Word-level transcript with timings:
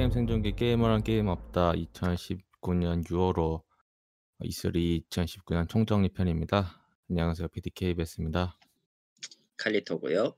게임 0.00 0.10
생존기 0.10 0.56
게임을 0.56 1.02
게임 1.02 1.28
없다 1.28 1.72
2019년 1.72 3.04
6월호 3.04 3.62
E3 4.42 5.04
2019년 5.10 5.68
총정리 5.68 6.08
편입니다. 6.08 6.82
안녕하세요. 7.10 7.48
PDK 7.48 7.96
베스입니다. 7.96 8.56
칼리토고요. 9.58 10.34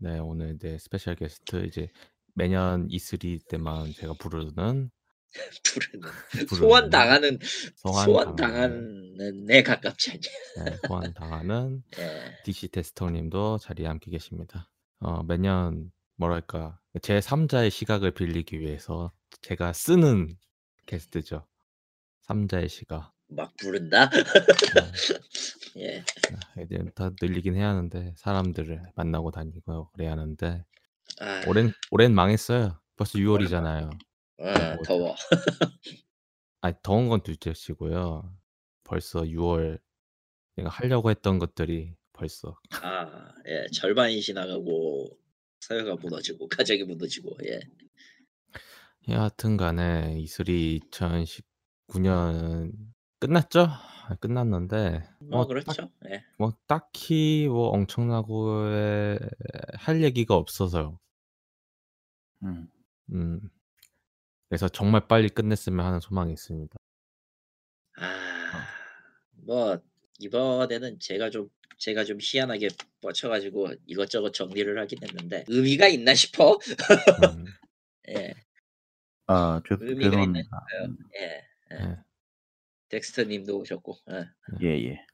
네, 0.00 0.18
오늘 0.18 0.58
네, 0.58 0.76
special 0.76 1.14
guest 1.14 1.64
이제 1.64 1.88
매년 2.34 2.88
E3 2.88 3.48
때만 3.48 3.94
제가 3.94 4.12
부르는 4.20 4.90
부르는 5.64 6.10
부르는 6.46 6.46
소환 6.58 6.90
당하는 6.90 7.38
소환 7.76 8.04
소환 8.04 8.36
당하는 8.36 9.16
당하는 9.16 9.50
에 9.50 9.62
가깝지 9.62 10.10
않냐. 10.10 10.66
네, 10.66 10.76
소환 10.86 11.14
당하는 11.14 11.82
예. 11.98 12.36
DC 12.44 12.68
테스터님도 12.68 13.56
자리에 13.62 13.86
함께 13.86 14.10
계십니다. 14.10 14.70
어, 14.98 15.22
매년 15.22 15.90
뭐랄까 16.20 16.78
제 17.00 17.18
3자의 17.18 17.70
시각을 17.70 18.10
빌리기 18.10 18.60
위해서 18.60 19.10
제가 19.40 19.72
쓰는 19.72 20.36
게스트죠. 20.84 21.46
3자의 22.26 22.68
시각. 22.68 23.14
막 23.28 23.56
부른다. 23.56 24.10
네. 24.10 24.20
예. 25.80 25.98
아, 26.00 26.60
이제 26.60 26.78
다 26.94 27.10
늘리긴 27.20 27.54
해야 27.54 27.70
하는데 27.70 28.12
사람들을 28.18 28.82
만나고 28.96 29.30
다니고 29.30 29.92
그래야 29.92 30.10
하는데 30.10 30.62
아, 31.20 31.42
올해는 31.48 31.72
올해는 31.90 32.14
망했어요. 32.14 32.78
벌써 32.96 33.18
6월이잖아요. 33.18 33.90
아, 34.40 34.74
뭐 34.74 34.82
더워. 34.84 35.14
아니 36.60 36.74
더운 36.82 37.08
건 37.08 37.22
둘째치고요. 37.22 38.30
벌써 38.84 39.22
6월 39.22 39.80
내가 40.56 40.68
하려고 40.68 41.08
했던 41.08 41.38
것들이 41.38 41.94
벌써 42.12 42.58
아, 42.82 43.32
예. 43.46 43.66
절반이 43.72 44.20
지나가고 44.20 45.19
사회가 45.60 45.96
무너지고 45.96 46.48
가정이 46.48 46.84
무너지고 46.84 47.36
예. 47.44 47.60
여하튼간에 49.08 50.16
E3 50.16 50.80
2019년 51.88 52.72
끝났죠? 53.18 53.66
아, 53.68 54.14
끝났는데 54.16 55.02
뭐뭐딱 55.20 55.48
그렇죠. 55.48 55.90
예. 56.10 56.24
뭐 56.38 56.52
딱히 56.66 57.46
뭐 57.48 57.68
엄청나고 57.68 58.64
할 59.74 60.02
얘기가 60.02 60.34
없어서요. 60.34 60.98
음. 62.42 62.68
음. 63.12 63.40
그래서 64.48 64.68
정말 64.68 65.06
빨리 65.06 65.28
끝냈으면 65.28 65.84
하는 65.84 66.00
소망이 66.00 66.32
있습니다. 66.32 66.76
아, 67.98 68.66
뭐 69.46 69.80
이번에는 70.20 70.98
제가 71.00 71.30
좀 71.30 71.48
제가 71.78 72.04
좀 72.04 72.18
희한하게 72.20 72.68
뻗쳐가지고 73.00 73.68
이것저것 73.86 74.32
정리를 74.32 74.78
하긴 74.78 74.98
했는데 75.02 75.44
의미가 75.48 75.88
있나 75.88 76.14
싶어. 76.14 76.52
음. 76.52 76.58
예. 78.10 78.34
아, 79.26 79.62
죄, 79.66 79.76
의미가 79.80 80.10
죄송합니다. 80.10 80.42
싶어요. 80.42 80.84
음, 80.90 80.96
예. 81.16 81.42
예. 81.72 81.76
네. 81.86 81.96
덱스터님도 82.90 83.58
오셨고 83.58 83.96
예. 84.10 84.26
예, 84.62 84.84
예. 84.90 85.04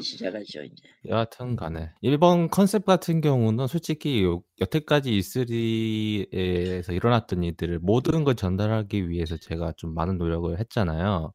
시작하죠 0.00 0.62
이제. 0.62 0.88
여하튼간에 1.06 1.90
이번 2.02 2.48
컨셉 2.48 2.84
같은 2.86 3.20
경우는 3.20 3.66
솔직히 3.66 4.22
요- 4.22 4.42
여태까지 4.60 5.10
E3에서 5.10 6.92
일어났던 6.92 7.42
일들을 7.42 7.78
모든 7.80 8.24
걸 8.24 8.34
전달하기 8.34 9.08
위해서 9.08 9.36
제가 9.36 9.72
좀 9.76 9.94
많은 9.94 10.18
노력을 10.18 10.58
했잖아요. 10.58 11.32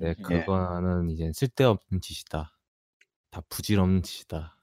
네, 0.00 0.14
음흠. 0.18 0.22
그거는 0.22 1.10
이제 1.10 1.30
쓸데없는 1.34 2.00
짓이다. 2.00 2.56
다 3.30 3.42
부질없는 3.48 4.02
짓이다. 4.02 4.56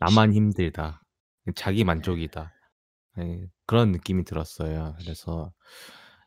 나만 0.00 0.32
힘들다. 0.32 1.02
자기 1.54 1.84
만족이다. 1.84 2.52
네, 3.16 3.46
그런 3.66 3.92
느낌이 3.92 4.24
들었어요. 4.24 4.96
그래서 4.98 5.52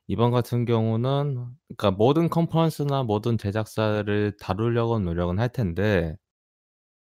이번 0.08 0.32
같은 0.32 0.66
경우는 0.66 1.48
그러니까 1.68 1.92
모든 1.92 2.30
컨퍼런스나 2.30 3.04
모든 3.04 3.38
제작사를 3.38 4.38
다루려고 4.40 5.00
노력은 5.00 5.40
할 5.40 5.50
텐데 5.50 6.16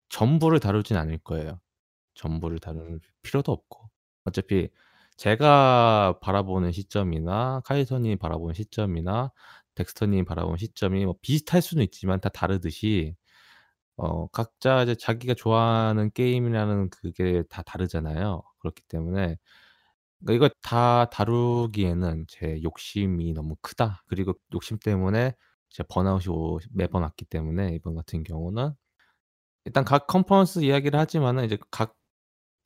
전부를 0.09 0.61
다루진 0.61 0.97
않을 0.97 1.19
거예요. 1.19 1.61
전부를 2.15 2.59
다룰 2.59 3.01
필요도 3.23 3.53
없고 3.53 3.91
어차피 4.25 4.69
제가 5.17 6.19
바라보는 6.21 6.73
시점이나 6.73 7.61
카이서님이 7.65 8.17
바라보는 8.17 8.55
시점이나 8.55 9.33
덱스터님이 9.79 10.25
바라보는 10.25 10.59
시점이 10.59 11.05
뭐 11.07 11.15
비슷할 11.23 11.63
수는 11.63 11.85
있지만 11.85 12.21
다 12.21 12.29
다르듯이 12.31 13.15
어 13.97 14.29
각자 14.29 14.83
이제 14.85 14.95
자기가 14.97 15.35
좋아하는 15.35 16.11
게임이라는 16.13 16.91
그게 16.91 17.43
다 17.51 17.63
다르잖아요. 17.63 18.43
그렇기 18.61 18.83
때문에 18.89 19.37
그러니까 20.25 20.35
이걸 20.35 20.51
다 20.63 21.07
다루기에는 21.11 22.27
제 22.29 22.61
욕심이 22.63 23.33
너무 23.35 23.57
크다. 23.63 24.05
그리고 24.09 24.35
욕심 24.55 24.79
때문에 24.79 25.33
제 25.71 25.83
번아웃이 25.89 26.29
오 26.35 26.59
매번 26.73 27.03
왔기 27.03 27.27
때문에 27.27 27.75
이번 27.77 27.95
같은 27.97 28.25
경우는 28.25 28.73
일단 29.65 29.85
각 29.85 30.07
컨퍼런스 30.07 30.61
이야기를 30.61 30.99
하지만은 30.99 31.45
이제 31.45 31.59
각 31.71 31.95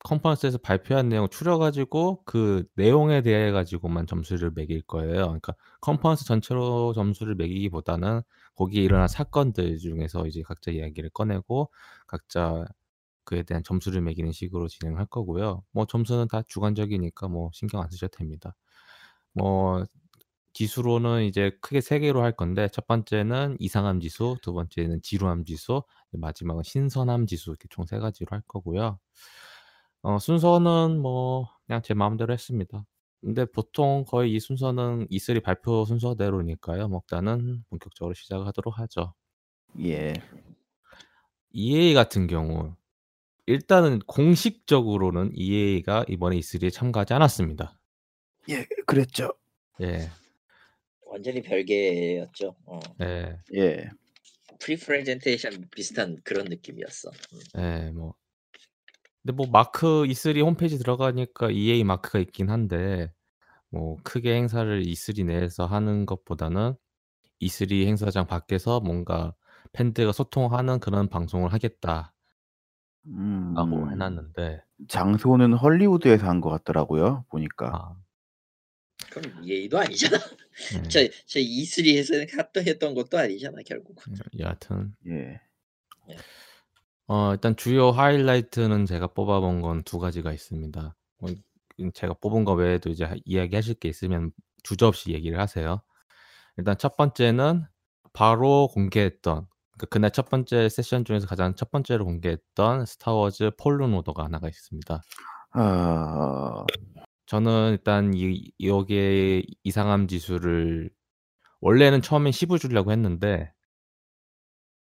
컨퍼런스에서 0.03 0.57
발표한 0.59 1.09
내용을 1.09 1.29
추려 1.29 1.57
가지고 1.57 2.23
그 2.25 2.65
내용에 2.75 3.21
대해 3.21 3.51
가지고만 3.51 4.05
점수를 4.07 4.51
매길 4.51 4.81
거예요. 4.83 5.13
그러니까 5.27 5.53
컨퍼런스 5.81 6.25
전체로 6.25 6.93
점수를 6.93 7.35
매기기보다는 7.35 8.21
거기에 8.55 8.83
일어난 8.83 9.07
사건들 9.07 9.77
중에서 9.79 10.27
이제 10.27 10.41
각자 10.43 10.71
이야기를 10.71 11.09
꺼내고 11.11 11.71
각자 12.07 12.65
그에 13.25 13.43
대한 13.43 13.63
점수를 13.63 14.01
매기는 14.01 14.31
식으로 14.31 14.67
진행을 14.67 14.99
할 14.99 15.05
거고요. 15.07 15.63
뭐 15.71 15.85
점수는 15.85 16.27
다 16.29 16.43
주관적이니까 16.47 17.27
뭐 17.29 17.49
신경 17.53 17.81
안 17.81 17.89
쓰셔도 17.91 18.17
됩니다. 18.17 18.55
뭐 19.33 19.85
지수로는 20.53 21.23
이제 21.25 21.51
크게 21.61 21.81
세 21.81 21.99
개로 21.99 22.23
할 22.23 22.33
건데 22.35 22.69
첫 22.71 22.87
번째는 22.87 23.57
이상함 23.59 23.99
지수, 24.01 24.37
두 24.43 24.53
번째는 24.53 25.01
지루함 25.03 25.45
지수, 25.45 25.83
마지막은 26.11 26.63
신선함 26.63 27.25
지수 27.27 27.51
이렇게 27.51 27.67
총 27.69 27.85
세 27.87 27.99
가지로 27.99 28.27
할 28.31 28.41
거고요. 28.47 28.99
어 30.03 30.19
순서는 30.19 30.99
뭐 30.99 31.49
그냥 31.65 31.81
제 31.81 31.93
마음대로 31.93 32.33
했습니다. 32.33 32.85
근데 33.21 33.45
보통 33.45 34.03
거의 34.05 34.33
이 34.33 34.39
순서는 34.39 35.07
E3 35.09 35.41
발표 35.41 35.85
순서대로니까요. 35.85 36.89
뭐 36.89 37.01
일단은 37.03 37.63
본격적으로 37.69 38.13
시작하도록 38.13 38.77
하죠. 38.79 39.13
예. 39.79 40.13
EA 41.53 41.93
같은 41.93 42.27
경우 42.27 42.75
일단은 43.45 43.99
공식적으로는 43.99 45.31
EA가 45.35 46.03
이번에 46.09 46.37
E3에 46.37 46.69
참가하지 46.69 47.13
않았습니다. 47.13 47.79
예, 48.49 48.65
그랬죠. 48.85 49.33
예. 49.81 50.09
완전히 51.05 51.41
별개였죠. 51.41 52.57
어. 52.65 52.79
예. 53.03 53.37
예. 53.55 53.89
pre 54.59 54.75
presentation 54.75 55.69
비슷한 55.71 56.17
그런 56.25 56.45
느낌이었어. 56.45 57.09
음. 57.09 57.61
예. 57.61 57.91
뭐 57.91 58.15
근데 59.23 59.33
뭐 59.35 59.47
마크 59.51 60.05
E3 60.05 60.41
홈페이지 60.41 60.77
들어가니까 60.77 61.49
EA 61.51 61.83
마크가 61.83 62.19
있긴 62.19 62.49
한데 62.49 63.11
뭐 63.69 63.97
크게 64.03 64.35
행사를 64.35 64.83
E3 64.83 65.25
내에서 65.25 65.65
하는 65.65 66.05
것보다는 66.05 66.75
E3 67.41 67.85
행사장 67.87 68.27
밖에서 68.27 68.79
뭔가 68.81 69.35
팬들과 69.73 70.11
소통하는 70.11 70.79
그런 70.79 71.09
방송을 71.09 71.53
하겠다라고 71.53 72.11
음, 73.07 73.55
해 73.91 73.95
놨는데 73.95 74.61
장소는 74.87 75.53
헐리우드에서 75.53 76.27
한 76.27 76.41
것 76.41 76.49
같더라고요. 76.49 77.25
보니까. 77.29 77.67
아. 77.73 77.95
그럼 79.09 79.45
예의도 79.45 79.79
아니잖아. 79.79 80.17
예. 80.17 80.83
저, 80.89 80.99
저 81.25 81.39
E3에서 81.39 82.15
했던, 82.37 82.67
했던 82.67 82.93
것도 82.93 83.17
아니잖아 83.17 83.57
결국. 83.65 83.97
음, 84.07 84.15
여하튼 84.39 84.95
예. 85.07 85.41
어 87.07 87.31
일단 87.33 87.55
주요 87.55 87.91
하이라이트는 87.91 88.85
제가 88.85 89.07
뽑아 89.07 89.39
본건두 89.41 89.99
가지가 89.99 90.31
있습니다. 90.31 90.95
뭐 91.19 91.31
제가 91.93 92.13
뽑은 92.15 92.45
거 92.45 92.53
외에도 92.53 92.89
이제 92.89 93.05
하 93.05 93.15
이야기하실 93.25 93.75
게 93.75 93.89
있으면 93.89 94.31
주저없이 94.63 95.11
얘기를 95.11 95.39
하세요. 95.39 95.81
일단 96.57 96.77
첫 96.77 96.95
번째는 96.95 97.65
바로 98.13 98.67
공개했던 98.71 99.47
그 99.77 99.85
그날 99.87 100.11
첫 100.11 100.29
번째 100.29 100.69
세션 100.69 101.03
중에서 101.03 101.27
가장 101.27 101.55
첫 101.55 101.71
번째로 101.71 102.05
공개했던 102.05 102.85
스타 102.85 103.11
워즈 103.11 103.51
폴른 103.57 103.93
오더가 103.95 104.23
하나가 104.23 104.47
있습니다. 104.47 105.01
아, 105.55 106.65
저는 107.25 107.71
일단 107.71 108.13
이 108.13 108.51
여기에 108.61 109.43
이상함 109.63 110.07
지수를 110.07 110.89
원래는 111.61 112.01
처음엔 112.01 112.31
10을 112.31 112.59
주려고 112.59 112.91
했는데 112.91 113.51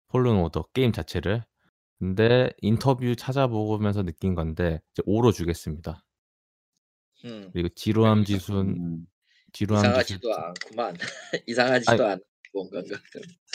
폴른 0.07 0.37
오더 0.37 0.67
게임 0.73 0.91
자체를. 0.91 1.43
근데 2.03 2.49
인터뷰 2.61 3.15
찾아보면서 3.15 4.03
느낀 4.03 4.35
건데 4.35 4.81
이제 4.91 5.01
5로 5.03 5.31
주겠습니다. 5.31 6.03
음. 7.23 7.49
그리고 7.53 7.69
지루함 7.69 8.25
지수는 8.25 8.75
음, 8.75 9.07
지루함 9.53 9.83
지수 9.83 9.89
이상하지도 10.19 10.35
않구만. 10.35 10.95
이상하지도 11.47 12.05
않은 12.05 12.19
뭔가가. 12.53 12.87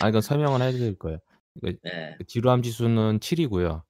아 0.00 0.08
이건 0.08 0.22
설명을 0.22 0.62
해 0.62 0.72
드릴 0.72 0.98
거예요. 0.98 1.18
그 1.60 1.76
네. 1.82 2.16
지루함 2.26 2.62
지수는 2.62 3.18
7이고요. 3.20 3.82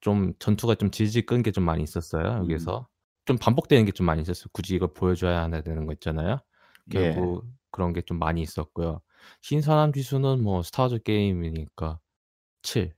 좀 0.00 0.32
전투가 0.38 0.76
좀 0.76 0.92
질질 0.92 1.26
끈 1.26 1.42
게 1.42 1.50
좀 1.50 1.64
많이 1.64 1.82
있었어요, 1.82 2.24
음. 2.36 2.42
여기서. 2.42 2.86
좀 3.24 3.36
반복되는 3.36 3.84
게 3.84 3.90
좀 3.90 4.06
많이 4.06 4.22
있었어요. 4.22 4.46
굳이 4.52 4.76
이걸 4.76 4.92
보여줘야 4.94 5.42
하나 5.42 5.60
되는 5.60 5.86
거 5.86 5.92
있잖아요. 5.94 6.38
예. 6.94 7.14
결국 7.14 7.46
그런 7.72 7.92
게 7.92 8.00
좀 8.02 8.20
많이 8.20 8.42
있었고요. 8.42 9.00
신선함 9.42 9.92
지수는 9.92 10.40
뭐 10.40 10.62
스타워즈 10.62 11.02
게임이니까 11.02 11.98
7. 12.62 12.94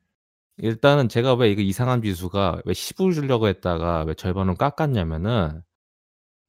일단은 0.59 1.09
제가 1.09 1.35
왜 1.35 1.51
이거 1.51 1.61
이상한 1.63 2.03
지수가 2.03 2.63
왜 2.65 2.73
10 2.75 3.01
을 3.03 3.13
주려고 3.13 3.47
했다가 3.49 4.05
왜 4.05 4.15
절반으로 4.15 4.55
깎았냐면은 4.57 5.61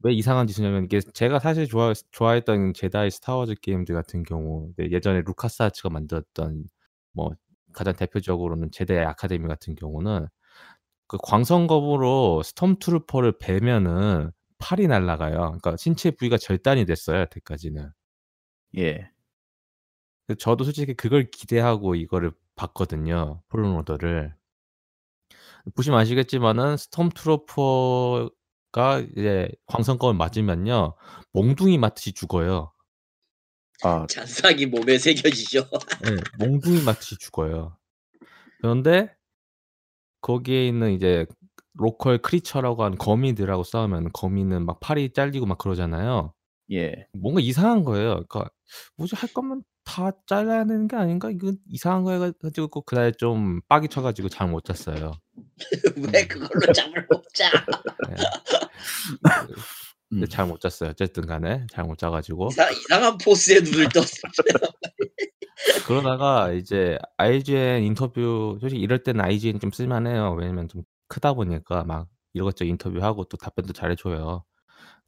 왜 0.04 0.14
이상한 0.14 0.48
지수냐면 0.48 0.86
이게 0.86 1.00
제가 1.02 1.40
사실 1.40 1.68
좋아 1.68 1.94
좋아했던 2.12 2.74
제다이 2.74 3.12
스타워즈 3.12 3.56
게임들 3.62 3.96
같은 3.96 4.24
경우 4.24 4.72
네 4.78 4.90
예전에 4.92 5.22
루카스 5.26 5.64
아츠가 5.64 5.90
만들었던 5.90 6.66
뭐 7.14 7.32
가장 7.74 7.96
대표적으로는 7.96 8.72
제다이 8.72 9.00
아카데미 9.00 9.48
같은 9.48 9.76
경우는 9.76 10.28
그 11.08 11.18
광선검으로 11.24 12.44
스톰트루퍼를 12.44 13.40
베면은 13.40 14.32
팔이 14.60 14.88
날아가요. 14.88 15.36
그러니까 15.38 15.78
신체 15.78 16.12
부위가 16.12 16.38
절단이 16.38 16.86
됐어요 16.86 17.22
여태까지는. 17.22 17.92
예. 18.78 19.12
그 20.28 20.36
저도 20.36 20.64
솔직히 20.64 20.94
그걸 20.94 21.30
기대하고 21.32 21.96
이거를 21.96 22.32
봤거든요 22.58 23.42
폴른 23.50 23.76
오더를. 23.78 24.36
보시면 25.76 26.00
아시겠지만은 26.00 26.78
스톰트루퍼가 26.78 28.32
이제 29.16 29.50
광선검을 29.68 30.16
맞으면요 30.16 30.96
몽둥이 31.34 31.78
맞듯이 31.78 32.14
죽어요. 32.14 32.72
아 33.84 34.06
잔상이 34.10 34.66
몸에 34.66 34.98
새겨지죠. 34.98 35.60
예. 36.06 36.16
몽둥이 36.40 36.82
맞듯이 36.84 37.18
죽어요. 37.20 37.78
그런데 38.62 39.16
거기에 40.22 40.68
있는 40.68 40.94
이제 40.94 41.26
로컬 41.74 42.18
크리처라고 42.18 42.84
하는 42.84 42.98
거미들하고 42.98 43.64
싸우면 43.64 44.10
거미는 44.14 44.66
막 44.66 44.80
팔이 44.80 45.14
잘리고 45.14 45.46
막 45.46 45.58
그러잖아요. 45.60 46.34
예. 46.72 47.08
뭔가 47.14 47.40
이상한 47.40 47.84
거예요. 47.84 48.26
그러니까 48.28 48.50
'뭐지 48.98 49.16
할 49.16 49.32
거면 49.32 49.64
다 49.88 50.12
잘라야 50.28 50.66
되는 50.66 50.88
게 50.88 50.96
아닌가?' 50.98 51.30
이거 51.32 51.54
이상한 51.70 52.04
거 52.04 52.12
해 52.14 52.20
가지고 52.42 52.82
그날 52.82 53.14
좀 53.14 53.62
빡이 53.70 53.88
쳐 53.88 54.02
가지고 54.02 54.30
잠을 54.30 54.52
못 54.54 54.66
잤어요. 54.66 55.14
왜 56.14 56.24
음. 56.24 56.28
그걸로 56.28 56.74
잠을 56.74 57.06
못 57.10 57.24
자? 57.34 57.50
음. 60.14 60.20
네잘못 60.22 60.62
잤어요. 60.62 60.92
어쨌든 60.92 61.26
간에 61.28 61.66
잘 61.72 61.86
못 61.86 61.98
자 61.98 62.10
가지고. 62.10 62.48
이상 62.52 62.72
이상 62.72 63.04
한 63.04 63.18
포스에 63.18 63.60
눈을 63.62 63.90
떴어요. 63.94 64.32
그러다가 65.88 66.52
이제 66.54 66.98
IGN 67.18 67.84
인터뷰 67.84 68.58
솔직히 68.62 68.82
이럴 68.82 69.04
때는 69.04 69.22
IGN 69.22 69.60
좀 69.60 69.72
쓸 69.72 69.88
만해요. 69.88 70.34
왜냐면 70.38 70.68
좀 70.70 70.84
크다 71.08 71.34
보니까 71.34 71.84
막 71.84 72.08
이것저것 72.34 72.66
인터뷰하고 72.70 73.26
또 73.26 73.38
답변도 73.38 73.74
잘해 73.74 73.96
줘요. 73.96 74.44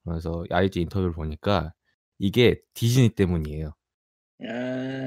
그래서 0.05 0.43
IGN 0.51 0.83
인터뷰를 0.85 1.13
보니까 1.13 1.73
이게 2.19 2.61
디즈니 2.73 3.09
때문이에요. 3.09 3.73
아. 4.41 4.45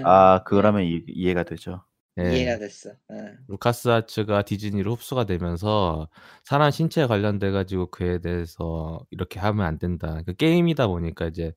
아 0.00 0.42
예. 0.44 0.44
그러면 0.46 0.82
이 0.84 1.04
이해가 1.08 1.44
되죠. 1.44 1.84
이해가 2.24 2.52
예. 2.52 2.58
됐어. 2.58 2.90
어. 3.08 3.14
루카스 3.48 3.88
아츠가 3.88 4.42
디즈니로 4.42 4.94
흡수가 4.94 5.24
되면서 5.26 6.08
사람 6.44 6.70
신체에 6.70 7.06
관련돼 7.06 7.50
가지고 7.52 7.90
그에 7.90 8.20
대해서 8.20 9.00
이렇게 9.10 9.40
하면 9.40 9.66
안 9.66 9.78
된다. 9.78 10.22
그 10.26 10.34
게임이다 10.34 10.88
보니까 10.88 11.26
이제 11.28 11.52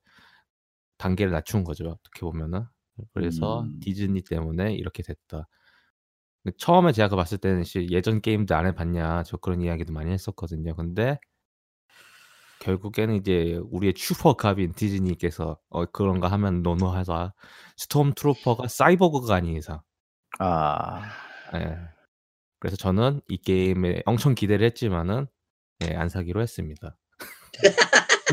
단계를 1.00 1.32
낮춘 1.32 1.64
거죠 1.64 1.90
어떻게 1.90 2.22
보면은. 2.22 2.64
그래서 3.14 3.64
음. 3.64 3.80
디즈니 3.82 4.22
때문에 4.22 4.74
이렇게 4.76 5.04
됐다. 5.04 5.48
그 6.46 6.52
처음에 6.58 6.92
제가 6.94 7.10
그거 7.10 7.18
봤을 7.18 7.38
때는 7.40 7.64
씨 7.66 7.88
"예전 7.92 8.22
게임들 8.22 8.56
안해 8.56 8.74
봤냐." 8.76 9.24
저 9.24 9.38
그런 9.38 9.62
이야기도 9.62 9.94
많이 9.94 10.12
했었거든요. 10.12 10.76
근데 10.76 11.20
결국에는 12.66 13.16
이제 13.16 13.60
우리의 13.72 13.94
슈퍼갑인 13.98 14.74
디즈니께서 14.74 15.60
어 15.70 15.86
"그런 15.88 16.20
거 16.20 16.28
하면 16.28 16.64
no 16.64 16.78
no하다." 16.78 17.36
스톰 17.78 18.14
트루퍼가 18.16 18.68
사이보그가 18.68 19.36
아닌 19.36 19.56
이상. 19.58 19.82
아. 20.40 21.02
네. 21.54 21.60
예. 21.62 21.78
그래서 22.60 22.78
저는 22.78 23.22
이 23.30 23.38
게임에 23.38 24.04
엄청 24.06 24.36
기대를 24.36 24.66
했지만은 24.68 25.28
예 25.84 25.96
안 25.96 26.10
사기로 26.10 26.42
했습니다. 26.42 26.98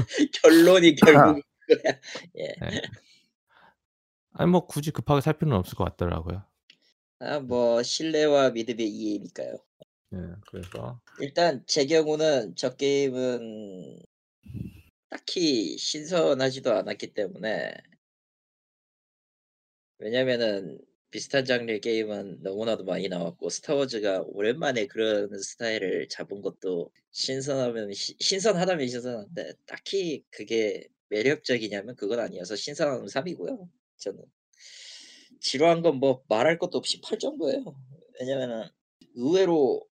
결론이 0.43 0.94
결국. 0.96 1.43
예. 2.38 2.44
예. 2.62 2.82
아니 4.35 4.50
뭐 4.50 4.67
굳이 4.67 4.90
급하게 4.90 5.20
살 5.20 5.35
필요는 5.38 5.56
없을 5.58 5.76
것 5.76 5.85
같더라고요. 5.85 6.44
아 7.20 7.40
뭐 7.40 7.82
신뢰와 7.82 8.50
믿음의 8.50 8.87
이해니까요. 8.88 9.56
예. 10.14 10.19
그래서 10.50 11.00
일단 11.20 11.64
제 11.67 11.87
경우는 11.87 12.55
저 12.56 12.75
게임은 12.76 13.99
딱히 15.11 15.77
신선하지도 15.79 16.73
않았기 16.73 17.15
때문에 17.15 17.75
왜냐면은 19.99 20.81
비슷한 21.11 21.44
장르의 21.44 21.81
게임은 21.81 22.39
너무나도 22.43 22.85
많이 22.85 23.09
나왔고 23.09 23.50
스타워즈가 23.50 24.23
오랜만에 24.27 24.87
그런 24.87 25.29
스타일을 25.39 26.09
잡은 26.09 26.41
것도 26.41 26.91
신선하면 27.12 27.93
시 27.93 28.17
신선하다면 28.19 28.89
신선한데 28.89 29.53
딱히 29.67 30.25
그게 30.31 30.88
매력적이냐면 31.11 31.95
그건 31.97 32.21
아니어서 32.21 32.56
신선함은 32.56 33.06
3이고요 33.06 33.69
저는. 33.99 34.25
지루한 35.41 35.83
건 35.83 35.99
뭐 35.99 36.23
말할 36.29 36.59
것도 36.59 36.79
없이 36.79 37.00
8 37.03 37.19
정도예요. 37.19 37.62
왜냐면은 38.21 38.69
의외로 39.15 39.87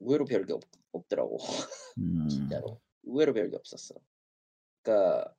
의외로 0.00 0.24
별게 0.26 0.52
없 0.52 0.62
없더라고. 0.92 1.38
음. 1.98 2.28
진짜로. 2.28 2.80
의외로 3.08 3.32
별게 3.34 3.56
없었어. 3.56 3.94
그러니까 4.82 5.34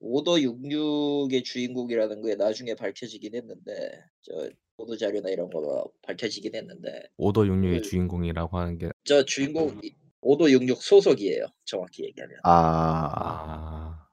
오더 0.00 0.32
66의 0.36 1.44
주인공이라는 1.44 2.22
게 2.22 2.34
나중에 2.34 2.74
밝혀지긴 2.74 3.34
했는데 3.34 4.04
저 4.22 4.50
보도 4.76 4.96
자료나 4.96 5.30
이런 5.30 5.48
거로 5.50 5.92
밝혀지긴 6.02 6.54
했는데 6.54 7.08
오더 7.16 7.42
66의 7.42 7.74
그 7.76 7.82
주인공이라고 7.82 8.58
하는 8.58 8.78
게 8.78 8.90
저 9.04 9.24
주인공이 9.24 9.80
오더 10.20 10.50
66 10.50 10.82
소속이에요 10.82 11.46
정확히 11.64 12.04
얘기하면. 12.04 12.38
아. 12.44 13.12
아. 13.14 14.08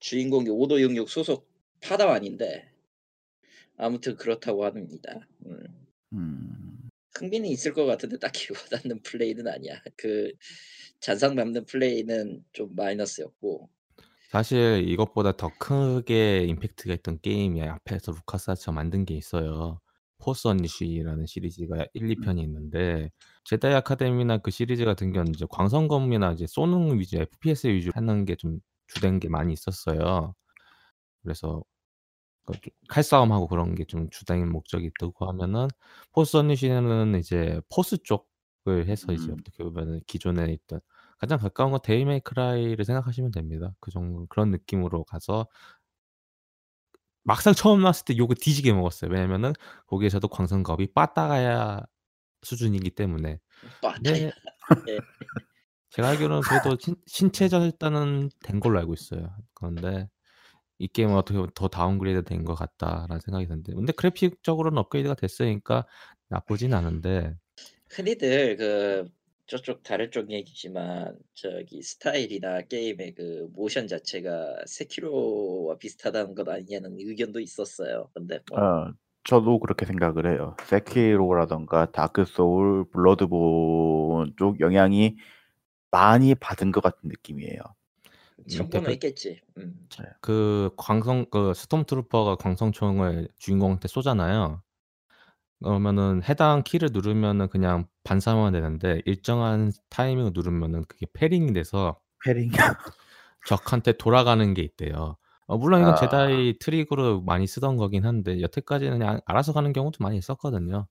주인공이 0.00 0.48
오더 0.50 0.80
66 0.80 1.08
소속 1.08 1.48
파다완인데 1.80 2.68
아무튼 3.76 4.16
그렇다고 4.16 4.64
합니다. 4.64 5.20
음. 5.46 5.86
음. 6.12 6.85
흥미는 7.18 7.48
있을 7.50 7.72
것 7.74 7.86
같은데 7.86 8.18
딱히 8.18 8.48
와닿는 8.54 9.02
플레이는 9.02 9.46
아니야. 9.48 9.80
그 9.96 10.32
잔상 11.00 11.34
남는 11.34 11.66
플레이는 11.66 12.44
좀 12.52 12.74
마이너스였고. 12.74 13.68
사실 14.30 14.84
이것보다 14.88 15.32
더 15.36 15.50
크게 15.58 16.44
임팩트가 16.44 16.94
있던 16.94 17.20
게임이 17.22 17.62
앞에서 17.62 18.12
루카스아츠가 18.12 18.72
만든 18.72 19.04
게 19.04 19.14
있어요. 19.14 19.80
포스 20.18 20.48
언리시라는 20.48 21.26
시리즈가 21.26 21.86
1-2 21.94 22.18
음. 22.18 22.20
편이 22.22 22.42
있는데 22.42 23.10
제다이 23.44 23.74
아카데미나 23.74 24.38
그 24.38 24.50
시리즈 24.50 24.84
같은 24.84 25.12
경우는 25.12 25.34
이제 25.34 25.46
광선검이나 25.50 26.32
이제 26.32 26.46
쏘는 26.48 26.98
위주 26.98 27.16
FPS 27.18 27.68
위주로 27.68 27.92
하는 27.94 28.24
게 28.24 28.34
좀 28.36 28.60
주된 28.88 29.20
게 29.20 29.28
많이 29.28 29.52
있었어요. 29.52 30.34
그래서 31.22 31.62
그좀 32.46 32.72
칼싸움하고 32.88 33.48
그런 33.48 33.74
게 33.74 33.84
좀 33.84 34.08
주된 34.10 34.48
목적이 34.50 34.86
있다고 34.86 35.26
하면은 35.28 35.68
포스 36.12 36.36
언리시드는 36.36 37.18
이제 37.18 37.60
Force 37.72 37.98
쪽을 38.02 38.86
해서 38.88 39.12
이제 39.12 39.26
음. 39.28 39.36
어떻게 39.40 39.62
보면은 39.64 40.00
기존에 40.06 40.52
있던 40.52 40.80
가장 41.18 41.38
가까운 41.38 41.70
건 41.72 41.80
데빌 41.82 42.06
메이 42.06 42.20
크라이를 42.20 42.84
생각하시면 42.84 43.30
됩니다. 43.32 43.74
그 43.80 43.90
정도 43.90 44.26
그런 44.28 44.50
느낌으로 44.50 45.04
가서 45.04 45.46
막상 47.24 47.54
처음 47.54 47.80
나왔을 47.82 48.04
때 48.04 48.16
욕을 48.16 48.36
뒤지게 48.36 48.72
먹었어요. 48.72 49.10
왜냐면은 49.10 49.52
거기에서도 49.86 50.26
광선검이 50.28 50.88
빠따가야 50.94 51.80
수준이기 52.42 52.90
때문에. 52.90 53.40
빠따야. 53.82 54.16
예. 54.16 54.30
제가 55.90 56.08
알기로는 56.10 56.42
그래도 56.42 56.76
신 56.78 56.94
신체 57.06 57.48
절단은 57.48 58.30
된 58.44 58.60
걸로 58.60 58.78
알고 58.78 58.94
있어요. 58.94 59.34
그런데 59.54 60.08
이 60.78 60.88
게임은 60.88 61.14
어떻게 61.16 61.38
보면 61.38 61.50
'더 61.54 61.68
downgrade 61.68 62.24
된 62.24 62.44
것 62.44 62.54
같다.'라는 62.54 63.20
생각이 63.20 63.46
드는데 63.46 63.74
근데 63.74 63.92
그래픽적으로는 63.92 64.78
업그레이드가 64.78 65.14
됐으니까 65.14 65.86
나쁘진 66.28 66.74
않은데 66.74 67.34
흔히들 67.90 68.56
그 68.56 69.08
저쪽 69.46 69.82
다른 69.82 70.10
쪽 70.10 70.30
얘기지만 70.32 71.16
저기 71.34 71.82
스타일이나 71.82 72.62
게임의 72.62 73.14
그 73.14 73.48
모션 73.52 73.86
자체가 73.88 74.64
세키로와 74.66 75.78
비슷하다는 75.78 76.34
것 76.34 76.48
아니냐는 76.48 76.96
의견도 76.98 77.40
있었어요. 77.40 78.10
근데 78.14 78.40
뭐 78.48 78.60
어 78.60 78.92
저도 79.24 79.58
그렇게 79.58 79.86
생각을 79.86 80.26
해요. 80.32 80.56
세키로라든가 80.64 81.90
다크 81.90 82.24
소울, 82.26 82.88
블러드본 82.90 84.34
쪽 84.38 84.60
영향이 84.60 85.16
많이 85.90 86.34
받은 86.36 86.72
것 86.72 86.82
같은 86.82 87.08
느낌이에요. 87.10 87.60
대표 88.46 88.90
했겠지. 88.90 89.40
음. 89.58 89.86
네. 89.98 90.04
그 90.20 90.70
광선 90.76 91.26
그 91.30 91.52
스톰트루퍼가 91.54 92.36
광선총을 92.36 93.28
주인공한테 93.38 93.88
쏘잖아요. 93.88 94.62
그러면은 95.62 96.22
해당 96.22 96.62
키를 96.62 96.90
누르면은 96.92 97.48
그냥 97.48 97.86
반사만 98.04 98.52
되는데 98.52 99.00
일정한 99.06 99.72
타이밍을 99.88 100.32
누르면은 100.34 100.84
그게 100.86 101.06
parrying이 101.12 101.52
돼서 101.52 101.98
parrying. 102.24 102.50
적한테 103.46 103.92
돌아가는 103.92 104.54
게 104.54 104.62
있대요. 104.62 105.16
어 105.46 105.56
물론 105.56 105.80
이건 105.80 105.94
아. 105.94 105.96
제다이 105.96 106.58
트릭으로 106.58 107.22
많이 107.22 107.46
쓰던 107.46 107.76
거긴 107.76 108.04
한데 108.04 108.40
여태까지는 108.40 108.98
그냥 108.98 109.20
알아서 109.24 109.52
가는 109.52 109.72
경우도 109.72 110.02
많이 110.02 110.18
있었거든요. 110.18 110.88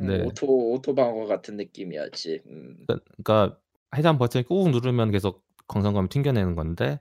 음 0.00 0.06
네. 0.06 0.22
auto 0.22 0.72
auto 0.72 0.94
방어 0.94 1.26
같은 1.26 1.56
느낌이었지. 1.56 2.42
음. 2.46 2.84
그러니까 2.86 3.04
그러니까 3.22 3.58
해당 3.96 4.18
버튼을 4.18 4.44
꾹 4.44 4.68
누르면 4.70 5.12
계속 5.12 5.43
광선검이 5.68 6.08
튕겨내는 6.08 6.54
건데 6.54 7.00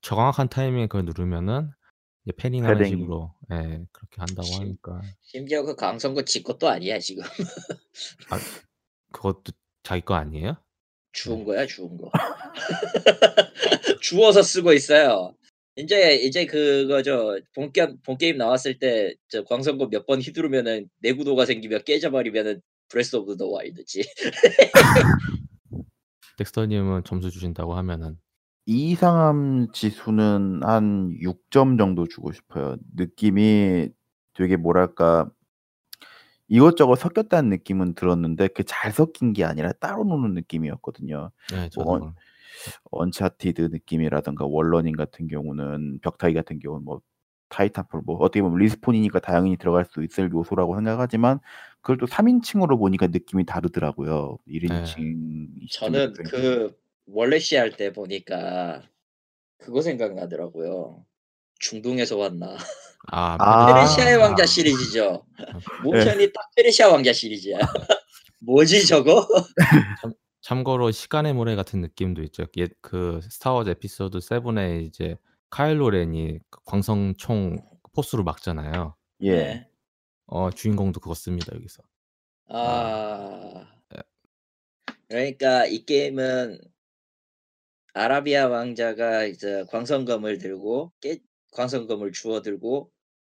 정확한 0.00 0.48
타이밍에 0.48 0.86
그걸 0.86 1.04
누르면은 1.04 1.70
이제 2.24 2.32
parrying하는 2.36 2.78
parrying. 2.78 2.98
식으로 2.98 3.34
예 3.52 3.56
그렇게 3.92 4.16
한다고 4.18 4.42
심 4.42 4.62
하니까 4.62 5.00
심지어 5.22 5.62
그 5.62 5.74
광선검 5.76 6.24
지 6.24 6.42
것도 6.42 6.68
아니야 6.68 6.98
지금. 6.98 7.24
아 8.30 8.38
그것도 9.12 9.52
자기 9.82 10.02
거 10.02 10.14
아니에요? 10.14 10.56
주운 11.12 11.40
네. 11.40 11.44
거야 11.46 11.66
주운 11.66 11.96
거. 11.96 12.10
주워서 14.00 14.42
쓰고 14.42 14.72
있어요. 14.72 15.34
인제 15.76 16.16
이제 16.16 16.44
그거죠. 16.46 17.38
본겜 17.54 17.98
본게임 18.04 18.36
나왔을 18.36 18.78
때 18.78 19.14
저 19.28 19.44
광선검 19.44 19.90
몇번 19.90 20.20
휘두르면은 20.20 20.88
내구도가 21.00 21.46
생기면 21.46 21.84
깨져버리면은 21.84 22.60
Breath 22.88 23.16
of 23.16 23.36
the 23.36 23.46
Wild지. 23.48 24.02
덱스터 26.38 26.66
님은 26.66 27.04
점수 27.04 27.30
주신다고 27.30 27.74
하면은 27.74 28.18
이상함 28.66 29.68
지수는 29.72 30.60
한 30.62 31.10
6점 31.20 31.78
정도 31.78 32.06
주고 32.06 32.32
싶어요. 32.32 32.76
느낌이 32.96 33.88
되게 34.34 34.56
뭐랄까 34.56 35.30
이것저것 36.48 36.96
섞였다는 36.96 37.50
느낌은 37.50 37.94
들었는데 37.94 38.48
그 38.48 38.64
잘 38.64 38.92
섞인 38.92 39.32
게 39.32 39.44
아니라 39.44 39.72
따로 39.72 40.04
노는 40.04 40.34
느낌이었거든요. 40.34 41.30
네 41.52 41.68
저도 41.70 41.84
뭐언 41.84 42.00
그런 42.00 42.14
Uncharted 42.90 43.62
느낌이라든가 43.72 44.46
wall 44.46 44.64
running 44.64 44.96
같은 44.96 45.28
경우는 45.28 46.00
벽타기 46.02 46.34
같은 46.34 46.58
경우는 46.58 46.84
뭐 46.84 47.00
Titanfall 47.48 48.02
뭐 48.04 48.16
어떻게 48.18 48.42
보면 48.42 48.58
Respawn이니까 48.58 49.20
당연히 49.20 49.56
들어갈 49.56 49.84
수 49.86 50.02
있을 50.04 50.30
요소라고 50.32 50.76
생각하지만 50.76 51.40
그걸 51.80 51.96
또 51.98 52.06
3인칭으로 52.06 52.78
보니까 52.78 53.06
느낌이 53.08 53.44
다르더라고요. 53.46 54.38
1 54.46 54.66
네. 54.68 54.78
인칭 54.80 55.48
저는 55.72 56.12
그 56.30 56.76
월레시 57.06 57.56
할 57.56 57.72
때 57.76 57.92
보니까 57.92 58.82
그거 59.58 59.82
생각나더라고요. 59.82 61.04
중동에서 61.60 62.16
왔나. 62.18 62.56
아 63.10 63.36
아. 63.38 63.74
페르시아의 63.74 64.06
페르시아. 64.12 64.24
왕자 64.26 64.46
시리즈죠. 64.46 65.24
예. 65.40 65.82
모션이 65.82 66.32
딱 66.32 66.50
페르시아 66.56 66.88
왕자 66.90 67.12
시리즈야. 67.12 67.58
뭐지 68.40 68.86
저거? 68.86 69.26
참 70.02 70.12
참고로 70.42 70.90
시간의 70.92 71.32
모래 71.34 71.56
같은 71.56 71.80
느낌도 71.80 72.22
있죠. 72.24 72.44
옛그 72.56 73.20
스타워즈 73.22 73.70
에피소드 73.70 74.18
7에 74.18 74.84
이제 74.86 75.16
카일로 75.50 75.90
렌이 75.90 76.38
그 76.50 76.60
광성총 76.64 77.58
포스로 77.94 78.24
막잖아요. 78.24 78.94
예. 79.22 79.36
네. 79.36 79.68
어 80.26 80.50
주인공도 80.50 81.00
그거 81.00 81.14
씁니다 81.14 81.54
여기서. 81.54 81.82
아. 82.48 83.66
예. 83.96 84.02
그러니까 85.08 85.66
이 85.66 85.84
게임은 85.84 86.60
아라비아 87.94 88.48
왕자가 88.48 89.24
이제 89.24 89.64
광선검을 89.70 90.38
들고 90.38 90.92
깨 91.00 91.18
광선검을 91.52 92.12
주워 92.12 92.42
들고 92.42 92.90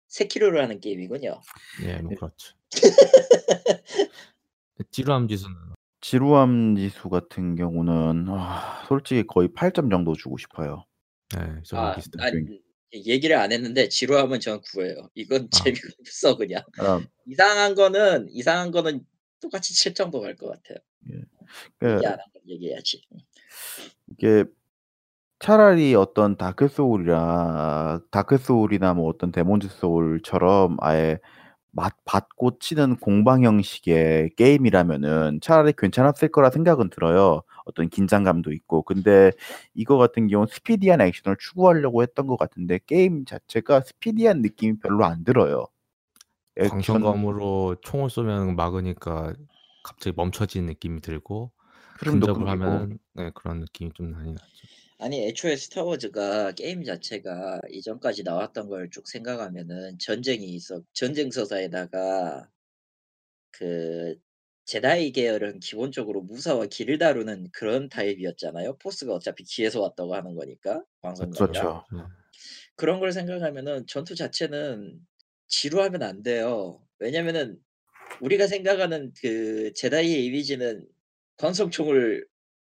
세키로를 0.09 0.63
하는 0.63 0.81
게임이군요. 0.81 1.41
예뭐 1.83 2.11
예. 2.11 2.15
그렇죠. 2.15 2.57
지루함 4.91 5.29
지수는 5.29 5.57
지루함 6.01 6.77
지수 6.77 7.09
같은 7.09 7.57
경우는 7.57 8.27
아 8.29 8.85
솔직히 8.89 9.27
거의 9.27 9.49
8점 9.49 9.91
정도 9.91 10.15
주고 10.15 10.39
싶어요. 10.39 10.85
네 11.35 11.61
저랑 11.65 11.87
아 11.87 11.95
비슷해요. 11.97 12.23
난 12.31 12.59
얘기를 12.95 13.37
안 13.37 13.53
했는데 13.53 13.89
지루하면 13.89 14.41
전 14.41 14.61
9예요. 14.61 15.11
이건 15.15 15.49
아. 15.53 15.65
재미가 15.65 15.89
없어 16.01 16.37
그냥. 16.37 16.63
아 16.79 17.01
이상한 17.27 17.75
거는 17.75 18.29
이상한 18.31 18.71
거는 18.71 19.05
똑같이 19.41 19.75
7 19.75 19.95
정도 19.95 20.21
갈 20.21 20.37
것 20.37 20.49
같아요. 20.49 20.79
그한건 21.79 22.21
얘기해야지. 22.49 23.03
이게 24.09 24.45
차라리 25.39 25.95
어떤 25.95 26.37
Dark 26.37 26.69
Souls이라 26.69 28.01
Dark 28.11 28.39
Souls이나 28.39 28.95
뭐 28.95 29.09
어떤 29.09 29.33
Demon's 29.33 29.69
Souls처럼 29.69 30.77
아예 30.81 31.19
맛 31.77 31.95
받고 32.07 32.59
치는 32.59 32.97
공방 32.97 33.45
형식의 33.45 34.31
게임이라면은 34.37 35.41
차라리 35.43 35.75
괜찮았을 35.77 36.29
거라 36.29 36.51
생각은 36.51 36.89
들어요. 36.89 37.43
어떤 37.67 37.91
긴장감도 37.91 38.53
있고. 38.55 38.83
근데 38.83 39.31
이거 39.75 39.99
같은 39.99 40.27
경우는 40.27 40.49
스피디한 40.51 41.03
액션을 41.03 41.37
추구하려고 41.39 42.03
했던 42.03 42.27
것 42.27 42.39
같은데 42.39 42.81
게임 42.87 43.27
자체가 43.27 43.83
스피디한 43.83 44.41
느낌이 44.41 44.79
별로 44.79 45.05
안 45.05 45.23
들어요. 45.23 45.67
액션 46.57 46.71
광선검으로 46.71 47.77
총을 47.83 48.09
쏘면 48.09 48.57
막으니까 48.57 49.35
갑자기 49.85 50.15
멈춰지는 50.17 50.69
느낌이 50.69 51.03
들고 51.03 51.53
근접을. 51.99 52.49
하면은 52.49 52.99
네 53.13 53.31
그런 53.35 53.61
느낌이 53.61 53.93
좀 53.93 54.13
많이 54.13 54.33
나죠. 54.33 54.47
아니 54.99 55.27
애초에 55.27 55.57
Star 55.57 55.95
Wars가 55.95 56.53
게임 56.53 56.85
자체가 56.85 57.61
이전까지 57.71 58.23
나왔던 58.25 58.69
걸 58.69 58.91
쭉 58.91 59.09
생각하면은 59.09 59.99
전쟁이 59.99 60.47
있어 60.55 60.83
전쟁 60.93 61.31
서사에다가 61.31 62.49
그 63.51 64.17
Jedi 64.65 65.13
계열은 65.13 65.61
기본적으로 65.61 66.23
무사의 66.23 66.67
길을 66.67 66.99
다루는 66.99 67.51
그런 67.53 67.89
타입이었잖아요. 67.89 68.79
Force가 68.79 69.15
어차피 69.15 69.45
뒤에서 69.45 69.81
왔다고 69.81 70.15
하는 70.15 70.35
거니까 70.35 70.85
광선검이랑. 71.03 71.37
그렇죠. 71.53 71.85
네. 71.93 72.01
그런 72.77 73.01
걸 73.01 73.13
생각하면은 73.13 73.87
전투 73.87 74.15
자체는 74.15 75.01
지루하면 75.49 76.03
안 76.03 76.23
돼요. 76.23 76.87
왜냐면은 76.99 77.59
우리가 78.21 78.47
생각하는 78.49 79.13
그 79.21 79.73
Jedi의 79.75 80.27
이미지는 80.27 80.89
광선총을 81.39 82.27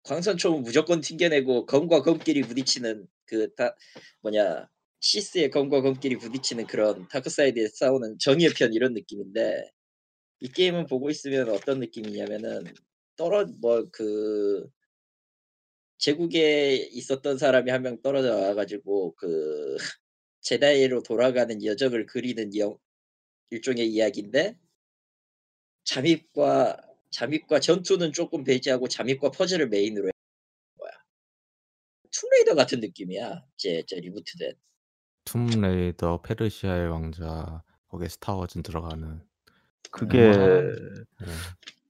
광선총을 0.09 0.63
무조건 0.63 1.01
튕겨내고 1.03 1.67
검과 1.67 2.03
검끼리 2.03 2.43
부딪히는 2.43 3.07
그 3.27 3.55
다 3.57 3.77
뭐냐 4.23 4.69
시스의 5.01 5.51
검과 5.51 5.83
검끼리 5.83 6.17
부딪히는 6.19 6.67
그런 6.67 7.07
dark 7.09 7.35
side에 7.35 7.69
싸우는 7.75 8.19
정의의 8.21 8.53
편 8.57 8.73
이런 8.75 8.95
느낌인데 8.95 9.71
이 10.41 10.49
게임은 10.53 10.87
보고 10.87 11.11
있으면 11.11 11.51
어떤 11.51 11.81
느낌이냐면은 11.81 12.65
떨어 13.17 13.47
뭐 13.61 13.89
그 13.93 14.69
제국에 15.99 16.77
있었던 16.93 17.39
사람이 17.39 17.71
한 17.71 17.83
명 17.83 18.01
떨어져 18.03 18.37
와 18.37 18.55
가지고 18.55 19.15
그 19.17 19.77
제다이로 20.43 21.03
돌아가는 21.03 21.65
여정을 21.65 22.07
그리는 22.07 22.57
영 22.57 22.79
일종의 23.51 23.89
이야기인데 23.89 24.57
잠입과 25.85 26.77
잠입과 27.11 27.61
전투는 27.61 28.13
쪼끔 28.13 28.45
배제하고 28.45 28.89
잠입과 28.89 29.31
퍼즐을 29.31 29.69
메인으로 29.69 30.09
해 30.09 30.11
거야. 30.79 30.91
툼레이더 32.11 32.55
같은 32.55 32.81
느낌이야. 32.81 33.45
이제 33.57 33.83
저 33.87 33.97
리부트된. 33.97 34.53
툼레이더, 35.25 36.23
페르시아의 36.23 36.89
왕자, 36.89 37.63
거기에 37.89 38.09
Star 38.09 38.36
Wars 38.36 38.63
들어가는 38.63 39.21
그게 39.91 40.31
네. 40.31 41.27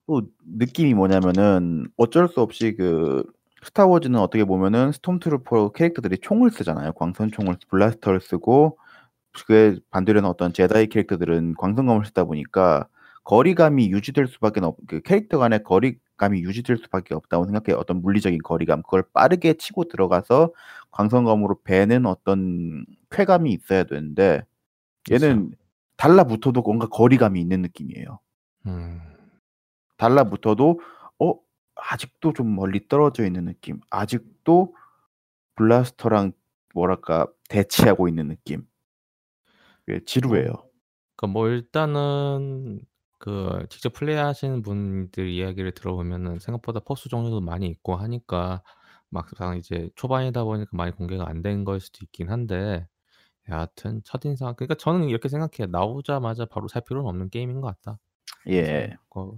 또 0.07 0.23
느낌이 0.57 0.93
뭐냐면은 0.93 1.87
어쩔 1.97 2.27
수 2.27 2.41
없이 2.41 2.75
그 2.75 3.23
Star 3.63 3.82
Wars는 3.82 4.19
어떻게 4.19 4.45
보면은 4.45 4.91
Stormtrooper 4.93 5.73
캐릭터들이 5.73 6.17
총을 6.19 6.49
쓰잖아요. 6.51 6.93
광선총을 6.93 7.57
blaster를 7.69 8.21
쓰고 8.21 8.77
그에 9.45 9.75
반대로는 9.91 10.29
어떤 10.29 10.53
Jedi 10.53 10.87
캐릭터들은 10.87 11.55
광선검을 11.57 12.05
쓰다 12.05 12.23
보니까 12.23 12.87
거리감이 13.29 13.91
유지될 13.91 14.25
수밖에 14.25 14.59
없, 14.61 14.75
그 14.87 15.01
캐릭터 15.01 15.37
간의 15.37 15.61
거리감이 15.61 16.41
유지될 16.41 16.77
수밖에 16.77 17.13
없다고 17.13 17.45
생각해요. 17.45 17.79
어떤 17.79 18.01
물리적인 18.01 18.39
거리감. 18.41 18.81
그걸 18.81 19.03
빠르게 19.13 19.53
치고 19.53 19.83
들어가서 19.83 20.51
광선검으로 20.89 21.61
베는 21.63 22.07
어떤 22.07 22.87
쾌감이 23.11 23.53
있어야 23.53 23.83
되는데 23.83 24.41
얘는 25.11 25.53
달라붙어도 25.95 26.63
뭔가 26.63 26.87
거리감이 26.87 27.39
있는 27.39 27.61
느낌이에요. 27.61 28.19
음. 28.65 28.99
달라붙어도 29.97 30.79
어 31.19 31.35
아직도 31.75 32.33
좀 32.33 32.55
멀리 32.55 32.87
떨어져 32.87 33.27
있는 33.27 33.45
느낌. 33.45 33.79
아직도 33.91 34.73
블라스터랑 35.53 36.31
뭐랄까 36.73 37.27
대치하고 37.47 38.07
있는 38.07 38.29
느낌. 38.29 38.65
예, 39.87 39.99
지루해요. 40.03 40.51
그러니까 41.15 41.27
뭐 41.27 41.47
일단은 41.49 42.89
그 43.19 43.65
직접 43.69 43.93
플레이하시는 43.93 44.61
분들 44.63 45.29
이야기를 45.29 45.73
들어보면은 45.73 46.39
생각보다 46.39 46.79
포스 46.81 47.09
종류도 47.09 47.41
많이 47.41 47.67
있고 47.67 47.95
하니까 47.97 48.63
막상 49.09 49.57
이제 49.57 49.89
초반이다 49.95 50.43
보니까 50.45 50.69
많이 50.73 50.91
공개가 50.93 51.27
안 51.29 51.41
된 51.43 51.65
거일 51.65 51.81
수도 51.81 51.99
있긴 52.03 52.29
한데 52.31 52.87
여하튼 53.49 54.01
첫인상 54.05 54.55
그러니까 54.55 54.75
저는 54.75 55.09
이렇게 55.09 55.29
생각해요. 55.29 55.67
나오자마자 55.71 56.45
바로 56.45 56.67
살 56.67 56.83
필요는 56.83 57.09
없는 57.09 57.29
게임인 57.29 57.61
것 57.61 57.67
같다. 57.81 57.99
예. 58.49 58.95
어 59.15 59.33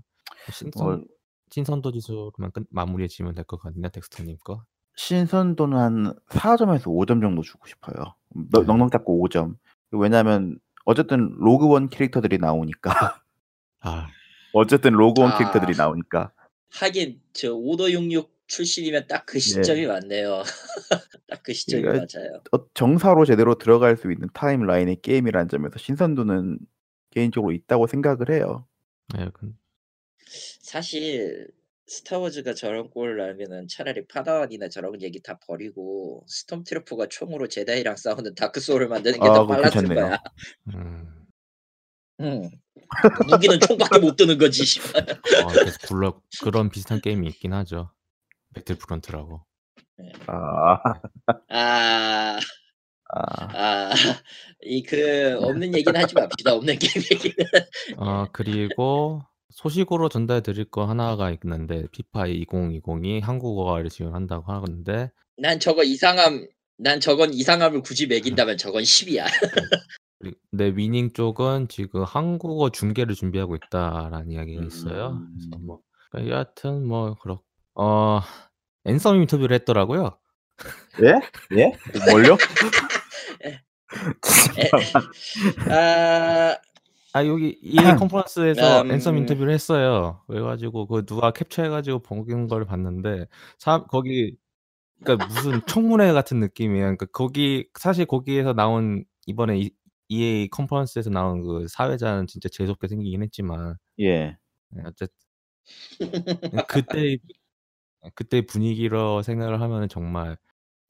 신선 0.52 0.86
뭐 0.86 1.04
신선도 1.52 1.92
지수로만 1.94 2.52
끝 2.54 2.66
마무리해 2.72 3.08
지으면 3.10 3.36
될 3.36 3.46
것 3.46 3.58
같네요, 3.62 3.90
덱스터님 3.90 4.38
거. 4.44 4.64
신선도는 4.96 5.78
한 5.78 6.14
4 6.30 6.58
점에서 6.58 6.90
5 6.92 7.06
점 7.06 7.22
정도 7.22 7.42
주고 7.42 7.68
싶어요. 7.68 8.16
넉 8.52 8.62
네. 8.62 8.68
넉넉 8.68 8.92
잡고 8.92 9.22
5 9.22 9.30
점. 9.30 9.58
왜냐하면 9.92 10.60
어쨌든 10.86 11.30
Rogue 11.40 11.68
One 11.70 11.90
캐릭터들이 11.90 12.38
나오니까. 12.40 12.92
아. 13.82 14.08
어쨌든 14.54 14.94
Rogue 14.94 15.22
One 15.22 15.32
아. 15.32 15.38
캐릭터들이 15.38 15.78
나오니까. 15.78 16.32
하긴 16.72 17.22
저 17.34 17.54
오더 17.54 17.92
66 17.92 18.32
출신이면 18.48 19.08
딱 19.08 19.26
그 19.26 19.40
시점이 19.40 19.86
맞네요. 19.88 20.44
딱 21.28 21.42
그 21.44 21.54
시점이 21.54 21.84
그러니까 21.84 22.06
맞아요. 22.20 22.42
어 22.52 22.66
정사로 22.74 23.26
제대로 23.26 23.56
들어갈 23.56 23.96
수 23.98 24.12
있는 24.12 24.28
timeline의 24.34 25.02
게임이라는 25.02 25.48
점에서 25.50 25.78
신선도는 25.78 26.60
개인적으로 27.12 27.54
있다고 27.54 27.88
생각을 27.88 28.30
해요. 28.32 28.68
네, 29.14 29.30
그 29.34 29.52
사실 30.62 31.48
Star 31.88 32.14
Wars가 32.14 32.54
저런 32.54 32.90
꼴을 32.90 33.18
나면은 33.18 33.68
차라리 33.68 34.06
Padawan이나 34.08 34.70
저런 34.70 35.02
얘기 35.02 35.22
다 35.22 35.38
버리고 35.46 36.24
Stormtrooper가 36.28 37.08
총으로 37.10 37.48
Jedi랑 37.48 37.98
싸우는 37.98 38.36
다크 38.36 38.60
소울을 38.62 38.88
만드는 38.88 39.20
게 39.20 39.29
아 39.29 39.34
더 39.34 39.48
빨랐을 39.48 39.82
괜찮네요. 39.82 40.06
거야. 40.08 40.18
음. 40.76 41.21
응. 42.22 42.50
무기는 43.28 43.60
총밖에 43.60 44.00
못 44.00 44.16
드는 44.16 44.38
거지. 44.38 44.64
어 45.44 45.48
계속 45.64 45.82
굴러 45.88 46.22
그런 46.44 46.70
비슷한 46.70 47.02
게임이 47.02 47.28
있긴 47.30 47.54
하죠. 47.54 47.92
배틀프런트라고. 48.54 49.46
아. 50.28 50.78
아, 51.50 52.40
아. 53.14 53.50
아, 53.54 53.92
이 54.64 54.84
그 54.84 55.38
없는 55.42 55.76
얘기는 55.76 56.00
하지 56.00 56.14
맙시다. 56.16 56.54
없는 56.56 56.78
게임 56.80 57.04
얘기는. 57.12 57.36
어 57.98 58.26
그리고 58.32 59.22
소식으로 59.52 60.10
전달해 60.10 60.42
드릴 60.42 60.66
거 60.66 60.86
하나가 60.86 61.32
있는데 61.32 61.86
피파 61.92 62.24
2020이 62.26 63.22
한국어를 63.22 63.90
지원한다고 63.90 64.52
하는데 64.52 65.12
난 65.38 65.60
저거 65.60 65.84
이상함, 65.84 66.48
난 66.78 67.00
저건 67.00 67.34
이상함을 67.34 67.82
굳이 67.82 68.08
매긴다면 68.08 68.58
저건 68.58 68.84
10이야. 68.84 69.26
그리 70.22 70.34
근데 70.52 70.72
위닝 70.76 71.12
쪽은 71.12 71.68
지금 71.68 72.04
한국어 72.04 72.70
중계를 72.70 73.16
준비하고 73.16 73.56
있다라는 73.56 74.30
이야기가 74.32 74.64
있어요. 74.64 75.20
그래서 75.34 75.50
음. 75.58 75.66
뭐 75.66 75.80
여하튼 76.16 76.88
뭐 76.88 77.16
그렇 77.16 77.42
어 77.74 78.22
앤섬 78.86 79.22
인터뷰를 79.22 79.56
했더라고요. 79.56 80.18
예? 81.02 81.20
예? 81.58 81.72
뭘요? 82.12 82.38
아, 85.70 86.56
아 87.14 87.26
여기 87.26 87.58
EA 87.64 87.76
음. 87.94 87.98
컨퍼런스에서 87.98 88.84
음. 88.84 89.18
인터뷰를 89.18 89.52
했어요. 89.52 90.22
그래 90.28 90.42
가지고 90.42 90.86
그 90.86 91.04
누가 91.06 91.32
캡처해 91.32 91.70
가지고 91.70 92.00
본걸 92.00 92.66
봤는데 92.66 93.26
사 93.58 93.84
거기 93.86 94.38
그러니까 95.04 95.26
무슨 95.28 95.62
청문회 95.66 96.14
같은 96.14 96.40
느낌이에요. 96.40 96.84
그러니까 96.84 97.08
거기 97.08 97.68
사실 97.80 98.06
거기에서 98.06 98.54
나온 98.54 99.04
이번에 99.26 99.60
이 99.60 99.72
EA 100.12 100.50
컨퍼런스에서 100.50 101.10
나온 101.10 101.42
그 101.42 101.68
사회자는 101.70 102.28
진짜 102.28 102.50
재수 102.50 102.72
없게 102.74 102.88
생기긴 102.90 103.24
했지만 103.24 103.76
예. 104.00 104.38
예 104.78 104.82
어쨌 104.86 105.08
그때의 106.68 107.20
그때의 108.16 108.46
분위기로 108.48 109.22
생각을 109.24 109.62
하면은 109.62 109.88
정말 109.90 110.38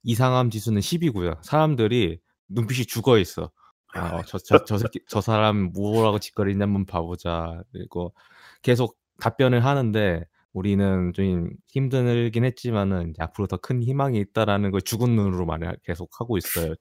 이상함 0.03 0.49
지수는 0.51 0.81
10 0.81 1.03
이고요. 1.03 1.35
사람들이 1.43 2.19
눈빛이 2.49 2.85
죽어 2.87 3.17
있어. 3.19 3.51
아어저저 3.93 4.65
저 4.65 4.77
새끼 4.77 5.01
저 5.09 5.21
사람 5.21 5.71
뭐라고 5.73 6.19
짓거리냐 6.19 6.63
한번 6.65 6.85
봐 6.85 7.01
보자. 7.01 7.61
그리고 7.73 8.15
계속 8.63 8.97
답변을 9.21 9.65
하는데 9.65 10.25
우리는 10.53 11.13
좀 11.13 11.51
힘들긴 11.67 12.45
했지만은 12.45 13.13
앞으로 13.19 13.47
더 13.47 13.57
큰 13.57 13.83
희망이 13.83 14.19
있다라는 14.19 14.71
걸 14.71 14.81
죽은 14.81 15.15
눈으로 15.15 15.45
말을 15.45 15.77
계속 15.83 16.09
하고 16.19 16.37
있어요. 16.37 16.75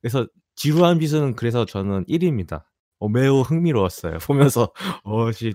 그래서 0.00 0.26
지루한 0.56 0.98
비수는 0.98 1.34
그래서 1.36 1.64
저는 1.64 2.04
1 2.06 2.22
입니다. 2.22 2.68
어 2.98 3.08
매우 3.08 3.40
흥미로웠어요. 3.40 4.18
보면서 4.28 4.72
어씨 5.04 5.52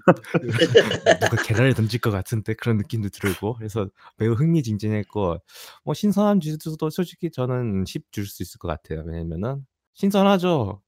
누가 1.22 1.44
계란을 1.44 1.74
던질 1.76 2.02
것 2.02 2.12
같은데 2.12 2.54
그런 2.56 2.76
느낌도 2.78 3.08
들고 3.10 3.54
그래서 3.56 3.88
매우 4.18 4.34
흥미진진했고 4.34 5.38
뭐 5.86 5.94
신선한 5.94 6.42
지수도 6.42 6.90
솔직히 6.90 7.32
저는 7.32 7.86
10 7.86 8.12
줄 8.12 8.26
수 8.28 8.44
있을 8.44 8.58
것 8.60 8.68
같아요. 8.68 9.04
왜냐면은 9.08 9.66
신선하죠. 9.94 10.82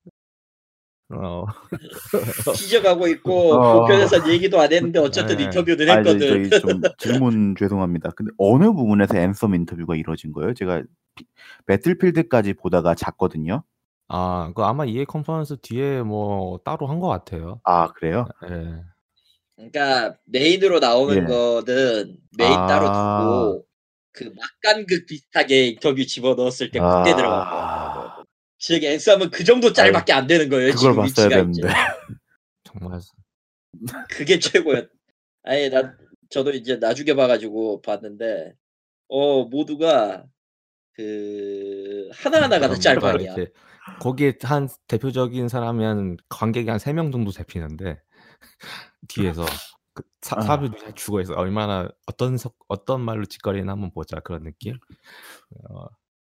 어. 1.12 1.45
뒤져가고 2.56 3.08
있고 3.08 3.54
어. 3.54 3.80
보편에서 3.80 4.30
얘기도 4.30 4.60
안 4.60 4.72
했는데 4.72 5.00
어쨌든 5.00 5.38
네. 5.38 5.43
인터뷰는 5.45 5.89
아, 5.89 6.04
저, 6.04 6.10
했거든. 6.12 6.50
저희 6.50 6.60
좀 6.62 6.82
질문 7.00 7.56
죄송합니다. 7.58 8.12
근데 8.15 8.32
어느 8.38 8.65
부분에서 8.72 9.17
앤섬 9.17 9.56
인터뷰가 9.56 9.95
이루어진 9.95 10.32
거예요? 10.34 10.54
제가 10.54 10.84
피- 11.15 11.26
Battlefield까지 11.68 12.54
보다가 12.56 12.93
잤거든요. 12.95 13.63
아 14.10 14.52
그 14.56 14.63
아마 14.63 14.86
EA 14.86 15.06
conference 15.06 15.58
뒤에 15.62 16.02
뭐 16.02 16.60
따로 16.65 16.88
한 16.88 17.00
것 17.00 17.08
같아요. 17.08 17.62
아 17.63 17.88
그래요? 17.93 18.28
예. 18.50 18.84
그러니까 19.56 20.17
메인으로 20.26 20.80
나오는 20.80 21.15
예. 21.17 21.22
거는 21.26 22.17
메인 22.38 22.54
따로 22.67 22.88
아. 22.89 23.22
두고 23.22 23.65
그 24.13 24.34
막간극 24.36 25.06
비슷하게 25.06 25.67
인터뷰 25.67 26.06
집어 26.06 26.34
넣었을 26.36 26.72
때 26.72 26.80
그때 26.80 27.15
들어간 27.15 27.39
거 27.50 27.56
아. 27.56 27.93
같아요. 27.93 28.26
즉 28.58 28.84
Anthem은 28.84 29.30
그 29.32 29.43
정도 29.43 29.72
짤밖에 29.74 30.12
안 30.13 30.28
되는 30.28 30.50
거예요. 30.50 30.74
그걸 30.74 30.78
지금 30.78 30.95
봤어야 30.98 31.26
위치가. 31.28 31.30
되는데. 31.30 31.62
정말 32.63 33.00
그게 34.10 34.39
최고였. 34.39 34.89
아니 35.43 35.69
나 35.69 35.93
저도 36.30 36.52
이제 36.52 36.76
나중에 36.78 37.13
봐가지고 37.13 37.82
봤는데 37.82 38.54
어 39.08 39.45
모두가 39.45 40.26
그 40.93 42.10
하나 42.13 42.41
하나가 42.43 42.67
다 42.67 42.76
짤방이야. 42.76 43.36
거기에 43.99 44.34
한 44.43 44.67
대표적인 44.88 45.47
사람이 45.49 45.84
한 45.84 46.17
관객이 46.30 46.69
한 46.69 46.78
3명 46.80 47.12
정도 47.12 47.32
잡히는데 47.32 48.02
뒤에서 49.10 49.45
그 49.94 50.20
사 50.20 50.38
아. 50.38 50.41
사람들이 50.41 50.82
다 50.84 50.91
죽어 50.95 51.21
있어. 51.21 51.34
얼마나 51.34 51.89
어떤 52.08 52.38
석 52.38 52.56
어떤 52.67 53.02
말로 53.02 53.25
짓거리나 53.25 53.73
한번 53.73 53.91
보자 53.91 54.19
그런 54.21 54.43
느낌. 54.43 54.75
어 55.69 55.86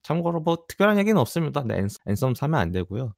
참고로 0.03 0.41
뭐 0.41 0.57
특별한 0.67 0.97
얘기는 0.99 1.17
없습니다. 1.19 1.63
네 1.63 1.75
앤 1.77 1.87
Anthem 2.07 2.35
사면 2.35 2.59
안 2.59 2.71
되고요. 2.71 3.13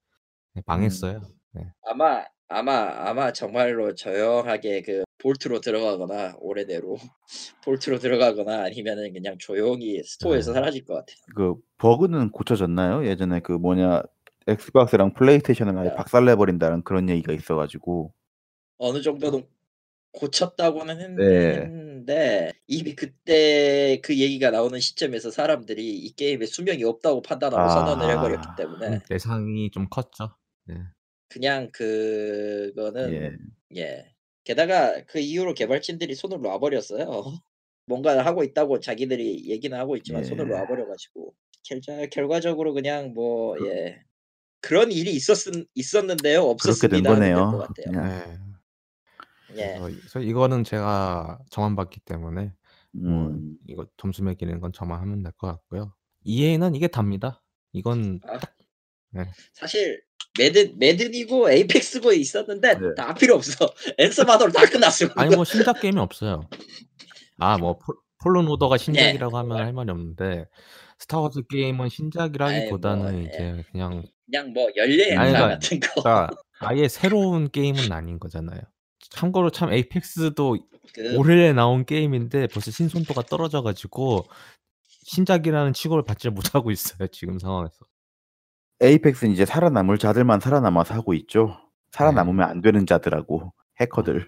네 0.56 0.62
망했어요. 0.66 1.22
네. 1.54 1.64
아마 1.84 2.24
아마 2.50 2.74
아마 3.10 3.34
정말로 3.34 3.94
조용하게 3.96 4.82
그 4.84 5.04
Vault로 5.20 5.60
들어가거나 5.62 6.36
올해대로 6.40 6.98
Vault로 7.66 8.00
들어가거나 8.00 8.64
아니면은 8.64 9.12
그냥 9.14 9.38
조용히 9.40 10.02
store에서 10.04 10.52
네. 10.52 10.60
사라질 10.60 10.86
것 10.86 10.94
같아. 10.96 11.08
그 11.36 11.56
버그는 11.78 12.32
고쳐졌나요? 12.32 13.06
예전에 13.06 13.42
그 13.42 13.52
뭐냐 13.54 14.04
엑스박스랑 14.48 15.14
플레이스테이션을 15.14 15.78
아예 15.78 15.90
야. 15.90 15.96
박살내버린다는 15.96 16.84
그런 16.84 17.10
얘기가 17.10 17.34
있어가지고 17.34 18.14
어느 18.78 19.02
정도는 19.02 19.46
고쳤다고는 20.14 21.00
했, 21.02 21.12
네. 21.12 21.62
했는데 21.62 22.52
이미 22.66 22.96
그때 22.96 24.00
그 24.04 24.18
얘기가 24.18 24.50
나오는 24.52 24.80
시점에서 24.80 25.30
사람들이 25.32 25.96
이 25.98 26.16
게임에 26.16 26.46
수명이 26.46 26.84
없다고 26.84 27.22
판단하고 27.22 27.62
아. 27.62 27.70
선언을 27.70 28.10
해버렸기 28.16 28.48
때문에 28.58 28.88
음, 28.88 29.00
예상이 29.12 29.70
좀 29.72 29.88
컸죠. 29.90 30.36
네. 30.66 30.76
그냥 31.30 31.70
그거는 31.72 33.14
예. 33.14 33.32
예. 33.82 34.14
게다가 34.44 35.02
그 35.08 35.20
이후로 35.20 35.54
개발진들이 35.54 36.16
손을 36.16 36.40
놔버렸어요. 36.42 37.06
뭔가 37.86 38.26
하고 38.26 38.44
있다고 38.44 38.80
자기들이 38.80 39.50
얘기는 39.50 39.78
하고 39.78 39.98
있지만 39.98 40.22
예. 40.22 40.26
손을 40.26 40.48
놔버려가지고 40.48 41.34
결자, 41.64 42.06
결과적으로 42.08 42.74
그냥 42.74 43.14
뭐 43.14 43.56
그- 43.56 43.68
예. 43.68 44.02
그런 44.62 44.92
일이 44.92 45.12
있었 45.14 45.38
있었는데요. 45.76 46.56
그렇게 46.58 46.88
된 46.88 47.06
없었습니다. 47.06 47.12
하면 47.12 47.22
될것 47.22 47.76
거네요. 47.86 48.02
네. 48.02 48.38
예. 49.58 49.80
그래서 49.80 50.20
이- 50.20 50.28
이거는 50.28 50.64
제가 50.64 51.40
저만 51.50 51.76
봤기 51.76 52.00
때문에 52.02 52.52
뭐 52.92 53.12
음. 53.28 53.56
이거 53.68 53.86
점수 53.98 54.24
매기는 54.24 54.60
건 54.60 54.72
저만 54.74 55.00
하면 55.02 55.24
될 55.24 55.32
것 55.38 55.48
같고요. 55.48 55.94
EA는 56.24 56.76
이게 56.76 56.88
답니다. 56.88 57.42
이건 57.74 58.20
아, 58.28 58.38
딱 58.40 58.56
네. 59.12 59.26
사실 59.54 60.02
매든 60.38 60.78
매든이고 60.78 61.50
에이펙스고 61.50 62.12
있었는데 62.14 62.80
네. 62.80 62.94
다 62.96 63.14
필요 63.14 63.36
없어. 63.36 63.54
앤서마더로 63.98 64.52
다 64.52 64.66
끝났어. 64.66 65.08
아니 65.16 65.36
뭐 65.36 65.46
신작 65.46 65.80
게임이 65.82 66.00
없어요. 66.00 66.42
아뭐 67.38 67.80
Fallen 68.24 68.48
Order가 68.48 68.78
네. 68.78 68.84
신작이라고 68.84 69.38
하면 69.38 69.58
할 69.58 69.74
말이 69.74 69.90
없는데 69.92 70.46
Star 71.00 71.22
Wars 71.22 71.44
게임은 71.50 71.90
신작이라기보다는 71.90 73.06
아이, 73.06 73.14
뭐, 73.14 73.22
이제 73.22 73.64
그냥 73.72 74.04
그냥 74.30 74.54
뭐 74.54 74.68
아니, 74.82 75.00
행사 75.02 75.16
그러니까- 75.24 75.48
같은 75.50 75.80
거. 75.80 76.02
그러니까 76.02 76.30
아예 76.60 76.88
새로운 76.88 77.50
게임은 77.50 77.92
아닌 77.92 78.20
거잖아요. 78.20 78.60
참고로 79.12 79.52
참 79.52 79.72
Apex도 79.72 80.58
그 80.94 81.16
올해 81.18 81.54
나온 81.54 81.86
게임인데 81.86 82.48
벌써 82.48 82.72
신선도가 82.72 83.24
떨어져 83.24 83.62
가지고 83.62 84.26
신작이라는 85.04 85.74
취급을 85.74 86.04
받지 86.04 86.30
못하고 86.30 86.72
있어요, 86.72 87.08
지금 87.08 87.40
상황에서. 87.40 87.76
Apex는 88.82 89.34
이제 89.34 89.46
살아남을 89.46 89.98
자들만 89.98 90.40
살아남아서 90.40 90.94
하고 90.94 91.14
있죠. 91.14 91.58
살아남으면 91.92 92.46
네. 92.46 92.52
안 92.52 92.62
되는 92.62 92.86
자들하고 92.86 93.54
해커들. 93.80 94.28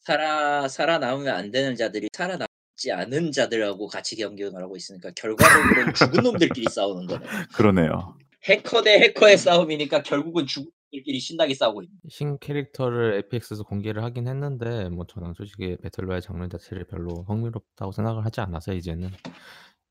살아 0.00 0.68
살아남으면 0.68 1.34
안 1.34 1.50
되는 1.50 1.74
자들이 1.74 2.08
살아남지 2.12 2.92
않은 2.92 3.32
자들하고 3.32 3.88
같이 3.88 4.16
경쟁을 4.16 4.62
하고 4.62 4.76
있으니까 4.76 5.10
결과적으로는 5.16 5.94
죽은 5.94 6.22
놈들끼리 6.22 6.66
싸우는 6.70 7.06
거네. 7.06 7.26
그러네요. 7.54 8.16
해커 8.48 8.82
대 8.82 8.98
해커의 9.00 9.38
싸움이니까 9.38 10.02
결국은 10.02 10.46
죽은 10.46 10.70
놈들끼리 10.94 11.18
신나게 11.18 11.54
싸우고 11.54 11.82
있는. 11.82 11.98
신 12.08 12.38
캐릭터를 12.38 13.14
에픽스에서 13.14 13.64
공개를 13.64 14.04
하긴 14.04 14.28
했는데 14.28 14.88
뭐 14.90 15.06
저는 15.06 15.34
솔직히 15.34 15.76
배틀로얄 15.82 16.20
장르 16.20 16.48
자체를 16.48 16.86
별로 16.86 17.24
흥미롭다고 17.28 17.92
생각을 17.92 18.24
하지 18.24 18.40
않아서 18.40 18.72
이제는 18.72 19.10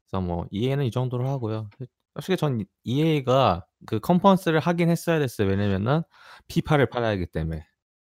그래서 0.10 0.22
뭐 0.22 0.48
EA는 0.52 0.86
이 0.86 0.92
정도로 0.92 1.28
하고요. 1.28 1.70
솔직히 2.16 2.38
전 2.38 2.64
EA가 2.84 3.66
그 3.86 4.00
컨퍼런스를 4.00 4.60
하긴 4.60 4.90
했어야 4.90 5.20
됐어요. 5.20 5.50
왜냐면은 5.50 6.04
피파를 6.48 6.88
팔아야 6.90 7.12
하기 7.12 7.28
때문에 7.28 7.66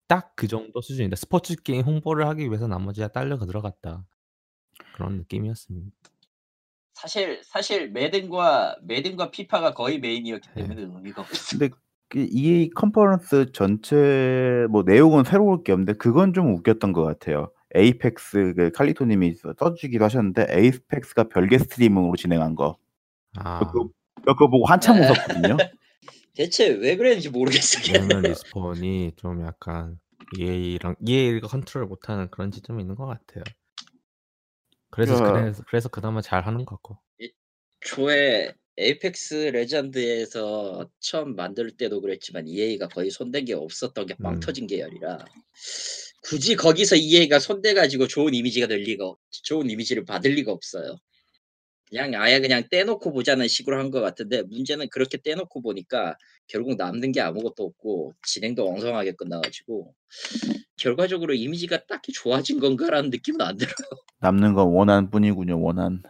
딱 0.08 0.34
그 0.36 0.48
정도 0.48 0.82
수준이다. 0.82 1.16
스포츠 1.16 1.56
게임 1.56 1.84
홍보를 1.86 2.28
하기 2.28 2.46
위해서 2.48 2.68
나머지가 2.68 3.08
딸려가 3.08 3.46
들어갔다. 3.46 4.06
그런 4.96 5.18
느낌이었습니다. 5.18 5.92
사실 7.04 7.42
사실 7.44 7.90
매든과 7.92 8.78
매든과 8.84 9.30
피파가 9.32 9.74
거의 9.74 10.00
메인이었기 10.00 10.48
네. 10.56 10.62
때문에 10.62 10.82
의미가 10.84 11.22
없어. 11.24 11.58
근데 11.58 11.70
그 12.08 12.26
EA 12.32 12.70
컨퍼런스 12.70 13.52
전체 13.52 14.66
뭐 14.70 14.84
내용은 14.84 15.26
새로울 15.26 15.64
게 15.66 15.74
없는데 15.74 15.94
그건 15.94 16.34
좀 16.34 16.56
웃겼던 16.56 16.94
것 16.94 17.04
같아요. 17.04 17.52
에이펙스 17.76 18.54
그 18.56 18.72
칼리토님이 18.72 19.34
써- 19.34 19.54
써주기도 19.60 20.06
하셨는데 20.06 20.46
에이펙스가 20.50 21.26
별개 21.28 21.58
스트리밍으로 21.58 22.16
진행한 22.16 22.56
거. 22.56 22.78
아, 23.36 23.60
그거, 23.60 23.90
그거 24.26 24.50
보고 24.50 24.66
한참 24.66 25.02
웃었거든요. 25.02 25.58
대체 26.36 26.70
왜 26.70 26.96
그랬는지 26.96 27.30
모르겠어. 27.32 27.80
왜냐면 27.92 28.22
리스폰이 28.22 29.12
좀 29.18 29.46
약간 29.46 30.00
EA랑 30.40 30.96
EA가 31.06 31.48
컨트롤 31.48 31.86
못하는 31.86 32.30
그런 32.32 32.50
지점이 32.50 32.82
있는 32.82 32.96
것 32.96 33.08
같아요. 33.08 33.44
그래서 34.94 35.16
야. 35.16 35.32
그래서, 35.32 35.64
그래서 35.68 35.90
그나마 35.90 36.22
잘 36.22 36.46
하는 36.46 36.66
것 36.66 36.76
같고. 36.76 37.00
초에 37.80 38.54
에이펙스 38.78 39.34
레전드에서 39.34 40.88
처음 41.00 41.36
만들 41.36 41.76
때도 41.76 42.00
그랬지만 42.00 42.48
EA가 42.48 42.88
거의 42.90 43.10
손댄 43.10 43.46
게 43.46 43.54
없었던 43.54 44.06
게 44.06 44.14
빵 44.14 44.36
음. 44.36 44.40
터진 44.40 44.68
계열이라 44.68 45.26
굳이 46.24 46.56
거기서 46.56 46.96
EA가 46.96 47.40
손대 47.40 47.74
가지고 47.74 48.08
좋은 48.08 48.34
이미지가 48.34 48.68
될 48.68 48.80
리가 48.80 49.06
없, 49.06 49.20
좋은 49.44 49.70
이미지를 49.70 50.06
받을 50.06 50.32
리가 50.32 50.52
없어요. 50.52 50.96
그냥 51.94 52.20
아예 52.22 52.40
그냥 52.40 52.64
떼놓고 52.72 53.12
보자는 53.14 53.48
식으로 53.48 53.78
한 53.80 53.92
것 53.92 54.02
같은데 54.02 54.42
문제는 54.44 54.90
그렇게 54.90 55.18
떼놓고 55.22 55.62
보니까 55.62 56.18
결국 56.48 56.76
남는 56.78 57.12
게 57.12 57.22
아무것도 57.22 57.64
없고 57.64 58.14
진행도 58.26 58.68
엉성하게 58.68 59.12
끝나가지고 59.14 59.94
결과적으로 60.78 61.34
이미지가 61.34 61.86
딱히 61.86 62.12
좋아진 62.12 62.60
건가라는 62.60 63.10
느낌은 63.12 63.42
안 63.42 63.58
들어요. 63.58 63.74
남는 64.20 64.54
건 64.56 64.70
원한 64.70 65.10
뿐이군요. 65.12 65.62
원한. 65.62 66.02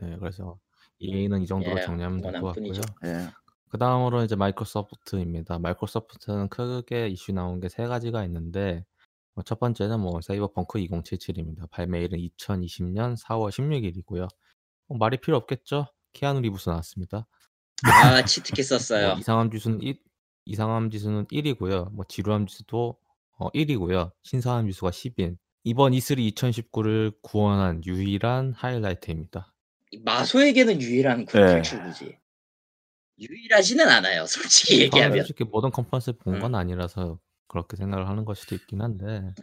네, 0.00 0.16
그래서 0.18 0.58
EA는 0.98 1.42
이 1.42 1.46
정도로 1.46 1.78
예, 1.78 1.82
정리하면 1.82 2.20
될 2.22 2.32
것 2.40 2.54
같고요. 2.54 2.80
예. 3.04 3.28
그 3.68 3.76
다음으로 3.78 4.24
이제 4.24 4.34
마이크로소프트입니다. 4.36 5.58
마이크로소프트는 5.58 6.48
크게 6.48 7.08
이슈 7.08 7.32
나온 7.32 7.60
게 7.60 7.68
세 7.68 7.86
가지가 7.86 8.24
있는데 8.24 8.84
뭐첫 9.34 9.60
번째는 9.60 10.00
뭐 10.00 10.20
사이버펑크 10.22 10.78
2077입니다. 10.78 11.68
발매일은 11.70 12.18
2020년 12.18 13.16
4월 13.22 13.50
16일이고요. 13.50 14.28
뭐 14.88 14.98
말이 14.98 15.18
필요 15.18 15.36
없겠죠? 15.36 15.86
키아누 16.12 16.40
리브스 16.40 16.68
나왔습니다. 16.70 17.26
아 17.84 18.24
치트키 18.24 18.62
뭐 18.62 18.64
썼어요. 18.64 19.16
이상함 19.18 19.50
지수는 19.50 19.82
1, 19.82 19.98
이상함 20.46 20.90
지수는 20.90 21.26
1이고요. 21.26 21.92
뭐 21.92 22.04
지루함 22.08 22.46
지수도 22.46 22.98
어, 23.38 23.50
1이고요. 23.52 24.12
신선함 24.22 24.66
지수가 24.66 24.90
10인. 24.90 25.36
이번 25.64 25.92
E3 25.92 26.32
2019를 26.34 27.14
구원한 27.22 27.82
유일한 27.84 28.52
하이라이트입니다. 28.52 29.54
마소에게는 30.04 30.80
유일한 30.80 31.24
그 31.24 31.36
네. 31.36 31.46
탈출구지. 31.46 32.18
유일하지는 33.20 33.88
않아요, 33.88 34.26
솔직히 34.26 34.74
저는 34.74 34.84
얘기하면. 34.86 35.18
솔직히 35.18 35.44
모든 35.44 35.70
컨퍼런스 35.70 36.12
본건 36.18 36.52
음. 36.52 36.54
아니라서 36.54 37.18
그렇게 37.48 37.76
생각을 37.76 38.08
하는 38.08 38.24
걸 38.24 38.36
수도 38.36 38.54
있긴 38.54 38.80
한데 38.80 39.34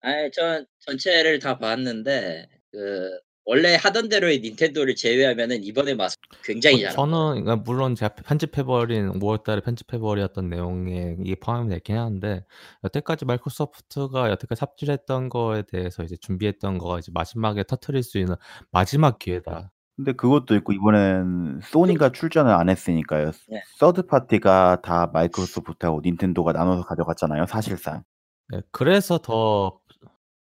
아니, 0.00 0.30
전 0.32 0.66
전체를 0.80 1.38
다 1.38 1.58
봤는데 1.58 2.48
그 2.70 3.20
원래 3.44 3.74
하던 3.74 4.08
대로의 4.08 4.40
닌텐도를 4.40 4.94
제외하면은 4.94 5.64
이번에 5.64 5.94
마소 5.94 6.16
굉장히 6.44 6.76
어, 6.76 6.90
잘한 6.90 6.94
저는. 6.94 7.44
그러니까 7.44 7.56
물론 7.56 7.94
제가 7.94 8.14
편집해버린 8.14 9.12
5월달에 9.12 9.64
편집해버렸던 9.64 10.48
내용에 10.48 11.16
이게 11.20 11.34
포함이 11.34 11.68
됐긴 11.70 11.96
하는데 11.96 12.44
여태까지 12.84 13.24
마이크로소프트가 13.24 14.30
여태까지 14.30 14.58
삽질했던 14.60 15.28
거에 15.28 15.62
대해서 15.62 16.04
이제 16.04 16.16
준비했던 16.16 16.78
거가 16.78 17.00
이제 17.00 17.10
마지막에 17.12 17.64
터트릴 17.64 18.02
수 18.02 18.18
있는 18.18 18.36
마지막 18.70 19.18
기회다. 19.18 19.72
근데 19.96 20.12
그것도 20.12 20.54
있고 20.56 20.72
이번엔 20.72 21.60
소니가 21.64 22.12
출전을 22.12 22.52
안 22.52 22.68
했으니까요. 22.68 23.32
네. 23.48 23.62
서드 23.76 24.06
파티가 24.06 24.80
다 24.82 25.10
마이크로소프트하고 25.12 26.00
닌텐도가 26.02 26.52
나눠서 26.52 26.84
가져갔잖아요. 26.84 27.46
사실상. 27.46 28.02
네, 28.48 28.60
그래서 28.70 29.18
더 29.18 29.78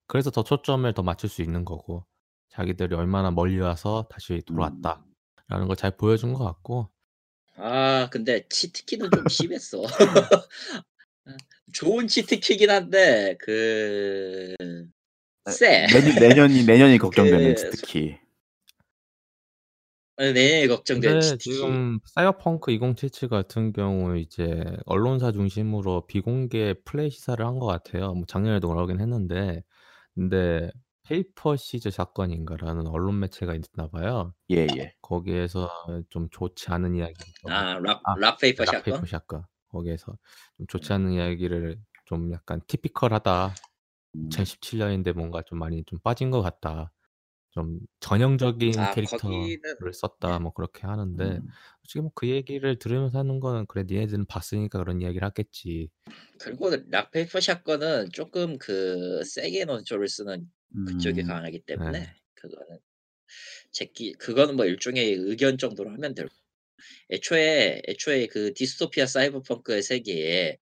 그래서 0.09 0.31
더 0.31 0.43
초점을 0.43 0.91
더 0.95 1.03
맞출 1.03 1.29
수 1.29 1.43
있는 1.43 1.65
거고 1.65 2.05
자기들이 2.57 2.95
얼마나 2.95 3.31
멀리 3.31 3.59
와서 3.61 4.07
다시 4.11 4.41
돌아왔다라는 4.47 5.67
걸 5.69 5.77
잘 5.77 5.91
보여준 5.97 6.33
것 6.33 6.43
같고 6.45 6.89
아, 7.57 8.09
근데 8.11 8.47
치트키는 8.49 9.11
좀 9.11 9.29
심했어. 9.29 9.83
좋은 11.75 12.07
치트키긴 12.07 12.71
한데 12.71 13.37
그 13.41 14.55
쎄. 15.51 15.87
내년, 15.87 16.15
내년이 16.19 16.65
내년이 16.65 16.99
걱정되는 16.99 17.55
그- 17.55 17.71
특히. 17.71 18.19
내년에 20.19 20.67
걱정된 20.69 21.11
근데 21.13 21.21
치트키. 21.21 21.51
지금 21.51 21.99
사이버펑크 22.15 22.71
2077 22.73 23.29
같은 23.29 23.73
경우 23.73 24.17
이제 24.19 24.65
언론사 24.87 25.31
중심으로 25.33 26.07
비공개 26.07 26.75
플레이 26.85 27.11
시사를 27.11 27.45
한 27.45 27.59
것 27.59 27.67
같아요. 27.67 28.15
뭐 28.15 28.25
작년에도 28.27 28.69
그러긴 28.69 29.01
했는데 29.01 29.63
근데 30.15 30.71
페이퍼 31.07 31.57
샷건인가라는 31.57 32.87
언론 32.89 33.21
매체가 33.21 33.55
있나 33.55 33.89
봐요. 33.91 34.35
예, 34.51 34.67
예. 34.77 34.95
거기에서 35.03 35.71
좀 36.11 36.29
좋지 36.31 36.67
않은 36.71 36.97
이야기 36.97 37.15
아, 37.45 37.79
락, 37.79 38.01
아, 38.05 38.17
락 38.19 38.39
페이퍼 38.39 38.65
락페이퍼 38.65 38.91
샷건? 38.99 39.07
샷건 39.07 39.43
거기에서 39.69 40.17
좀 40.57 40.67
좋지 40.67 40.93
않은 40.93 41.13
이야기를 41.13 41.79
좀 42.07 42.33
약간 42.33 42.61
typical하다. 42.67 43.55
음. 44.17 44.29
2017년인데 44.31 45.13
뭔가 45.13 45.43
좀 45.43 45.59
많이 45.59 45.85
좀 45.85 45.99
빠진 46.03 46.31
것 46.31 46.43
같다. 46.43 46.93
좀 47.51 47.79
전형적인 48.01 48.79
아, 48.79 48.93
캐릭터를 48.93 49.37
거기는- 49.59 49.93
썼다. 49.93 50.39
뭐 50.41 50.53
그렇게 50.53 50.87
하는데 50.87 51.25
음. 51.25 51.47
솔직히 51.83 52.01
뭐 52.01 52.11
그 52.15 52.29
얘기를 52.29 52.79
들으면서 52.79 53.19
하는 53.19 53.41
거는 53.41 53.67
그래 53.67 53.85
니네들은 53.89 54.27
봤으니까 54.27 54.79
그런 54.79 55.01
이야기를 55.01 55.25
하겠지. 55.27 55.89
그리고 56.41 56.71
락페이퍼 56.91 57.41
샷건은 57.41 58.11
조금 58.13 58.59
그 58.59 59.23
세게 59.25 59.65
논조를 59.65 60.07
쓰는 60.09 60.47
그쪽이 60.87 61.23
음. 61.23 61.27
강하기 61.27 61.61
때문에 61.61 61.99
네. 62.01 62.15
그거는 62.35 62.79
제끼 63.73 64.13
그거는 64.15 64.57
뭐 64.57 64.65
일종의 64.67 65.13
의견 65.13 65.59
정도로 65.59 65.91
하면 65.91 66.15
될. 66.15 66.29
애초에 67.11 67.83
애초에 67.89 68.27
그 68.27 68.53
디스토피아 68.55 69.07
사이버펑크의 69.07 69.83
세계에 69.83 70.59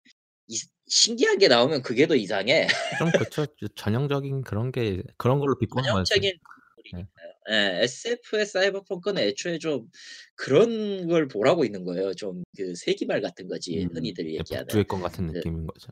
이, 0.48 0.58
신기한 0.88 1.38
게 1.38 1.48
나오면 1.48 1.82
그게 1.84 2.06
더 2.08 2.16
이상해. 2.16 2.68
좀 3.00 3.12
그쵸. 3.12 3.46
전형적인 3.76 4.42
그런 4.44 4.72
게 4.72 5.02
그런 5.18 5.40
걸로 5.40 5.58
비꼬는 5.58 5.92
거지. 5.94 6.10
전형적인 6.14 6.38
소리니까요. 6.76 7.08
예, 7.50 7.84
SF의 7.84 8.46
사이버펑크는 8.46 9.24
애초에 9.24 9.58
좀 9.58 9.90
그런 10.36 11.08
걸 11.08 11.28
보라고 11.28 11.66
있는 11.66 11.84
거예요. 11.86 12.14
좀 12.14 12.44
그 12.58 12.76
세기말 12.76 13.22
같은 13.22 13.48
거지. 13.48 13.84
음, 13.84 13.90
흔히들 13.96 14.26
얘기하는. 14.34 14.68
북두의 14.68 14.84
건 14.86 15.02
같은 15.02 15.28
그- 15.28 15.38
느낌인 15.38 15.66
거죠. 15.66 15.90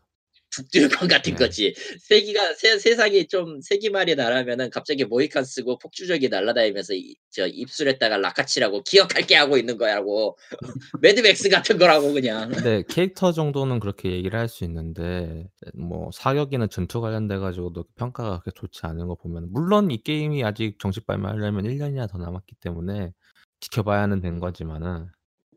북두유건 0.56 1.08
같은 1.08 1.34
네. 1.34 1.38
거지. 1.38 1.74
세기가 2.00 2.54
세, 2.54 2.78
세상이 2.78 3.28
좀 3.28 3.62
세기말이 3.62 4.16
나라면은 4.16 4.70
갑자기 4.70 5.06
모이칸 5.06 5.46
쓰고 5.46 5.78
폭주적이 5.78 6.30
날아다니면서 6.30 6.96
이, 6.96 7.16
저 7.30 7.48
입술에다가 7.48 8.18
라카치라고 8.18 8.84
기억할게 8.84 9.36
하고 9.36 9.58
있는 9.58 9.78
거라고. 9.78 10.38
매드맥스 11.02 11.50
같은 11.50 11.78
거라고 11.78 12.12
그냥. 12.14 12.50
근데 12.50 12.84
캐릭터 12.90 13.32
정도는 13.32 13.80
그렇게 13.80 14.12
얘기를 14.12 14.38
할 14.38 14.50
수 14.50 14.64
있는데 14.66 15.48
뭐 15.76 16.10
사격이나 16.12 16.68
전투 16.68 17.00
관련돼 17.00 17.38
가지고도 17.38 17.86
평가가 17.96 18.42
그렇게 18.42 18.52
좋지 18.60 18.80
않은 18.84 19.08
거 19.08 19.16
보면 19.16 19.52
물론 19.52 19.92
이 19.92 20.02
게임이 20.02 20.44
아직 20.44 20.80
정식 20.80 21.06
발매하려면 21.06 21.66
1년이나 21.66 22.10
더 22.10 22.18
남았기 22.18 22.56
때문에 22.56 23.14
지켜봐야 23.60 24.02
하는 24.02 24.20
된 24.20 24.40
거지만은 24.40 25.08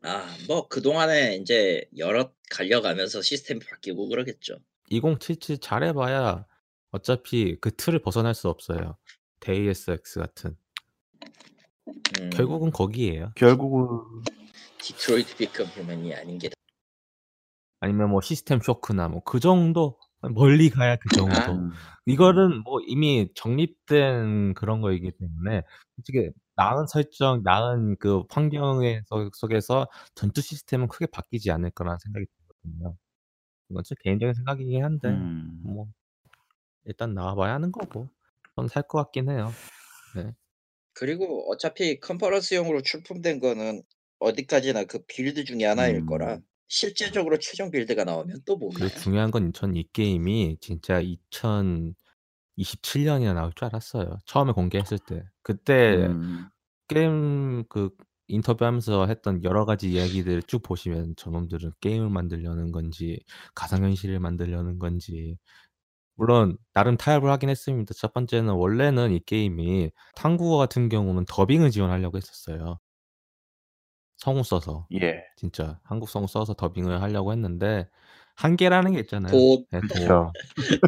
아, 0.03 0.27
뭐 0.47 0.67
그동안에 0.67 1.37
이제 1.37 1.85
여러 1.97 2.31
갈려가면서 2.51 3.21
시스템이 3.21 3.61
바뀌고 3.61 4.09
그러겠죠. 4.09 4.59
2077 4.97 5.59
잘해봐야 5.59 6.45
어차피 6.91 7.57
그 7.59 7.75
틀을 7.75 7.99
벗어날 7.99 8.35
수 8.35 8.49
없어요. 8.49 8.97
데이어스 9.39 9.91
엑스 9.91 10.19
같은 10.19 10.55
음, 12.19 12.29
결국은 12.31 12.71
거기에요. 12.71 13.31
결국은 13.35 14.01
디트로이트 14.79 15.35
비컴 15.37 15.67
휴먼이 15.67 16.13
아닌 16.13 16.37
게 16.37 16.49
아니면 17.79 18.09
뭐 18.09 18.21
시스템 18.21 18.59
쇼크나 18.61 19.09
뭐 19.09 19.21
그 19.25 19.39
정도 19.39 19.97
멀리 20.21 20.69
가야 20.69 20.95
그 20.97 21.09
아. 21.11 21.15
정도. 21.15 21.53
음. 21.61 21.71
이거는 22.05 22.63
뭐 22.63 22.79
이미 22.85 23.29
정립된 23.35 24.53
그런 24.53 24.81
거이기 24.81 25.11
때문에 25.11 25.63
솔직히 25.95 26.29
나은 26.55 26.85
설정, 26.87 27.41
나은 27.43 27.97
그 27.99 28.23
환경의 28.29 29.03
속 29.07 29.35
속에서 29.35 29.87
전투 30.15 30.41
시스템은 30.41 30.87
크게 30.87 31.07
바뀌지 31.07 31.51
않을 31.51 31.71
거라는 31.71 31.97
생각이 31.99 32.25
들거든요. 32.63 32.95
이건 33.73 33.83
제 33.83 33.95
개인적인 34.01 34.33
생각이긴 34.35 34.83
한데 34.83 35.09
음. 35.09 35.59
뭐 35.63 35.87
일단 36.85 37.13
나와 37.13 37.35
봐야 37.35 37.53
하는 37.55 37.71
거고 37.71 38.09
저는 38.55 38.67
살것 38.69 38.89
같긴 39.05 39.29
해요. 39.29 39.51
네. 40.15 40.31
그리고 40.93 41.49
어차피 41.51 41.99
컨퍼런스용으로 41.99 42.81
출품된 42.83 43.39
거는 43.39 43.81
어디까지나 44.19 44.83
그 44.85 44.99
build 45.07 45.43
중에 45.43 45.65
하나일 45.65 46.05
거라 46.05 46.35
음. 46.35 46.41
실질적으로 46.67 47.37
최종 47.39 47.71
빌드가 47.71 48.03
나오면 48.03 48.41
또 48.45 48.57
몰라요. 48.57 48.89
중요한 49.01 49.31
건 49.31 49.51
전 49.53 49.75
이 49.75 49.85
게임이 49.91 50.57
진짜 50.61 50.99
2027 50.99 53.05
년이나 53.05 53.33
나올 53.33 53.51
줄 53.55 53.65
알았어요. 53.65 54.17
처음에 54.25 54.51
공개했을 54.53 54.99
때. 54.99 55.23
그때 55.41 56.05
음. 56.07 56.47
게임 56.87 57.63
그 57.69 57.89
인터뷰하면서 58.27 59.07
했던 59.07 59.43
여러 59.43 59.65
가지 59.65 59.91
이야기들을 59.91 60.43
쭉 60.43 60.61
보시면 60.63 61.15
저놈들은 61.17 61.73
게임을 61.81 62.09
만들려는 62.09 62.71
건지 62.71 63.19
가상현실을 63.55 64.19
만들려는 64.19 64.79
건지 64.79 65.37
물론 66.15 66.57
나름 66.73 66.97
타협을 66.97 67.29
하긴 67.31 67.49
했습니다. 67.49 67.93
첫 67.95 68.13
번째는 68.13 68.53
원래는 68.53 69.11
이 69.13 69.19
게임이 69.19 69.91
한국어 70.15 70.57
같은 70.57 70.89
경우는 70.89 71.25
더빙을 71.27 71.71
지원하려고 71.71 72.17
했었어요. 72.17 72.79
성우 74.17 74.43
써서. 74.43 74.87
예. 75.01 75.23
진짜 75.35 75.79
한국 75.83 76.09
성우 76.09 76.27
써서 76.27 76.53
더빙을 76.53 77.01
하려고 77.01 77.31
했는데 77.31 77.87
한계라는 78.35 78.93
게 78.93 78.99
있잖아요. 79.01 79.31
돈. 79.31 79.65
네, 79.71 79.81
돈. 79.81 80.31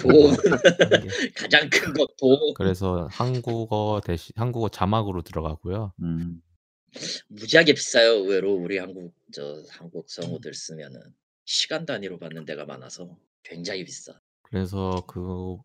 돈. 0.02 0.36
가장 1.36 1.70
큰거 1.70 2.08
돈. 2.18 2.54
그래서 2.56 3.08
한국어 3.12 4.02
대신 4.04 4.34
한국어 4.36 4.70
자막으로 4.70 5.22
들어가고요. 5.22 5.94
음. 6.02 6.42
무지하게 7.28 7.74
비싸요. 7.74 8.14
의외로 8.16 8.54
우리 8.54 8.78
한국 8.78 9.14
저 9.34 9.62
한국 9.70 10.10
성우들 10.10 10.54
쓰면은 10.54 11.02
시간 11.46 11.86
단위로 11.86 12.18
받는 12.20 12.46
데가 12.46 12.66
많아서 12.66 13.18
굉장히 13.44 13.84
비싸. 13.86 14.14
그래서 14.44 15.04
그 15.08 15.58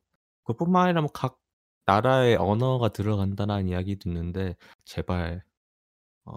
그뿐만 0.45 0.87
아니라 0.87 1.01
뭐 1.03 1.11
각 1.13 1.39
나라의 1.87 2.37
언어가 2.37 2.89
들어간다는 2.91 3.67
이야기도 3.69 4.09
있는데 4.11 4.55
제발 4.85 5.43
어 6.25 6.37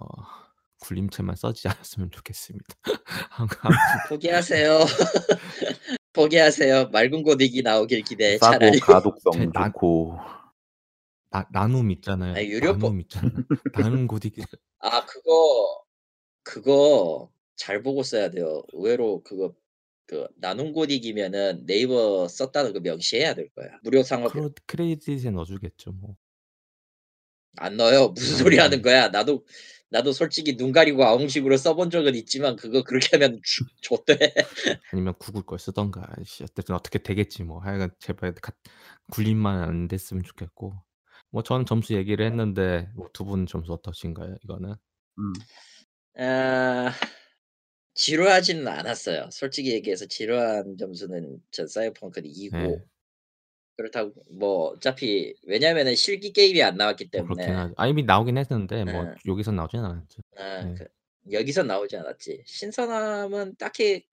굴림체만 0.81 1.35
써지 1.35 1.67
않았으면 1.67 2.09
좋겠습니다. 2.11 2.65
포기하세요. 4.09 4.79
포기하세요. 6.13 6.89
맑은 6.89 7.23
고딕이 7.23 7.63
나오길 7.63 8.01
기대해 8.03 8.37
싸고 8.37 8.53
차라리. 8.53 8.79
가독성 8.79 9.33
제 9.33 9.45
좋고. 9.53 10.17
나 11.33 11.47
나눔 11.51 11.89
있잖아요. 11.91 12.35
아니 12.35 12.45
유료 12.47 12.73
포 12.73 12.87
나눔 12.87 13.01
있잖아요. 13.01 13.31
나눔 13.73 14.07
고딕 14.07 14.45
아 14.79 15.03
그거 15.07 15.83
그거 16.43 17.31
잘 17.55 17.81
보고 17.81 18.03
써야 18.03 18.29
돼요. 18.29 18.61
의외로 18.71 19.23
그거 19.23 19.55
그 20.05 20.27
나눔 20.37 20.73
고딕이면은 20.73 21.65
네이버 21.65 22.27
썼다는 22.27 22.71
거 22.73 22.79
명시해야 22.81 23.33
될 23.33 23.49
거야. 23.55 23.67
무료 23.83 24.03
상업 24.03 24.31
크로 24.31 24.51
크레딧에 24.67 25.31
넣어 25.31 25.43
주겠죠, 25.45 25.91
뭐. 25.93 26.15
안 27.57 27.77
넣어요. 27.77 28.09
무슨 28.09 28.37
소리 28.37 28.57
하는 28.59 28.79
음. 28.79 28.81
거야. 28.83 29.07
나도 29.09 29.43
나도 29.89 30.11
솔직히 30.11 30.55
눈 30.57 30.71
가리고 30.71 31.03
아웅식으로 31.03 31.55
써본 31.57 31.89
적은 31.91 32.13
있지만 32.15 32.55
그거 32.55 32.83
그렇게 32.83 33.09
하면 33.17 33.39
주- 33.43 33.63
좆돼. 33.81 34.17
아니면 34.91 35.13
구글 35.19 35.43
걸 35.43 35.57
쓰던가. 35.59 36.07
씨 36.25 36.43
어쨌든 36.43 36.75
어떻게 36.75 36.99
되겠지 36.99 37.43
뭐. 37.43 37.59
하여간 37.59 37.91
제발 37.99 38.33
가 38.35 38.53
굴림만 39.11 39.61
안 39.63 39.87
됐으면 39.87 40.23
좋겠고. 40.23 40.73
뭐 41.33 41.41
저는 41.41 41.65
점수 41.65 41.95
얘기를 41.95 42.23
했는데 42.27 42.87
뭐 42.93 43.09
두분 43.11 43.47
점수 43.47 43.73
어떠신가요, 43.73 44.37
이거는? 44.43 44.75
음. 45.17 45.33
아 46.15 46.91
지루하지는 47.95 48.67
않았어요. 48.67 49.29
솔직히 49.31 49.73
얘기해서 49.73 50.05
지루한 50.05 50.77
점수는 50.77 51.41
전 51.49 51.67
사이버펑크는 51.67 52.29
2고 52.29 52.51
네. 52.51 52.83
그렇다고 53.77 54.13
뭐 54.37 54.73
어차피 54.73 55.33
왜냐면은 55.47 55.95
실기 55.95 56.33
게임이 56.33 56.61
안 56.61 56.77
나왔기 56.77 57.09
뭐 57.11 57.35
때문에. 57.35 57.73
아 57.77 57.87
이미 57.87 58.03
나오긴 58.03 58.37
했는데 58.37 58.85
뭐 58.85 58.93
예. 58.93 59.15
여기선 59.25 59.55
나오진 59.55 59.79
않았죠. 59.79 60.21
아, 60.37 60.63
네. 60.63 60.75
그, 60.75 60.85
여기선 61.31 61.65
나오지 61.65 61.97
않았지. 61.97 62.43
신선함은 62.45 63.55
딱히 63.57 64.05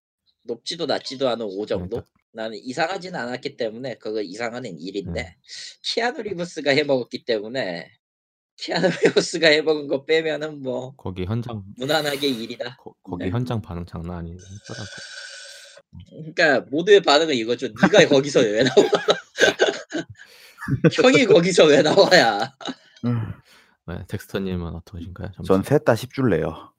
높지도 0.45 0.87
낮지도 0.87 1.29
않은 1.29 1.45
5 1.45 1.51
네, 1.51 1.67
정도? 1.67 1.97
딱 1.99 2.07
나는 2.33 2.59
이상하진 2.59 3.15
않았기 3.17 3.57
때문에 3.57 3.97
그거 3.97 4.21
이상한 4.23 4.63
1인데 4.65 5.13
네. 5.13 5.37
키아누 5.83 6.23
리브스가 6.23 6.71
해먹었기 6.71 7.25
때문에 7.25 7.91
키아누 8.57 8.89
리브스가 9.25 9.49
해먹은 9.49 9.89
거 9.89 10.05
빼면은 10.05 10.63
뭐 10.63 10.95
거기 10.97 11.25
현장 11.25 11.65
무난하게 11.77 12.31
1이다. 12.31 12.77
거 12.77 12.95
거기 13.03 13.25
네. 13.25 13.31
현장 13.31 13.61
반응 13.61 13.85
장난 13.87 14.19
아니더라고요. 14.19 14.87
그러니까 16.09 16.61
모두의 16.71 17.01
반응은 17.03 17.35
이거죠. 17.35 17.67
네가 17.69 17.75
거기서 18.09 18.41
왜 18.41 18.63
나와? 18.63 18.77
형이 20.95 21.27
거기서 21.27 21.65
왜 21.67 21.83
나와야? 21.83 22.55
음. 23.07 23.33
네, 23.87 24.05
덱스터님은 24.07 24.73
어떠신가요? 24.77 25.33
전 25.45 25.63
셋 25.65 25.85
다 25.85 25.95
10줄래요. 25.95 26.71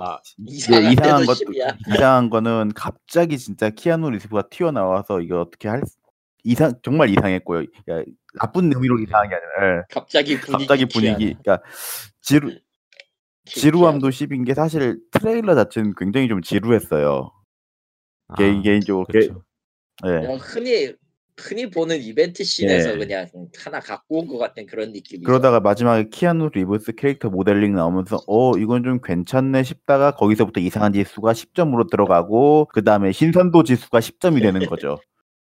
아 0.00 0.18
이상한 0.46 0.84
예, 0.84 0.92
이상한 0.92 1.22
10이야. 1.24 1.76
이상한 1.94 2.30
거는 2.30 2.72
갑자기 2.74 3.38
진짜 3.38 3.70
키아누 3.70 4.10
리브가 4.10 4.48
튀어나와서 4.50 5.20
이거 5.20 5.40
어떻게 5.40 5.68
할 5.68 5.82
수- 5.86 5.96
이상 6.44 6.74
정말 6.82 7.10
이상했고요. 7.10 7.62
야, 7.62 8.02
나쁜 8.40 8.72
의미로 8.72 8.98
이상한 9.00 9.28
게 9.28 9.34
아니라 9.34 9.78
예. 9.78 9.82
갑자기 9.90 10.40
분위기 10.40 10.66
갑자기 10.66 10.84
분위기 10.86 11.18
키아누. 11.26 11.42
그러니까 11.42 11.62
지루 12.20 12.50
키- 13.44 13.60
지루함도 13.60 14.08
10인 14.08 14.46
게 14.46 14.54
사실 14.54 15.00
트레일러 15.10 15.54
자체는 15.54 15.94
굉장히 15.96 16.28
좀 16.28 16.42
지루했어요. 16.42 17.32
개인 18.36 18.58
아, 18.58 18.62
개인적으로 18.62 19.06
개, 19.06 19.20
그쵸. 19.20 19.42
예. 20.06 20.36
흔히 20.40 20.94
흔히 21.38 21.70
보는 21.70 22.02
이벤트 22.02 22.42
씬에서 22.44 22.94
예. 22.94 22.98
그냥 22.98 23.26
하나 23.56 23.80
갖고 23.80 24.18
온 24.18 24.26
것 24.26 24.38
같은 24.38 24.66
그런 24.66 24.92
느낌이죠. 24.92 25.24
그러다가 25.24 25.60
마지막에 25.60 26.08
키아누 26.10 26.50
리브스 26.54 26.94
캐릭터 26.96 27.30
모델링 27.30 27.74
나오면서 27.74 28.20
어 28.26 28.56
이건 28.58 28.82
좀 28.82 29.00
괜찮네 29.00 29.62
싶다가 29.62 30.10
거기서부터 30.12 30.60
이상한 30.60 30.92
지수가 30.92 31.32
10점으로 31.32 31.88
들어가고 31.90 32.68
그 32.72 32.82
다음에 32.82 33.12
신선도 33.12 33.62
지수가 33.62 34.00
10점이 34.00 34.42
되는 34.42 34.66
거죠. 34.66 34.98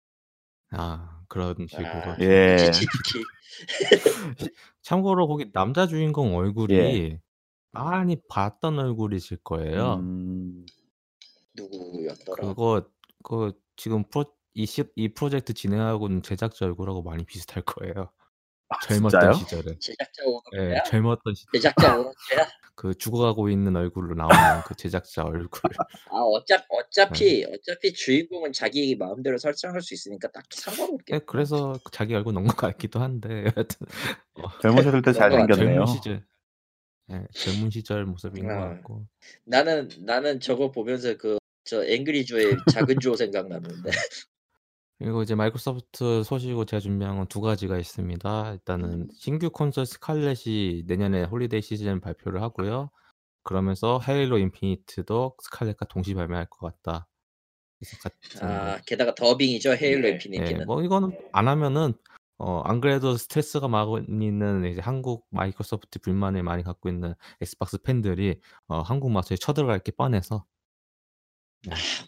아 0.71 1.19
그런 1.27 1.55
식으로. 1.67 1.87
아, 1.87 2.17
예. 2.21 2.57
참고로 4.83 5.27
거기 5.27 5.51
남자 5.51 5.87
주인공 5.87 6.35
얼굴이 6.37 6.73
예. 6.75 7.19
많이 7.71 8.17
봤던 8.29 8.79
얼굴이실 8.79 9.37
거예요. 9.43 9.95
음, 9.95 10.65
누구였더라? 11.55 12.47
그거 12.47 12.85
그 13.23 13.53
지금 13.75 14.03
프로 14.09 14.25
이, 14.59 14.65
시, 14.65 14.83
이 14.97 15.07
프로젝트 15.07 15.53
진행하고 15.53 16.07
있는 16.07 16.21
제작자 16.21 16.65
얼굴하고 16.65 17.01
많이 17.01 17.23
비슷할 17.23 17.63
거예요. 17.63 18.11
아, 18.67 18.77
젊었던 18.83 19.31
진짜요? 19.31 19.33
시절에. 19.33 19.79
제작자 19.79 20.23
오는 20.25 20.75
예? 20.75 20.83
젊었던 20.85 21.33
시 21.33 21.45
제작자 21.53 21.93
오는 21.97 22.03
거야? 22.03 22.13
그 22.75 22.93
죽어가고 22.93 23.49
있는 23.49 23.77
얼굴로 23.77 24.15
나오는 24.15 24.61
그 24.65 24.75
제작자 24.75 25.23
얼굴. 25.23 25.49
아 26.11 26.17
어차 26.17 26.57
네. 26.57 26.63
어차피 26.69 27.45
어차피 27.45 27.93
주인공은 27.93 28.51
자기 28.51 28.97
마음대로 28.97 29.37
설정할 29.37 29.81
수 29.81 29.93
있으니까 29.93 30.29
딱히 30.31 30.59
상관없겠. 30.59 31.15
예, 31.15 31.19
그래서 31.25 31.79
자기 31.93 32.13
얼굴 32.13 32.33
넣은 32.33 32.47
것 32.47 32.57
같기도 32.57 32.99
한데 32.99 33.45
여하튼 33.57 33.87
어, 34.43 34.59
젊으셨을 34.61 35.01
때 35.01 35.13
같아요. 35.13 35.47
잘생겼네요. 35.47 35.55
젊은 35.55 35.87
시절, 35.87 36.25
예, 37.11 37.27
젊은 37.33 37.69
시절 37.69 38.05
모습인 38.05 38.45
것 38.45 38.53
아. 38.53 38.69
같고. 38.69 39.07
나는 39.45 39.89
나는 39.99 40.41
저거 40.41 40.69
보면서 40.69 41.15
그 41.15 41.39
저 41.69 41.85
앵그리조의 41.85 42.57
작은 42.71 42.99
조 42.99 43.15
생각났는데. 43.15 43.91
그리고 44.99 45.23
이제 45.23 45.33
마이크로소프트 45.33 46.23
소식으로 46.23 46.65
제가 46.65 46.81
준비한 46.81 47.15
건두 47.15 47.39
가지가 47.39 47.77
있습니다. 47.77 48.51
일단은 48.53 49.07
신규 49.13 49.49
콘솔 49.49 49.85
스칼렛이 49.85 50.83
내년에 50.87 51.23
홀리데이 51.23 51.61
시즌 51.61 52.01
발표를 52.01 52.41
하고요. 52.41 52.91
그러면서 53.43 54.01
헤일로 54.05 54.37
인피니트도 54.37 55.37
스칼렛과 55.41 55.85
동시 55.85 56.13
발매할 56.13 56.47
것 56.47 56.59
같다. 56.81 57.07
아 58.41 58.77
게다가 58.85 59.15
더빙이죠 59.15 59.71
헤일로 59.75 60.07
예. 60.07 60.09
예, 60.09 60.13
인피니티는. 60.15 60.65
뭐 60.65 60.83
이거는 60.83 61.17
안 61.31 61.47
하면은 61.47 61.93
어, 62.37 62.61
안 62.65 62.81
그래도 62.81 63.15
스트레스가 63.15 63.69
많이 63.69 64.05
있는 64.09 64.65
이제 64.65 64.81
한국 64.81 65.25
마이크로소프트 65.29 65.99
불만을 65.99 66.43
많이 66.43 66.61
갖고 66.61 66.89
있는 66.89 67.13
엑스박스 67.39 67.81
팬들이 67.81 68.41
어, 68.67 68.81
한국 68.81 69.11
마소에 69.11 69.37
쳐들어갈 69.37 69.79
게 69.79 69.93
뻔해서 69.93 70.45
네. 70.45 70.58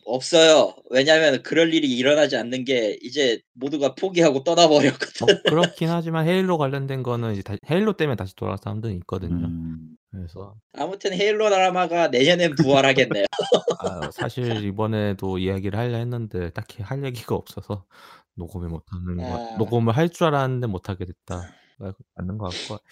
없어요. 0.05 0.73
왜냐하면 0.89 1.43
그럴 1.43 1.73
일이 1.73 1.89
일어나지 1.95 2.37
않는 2.37 2.63
게 2.65 2.97
이제 3.01 3.41
모두가 3.53 3.95
포기하고 3.95 4.43
떠나버렸거든. 4.43 5.27
뭐 5.27 5.27
그렇긴 5.75 5.89
하지만 5.89 6.27
헤일로 6.27 6.57
관련된 6.57 7.03
거는 7.03 7.33
이제 7.33 7.41
다 7.41 7.55
헤일로 7.69 7.93
때문에 7.93 8.15
다시 8.15 8.35
돌아온 8.35 8.57
사람들은 8.57 8.95
있거든요. 8.99 9.47
음. 9.47 9.97
그래서 10.11 10.55
아무튼 10.73 11.13
헤일로 11.13 11.49
드라마가 11.49 12.07
내년엔 12.09 12.55
부활하겠네요. 12.65 13.25
아 13.79 14.11
사실 14.11 14.63
이번에도 14.65 15.37
이야기를 15.37 15.77
하려 15.77 15.97
했는데 15.97 16.49
딱히 16.51 16.81
할 16.83 17.03
얘기가 17.03 17.35
없어서 17.35 17.85
녹음을 18.35 18.69
못 18.69 18.83
하는 18.91 19.17
거 19.17 19.23
아. 19.53 19.57
녹음을 19.57 19.95
할 19.95 20.09
줄 20.09 20.27
알았는데 20.27 20.67
못 20.67 20.89
하게 20.89 21.05
됐다. 21.05 21.53
가 21.79 21.93
맞는 22.15 22.37
것 22.37 22.51
같고 22.53 22.83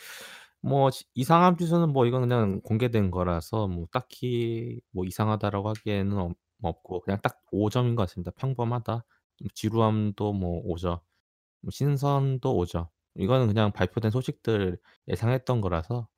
뭐지 0.62 1.06
이상함 1.16 1.58
지수는 1.58 1.90
뭐 1.94 2.06
이건 2.06 2.22
그냥 2.22 2.62
공개된 2.62 3.12
거라서 3.12 3.68
뭐 3.68 3.86
딱히 3.92 4.82
뭐 4.92 5.06
이상하다라고 5.06 5.70
하기에는 5.70 6.34
없 6.62 6.70
없고 6.78 7.02
그냥 7.02 7.20
딱 7.22 7.42
5 7.52 7.70
점인 7.70 7.96
것 7.96 8.04
같습니다. 8.04 8.32
평범하다. 8.32 9.06
좀 9.38 9.48
지루함도 9.54 10.34
뭐 10.34 10.62
5 10.66 10.78
점. 10.78 11.00
뭐 11.62 11.72
신선도 11.72 12.58
5 12.58 12.66
점. 12.68 12.88
이거는 13.16 13.48
그냥 13.48 13.72
발표된 13.74 14.12
소식들 14.12 14.80
예상했던 15.10 15.62
거라서 15.62 16.10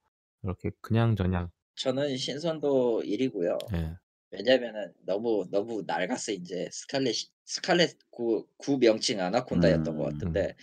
이렇게 0.44 0.72
그냥저냥 0.82 1.52
저는 1.76 2.18
신선도 2.18 3.04
1 3.04 3.22
이고요. 3.22 3.58
예. 3.74 3.98
왜냐면은 4.32 4.94
너무 5.06 5.48
너무 5.52 5.84
낡았어 5.88 6.32
인제 6.34 6.70
스칼렛이 6.72 7.18
스칼렛 7.46 7.98
구 8.12 8.48
구 8.58 8.78
명칭 8.80 9.22
아나콘다였던 9.22 9.98
것 9.98 10.04
음. 10.04 10.06
같은데 10.06 10.56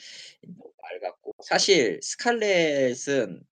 너무 0.42 0.72
낡았고 1.02 1.34
사실 1.44 2.00
스칼렛은 2.02 3.42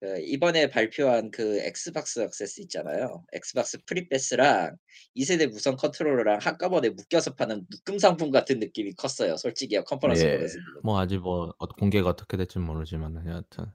그 0.00 0.20
이번에 0.20 0.68
발표한 0.68 1.30
그 1.32 1.58
엑스박스 1.60 2.20
액세스 2.20 2.60
있잖아요. 2.62 3.24
엑스박스 3.32 3.78
프리패스랑 3.84 4.76
2 5.14 5.24
세대 5.24 5.46
무선 5.46 5.76
컨트롤러랑 5.76 6.38
한꺼번에 6.40 6.90
묶여서 6.90 7.34
파는 7.34 7.66
묶음 7.68 7.98
상품 7.98 8.30
같은 8.30 8.60
느낌이 8.60 8.94
컸어요. 8.94 9.36
솔직히요. 9.36 9.84
컨퍼런스 9.84 10.24
예. 10.24 10.46
뭐 10.84 11.00
아직 11.00 11.18
뭐어 11.18 11.52
공개가 11.78 12.10
어떻게 12.10 12.36
될지는 12.36 12.64
모르지만은 12.66 13.26
여하튼 13.26 13.66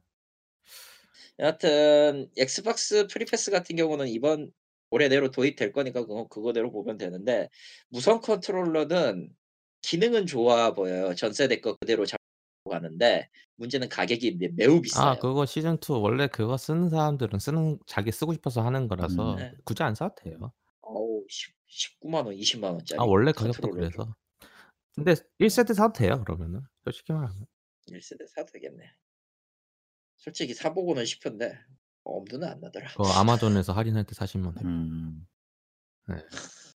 여하튼 1.39 2.29
엑스박스 2.38 3.07
프리패스 3.07 3.51
같은 3.51 3.75
경우는 3.75 4.07
이번 4.07 4.49
올해 4.91 5.09
내로 5.09 5.29
도입될 5.29 5.73
거니까 5.73 6.01
그거 6.05 6.27
그거대로 6.27 6.71
보면 6.71 6.97
되는데 6.97 7.49
무선 7.89 8.21
컨트롤러는 8.21 9.29
기능은 9.81 10.25
좋아 10.27 10.73
보여요. 10.73 11.15
전 11.15 11.33
세대 11.33 11.59
거 11.59 11.75
그대로 11.75 12.05
잡고 12.05 12.23
가는데 12.69 13.30
문제는 13.58 13.89
가격이 13.89 14.38
매 14.38 14.47
매우 14.49 14.82
비싸요. 14.82 15.06
아 15.10 15.15
그거 15.17 15.45
시즌 15.45 15.78
2 15.78 15.91
원래 16.02 16.28
그거 16.28 16.58
쓰는 16.58 16.89
사람들은 16.89 17.39
쓰는 17.39 17.78
자기 17.86 18.12
쓰고 18.12 18.34
싶어서 18.34 18.62
하는 18.62 18.88
거라서 18.88 19.34
음. 19.34 19.38
네. 19.38 19.54
굳이 19.63 19.84
안 19.84 19.95
사도 19.95 20.15
돼요. 20.15 20.52
어우 20.82 21.23
십190,000 21.69 22.26
원, 22.26 22.34
200,000 22.34 22.73
원짜리 22.73 22.99
아 22.99 23.04
원래 23.04 23.32
가격도 23.32 23.69
그래서. 23.69 24.15
근데 24.95 25.15
1 25.39 25.49
세대 25.49 25.73
사도 25.73 25.93
돼요 25.93 26.23
그러면은. 26.23 26.62
솔직히 26.84 27.12
말하면. 27.13 27.45
1 27.88 28.02
세대 28.02 28.26
사도 28.28 28.52
되겠네. 28.54 28.84
솔직히 30.17 30.54
사 30.54 30.73
보고는 30.73 31.06
싶은데 31.06 31.58
엄두는 32.06 32.47
안 32.47 32.62
나더라. 32.62 32.89
그거 32.89 33.10
아마존에서 33.19 33.73
할인할 33.73 34.06
때 34.06 34.13
사시면 34.13 34.54
됩니다. 34.54 34.69
음. 34.69 35.28
네. 36.08 36.15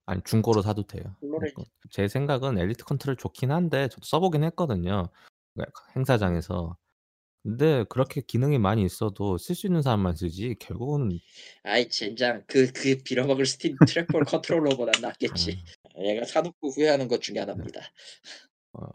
아니 0.06 0.22
중고로 0.24 0.62
사도 0.62 0.86
돼요. 0.86 1.16
제 1.90 2.08
생각은 2.08 2.58
엘리트 2.58 2.84
컨트롤 2.86 3.16
좋긴 3.16 3.52
한데 3.52 3.88
저도 3.90 4.06
써 4.06 4.20
보긴 4.20 4.44
했거든요. 4.46 5.10
그 5.56 5.64
행사장에서. 5.96 6.78
근데 7.44 7.86
그렇게 7.90 8.22
기능이 8.22 8.60
많이 8.60 8.84
있어도 8.86 9.38
쓸 9.38 9.56
수 9.56 9.68
있는 9.68 9.82
사람만 9.82 10.16
쓰지 10.16 10.56
결국은 10.60 11.20
아이 11.64 11.88
젠장. 11.90 12.44
그 12.48 12.72
그 12.74 12.98
빌어먹을 13.04 13.46
스팀 13.46 13.78
트랙볼 13.86 14.24
컨트롤러보단 14.26 15.02
낫겠지. 15.02 15.58
음. 15.98 16.06
얘가 16.06 16.26
사 16.26 16.42
놓고 16.42 16.70
후회하는 16.70 17.08
것 17.08 17.22
중에 17.22 17.40
네. 17.54 17.64
하나입니다. 17.64 17.82
어 18.74 18.88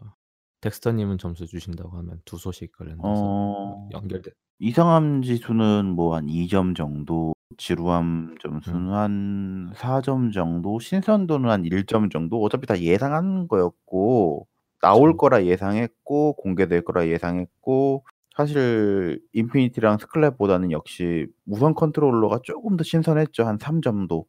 덱스터 0.61 0.91
님은 0.93 1.17
점수 1.19 1.47
주신다고 1.47 1.97
하면 1.99 2.21
2 2.25 2.37
소식 2.39 2.71
관련돼서 2.73 3.25
어. 3.37 3.89
연결돼 3.91 4.31
이상함 4.59 5.21
지수는 5.23 5.87
뭐 5.95 6.15
한 6.17 6.27
2점 6.29 6.75
정도, 6.75 7.33
지루함 7.57 8.37
점수는 8.41 8.89
음. 8.89 8.93
한 8.93 9.73
4점 9.75 10.33
정도, 10.33 10.79
신선도는 10.79 11.49
한 11.51 11.63
1점 11.65 12.11
정도 12.11 12.41
어차피 12.43 12.67
다 12.67 12.79
예상한 12.81 13.47
거였고 13.47 14.48
나올. 14.81 15.17
거라 15.17 15.45
예상했고 15.45 16.33
공개될 16.33 16.83
거라 16.83 17.07
예상했고 17.07 18.05
사실 18.35 19.21
인피니티랑 19.33 19.97
스칼렛보다는 19.99 20.71
역시 20.71 21.27
무선 21.43 21.73
컨트롤러가 21.75 22.39
쪼금 22.43 22.77
더 22.77 22.83
신선했죠. 22.83 23.43
한3 23.43 23.83
정도. 23.83 24.25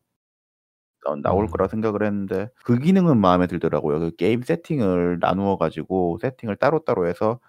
어 1.07 1.17
나올 1.17 1.45
음. 1.45 1.51
거라 1.51 1.67
생각을 1.69 2.03
했는데 2.05 2.49
그 2.65 2.79
기능은 2.79 3.19
마음에 3.19 3.47
들더라고요. 3.47 4.01
그 4.01 4.17
게임 4.17 4.43
세팅을 4.43 5.19
나누어 5.21 5.57
가지고 5.57 6.19
세팅을 6.21 6.57
따로따로 6.57 7.07
해서 7.09 7.41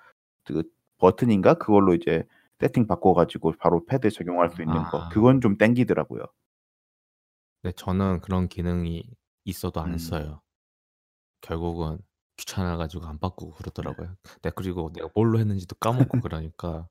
그 0.46 0.64
버튼인가 1.00 1.56
그걸로 1.56 1.94
이제 1.96 2.24
세팅 2.60 2.88
바꿔 2.88 3.14
가지고 3.14 3.54
바로 3.60 3.86
패드에 3.86 4.10
적용할 4.12 4.50
수 4.52 4.62
있는 4.62 4.76
거. 4.84 5.00
아. 5.00 5.10
그건 5.10 5.42
좀 5.42 5.58
땡기더라고요. 5.58 6.24
네 7.64 7.72
저는 7.74 8.22
그런 8.22 8.48
기능이 8.48 9.04
있어도 9.46 9.82
안 9.82 9.94
음. 9.94 9.98
써요. 9.98 10.42
결국은 11.42 12.00
귀찮아 12.41 12.77
가지고 12.77 13.06
안 13.08 13.19
바꾸고 13.19 13.51
네. 13.51 13.58
그러더라고요. 13.60 14.15
네 14.41 14.51
그리고 14.56 14.91
내가 14.93 15.08
뭘로 15.15 15.39
했는지도 15.39 15.75
까먹고 15.75 16.21
그러니까. 16.21 16.88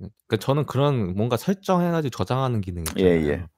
음그 0.00 0.38
저는 0.38 0.64
그런 0.66 1.14
뭔가 1.16 1.36
설정해 1.36 1.90
가지고 1.90 2.10
저장하는 2.10 2.60
기능 2.60 2.84
예예. 2.96 3.18
있잖아요. 3.20 3.48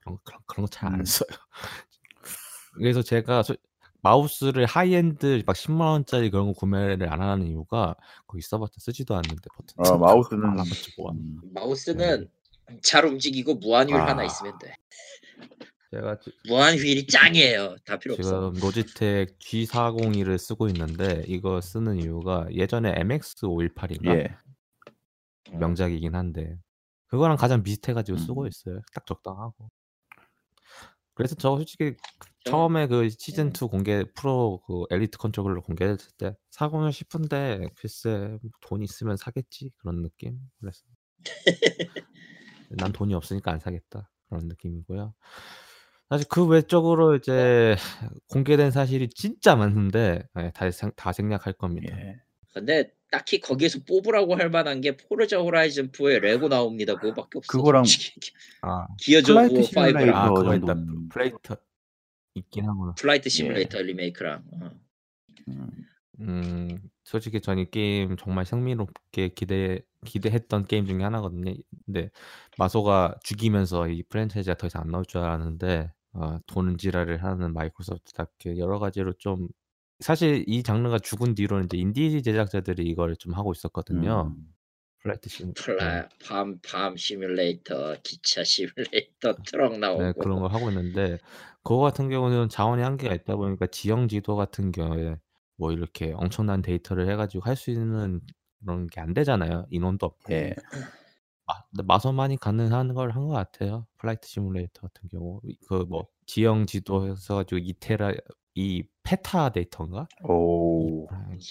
그런 0.00 0.18
그런 0.24 0.40
그런 0.46 0.66
거 0.66 0.70
잘 0.70 0.92
안 0.92 1.00
음. 1.00 1.04
써요. 1.04 1.28
그래서 2.74 3.02
제가 3.02 3.42
솔 3.42 3.56
마우스를 4.02 4.64
하이엔드 4.66 5.42
막 5.46 5.54
100,000 5.56 5.76
원짜리 5.80 6.30
그런 6.30 6.46
거 6.48 6.52
구매를 6.54 7.12
안 7.12 7.20
하는 7.20 7.46
이유가 7.46 7.94
거기 8.26 8.42
써 8.42 8.58
봤자 8.58 8.74
쓰지도 8.78 9.14
않는데 9.14 9.42
버튼 9.56 9.74
아 9.94 9.96
마우스는 9.98 10.44
안해 10.44 10.56
봤자 10.56 10.90
뭐 10.98 11.10
하나. 11.10 11.18
음. 11.20 11.40
마우스는 11.54 12.28
잘 12.82 13.04
움직이고 13.06 13.54
무한 13.56 13.88
휠 13.90 13.96
하나 13.96 14.22
아. 14.22 14.24
있으면 14.24 14.58
돼. 14.58 14.74
제가 15.90 16.20
지 16.20 16.32
무한 16.46 16.76
휠이 16.76 17.06
짱이에요. 17.06 17.76
다 17.84 17.98
필요 17.98 18.14
없어. 18.14 18.52
지금 18.52 18.60
로지텍 18.60 19.38
G402를 19.40 20.38
쓰고 20.38 20.68
있는데 20.68 21.24
이거 21.26 21.60
쓰는 21.60 21.98
이유가 21.98 22.46
예전에 22.52 22.94
MX518 22.94 23.96
인가? 23.96 24.16
예. 24.16 24.36
음. 25.52 25.58
명작이긴 25.58 26.14
한데 26.14 26.56
그거랑 27.08 27.36
가장 27.36 27.64
비슷해 27.64 27.92
가지고 27.92 28.18
쓰고 28.18 28.42
음. 28.42 28.46
있어요. 28.46 28.80
딱 28.94 29.04
적당하고. 29.04 29.68
그래서 31.14 31.34
저 31.34 31.56
솔직히 31.56 31.96
저 32.44 32.52
처음에 32.52 32.86
그 32.86 33.08
시즌 33.10 33.48
음. 33.48 33.52
2 33.52 33.68
공개 33.68 34.04
프로 34.14 34.62
그 34.66 34.84
엘리트 34.90 35.18
컨트롤러 35.18 35.60
공개됐을 35.62 36.12
때 36.16 36.36
사고는 36.50 36.92
싶은데 36.92 37.68
글쎄 37.74 38.38
돈 38.60 38.82
있으면 38.82 39.16
사겠지 39.16 39.72
그런 39.78 40.02
느낌. 40.02 40.38
그래서 40.60 40.84
난 42.70 42.92
돈이 42.92 43.12
없으니까 43.14 43.50
안 43.50 43.58
사겠다 43.58 44.08
그런 44.28 44.46
느낌이고요. 44.46 45.12
사실 46.10 46.26
그 46.28 46.44
외적으로 46.46 47.14
이제 47.16 47.76
공개된 48.28 48.70
사실이 48.72 49.10
진짜 49.10 49.54
많은데 49.56 50.22
예 50.38 50.50
다 50.52 50.66
생 50.70 50.92
다 50.96 51.12
생략할 51.12 51.52
겁니다. 51.54 51.96
예. 51.98 52.20
근데 52.52 52.92
딱히 53.12 53.40
거기에서 53.40 53.78
뽑으라고 53.86 54.34
할 54.36 54.50
만한 54.50 54.80
게 54.80 54.96
포르자 54.96 55.38
호라이즌 55.38 55.92
4에 55.92 56.18
레고 56.20 56.48
나옵니다. 56.48 56.94
그거밖에 56.96 57.38
없어. 57.38 57.46
그거랑. 57.52 57.84
아. 58.62 58.86
기어즈 58.98 59.30
오브 59.30 59.38
플라이트 59.48 59.54
워 59.56 59.62
5랑 59.62 59.64
시뮬레이터 59.64 60.16
아 60.16 60.30
그거 60.32 60.54
있다. 60.56 60.74
플레이트 61.10 61.56
있긴 62.34 62.64
하구나. 62.68 62.94
플라이트 62.94 63.26
예. 63.26 63.30
시뮬레이터 63.30 63.78
리메이크랑. 63.82 64.44
어. 64.52 64.70
음. 65.48 65.70
음 66.20 66.80
솔직히 67.04 67.40
저는 67.40 67.62
이 67.64 67.70
게임 67.70 68.16
정말 68.16 68.44
흥미롭게 68.44 69.28
기대 69.28 69.80
기대했던 70.04 70.66
게임 70.66 70.86
중에 70.86 71.02
하나거든요. 71.04 71.54
근데 71.86 72.10
마소가 72.58 73.16
죽이면서 73.22 73.88
이 73.88 74.02
프랜차이즈가 74.04 74.56
더 74.56 74.66
이상 74.66 74.82
안 74.82 74.88
나올 74.90 75.04
줄 75.06 75.20
알았는데 75.20 75.92
어 76.12 76.38
돈지랄을 76.46 77.22
하는 77.24 77.52
마이크로소프트답게 77.54 78.58
여러 78.58 78.78
가지로 78.78 79.12
좀 79.14 79.48
사실 80.00 80.44
이 80.48 80.62
장르가 80.62 80.98
죽은 80.98 81.34
뒤로는 81.34 81.66
이제 81.66 81.76
인디 81.78 82.22
제작자들이 82.22 82.84
이걸 82.88 83.16
좀 83.16 83.34
하고 83.34 83.52
있었거든요. 83.52 84.34
음. 84.36 84.54
플라이트 85.02 85.28
시뮬 85.30 85.54
네. 85.78 86.02
플라 86.02 86.08
팜 86.26 86.60
팜 86.62 86.96
시뮬레이터, 86.96 87.96
기차 88.02 88.44
시뮬레이터, 88.44 89.38
트럭 89.46 89.78
네 89.92 90.12
나오고. 90.12 90.20
그런 90.20 90.40
걸 90.40 90.52
하고 90.52 90.70
있는데 90.70 91.18
그거 91.62 91.78
같은 91.78 92.08
경우는 92.08 92.48
자원의 92.48 92.84
한계가 92.84 93.14
있다 93.14 93.36
보니까 93.36 93.66
지형 93.66 94.08
지도 94.08 94.36
같은 94.36 94.70
경우에 94.72 95.16
뭐 95.56 95.72
이렇게 95.72 96.12
엄청난 96.14 96.62
데이터를 96.62 97.08
해 97.10 97.16
가지고 97.16 97.44
할 97.44 97.56
수 97.56 97.70
있는 97.70 98.20
그런 98.60 98.86
게 98.86 99.00
안 99.00 99.14
되잖아요. 99.14 99.66
인원도 99.70 100.06
없고. 100.06 100.32
예. 100.32 100.54
아 101.50 101.64
근데 101.70 101.82
마소만이 101.84 102.36
가능한 102.38 102.94
걸 102.94 103.10
한 103.10 103.26
것 103.28 103.34
같아요. 103.34 103.86
플라이트 103.98 104.28
시뮬레이터 104.28 104.82
같은 104.82 105.08
경우. 105.08 105.40
이그뭐 105.44 106.06
지형 106.26 106.66
지도 106.66 107.14
써 107.16 107.36
가지고 107.36 107.58
2 107.58 107.74
테라 107.80 108.12
이 108.54 108.82
페타 109.02 109.50
데이터인가? 109.50 110.06
오. 110.24 111.06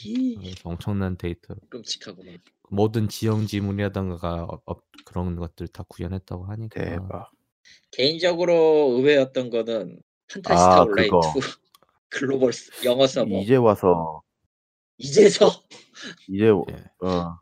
이아 0.05 0.51
엄청난 0.63 1.17
데이터. 1.17 1.55
끔찍하구만. 1.69 2.37
모든 2.69 3.07
지형 3.09 3.47
지물이라든가 3.47 4.43
어 4.45 4.61
어 4.65 4.75
그런 5.05 5.35
것들 5.35 5.67
다 5.69 5.83
구현했다고 5.87 6.45
하니까. 6.45 6.79
대박. 6.83 7.31
개인적으로 7.91 8.93
의외였던 8.97 9.49
거는 9.49 10.01
판타지스타 10.31 10.75
아, 10.77 10.81
온라인 10.83 11.09
그거. 11.09 11.19
2 11.35 11.39
글로벌 12.09 12.53
스- 12.53 12.85
영어 12.85 13.05
서버 13.07 13.29
이제 13.39 13.55
와서 13.55 14.21
이제서 14.97 15.47
이제 16.27 16.45
예. 16.47 17.07
어 17.07 17.39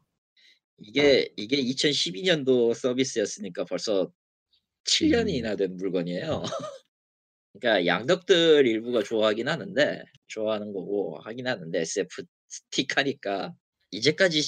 이게 0.80 1.32
이게 1.38 1.57
2012년도 1.57 2.73
서비스였으니까 2.73 3.65
벌써 3.65 4.11
7년이나 4.86 5.57
된 5.57 5.75
물건이에요. 5.78 6.43
그러니까 7.53 7.86
양덕들 7.86 8.67
일부가 8.67 9.03
좋아하긴 9.03 9.47
하는데 9.47 10.03
좋아하는 10.28 10.73
거고 10.73 11.19
하긴 11.23 11.47
하는데 11.47 11.80
SF 11.80 12.23
스틱 12.47 12.97
하니까 12.97 13.53
이제까지 13.91 14.41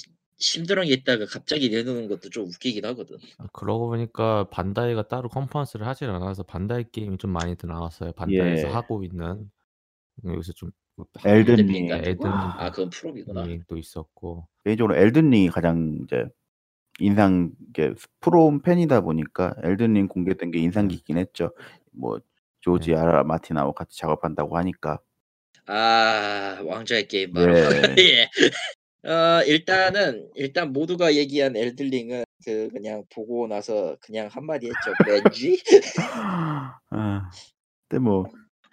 게 0.88 0.94
있다가 0.94 1.26
갑자기 1.26 1.70
내놓는 1.70 2.08
것도 2.08 2.30
좀 2.30 2.46
웃기긴 2.46 2.86
하거든. 2.86 3.18
아, 3.40 3.48
그러고 3.52 3.88
보니까 3.90 4.50
반다이가 4.50 5.08
따로 5.08 5.28
컨퍼런스를 5.28 5.86
하질 5.86 6.10
않아서 6.10 6.44
반다이 6.44 6.86
게임이 6.92 7.18
좀 7.18 7.32
많이 7.32 7.56
나왔어요. 7.62 8.14
반다이에서 8.14 8.68
예. 8.68 8.72
하고 8.72 9.04
있는 9.04 9.52
여기서 10.26 10.54
좀 10.54 10.72
엘든 11.26 11.54
엘든링 11.54 11.68
링 11.68 11.88
같은 11.88 12.18
거? 12.18 12.30
엘든 12.30 12.50
아 12.58 12.72
그건 12.72 12.90
프롬이구나. 12.90 13.46
도 13.68 13.78
있었고 13.78 14.48
개인적으로 14.64 14.96
엘든링이 14.96 15.50
가장 15.50 16.00
이제 16.04 16.26
인상 17.00 17.52
게 17.74 17.94
프롬 18.20 18.62
팬이다 18.62 19.02
보니까 19.02 19.56
엘든링 19.64 20.08
공개된 20.08 20.52
게 20.52 20.60
인상 20.60 20.86
음. 20.86 20.88
깊긴 20.90 21.18
했죠. 21.18 21.52
뭐 21.92 22.20
조지 22.62 22.92
네. 22.92 22.98
R. 22.98 23.11
R. 23.11 23.24
마틴하고 23.24 23.74
같이 23.74 23.98
작업한다고 23.98 24.58
하니까 24.58 25.00
아 25.66 26.62
왕좌의 26.66 27.08
게임 27.08 27.32
바로. 27.34 27.54
네. 27.54 27.96
예. 28.00 28.30
어 29.10 29.44
일단은 29.44 30.30
일단 30.36 30.74
모두가 30.74 31.16
얘기한 31.16 31.56
엘들링은 31.56 32.24
그 32.44 32.70
그냥 32.70 33.04
보고 33.14 33.48
나서 33.48 33.96
그냥 34.02 34.28
한마디 34.28 34.68
했죠. 34.68 34.94
왠지 35.08 35.62
아, 36.90 37.30
근데 37.88 38.04
뭐 38.04 38.26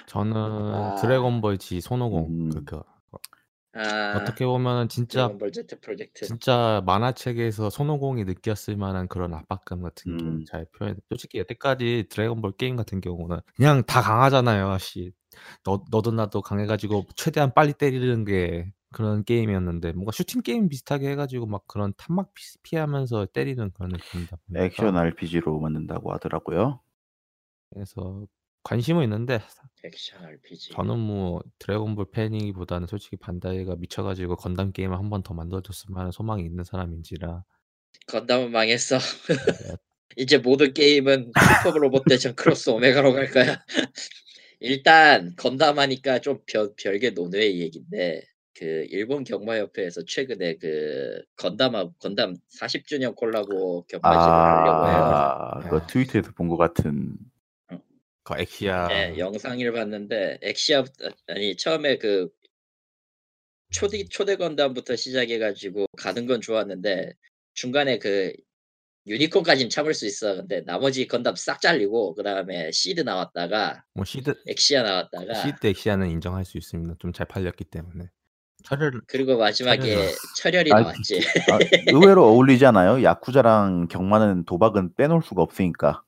저는 0.06 0.34
아. 0.36 0.94
드래곤볼 0.96 1.58
G 1.58 1.80
손오공 1.80 2.26
음. 2.28 2.50
그, 2.50 2.64
그아 2.64 4.16
어떻게 4.16 4.46
보면은 4.46 4.88
진짜 4.88 5.26
드래곤볼 5.26 5.52
Z 5.52 5.80
프로젝트. 5.80 6.24
진짜 6.26 6.82
만화책에서 6.86 7.68
손오공이 7.70 8.24
느꼈을 8.24 8.76
만한 8.76 9.06
그런 9.08 9.34
압박감 9.34 9.82
같은 9.82 10.12
음. 10.12 10.38
게잘 10.40 10.66
표현. 10.76 10.96
솔직히 11.08 11.38
여태까지 11.38 12.06
드래곤볼 12.08 12.52
게임 12.52 12.76
같은 12.76 13.00
경우는 13.00 13.40
그냥 13.54 13.82
다 13.84 14.00
강하잖아요. 14.00 14.78
씨. 14.78 15.12
너 15.64 15.84
너도 15.90 16.12
나도 16.12 16.40
강해가지고 16.40 17.04
최대한 17.14 17.52
빨리 17.52 17.74
때리는 17.74 18.24
게 18.24 18.72
그런 18.92 19.24
게임이었는데 19.24 19.92
뭔가 19.92 20.12
슈팅 20.12 20.40
게임 20.40 20.70
비슷하게 20.70 21.10
해가지고 21.10 21.44
막 21.44 21.66
그런 21.66 21.92
탄막 21.98 22.32
피, 22.32 22.42
피하면서 22.62 23.26
때리는 23.26 23.70
그런 23.72 23.90
느낌이다 23.90 24.38
보니까 24.46 24.64
액션 24.64 24.96
RPG로 24.96 25.60
만든다고 25.60 26.12
하더라고요. 26.14 26.80
그래서 27.70 28.24
관심은 28.66 29.04
있는데 29.04 29.40
액션 29.84 30.24
RPG. 30.24 30.72
저는 30.72 30.98
뭐 30.98 31.40
드래곤볼 31.60 32.10
팬이기보다는 32.10 32.88
솔직히 32.88 33.16
반다이가 33.16 33.76
미쳐가지고 33.76 34.36
건담 34.36 34.72
게임을 34.72 34.96
한 34.98 35.08
번 35.08 35.22
더 35.22 35.34
만들어줬으면 35.34 35.98
하는 36.00 36.10
소망이 36.10 36.44
있는 36.44 36.64
사람인지라 36.64 37.44
건담은 38.08 38.50
망했어. 38.50 38.98
네, 38.98 39.36
이제 40.16 40.38
모든 40.38 40.72
게임은 40.74 41.32
슈퍼 41.62 41.78
로봇 41.78 42.04
대전 42.08 42.34
Cross 42.34 42.70
Omega로 42.70 43.12
갈 43.12 43.30
거야. 43.30 43.64
일단 44.60 45.34
건담 45.36 45.78
하니까 45.78 46.18
좀 46.20 46.40
별, 46.46 46.74
별개 46.76 47.10
논외의 47.10 47.60
얘기인데 47.60 48.22
그 48.54 48.86
일본 48.90 49.24
경마협회에서 49.24 50.02
최근에 50.06 50.56
그 50.56 51.22
건담 51.36 51.74
건담 52.00 52.34
40주년 52.60 53.14
콜라보 53.14 53.84
경마식을 53.88 54.50
하려고 54.50 54.88
해요. 54.88 55.22
아, 55.50 55.60
그 55.68 55.76
아. 55.76 55.86
트위터에서 55.86 56.32
본 56.32 56.48
것 56.48 56.56
같은 56.56 57.16
그 58.26 58.34
엑시아 58.40 58.88
네, 58.88 59.18
영상을 59.18 59.72
봤는데 59.72 60.38
엑시아 60.42 60.84
아니 61.28 61.56
처음에 61.56 61.96
그 61.98 62.28
초대 63.70 64.04
초대 64.08 64.36
건담부터 64.36 64.96
시작해가지고 64.96 65.86
가는 65.96 66.26
건 66.26 66.40
좋았는데 66.40 67.12
중간에 67.54 67.98
그 67.98 68.32
유니콘까지는 69.06 69.70
참을 69.70 69.94
수 69.94 70.06
있어. 70.06 70.34
근데 70.34 70.62
나머지 70.62 71.06
건담 71.06 71.36
싹 71.36 71.60
잘리고 71.60 72.14
그 72.14 72.24
다음에 72.24 72.72
시드 72.72 73.02
나왔다가 73.02 73.84
뭐 73.94 74.04
시드 74.04 74.34
엑시아 74.48 74.82
나왔다가 74.82 75.34
시드 75.34 75.64
엑시아는 75.64 76.10
인정할 76.10 76.44
수 76.44 76.58
있습니다. 76.58 76.96
좀 76.98 77.12
잘 77.12 77.26
팔렸기 77.28 77.64
때문에 77.64 78.10
철을 78.64 79.02
그리고 79.06 79.38
마지막에 79.38 79.94
철이 79.94 80.14
철혈 80.36 80.66
이 80.66 80.72
아, 80.72 80.80
나왔지. 80.80 81.20
아, 81.52 81.58
의외로 81.94 82.24
어울리지 82.26 82.66
않아요? 82.66 83.04
야쿠자랑 83.04 83.86
경마는 83.86 84.44
도박은 84.46 84.94
빼놓을 84.94 85.22
수가 85.22 85.42
없으니까. 85.42 86.02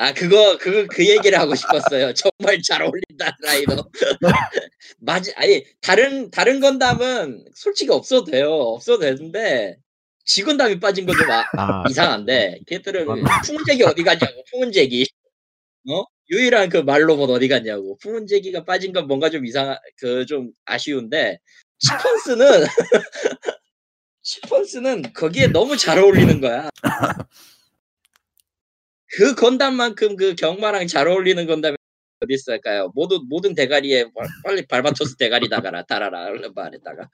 아 0.00 0.14
그거 0.14 0.56
그그 0.56 1.06
얘기를 1.06 1.38
하고 1.38 1.54
싶었어요. 1.54 2.14
정말 2.14 2.62
잘 2.62 2.80
어울린다 2.82 3.36
라이더. 3.42 3.90
맞지 5.00 5.34
아니 5.36 5.62
다른 5.82 6.30
다른 6.30 6.60
건담은 6.60 7.44
솔직히 7.54 7.90
없어도 7.92 8.30
돼요. 8.30 8.50
없어도 8.50 9.00
되는데 9.00 9.76
지건담이 10.24 10.80
빠진 10.80 11.04
건 11.04 11.14
좀 11.18 11.30
아, 11.30 11.44
아 11.58 11.84
이상한데 11.90 12.60
걔들은 12.66 13.04
그건- 13.06 13.24
풍은재기 13.44 13.82
어디 13.84 14.02
갔냐고 14.02 14.42
풍은재기 14.50 15.06
어 15.90 16.04
유일한 16.30 16.70
그 16.70 16.78
말로봇 16.78 17.28
어디 17.30 17.48
갔냐고 17.48 17.98
풍은재기가 17.98 18.64
빠진 18.64 18.92
건 18.94 19.06
뭔가 19.06 19.28
좀 19.30 19.44
이상 19.44 19.76
그 19.98 20.24
좀 20.26 20.52
아쉬운데 20.64 21.38
치펀스는 21.78 22.66
치펀스는 24.22 25.02
거기에 25.14 25.48
너무 25.48 25.76
잘 25.76 25.98
어울리는 25.98 26.40
거야. 26.40 26.70
그 29.16 29.34
건담만큼 29.34 30.16
그 30.16 30.34
경마랑 30.34 30.86
잘 30.86 31.08
어울리는 31.08 31.44
건담이 31.46 31.76
어디 32.22 32.34
있을까요? 32.34 32.90
모든 32.94 33.26
모든 33.28 33.54
대가리에 33.54 34.04
바- 34.04 34.10
빨리 34.44 34.66
발바토스 34.66 35.16
대가리 35.16 35.48
다가라 35.48 35.82
달아라 35.84 36.26
얼른 36.26 36.52
말에다가 36.54 37.08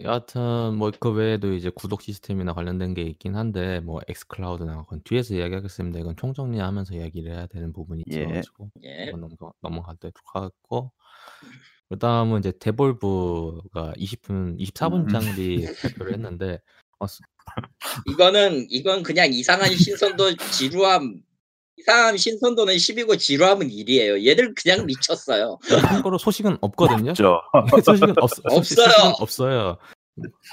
여하튼 0.00 0.76
뭐 0.76 0.90
그 1.00 1.10
외에도 1.12 1.52
이제 1.54 1.70
구독 1.74 2.02
시스템이나 2.02 2.52
관련된 2.54 2.94
게 2.94 3.02
있긴 3.02 3.34
한데 3.34 3.80
뭐 3.80 4.00
엑스클라우드나 4.08 4.82
그건 4.82 5.00
뒤에서 5.02 5.34
이야기하겠습니다. 5.34 5.98
이건 5.98 6.14
총정리하면서 6.16 6.94
이야기를 6.94 7.32
해야 7.32 7.46
되는 7.46 7.72
부분이 7.72 8.04
예. 8.12 8.22
있어가지고 8.22 8.70
예. 8.84 9.10
넘어가 9.10 9.50
넘어가도록 9.60 10.14
하고 10.34 10.92
그다음은 11.88 12.40
이제 12.40 12.52
데볼브가 12.60 13.94
20분 13.96 14.58
24분짜리 14.60 15.64
발표를 15.82 16.12
했는데 16.12 16.60
이거는 18.06 18.66
이건 18.70 19.02
그냥 19.02 19.32
이상한 19.32 19.74
신선도 19.74 20.36
지루함 20.52 21.20
이상한 21.76 22.16
신선도는 22.16 22.74
10이고 22.74 23.18
지루함은 23.18 23.68
1이에요. 23.68 24.24
얘들 24.26 24.54
그냥 24.54 24.84
미쳤어요. 24.86 25.58
참고로 25.68 26.18
소식은 26.18 26.58
없거든요. 26.60 27.10
없죠. 27.10 27.40
소식은 27.84 28.10
없, 28.18 28.30
없어요. 28.44 28.62
소식은 28.62 28.84
없어요. 29.20 29.78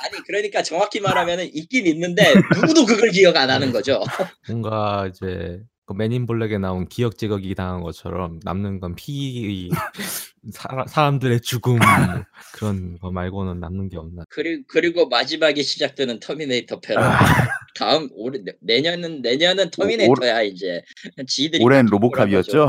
아니 0.04 0.24
그러니까 0.28 0.62
정확히 0.62 1.00
말하면은 1.00 1.50
있긴 1.56 1.88
있는데 1.88 2.34
누구도 2.56 2.86
그걸 2.86 3.10
기억 3.10 3.36
안 3.36 3.50
하는 3.50 3.72
거죠. 3.72 4.04
뭔가 4.48 5.10
이제 5.10 5.60
그 5.86 5.94
Men 5.94 6.13
in 6.13 6.26
Black에 6.26 6.58
나온 6.58 6.88
기억 6.88 7.18
제거기 7.18 7.54
당한 7.54 7.82
것처럼 7.82 8.40
남는 8.44 8.80
건 8.80 8.96
피, 8.96 9.70
사, 10.52 10.68
사람들의 10.88 11.42
죽음 11.42 11.78
그런 12.54 12.98
거 12.98 13.12
말고는 13.12 13.60
남는 13.60 13.90
게 13.90 13.98
없나. 13.98 14.24
그리고 14.30 14.64
그리고 14.68 15.08
마지막에 15.08 15.62
시작되는 15.62 16.20
터미네이터 16.20 16.80
패러디. 16.80 17.02
다음 17.76 18.10
올해 18.14 18.40
내- 18.44 18.54
내년은 18.62 19.22
내년은 19.22 19.70
터미네이터야 19.70 20.42
이제. 20.44 20.82
지들이 21.28 21.64
올해는. 21.64 21.90
로보캅이었죠? 21.92 22.68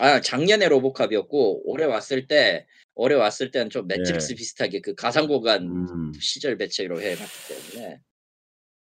아 0.00 0.20
작년에 0.20 0.68
로보캅이었고 0.68 1.70
올해 1.70 1.84
왔을 1.84 2.26
때 2.28 2.66
올해 2.94 3.14
왔을 3.14 3.50
때는 3.50 3.68
좀 3.68 3.86
매트릭스 3.88 4.32
예. 4.32 4.36
비슷하게 4.36 4.80
그 4.80 4.94
가상공간 4.94 5.62
음. 5.64 6.12
시절 6.18 6.56
매체로 6.56 7.00
해놨기 7.00 7.72
때문에. 7.72 8.00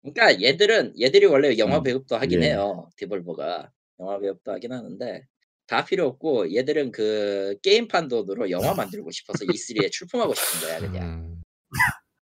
그러니까 0.05 0.43
얘들은 0.43 1.01
얘들이 1.01 1.25
원래 1.27 1.57
영화 1.57 1.79
음, 1.79 1.83
배급도 1.83 2.17
하긴 2.17 2.43
예. 2.43 2.49
해요. 2.49 2.91
Devolver가 2.97 3.70
영화 4.01 4.19
배급도 4.19 4.53
하긴 4.53 4.73
하는데 4.73 5.27
다 5.67 5.85
필요 5.85 6.07
없고 6.07 6.55
얘들은 6.55 6.93
그 6.93 7.57
게임판 7.63 8.09
돈으로 8.09 8.51
영화 8.51 8.75
만들고 8.75 9.11
싶어서 9.11 9.47
E3에 9.47 9.91
출품하고 9.91 10.35
싶은 10.35 10.69
거야 10.69 10.81
그냥 10.81 11.43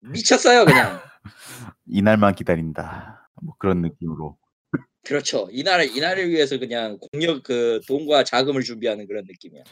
음, 0.02 0.12
미쳤어요 0.12 0.64
그냥. 0.64 1.00
이날만 1.86 2.34
기다린다. 2.34 3.30
뭐 3.42 3.54
그런 3.58 3.82
느낌으로. 3.82 4.36
그렇죠. 5.04 5.48
이날을 5.52 5.96
이날을 5.96 6.30
위해서 6.30 6.58
그냥 6.58 6.98
공력 6.98 7.44
그 7.44 7.80
돈과 7.86 8.24
자금을 8.24 8.62
준비하는 8.62 9.06
그런 9.06 9.24
느낌이야. 9.24 9.62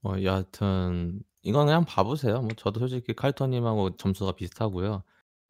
뭐 0.00 0.22
여하튼 0.22 1.20
이건 1.42 1.66
그냥 1.66 1.84
봐보세요. 1.86 2.42
뭐 2.42 2.50
저도 2.56 2.80
솔직히 2.80 3.14
칼터님하고 3.14 3.96
점수가 3.96 4.32
비슷하고요. 4.32 5.02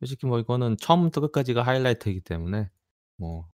솔직히 0.05 0.27
뭐 0.27 0.39
이거는 0.39 0.77
처음부터 0.77 1.23
끝까지가 1.23 1.63
하이라이트이기 1.63 2.21
때문에 2.21 2.69
뭐 3.17 3.49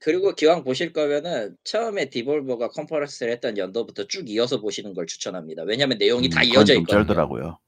그리고 0.00 0.34
기왕 0.34 0.64
보실 0.64 0.92
거면은 0.92 1.56
처음에 1.62 2.10
디볼버가 2.10 2.70
컨퍼런스를 2.70 3.32
했던 3.32 3.56
연도부터 3.56 4.08
쭉 4.08 4.28
이어서 4.28 4.60
보시는 4.60 4.92
걸 4.92 5.06
추천합니다. 5.06 5.62
왜냐면 5.62 5.98
내용이 5.98 6.26
음, 6.26 6.30
다 6.30 6.42
이어져 6.42 6.74
좀 6.74 6.82
있거든요. 6.82 7.06
쩔더라고요. 7.06 7.58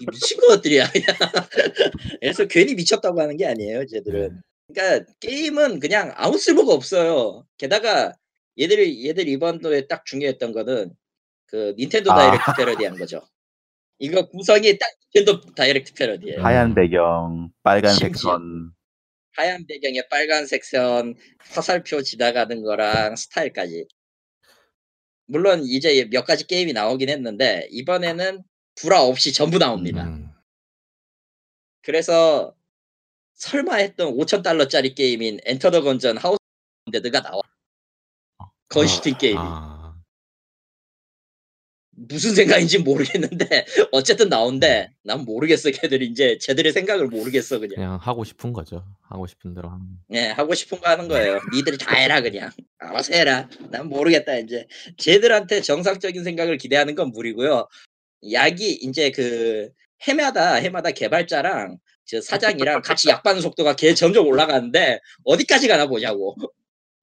이 0.00 0.06
미친 0.10 0.38
것들이야. 0.40 0.84
그래서 2.20 2.46
괜히 2.46 2.74
미쳤다고 2.74 3.18
하는 3.18 3.38
게 3.38 3.46
아니에요, 3.46 3.86
쟤들은. 3.86 4.20
네. 4.20 4.40
그러니까 4.74 5.12
게임은 5.20 5.80
그냥 5.80 6.12
아무 6.16 6.36
쓸모가 6.36 6.74
없어요. 6.74 7.46
게다가 7.56 8.12
얘들이 8.58 9.08
얘들 9.08 9.28
이번 9.28 9.60
도에 9.60 9.86
딱 9.86 10.04
중요했던 10.04 10.52
거는 10.52 10.94
그 11.46 11.74
닌텐도 11.78 12.12
아. 12.12 12.16
Direct 12.16 12.52
패러디한 12.58 12.98
거죠. 12.98 13.22
이거 14.02 14.26
구성이 14.26 14.76
딱 14.78 14.88
닌텐도 15.14 15.54
Direct 15.54 15.94
패러디예요. 15.94 16.40
음. 16.40 16.44
하얀 16.44 16.74
배경, 16.74 17.50
빨간색. 17.62 18.16
선. 18.16 18.72
하얀 19.36 19.64
배경에 19.64 20.02
빨간색 20.10 20.64
선, 20.64 21.14
화살표 21.38 22.02
지나가는 22.02 22.62
거랑 22.62 23.14
스타일까지. 23.14 23.86
물론 25.26 25.62
이제 25.64 26.08
몇 26.10 26.24
가지 26.24 26.48
게임이 26.48 26.72
나오긴 26.72 27.08
했는데 27.10 27.68
이번에는 27.70 28.42
불화 28.74 29.02
없이 29.02 29.32
전부 29.32 29.58
나옵니다. 29.58 30.04
음. 30.04 30.28
그래서 31.82 32.56
설마 33.34 33.76
했던 33.76 34.16
5천 34.16 34.42
달러짜리 34.42 34.94
게임인 34.96 35.38
Enter 35.44 35.70
the 35.70 35.82
Gungeon 35.82 36.16
House 36.18 36.38
Dead가 36.92 37.22
나와. 37.22 37.40
건슈팅 38.68 39.16
게임이 39.16 39.38
아, 39.40 39.81
무슨 41.94 42.34
생각인지 42.34 42.78
모르겠는데 42.78 43.64
어쨌든 43.92 44.28
나온대. 44.28 44.90
난 45.04 45.24
모르겠어. 45.24 45.70
걔들이 45.70 46.06
이제 46.06 46.38
쟤들의 46.40 46.72
생각을 46.72 47.06
모르겠어 47.06 47.58
그냥. 47.58 47.74
그냥 47.74 47.98
하고 48.00 48.24
싶은 48.24 48.52
거죠. 48.52 48.84
하고 49.02 49.26
싶은 49.26 49.54
대로 49.54 49.68
하는. 49.68 49.84
예, 50.12 50.28
하고 50.28 50.54
싶은 50.54 50.80
거 50.80 50.88
하는 50.88 51.08
거예요. 51.08 51.40
니들이 51.54 51.76
다 51.78 51.94
해라 51.94 52.20
그냥. 52.20 52.50
알아서 52.78 53.14
해라. 53.14 53.48
난 53.70 53.88
모르겠다 53.88 54.36
이제. 54.38 54.66
쟤들한테 54.96 55.60
정상적인 55.60 56.24
생각을 56.24 56.56
기대하는 56.56 56.94
건 56.94 57.10
무리고요. 57.10 57.68
약이 58.32 58.78
이제 58.82 59.10
그 59.10 59.70
해마다 60.06 60.54
해마다 60.54 60.90
개발자랑 60.90 61.78
저 62.04 62.20
사장이랑 62.20 62.82
같이 62.82 63.08
약 63.08 63.22
받는 63.22 63.42
속도가 63.42 63.76
개 63.76 63.94
점점 63.94 64.26
올라가는데 64.26 64.98
어디까지 65.24 65.68
가나 65.68 65.86
보자고. 65.86 66.36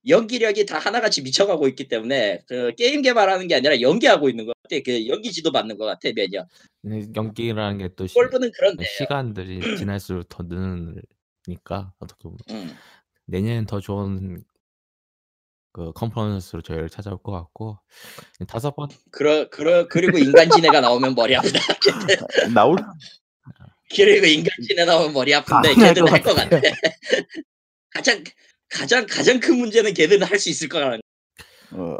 연기력이 0.09 0.65
다 0.65 0.79
하나같이 0.79 1.21
미쳐가고 1.21 1.67
있기 1.69 1.87
때문에 1.87 2.41
그 2.47 2.73
게임 2.75 3.01
개발하는 3.01 3.47
게 3.47 3.55
아니라 3.55 3.79
연기하고 3.79 4.29
있는 4.29 4.45
것 4.45 4.53
같아. 4.63 4.81
그 4.83 5.07
연기 5.07 5.31
지도 5.31 5.51
받는 5.51 5.77
것 5.77 5.85
같아 5.85 6.09
매년. 6.15 6.45
근데 6.81 7.07
연기라는 7.15 7.77
게또 7.77 8.07
꼴브는 8.13 8.51
그런데요. 8.51 8.87
시간들이 8.97 9.59
지날수록 9.85 10.27
더 10.29 10.43
느니까 10.43 11.93
어떻게 11.99 12.23
보면 12.23 12.37
음. 12.49 12.75
내년엔 13.25 13.65
더 13.65 13.79
좋은 13.79 14.43
그 15.71 15.91
컨퍼런스로 15.93 16.61
저희를 16.61 16.89
찾아올 16.89 17.21
것 17.21 17.31
같고 17.31 17.79
다섯 18.47 18.75
번 18.75 18.89
그러 19.11 19.49
그러 19.49 19.87
그리고 19.87 20.17
인간지네가 20.17 20.81
나오면 20.81 21.13
머리 21.15 21.35
아프다. 21.35 21.59
나올 22.53 22.77
그리고 23.95 24.25
인간지네 24.25 24.85
나오면 24.85 25.13
머리 25.13 25.33
아픈데 25.33 25.69
안 25.69 25.75
걔들은 25.75 26.07
할할것것 26.07 26.35
같아. 26.35 26.61
가장 27.91 28.23
가장 28.69 29.05
가장 29.07 29.39
큰 29.39 29.57
문제는 29.57 29.93
걔들은 29.93 30.23
할 30.23 30.39
수 30.39 30.49
있을 30.49 30.69
거라는. 30.69 30.99
어, 31.71 31.97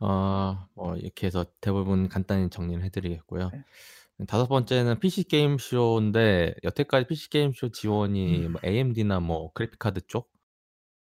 어, 0.00 0.68
뭐 0.74 0.96
이렇게 0.96 1.26
해서 1.26 1.46
대부분 1.60 2.08
간단히 2.08 2.50
정리를 2.50 2.82
해드리겠고요. 2.84 3.50
네. 3.52 4.26
다섯 4.26 4.46
번째는 4.46 4.98
PC 4.98 5.24
게임 5.24 5.58
쇼인데 5.58 6.54
여태까지 6.64 7.06
PC 7.06 7.30
게임 7.30 7.52
쇼 7.52 7.70
지원이 7.70 8.48
뭐 8.48 8.60
AMD나 8.64 9.20
뭐 9.20 9.52
그래픽 9.52 9.78
카드 9.78 10.00
쪽 10.06 10.30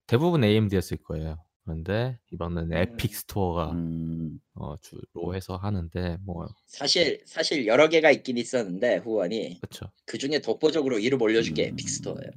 대부분 0.08 0.44
AMD였을 0.44 0.98
거예요. 0.98 1.44
그런데 1.64 2.18
이번은 2.32 2.74
에픽 2.74 3.14
스토어가 3.16 3.72
음, 3.72 4.40
어, 4.56 4.76
주로 4.78 5.36
해서 5.36 5.56
하는데 5.56 6.18
뭐 6.26 6.48
사실 6.66 7.22
사실 7.26 7.68
여러 7.68 7.90
개가 7.90 8.10
있긴 8.10 8.38
있었는데 8.38 8.98
후원이 8.98 9.60
그렇죠. 9.62 9.92
그 10.06 10.18
중에 10.18 10.40
독보적으로 10.40 10.98
이름 10.98 11.22
올려준 11.22 11.54
게 11.54 11.66
음. 11.66 11.74
에픽 11.74 11.88
스토어예요. 11.90 12.32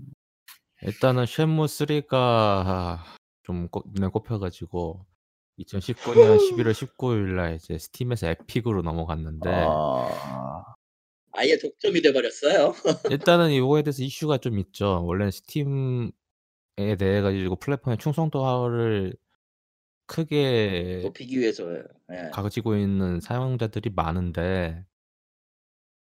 일단은 0.84 1.26
Shenmue 1.26 1.64
3가 1.66 2.98
좀 3.42 3.68
꼽- 3.68 3.84
눈에 3.92 4.08
꼽혀가지고 4.08 5.04
2019년 5.60 6.38
11월 6.38 6.72
19일 6.72 7.34
날 7.36 7.54
이제 7.56 7.78
스팀에서 7.78 8.28
에픽으로 8.28 8.82
넘어갔는데 8.82 9.48
아, 9.50 10.64
아예 11.32 11.56
독점이 11.58 12.02
돼버렸어요. 12.02 12.74
일단은 13.12 13.50
이거에 13.50 13.82
대해서 13.82 14.02
이슈가 14.02 14.38
좀 14.38 14.58
있죠. 14.58 15.04
원래는 15.04 15.30
스팀에 15.30 16.10
대해 16.98 17.20
가지고 17.20 17.56
플랫폼의 17.56 17.98
충성도를 17.98 19.14
크게 20.06 21.00
높이기 21.04 21.38
위해서 21.38 21.64
예. 22.12 22.30
가지고 22.32 22.76
있는 22.76 23.20
사용자들이 23.20 23.90
많은데 23.94 24.84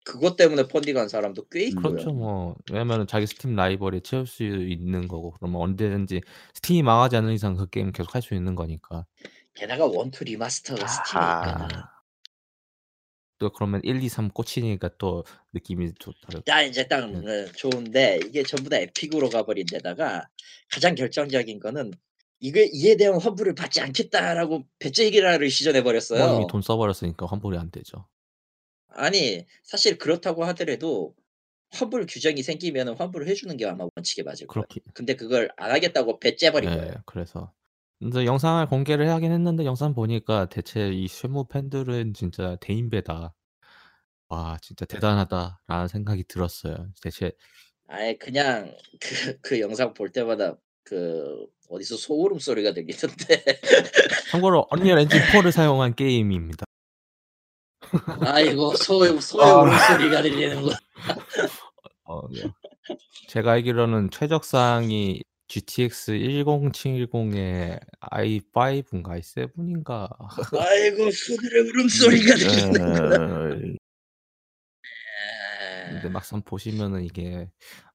그것 0.05 0.37
때문에 0.37 0.69
펀딩한 0.69 1.09
사람도 1.09 1.49
꽤 1.49 1.65
있고요. 1.69 1.93
그렇죠 1.93 2.13
뭐 2.13 2.55
왜냐면은 2.71 3.07
자기 3.07 3.27
스팀 3.27 3.57
library에 3.57 4.01
채울 4.01 4.27
수 4.27 4.43
있는 4.45 5.09
거고 5.09 5.33
그러면 5.33 5.61
언제든지 5.63 6.21
스팀이 6.55 6.83
망하지 6.83 7.17
않는 7.17 7.33
이상 7.33 7.57
그 7.57 7.69
게임 7.71 7.91
계속 7.91 8.15
할 8.15 8.23
수 8.23 8.35
있는 8.35 8.55
거니까 8.55 9.07
게다가 9.55 9.87
원투 9.87 10.25
리마스터가 10.25 10.81
있거든. 10.83 11.19
아하. 11.21 11.91
또 13.39 13.51
그러면 13.51 13.81
1, 13.83 14.03
2, 14.03 14.09
3 14.09 14.29
꽂히니까 14.31 14.91
또 14.99 15.25
느낌이 15.53 15.93
또 16.01 16.13
다르고 16.27 16.45
딱 16.45 16.63
이제 16.63 16.87
딱 16.87 17.11
네. 17.11 17.43
어, 17.45 17.47
좋은데 17.57 18.21
이게 18.27 18.43
전부 18.45 18.71
다 18.71 18.77
에픽으로 18.79 19.29
가버린 19.29 19.67
데다가 19.67 20.29
가장 20.71 20.95
결정적인 20.95 21.59
거는 21.61 21.93
이게 22.41 22.69
이에 22.73 22.97
대한 22.97 23.21
환불을 23.21 23.55
받지 23.55 23.81
않겠다라고 23.81 24.65
배째기라를 24.79 25.51
시전해 25.51 25.81
뭐 25.81 25.91
버렸어요. 25.91 26.37
이미 26.37 26.47
돈 26.47 26.63
써버렸으니까 26.63 27.27
환불이 27.27 27.59
안 27.59 27.71
되죠. 27.71 28.07
아니 28.95 29.47
사실 29.62 29.99
그렇다고 29.99 30.45
하더라도 30.45 31.14
환불 31.70 32.07
규정이 32.07 32.42
생기면 32.42 32.97
환불을 32.97 33.26
해주는 33.28 33.57
게 33.57 33.66
아마 33.66 33.86
원칙에 33.97 34.22
맞을 34.22 34.47
거예요. 34.47 34.66
그렇게 34.66 34.80
근데 34.95 35.14
그걸 35.16 35.51
안 35.57 35.70
하겠다고 35.70 36.20
배째버린 36.20 36.70
예, 36.70 36.76
거예요. 36.76 36.95
그래서 37.07 37.53
근데 37.99 38.24
영상을 38.26 38.66
공개를 38.68 39.09
하긴 39.11 39.32
했는데 39.32 39.64
영상 39.64 39.95
보니까 39.95 40.49
대체 40.49 40.90
이 40.90 41.09
쉐무 41.09 41.47
팬들은 41.49 42.14
진짜 42.14 42.57
대인배다. 42.61 43.34
와 44.28 44.59
진짜 44.62 44.84
대단하다라는 44.84 45.88
생각이 45.88 46.24
들었어요. 46.24 46.88
대체 47.03 47.32
아예 47.88 48.16
그냥 48.16 48.74
그, 49.01 49.38
그 49.40 49.61
영상 49.61 49.95
볼 49.95 50.11
때마다 50.11 50.57
그 50.84 51.47
어디서 51.68 51.97
소울음 51.97 52.38
소리가 52.38 52.72
들리던데 52.72 53.45
참고로 54.30 54.66
언리얼 54.70 54.99
엔진 54.99 55.20
4를 55.20 55.51
사용한 55.51 55.95
게임입니다. 55.95 56.64
아이고 58.20 58.74
소의 58.76 59.20
소의 59.20 59.51
아. 59.51 59.62
울음소리가 59.62 60.22
들리는 60.22 60.62
거 60.62 60.70
어, 62.05 62.28
네. 62.28 62.42
제가 63.28 63.53
알기로는 63.53 64.11
최적상이 64.11 65.22
GTX 65.49 66.12
10710의 66.12 67.80
i5인가 68.01 69.20
i7인가? 69.20 70.09
아이고 70.59 71.11
소들의 71.11 71.70
울음소리가 71.70 72.34
들리는 72.36 73.76
에, 75.86 75.90
근데 75.90 76.09
막상 76.09 76.42
보시면은 76.42 77.05
이게 77.05 77.49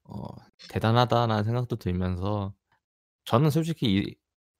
어, 0.04 0.24
대단하다라는 0.68 1.44
생각도 1.44 1.76
들면서 1.76 2.54
저는 3.24 3.50
솔직히 3.50 3.86
이, 3.98 4.14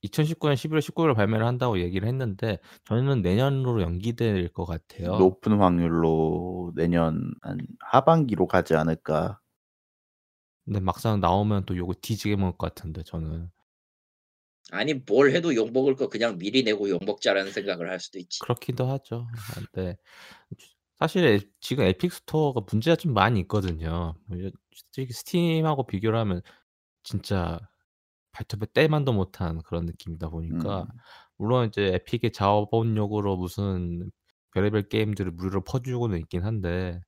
2019년 0.05 0.55
11월 0.55 0.79
19일 0.81 1.15
발매를 1.15 1.47
한다고 1.47 1.79
얘기를 1.81 2.09
했는데 2.09 2.59
저는 2.85 3.23
내년으로 3.23 3.83
연기될 3.83 4.49
것 4.53 4.65
같아요. 4.65 5.19
높은 5.19 5.59
확률로 5.61 6.73
내년 6.75 7.35
한 7.43 7.59
하반기로 7.81 8.47
가지 8.47 8.75
않을까. 8.75 9.41
근데 10.65 10.81
막상 10.81 11.21
나오면 11.21 11.67
또 11.67 11.77
요거 11.77 11.95
뒤지게 12.01 12.37
먹을 12.37 12.57
것 12.57 12.75
같은데 12.75 13.03
저는 13.03 13.51
아니 14.73 14.95
뭘 14.95 15.33
해도 15.33 15.55
욕 15.57 15.73
먹을 15.73 15.97
거 15.97 16.09
그냥 16.09 16.39
미리 16.39 16.63
내고 16.63 16.89
욕 16.89 17.05
먹자라는 17.05 17.51
생각을 17.53 17.91
할 17.91 17.99
수도 17.99 18.19
있지. 18.19 18.39
그렇기도 18.41 18.87
하죠. 18.87 19.27
근데 19.55 19.97
사실 20.99 21.25
에- 21.27 21.41
지금 21.61 21.85
에픽 21.85 22.13
스토어가 22.13 22.61
문제가 22.71 22.95
좀 22.95 23.13
많이 23.13 23.41
있거든요. 23.41 24.15
뭐 24.27 24.39
솔직히 24.73 25.13
스팀하고 25.13 25.87
비교를 25.87 26.19
하면 26.21 26.43
진짜 27.03 27.59
발톱에 28.41 28.67
때만도 28.73 29.13
못한 29.13 29.63
그런 29.63 29.85
느낌이다 29.87 30.31
보니까 30.31 30.83
음. 30.83 30.87
물론 31.37 31.69
이제 31.69 31.95
에픽의 31.95 32.33
자본력으로 32.33 33.37
무슨 33.37 34.11
별의별 34.53 34.89
게임들을 34.89 35.33
무료로 35.33 35.65
퍼주고는 35.65 36.19
있긴 36.21 36.45
한데 36.45 37.01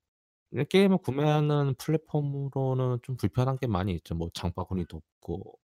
이 0.52 0.64
게임을 0.68 0.98
구매하는 0.98 1.74
플랫폼으로는 1.78 2.98
좀 3.02 3.16
불편한 3.16 3.58
게 3.58 3.66
많이 3.66 3.94
있죠. 3.94 4.14
뭐 4.14 4.28
장바구니도 4.34 4.98
없고 4.98 5.58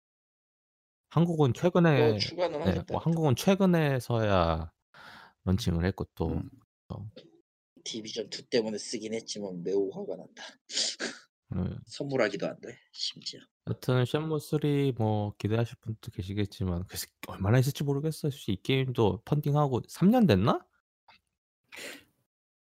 한국은 1.10 1.52
최근에 1.52 2.10
뭐 2.10 2.18
추가는 2.18 2.64
네. 2.64 2.82
뭐 2.90 3.00
한국은 3.00 3.36
최근에서야 3.36 4.70
런칭을 5.44 5.84
했고 5.84 6.06
또 6.14 6.28
음. 6.28 6.50
디비전 7.84 8.26
2 8.26 8.42
때문에 8.50 8.78
쓰긴 8.78 9.14
했지만 9.14 9.62
매우 9.62 9.90
화가 9.92 10.16
난다. 10.16 10.42
음, 11.53 11.78
선물하기도 11.86 12.46
안 12.46 12.61
돼. 12.61 12.76
심지어. 12.92 13.40
여튼 13.68 14.05
쉔무 14.05 14.36
3뭐 14.36 15.36
기대하실 15.38 15.76
분도 15.80 16.11
계시겠지만 16.11 16.84
그래서 16.86 17.07
얼마나 17.26 17.59
있을지 17.59 17.84
모르겠어요. 17.84 18.30
이 18.49 18.57
게임도 18.62 19.22
펀딩하고 19.24 19.82
3년 19.82 20.26
됐나? 20.26 20.64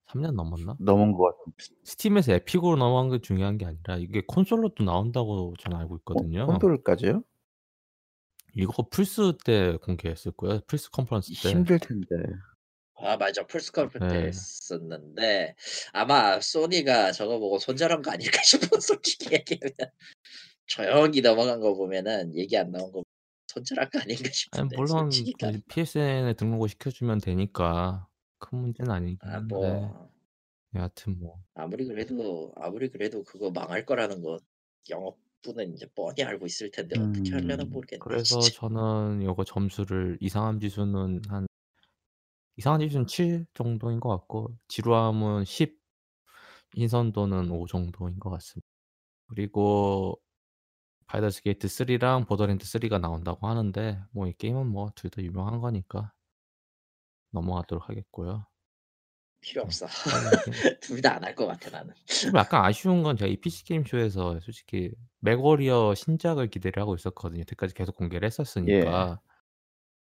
3년 0.09 0.34
넘었나? 0.34 0.76
넘은 0.78 1.12
것 1.12 1.37
같은. 1.37 1.53
스팀에서 1.84 2.32
에픽으로 2.32 2.76
넘어간 2.76 3.11
게 3.11 3.20
중요한 3.20 3.59
게 3.59 3.66
아니라 3.66 3.97
이게 3.97 4.22
콘솔로도 4.26 4.84
나온다고 4.84 5.55
저는 5.59 5.76
알고 5.78 5.97
있거든요. 5.99 6.47
콘솔까지요? 6.47 7.22
이거 8.55 8.89
플스 8.91 9.32
때 9.45 9.76
공개했을 9.82 10.32
거예요. 10.32 10.61
플스 10.66 10.91
컨퍼런스 10.91 11.32
때. 11.43 11.51
힘들 11.51 11.78
텐데. 11.78 12.07
아 12.99 13.16
맞아. 13.16 13.47
플스컵 13.47 13.92
때 13.92 13.99
네. 14.07 14.14
했었는데 14.28 15.55
아마 15.92 16.40
소니가 16.40 17.12
저거 17.12 17.38
보고 17.38 17.59
손절한 17.59 18.03
거 18.03 18.11
아닐까 18.12 18.40
싶어 18.42 18.80
솔직히 18.80 19.34
얘기하면 19.34 19.72
조용히 20.66 21.20
넘어간 21.20 21.61
거 21.61 21.74
보면은 21.74 22.34
얘기 22.34 22.57
안 22.57 22.70
나온 22.72 22.90
거 22.90 23.03
손절한 23.49 23.90
거 23.90 24.01
아닌가 24.01 24.22
아니 24.24 24.32
싶은데 24.32 24.76
물론 24.76 24.88
솔직히 25.11 25.32
그 25.38 25.44
난- 25.47 25.62
PSN에 25.68 26.34
등록을 26.34 26.68
시켜주면 26.70 27.18
되니까 27.20 28.09
큰 28.38 28.59
문제는 28.59 28.90
아니긴 28.90 29.18
아, 29.22 29.34
한데. 29.34 29.55
뭐 29.55 30.11
여하튼 30.74 31.18
뭐. 31.18 31.38
아무리 31.55 31.84
그래도 31.86 32.53
아무리 32.57 32.88
그래도 32.90 33.22
그거 33.24 33.51
망할 33.51 33.86
거라는 33.86 34.20
거 34.22 34.38
영업부는 34.90 35.72
이제 35.74 35.86
뻔히 35.94 36.22
알고 36.22 36.44
있을 36.47 36.70
텐데 36.70 36.99
어떻게 36.99 37.30
하려나 37.30 37.62
음, 37.64 37.70
모르겠네 37.70 38.01
그래서 38.01 38.40
진짜. 38.40 38.61
저는 38.61 39.22
요거 39.22 39.44
점수를 39.44 40.18
이상함 40.20 40.61
지수는 40.61 41.22
한 41.28 41.45
이상함 42.57 42.80
지수는 42.80 43.07
7 43.07 43.46
정도인 43.54 44.00
것 44.00 44.09
같고 44.11 44.57
지루함은 44.68 45.44
10 45.44 45.78
신선도는 46.76 47.50
5 47.50 47.66
정도인 47.66 48.18
것 48.20 48.30
같습니다. 48.30 48.68
그리고 49.28 50.20
Baldur's 51.09 51.43
Gate 51.43 51.68
3랑 51.68 52.26
Borderlands 52.26 52.66
3가 52.66 52.98
나온다고 53.00 53.48
하는데 53.48 54.02
뭐 54.12 54.28
이 54.28 54.34
게임은 54.34 54.66
뭐 54.68 54.90
둘 54.96 55.11
다 55.11 55.22
유명한 55.22 55.61
거니까 55.61 56.12
넘어가도록 57.30 57.88
하겠고요. 57.88 58.46
필요 59.40 59.62
네. 59.62 59.66
없어 59.66 59.86
빨리 59.86 60.30
둘다 60.80 61.16
안 61.16 61.24
할 61.24 61.34
것 61.34 61.46
같아 61.46 61.70
나는 61.70 61.94
좀 62.07 62.36
약간 62.36 62.64
아쉬운 62.64 63.02
건 63.02 63.16
제가 63.16 63.28
이 63.30 63.36
PC 63.36 63.64
게임 63.64 63.84
쇼에서 63.84 64.38
솔직히 64.40 64.92
맥워리어 65.20 65.94
신작을 65.94 66.48
기대를 66.48 66.80
하고 66.82 66.94
있었거든요. 66.94 67.40
여태까지 67.40 67.74
계속 67.74 67.96
공개를 67.96 68.26
예. 68.68 69.07
했었으니까. 69.07 69.20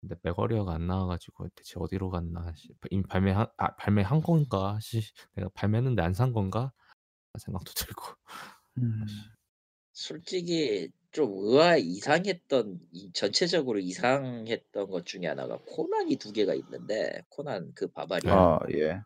근데 0.04 0.18
맥워리어가 0.24 0.74
안 0.76 0.88
나와 0.88 1.08
가지고 1.08 1.50
대체 1.56 1.76
어디로 1.80 2.12
갔나 2.12 2.54
이미 2.92 3.04
발매한 3.06 3.48
아 3.58 3.76
발매한 3.78 4.22
건가 4.22 4.80
씨 4.82 5.02
내가 5.36 5.50
발매했는데 5.56 6.02
안 6.04 6.14
산 6.14 6.34
건가? 6.34 6.74
생각도 7.40 7.74
들고. 7.76 8.04
음, 8.80 9.04
아씨. 9.04 9.30
솔직히 9.94 10.90
좀 11.12 11.32
의아 11.38 11.78
이상했던 11.78 12.80
이 12.92 13.12
전체적으로 13.14 13.80
이상했던 13.80 14.90
것 14.90 15.06
중에 15.06 15.28
하나가 15.28 15.60
코난이 15.68 16.16
두 16.18 16.32
개가 16.34 16.54
있는데 16.56 17.22
코난 17.30 17.72
그 17.76 17.88
바바리안 17.92 18.38
아, 18.38 18.60
예. 18.74 19.04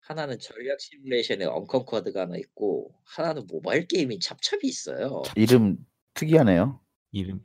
하나는 0.00 0.40
전략 0.40 0.80
시뮬레이션에 0.80 1.44
언컨커드가 1.44 2.22
하나 2.22 2.36
있고 2.36 2.92
하나는 3.04 3.46
모바일 3.46 3.86
게임인 3.86 4.18
찹찹이 4.20 4.62
있어요. 4.64 5.36
이름 5.36 5.78
특이하네요. 6.14 6.80
이름 7.12 7.44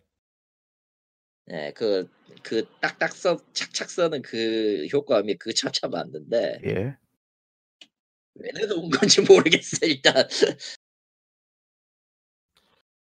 네, 1.45 1.71
그, 1.73 2.09
그 2.41 2.65
딱딱 2.81 3.13
써, 3.13 3.37
착착 3.53 3.89
써는 3.89 4.21
그 4.21 4.87
효과음이 4.91 5.35
그 5.35 5.53
찹찹 5.53 5.91
맞는데 5.91 6.59
예. 6.65 6.95
왜 8.35 8.49
내놓은 8.53 8.89
건지 8.89 9.21
모르겠어 9.21 9.85
일단. 9.85 10.27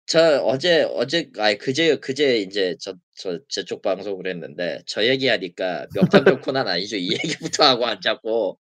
저 0.08 0.40
어제 0.44 0.84
어제 0.84 1.32
아니 1.40 1.58
그제 1.58 1.98
그제 1.98 2.40
이제 2.40 2.76
저 2.80 2.96
저 3.16 3.40
저쪽 3.48 3.82
방송을 3.82 4.28
했는데 4.28 4.82
저 4.86 5.06
얘기하니까 5.06 5.88
명탐정 5.96 6.42
코난 6.42 6.68
아니죠 6.68 6.98
이 6.98 7.14
얘기부터 7.14 7.64
하고 7.64 7.86
앉았고 7.86 8.60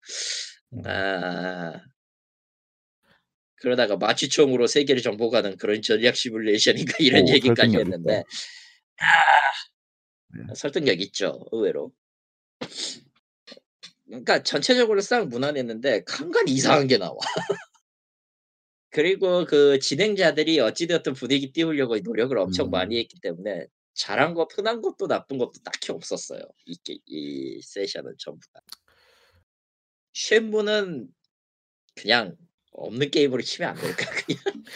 음. 0.73 0.81
아 0.87 1.81
그러다가 3.57 3.97
마취총으로 3.97 4.67
세계를 4.67 5.01
정복하는 5.01 5.57
그런 5.57 5.81
전략 5.81 6.15
시뮬레이션인가 6.15 6.95
이런 6.99 7.23
오, 7.23 7.33
얘기까지 7.33 7.77
했는데 7.77 8.19
있다. 8.19 8.23
아 8.99 9.05
네. 10.29 10.53
설득력 10.55 10.99
있죠 11.01 11.45
의외로. 11.51 11.91
그러니까 14.05 14.43
전체적으로 14.43 15.01
싹 15.01 15.27
무난했는데 15.27 16.03
간간 16.03 16.47
이상한 16.47 16.87
게 16.87 16.97
나와. 16.97 17.17
그리고 18.91 19.45
그 19.45 19.79
진행자들이 19.79 20.59
어찌되었든 20.59 21.13
분위기 21.13 21.51
띄우려고 21.51 21.97
노력을 21.97 22.37
엄청 22.37 22.67
음. 22.67 22.71
많이 22.71 22.97
했기 22.97 23.19
때문에 23.19 23.67
잘한 23.93 24.33
것, 24.33 24.47
흔한 24.57 24.81
것도 24.81 25.07
나쁜 25.07 25.37
것도 25.37 25.53
딱히 25.63 25.91
없었어요. 25.91 26.41
이, 26.65 26.77
게- 26.83 26.99
이 27.05 27.61
세션은 27.61 28.15
전부 28.17 28.39
다. 28.53 28.61
쉐무는 30.13 31.07
그냥 31.95 32.37
없는 32.71 33.11
게임으로 33.11 33.41
치면 33.41 33.71
안 33.71 33.75
될까 33.75 34.05
그냥. 34.11 34.41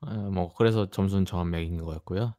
아, 0.00 0.14
뭐 0.16 0.52
그래서 0.54 0.90
점수는 0.90 1.24
저한 1.24 1.50
맥인 1.50 1.80
거였고요. 1.82 2.34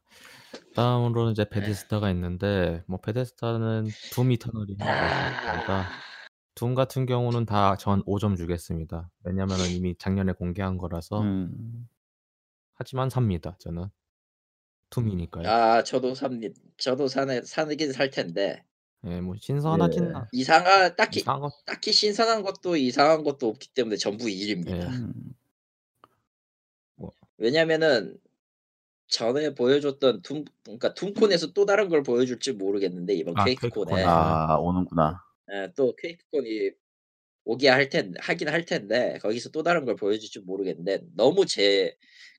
다음으로는 0.74 1.32
이제 1.32 1.44
네. 1.44 1.50
베데스다가 1.50 2.10
있는데 2.10 2.82
뭐 2.86 3.00
베데스다는 3.00 3.88
둠 4.12 4.32
이터널이 4.32 4.76
하나 4.78 5.28
있습니다. 5.50 5.78
아, 5.80 5.88
둠 6.54 6.74
같은 6.74 7.06
경우는 7.06 7.46
다 7.46 7.76
전 7.76 8.02
5점 8.04 8.36
주겠습니다. 8.36 9.10
왜냐면은 9.24 9.66
이미 9.70 9.94
작년에 9.98 10.32
공개한 10.32 10.78
거라서 10.78 11.20
음, 11.20 11.88
하지만 12.74 13.10
삽니다. 13.10 13.56
저는 13.60 13.86
둠이니까요. 14.90 15.48
아 15.48 15.82
저도 15.82 16.14
삽니다. 16.14 16.54
저도 16.76 17.08
사네 17.08 17.42
사긴 17.42 17.92
살 17.92 18.10
텐데 18.10 18.64
예, 19.06 19.20
뭐 19.20 19.34
신선하진 19.38 20.04
예. 20.04 20.12
않- 20.14 20.28
이상하 20.32 20.94
딱히 20.94 21.20
이상한 21.20 21.40
것 21.42 21.52
딱히 21.66 21.92
신선한 21.92 22.42
것도 22.42 22.76
이상한 22.76 23.22
것도 23.24 23.48
없기 23.48 23.68
때문에 23.74 23.96
전부 23.96 24.24
1입니다. 24.26 24.70
예. 24.70 24.86
음, 24.86 25.12
왜냐면은 27.36 28.16
전에 29.08 29.54
보여줬던 29.54 30.22
둠 30.22 30.44
그러니까 30.64 30.94
둠콘에서 30.94 31.52
또 31.52 31.66
다른 31.66 31.88
걸 31.88 32.02
보여줄지 32.02 32.52
모르겠는데 32.52 33.14
이번 33.14 33.34
아, 33.34 33.44
케이크콘에 33.44 34.02
케이크콘에. 34.02 34.04
아, 34.04 34.56
오는구나. 34.58 35.20
예, 35.52 35.72
또 35.76 35.94
케이크콘이 35.96 36.70
오게 37.44 37.68
할 37.68 37.88
텐데 37.90 38.18
하긴 38.22 38.48
할 38.48 38.64
텐데 38.66 39.18
거기서 39.22 39.50
또 39.50 39.62
다른 39.62 39.84
걸 39.84 39.96
보여줄지 39.96 40.40
모르겠는데 40.40 41.02
너무 41.16 41.46
제 41.46 41.96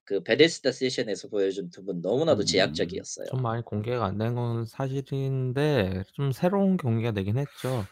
그 0.08 0.22
베데스다 0.24 0.72
세션에서 0.72 1.30
보여준 1.30 1.72
둠은 1.72 2.02
너무나도 2.02 2.44
음, 2.44 2.46
제약적이었어요. 2.46 3.26
좀 3.30 3.42
많이 3.42 3.64
공개가 3.64 4.06
안 4.06 4.18
된 4.20 4.36
건 4.36 4.66
사실인데 4.66 6.04
좀 6.14 6.32
새로운 6.32 6.78
경기가 6.78 7.12
되긴 7.12 7.38
했죠. 7.40 7.84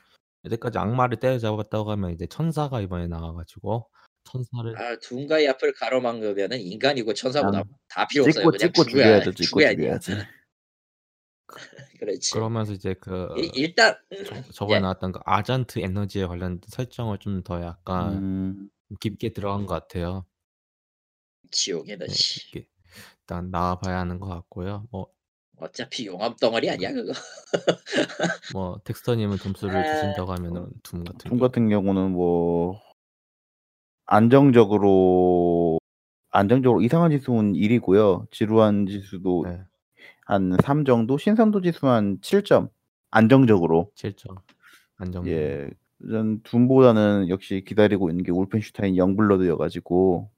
여태까지 0.45 0.77
악마를 0.77 1.19
때려잡았다고 1.19 1.89
하면 1.91 2.11
이제 2.11 2.27
천사가 2.27 2.81
이번에 2.81 3.07
나와가지고 3.07 3.89
천사를 4.25 4.77
아 4.81 4.97
둠과의 4.99 5.47
앞을 5.49 5.73
가로막으면은 5.73 6.59
인간이고 6.59 7.13
천사고 7.13 7.45
다, 7.47 7.51
그냥 7.51 7.63
다 7.89 8.07
필요 8.07 8.23
없어요. 8.25 8.51
찍고 8.51 8.83
죽어야 8.85 9.03
죽여야죠. 9.21 9.31
찍고 9.33 9.43
죽어야 9.59 9.75
돼요. 9.75 9.99
죽여야지. 9.99 10.11
그렇지. 11.99 12.31
그러면서 12.33 12.73
이제 12.73 12.95
그 12.99 13.27
일, 13.37 13.51
일단 13.55 13.95
저, 14.25 14.41
저번에 14.51 14.77
예. 14.77 14.79
나왔던 14.81 15.11
그 15.11 15.19
아잔트 15.25 15.79
에너지에 15.79 16.25
관련된 16.25 16.61
설정을 16.67 17.19
좀 17.19 17.43
더 17.43 17.61
약간 17.61 18.13
음, 18.17 18.69
깊게 18.99 19.33
들어간 19.33 19.65
것 19.65 19.73
같아요. 19.75 20.25
지옥 21.51 21.85
네, 21.87 21.93
에너지. 21.93 22.39
깊게 22.51 22.67
일단 23.21 23.51
나와봐야 23.51 23.99
하는 23.99 24.19
것 24.19 24.27
같고요. 24.27 24.87
뭐, 24.91 25.07
어차피 25.57 26.07
용암 26.07 26.35
덩어리 26.37 26.69
아니야 26.69 26.91
그거. 26.91 27.13
뭐 28.53 28.79
덱스터님은 28.83 29.37
점수를 29.37 29.75
아, 29.75 29.93
주신다고 29.95 30.31
하면은 30.33 30.67
둠 30.83 31.03
같은 31.03 31.29
둠 31.29 31.39
같은 31.39 31.69
경우는 31.69 32.11
뭐 32.11 32.81
안정적으로 34.05 35.79
안정적으로 36.31 36.81
이상한 36.81 37.11
지수는 37.11 37.53
1이고요. 37.53 38.29
지루한 38.31 38.87
지수도 38.87 39.43
네, 39.45 39.61
한3 40.27 40.85
정도, 40.85 41.17
신선도 41.17 41.61
지수 41.61 41.87
한 41.87 42.19
7점. 42.19 42.69
안정적으로. 43.11 43.91
7점 43.95 44.35
안정. 44.97 45.27
예. 45.27 45.69
전 46.09 46.41
둠보다는 46.41 47.29
역시 47.29 47.63
기다리고 47.65 48.09
있는 48.09 48.23
게 48.23 48.31
울펜슈타인 48.31 48.97
영블러드여 48.97 49.55
가지고 49.57 50.29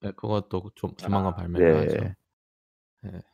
네, 0.00 0.12
그것도 0.12 0.70
좀 0.76 0.94
조만간 0.96 1.32
아, 1.32 1.36
발매를 1.36 1.72
네. 1.72 1.80
하죠. 1.80 3.24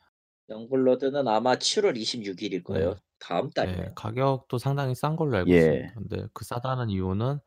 Youngblood는 0.49 1.27
아마 1.27 1.55
7월 1.55 1.95
26일일 1.95 2.63
거예요. 2.63 2.93
네. 2.93 2.95
다음 3.19 3.49
달이네요. 3.51 3.81
네, 3.81 3.91
가격도 3.95 4.57
상당히 4.57 4.95
싼 4.95 5.15
걸로 5.15 5.37
알고 5.37 5.51
예. 5.51 5.57
있습니다. 5.57 5.93
근데 5.95 6.27
그 6.33 6.45
싸다는 6.45 6.89
이유는 6.89 7.39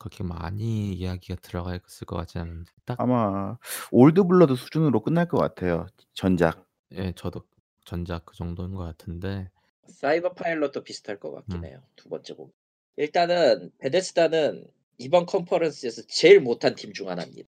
그렇게 0.00 0.24
많이 0.24 0.94
이야기가 0.94 1.36
들어가 1.42 1.76
있을 1.76 2.06
것 2.06 2.16
같지 2.16 2.38
않은데 2.38 2.72
딱 2.86 2.98
아마 3.00 3.58
Old 3.92 4.24
Blood 4.24 4.56
수준으로 4.56 5.02
끝날 5.02 5.28
것 5.28 5.36
같아요. 5.38 5.86
전작. 6.14 6.66
예, 6.92 7.12
저도 7.14 7.42
전작 7.84 8.24
그 8.24 8.34
정도인 8.34 8.74
것 8.74 8.82
같은데 8.82 9.50
사이버 9.88 10.32
파일럿도 10.32 10.82
비슷할 10.84 11.20
것 11.20 11.30
같긴 11.32 11.58
음. 11.58 11.64
해요. 11.66 11.82
두 11.96 12.08
번째 12.08 12.32
곡. 12.34 12.54
일단은 12.96 13.70
베데스다는 13.78 14.66
이번 14.98 15.26
컨퍼런스에서 15.26 16.02
제일 16.08 16.40
못한 16.40 16.74
팀 16.74 16.92
중 16.94 17.08
하나입니다. 17.10 17.48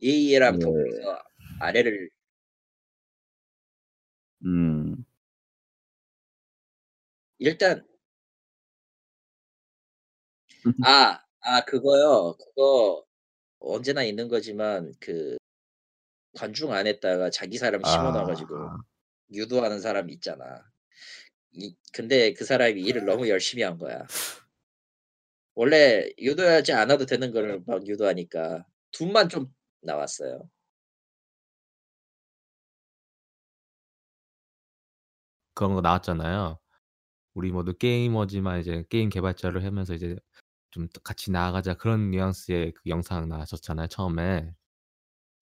EA랑 0.00 0.58
네. 0.58 0.64
더불어서 0.64 1.22
아래를 1.60 2.08
음. 4.44 5.04
일단 7.38 7.87
아, 10.84 11.20
아 11.40 11.60
그거요. 11.64 12.36
그거 12.38 13.04
언제나 13.60 14.02
있는 14.02 14.28
거지만 14.28 14.92
그 15.00 15.36
관중 16.36 16.72
안에다가 16.72 17.30
자기 17.30 17.58
사람 17.58 17.82
심어 17.84 18.12
놔 18.12 18.24
가지고 18.24 18.56
아. 18.56 18.76
유도하는 19.32 19.80
사람이 19.80 20.12
있잖아. 20.14 20.64
이 21.52 21.74
근데 21.92 22.32
그 22.34 22.44
사람이 22.44 22.80
일을 22.82 23.04
너무 23.04 23.28
열심히 23.28 23.62
한 23.62 23.78
거야. 23.78 24.06
원래 25.54 26.08
유도하지 26.18 26.72
않아도 26.72 27.04
되는 27.04 27.32
거를 27.32 27.62
막 27.66 27.86
유도하니까 27.86 28.64
돈만 28.92 29.28
좀 29.28 29.52
나왔어요. 29.82 30.48
그런 35.54 35.74
거 35.74 35.80
나왔잖아요. 35.80 36.60
우리 37.34 37.50
모두 37.50 37.76
게이머지만 37.76 38.60
이제 38.60 38.84
게임 38.88 39.08
개발자를 39.08 39.64
하면서 39.64 39.94
이제 39.94 40.16
좀 40.78 40.88
같이 41.02 41.32
나아가자 41.32 41.74
그런 41.74 42.12
뉘앙스의 42.12 42.72
그 42.72 42.82
영상 42.86 43.28
나왔었잖아요, 43.28 43.88
처음에. 43.88 44.52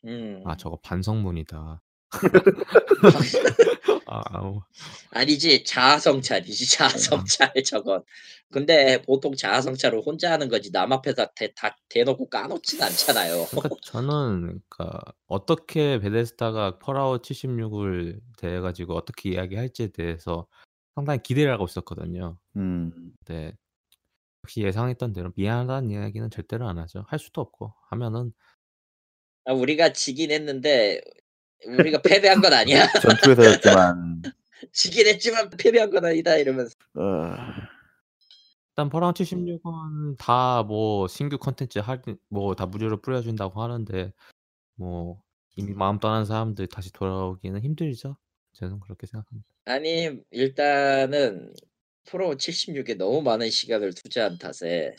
음. 0.07 0.43
아 0.47 0.57
저거 0.57 0.78
반성문이다. 0.82 1.82
아 4.07 4.22
아우. 4.30 4.62
아니지 5.11 5.64
자아성찰이지 5.64 6.70
자아성찰 6.70 7.53
저건. 7.66 8.03
근데 8.51 9.03
보통 9.03 9.34
자아성찰을 9.34 10.01
혼자 10.07 10.32
하는 10.32 10.49
거지 10.49 10.72
남 10.72 10.93
앞에다 10.93 11.32
대, 11.34 11.53
다 11.55 11.76
대놓고 11.91 12.30
까놓진 12.30 12.82
않잖아요. 12.82 13.45
그러니까 13.51 13.76
저는 13.82 14.62
그러니까 14.70 15.03
어떻게 15.26 15.99
베데스다가 15.99 16.78
펄아웃 16.78 17.20
76을 17.20 18.20
대해 18.39 18.61
가지고 18.61 18.95
어떻게 18.95 19.30
이야기할지에 19.30 19.89
대해서 19.89 20.47
상당히 20.95 21.20
기대를 21.22 21.53
하고 21.53 21.66
있었거든요. 21.66 22.39
음. 22.57 23.12
네. 23.26 23.53
역시 24.47 24.63
예상했던 24.63 25.13
대로 25.13 25.33
미안하다는 25.35 25.91
이야기는 25.91 26.31
절대로 26.31 26.69
안 26.69 26.79
하죠. 26.79 27.05
할 27.09 27.19
수도 27.19 27.41
없고 27.41 27.75
하면은 27.91 28.33
아, 29.45 29.53
우리가 29.53 29.93
지긴 29.93 30.31
했는데 30.31 31.01
우리가 31.67 32.01
패배한 32.31 32.41
건 32.41 32.53
아니야. 32.53 32.87
전투에서였지만 33.03 34.23
지긴 34.73 35.09
했지만 35.09 35.51
패배한 35.51 35.91
건 35.91 36.05
아니다 36.05 36.37
이러면서. 36.37 36.75
어, 36.95 37.35
일단 38.71 38.89
펄아웃 38.89 39.17
76은 39.17 40.17
다 40.17 40.63
뭐 40.63 41.09
신규 41.09 41.39
콘텐츠 41.39 41.81
할뭐다 41.81 42.67
무료로 42.67 43.01
뿌려 43.01 43.21
준다고 43.23 43.61
하는데 43.63 44.13
뭐 44.77 45.21
이미 45.57 45.73
마음 45.75 45.99
떠난 45.99 46.25
사람들이 46.25 46.69
다시 46.69 46.93
돌아오기는 46.93 47.61
힘들죠. 47.63 48.17
저는 48.53 48.79
그렇게 48.79 49.09
생각합니다. 49.09 49.49
아니 49.65 50.21
일단은 50.31 51.53
프로 52.07 52.35
76에 52.37 52.97
너무 52.97 53.23
많은 53.23 53.51
시간을 53.51 53.93
투자한 53.95 54.39
탓에 54.39 54.95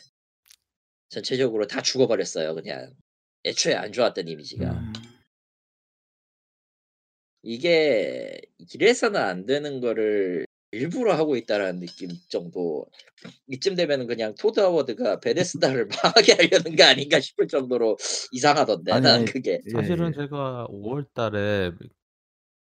전체적으로 1.08 1.66
다 1.66 1.82
죽어버렸어요 1.82 2.54
그냥 2.54 2.94
애초에 3.44 3.74
안 3.74 3.92
좋았던 3.92 4.28
이미지가 4.28 4.70
음. 4.70 4.92
이게 7.42 8.40
이래서는 8.74 9.20
안 9.20 9.46
되는 9.46 9.80
거를 9.80 10.46
일부러 10.70 11.14
하고 11.14 11.36
있다라는 11.36 11.80
느낌 11.80 12.10
정도 12.28 12.84
이쯤 13.46 13.74
되면은 13.74 14.06
그냥 14.06 14.34
토드 14.38 14.60
하워드가 14.60 15.20
베데스다를 15.20 15.88
망하게 16.02 16.32
하려는 16.34 16.76
거 16.76 16.84
아닌가 16.84 17.20
싶을 17.20 17.48
정도로 17.48 17.96
이상하던데 18.32 18.92
아니, 18.92 19.02
난 19.02 19.24
그게 19.24 19.60
예, 19.64 19.70
사실은 19.70 20.08
예. 20.08 20.20
제가 20.20 20.66
5월 20.70 21.06
달에 21.14 21.72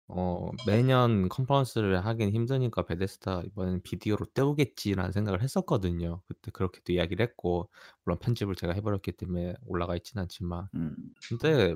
어 0.10 0.52
매년 0.66 1.28
컨퍼런스를 1.30 2.06
하긴 2.06 2.32
힘드니까 2.34 2.84
'베데스다 2.86 3.42
이번엔 3.46 3.82
비디오로 3.84 4.28
때우겠지.'라는 4.28 5.12
생각을 5.12 5.42
했었거든요. 5.44 6.22
그때 6.28 6.52
그렇게도 6.52 6.94
이야기를 6.94 7.26
했고 7.26 7.70
물론 8.06 8.20
편집을 8.20 8.56
제가 8.56 8.74
해 8.74 8.82
버렸기 8.82 9.12
때문에 9.14 9.56
올라가 9.66 9.96
있진 9.98 10.20
않지만. 10.20 10.70
음. 10.76 11.14
근데 11.30 11.76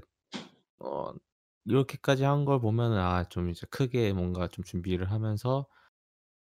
어 0.80 1.14
이렇게까지 1.66 2.24
한 2.26 2.46
걸 2.46 2.62
보면은 2.62 2.98
아 3.00 3.26
좀 3.30 3.50
이제 3.50 3.68
크게 3.72 4.14
뭔가 4.14 4.48
좀 4.50 4.64
준비를 4.66 5.12
하면서 5.12 5.68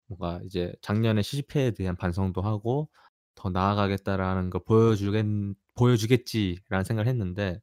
뭔가 0.07 0.41
이제 0.45 0.73
작년의 0.82 1.23
실패에 1.23 1.71
대한 1.71 1.95
반성도 1.97 2.41
하고 2.41 2.89
'더 3.36 3.49
나아가겠다.'라는 3.49 4.49
걸 4.49 4.61
보여주겠 4.65 5.25
'보여주겠지.'라는 5.75 6.84
생각을 6.86 7.07
했는데 7.07 7.53
뭐 7.53 7.61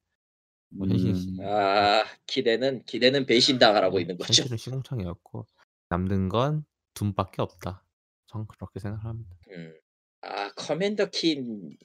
현실이 0.76 1.14
시 1.14 1.28
음. 1.30 1.46
아 1.46 2.04
기대는 2.26 2.84
기대는 2.84 3.26
배신당하라고 3.26 3.96
네. 3.96 4.02
있는 4.02 4.18
거죠. 4.18 4.42
현실은 4.42 4.56
시궁창이었고 4.56 5.46
'남는 5.88 6.28
건 6.28 6.64
둠밖에 6.94 7.42
없다.' 7.42 7.84
저는 8.26 8.46
그렇게 8.46 8.78
생각합니다. 8.80 9.36
음. 9.50 9.74
아 10.22 10.52
Commander 10.52 11.06
Keen 11.10 11.76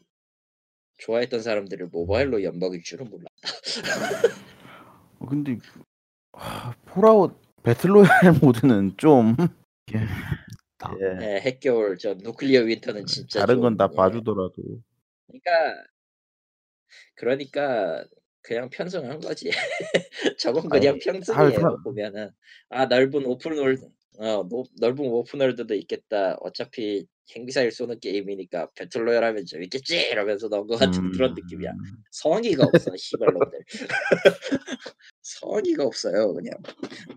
좋아했던 0.99 1.41
사람들을 1.41 1.88
모바일로 1.88 2.43
엿먹일 2.43 2.84
줄은 2.84 3.09
몰랐다. 3.09 3.31
어, 5.19 5.25
근데 5.25 5.57
하, 6.34 6.73
폴아웃 6.86 7.39
배틀로얄 7.63 8.09
모드는 8.41 8.97
좀 8.97 9.36
예, 9.93 9.99
다 10.77 10.93
예, 10.99 11.36
예, 11.36 11.39
핵겨울 11.41 11.97
저 11.97 12.13
Nuclear 12.15 12.61
Winter는 12.61 13.05
진짜 13.05 13.39
다른 13.39 13.61
건좀다 13.61 13.89
예. 13.91 13.95
봐주더라도 13.95 14.81
그러니까 15.27 15.84
그러니까 17.15 18.05
그냥 18.43 18.69
편승한 18.69 19.19
거지. 19.21 19.49
저건 20.37 20.67
그냥 20.69 20.93
할 20.95 20.99
편승이에요. 20.99 21.81
보면은 21.83 22.29
아 22.69 22.85
넓은 22.85 23.25
open 23.25 23.53
world 23.53 23.88
어 24.19 24.43
노- 24.47 24.65
넓은 24.79 25.05
open 25.05 25.30
world도 25.30 25.73
있겠다. 25.75 26.35
어차피 26.41 27.07
핵미사일 27.33 27.71
쏘는 27.71 27.99
게임이니까 28.01 28.71
battle 28.75 28.99
royale 28.99 29.23
하면 29.23 29.45
재밌겠지 29.45 30.09
이러면서 30.11 30.49
넣은 30.49 30.67
것 30.67 30.75
같은 30.77 31.11
그런 31.11 31.33
느낌이야. 31.33 31.71
음, 31.71 31.77
성의가 32.11 32.65
없어 32.65 32.91
시발놈들. 32.97 33.59
성의가 35.21 35.85
없어요 35.85 36.33
그냥. 36.33 36.53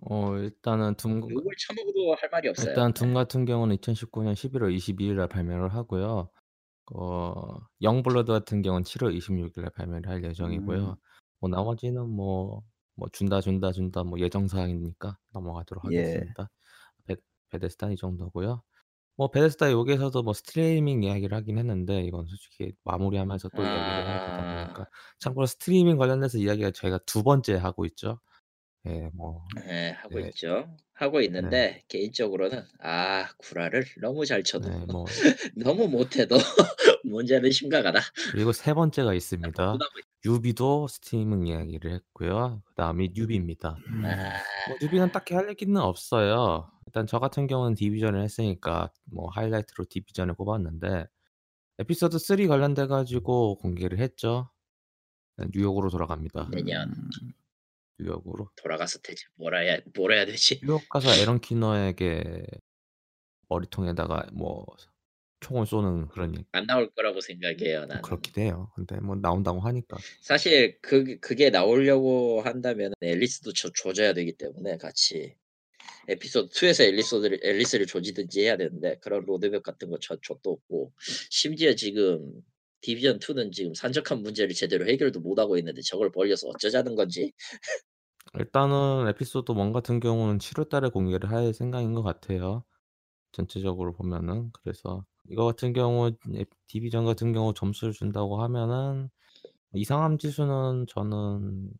어 0.02 0.36
일단은 0.38 0.94
둠 0.94 1.20
욕을 1.28 1.52
처먹어도 1.66 2.14
할 2.20 2.28
말이 2.30 2.48
없어요. 2.48 2.68
일단 2.70 2.94
둠 2.94 3.14
같은 3.14 3.44
경우는 3.44 3.76
2019년 3.78 4.34
11월 4.34 4.74
22일 4.76 5.14
날 5.16 5.28
발매를 5.28 5.74
하고요. 5.74 6.30
어 6.94 7.56
영블러드 7.82 8.30
같은 8.30 8.62
경우는 8.62 8.84
7월 8.84 9.12
26일 9.18 9.62
날 9.62 9.70
발매를 9.74 10.08
할 10.08 10.18
음, 10.18 10.24
예정이고요. 10.30 10.96
뭐 11.40 11.50
나머지는 11.50 12.08
뭐 12.08 12.62
뭐 12.98 13.08
준다 13.12 13.40
준다 13.42 13.72
준다 13.72 14.02
뭐 14.04 14.18
예정 14.20 14.48
사항이니까 14.48 15.18
넘어가도록 15.32 15.84
예, 15.92 15.96
하겠습니다. 15.98 16.50
베 17.06 17.16
베데스다는 17.50 17.94
이 17.94 17.96
정도고요. 17.98 18.62
뭐 19.16 19.30
베데스다 19.30 19.72
여기에서도 19.72 20.22
뭐 20.22 20.32
스트리밍 20.34 21.02
이야기를 21.04 21.36
하긴 21.38 21.58
했는데 21.58 22.02
이건 22.04 22.26
솔직히 22.26 22.72
마무리하면서 22.84 23.50
또 23.56 23.62
이야기를 23.62 24.06
해야 24.06 24.20
되다 24.20 24.42
아, 24.42 24.64
보니까 24.64 24.90
참고로 25.20 25.46
스트리밍 25.46 25.96
관련해서 25.98 26.38
이야기가 26.38 26.72
저희가 26.72 27.00
두 27.06 27.22
번째 27.24 27.56
하고 27.56 27.86
있죠. 27.86 28.20
예 28.86 29.10
뭐 29.14 29.44
예, 29.68 29.90
하고 29.90 30.20
네. 30.20 30.28
있죠. 30.28 30.76
하고 30.94 31.18
네. 31.18 31.24
있는데 31.26 31.82
개인적으로는 31.88 32.64
아 32.80 33.28
구라를 33.38 33.84
너무 34.00 34.24
잘 34.26 34.42
쳐도 34.44 34.68
네 34.68 34.86
뭐 34.86 35.04
너무 35.56 35.88
못해도 35.88 36.36
문제는 37.04 37.50
심각하다. 37.50 38.00
그리고 38.32 38.52
세 38.52 38.74
번째가 38.74 39.14
있습니다. 39.14 39.78
유비도 40.26 40.88
스트리밍 40.88 41.46
이야기를 41.46 41.92
했고요. 41.94 42.60
그다음이 42.64 43.12
유비입니다. 43.14 43.76
음, 43.86 44.04
아, 44.04 44.08
뭐 44.68 44.76
유비는 44.82 45.12
딱히 45.12 45.34
할 45.34 45.48
얘기는 45.48 45.80
없어요. 45.80 46.68
일단 46.86 47.06
저 47.06 47.20
같은 47.20 47.46
경우는 47.46 47.74
디비전을 47.74 48.20
했으니까 48.22 48.92
뭐 49.04 49.30
하이라이트로 49.30 49.84
디비전을 49.88 50.34
꼽았는데 50.34 51.06
에피소드 51.78 52.18
3 52.18 52.48
관련돼 52.48 52.88
가지고 52.88 53.56
공개를 53.58 53.98
했죠. 54.00 54.50
네, 55.36 55.46
뉴욕으로 55.54 55.90
돌아갑니다. 55.90 56.48
내년 56.50 56.88
음, 56.88 57.32
뉴욕으로. 58.00 58.50
돌아가서 58.60 58.98
되지 59.00 59.26
뭐라 59.36 59.60
해야 59.60 59.78
뭐라 59.94 60.16
해야 60.16 60.26
되지? 60.26 60.60
뉴욕 60.64 60.82
가서 60.88 61.08
에런 61.22 61.40
키너에게 61.40 62.44
머리통에다가 63.48 64.26
뭐 64.32 64.66
총을 65.40 65.66
쏘는 65.66 66.08
그런 66.08 66.34
얘기 66.34 66.44
안 66.52 66.66
나올 66.66 66.90
거라고 66.90 67.20
생각해요 67.20 67.80
뭐 67.80 67.86
나는. 67.86 68.02
그렇긴 68.02 68.42
해요. 68.42 68.70
근데 68.74 68.98
뭐 69.00 69.16
나온다고 69.16 69.60
하니까. 69.60 69.96
사실 70.20 70.78
그 70.80 71.18
그게 71.20 71.50
나오려고 71.50 72.40
한다면 72.42 72.92
앨리스도 73.00 73.52
줘, 73.52 73.70
줘줘야 73.74 74.12
되기 74.12 74.32
때문에 74.32 74.76
같이 74.78 75.34
에피소드 76.08 76.52
2에서 76.52 76.84
앨리스를 76.84 77.40
앨리스를 77.42 77.86
조지든지 77.86 78.42
해야 78.42 78.56
되는데 78.56 78.96
그런 79.00 79.24
로드맵 79.26 79.62
같은 79.62 79.90
거 79.90 79.98
저, 80.00 80.16
저도 80.22 80.52
없고 80.52 80.92
심지어 81.30 81.74
지금 81.74 82.32
디비전 82.80 83.18
2는 83.18 83.52
지금 83.52 83.74
산적한 83.74 84.22
문제를 84.22 84.54
제대로 84.54 84.86
해결도 84.86 85.20
못 85.20 85.38
하고 85.38 85.58
있는데 85.58 85.80
저걸 85.82 86.12
벌려서 86.12 86.48
어쩌자는 86.48 86.94
건지 86.94 87.32
일단은 88.34 89.08
에피소드 89.08 89.52
1 89.52 89.72
같은 89.72 89.98
경우는 90.00 90.38
7월 90.38 90.68
달에 90.68 90.88
공개를 90.90 91.30
할 91.30 91.52
생각인 91.54 91.94
것 91.94 92.02
같아요. 92.02 92.64
전체적으로 93.36 93.92
보면은. 93.92 94.50
그래서 94.52 95.04
이거 95.28 95.44
같은 95.46 95.72
경우 95.72 96.08
에 96.34 96.44
디비전 96.68 97.04
같은 97.04 97.32
경우 97.32 97.54
점수를 97.54 97.92
준다고 97.94 98.42
하면은 98.42 99.10
이상함 99.74 100.18
지수는 100.18 100.86
저는 100.88 101.70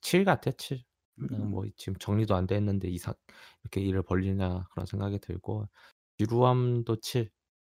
7 0.00 0.24
같아 0.24 0.50
7. 0.52 0.84
그냥 1.28 1.48
음, 1.48 1.50
뭐 1.50 1.64
지금 1.76 1.98
정리도 1.98 2.34
안돼 2.34 2.56
있는데 2.58 2.88
이상 2.88 3.14
이렇게 3.62 3.80
일을 3.80 4.02
벌리나 4.02 4.66
그런 4.72 4.86
생각이 4.86 5.18
들고 5.20 5.66
지루함도 6.18 6.96
7. 7.00 7.30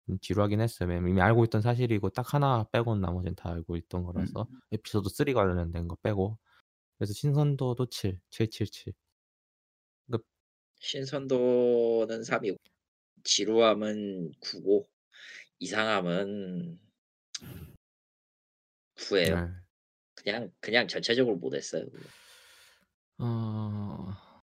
음 0.10 0.18
지루하긴 0.22 0.62
했어요. 0.62 0.92
이미 0.98 1.22
알고 1.22 1.46
있던 1.46 1.62
사실이고 1.62 2.10
딱 2.12 2.34
하나 2.34 2.66
빼고는 2.72 3.02
나머지는 3.02 3.36
다 3.36 3.50
알고 3.52 3.78
있던 3.78 4.04
음, 4.16 4.36
거라서 4.36 4.48
에피소드 4.72 5.10
3 5.10 5.34
관련된 5.34 5.88
거 5.88 5.96
빼고. 6.04 6.38
그래서 7.00 7.14
신선도도 7.14 7.88
7, 7.88 8.22
777. 8.32 8.94
그 10.80 10.88
신선도는 10.88 12.24
3이고 12.24 12.56
지루함은 13.24 14.32
9고 14.40 14.88
이상함은 15.60 16.80
9예요. 18.96 19.36
네. 19.36 19.52
그냥 20.16 20.52
그냥 20.60 20.88
전체적으로 20.88 21.36
못했어요. 21.38 21.86
어 23.20 24.08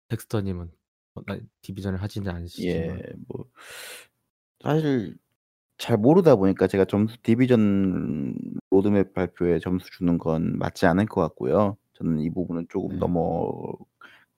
덱스터님은 0.09 0.71
어나 1.15 1.39
디비전을 1.61 2.01
하지는 2.01 2.31
않으시지만 2.31 2.99
예. 2.99 3.13
뭐 3.27 3.45
사실 4.63 5.17
잘 5.77 5.97
모르다 5.97 6.35
보니까 6.35 6.67
제가 6.67 6.85
점수 6.85 7.17
디비전 7.23 8.35
로드맵 8.69 9.13
발표에 9.13 9.59
점수 9.59 9.89
주는 9.91 10.17
건 10.17 10.57
맞지 10.59 10.85
않을 10.85 11.07
것 11.07 11.21
같고요. 11.21 11.77
저는 11.93 12.19
이 12.19 12.29
부분은 12.29 12.67
쪼금 12.69 12.89
네. 12.91 12.99
넘어 12.99 13.51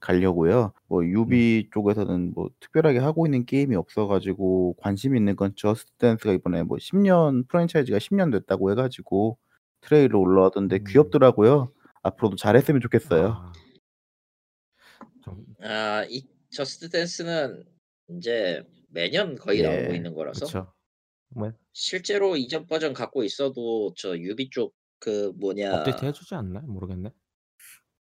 가려고요. 0.04 0.74
뭐 0.88 1.02
네. 1.02 1.10
유비 1.10 1.70
쪽에서는 1.74 2.34
뭐 2.34 2.50
특별하게 2.60 3.00
하고 3.00 3.26
있는 3.26 3.46
게임이 3.46 3.76
없어 3.76 4.08
가지고 4.08 4.76
관심 4.80 5.16
있는 5.16 5.36
건 5.36 5.54
저스트 5.56 5.92
댄스가 5.98 6.34
이번에 6.34 6.64
뭐 6.64 6.78
10년 6.78 7.48
프랜차이즈가 7.48 7.98
10년 7.98 8.32
됐다고 8.32 8.72
해 8.72 8.76
가지고 8.76 9.38
트레일러 9.82 10.20
올라왔던데 10.20 10.78
음. 10.78 10.84
귀엽더라고요. 10.88 11.72
앞으로도 12.04 12.36
잘했으면 12.36 12.82
좋겠어요. 12.82 13.28
아. 13.28 13.54
좀아이 15.24 16.28
저스트 16.52 16.90
댄스는 16.90 17.64
인제 18.10 18.64
매년 18.90 19.36
거의 19.36 19.62
나오고 19.62 19.94
예. 19.94 19.96
있는 19.96 20.14
거라서 20.14 20.46
그쵸. 20.46 20.74
뭐 21.30 21.52
실제로 21.72 22.36
이전 22.36 22.68
버전 22.68 22.94
갖고 22.94 23.24
있어도 23.24 23.94
저 23.98 24.18
유비 24.18 24.50
쪽 24.50 24.74
그 25.04 25.34
뭐냐 25.36 25.80
업데이트 25.80 26.06
해 26.06 26.14
주지 26.14 26.34
않나요? 26.34 26.66
모르겠네. 26.66 27.10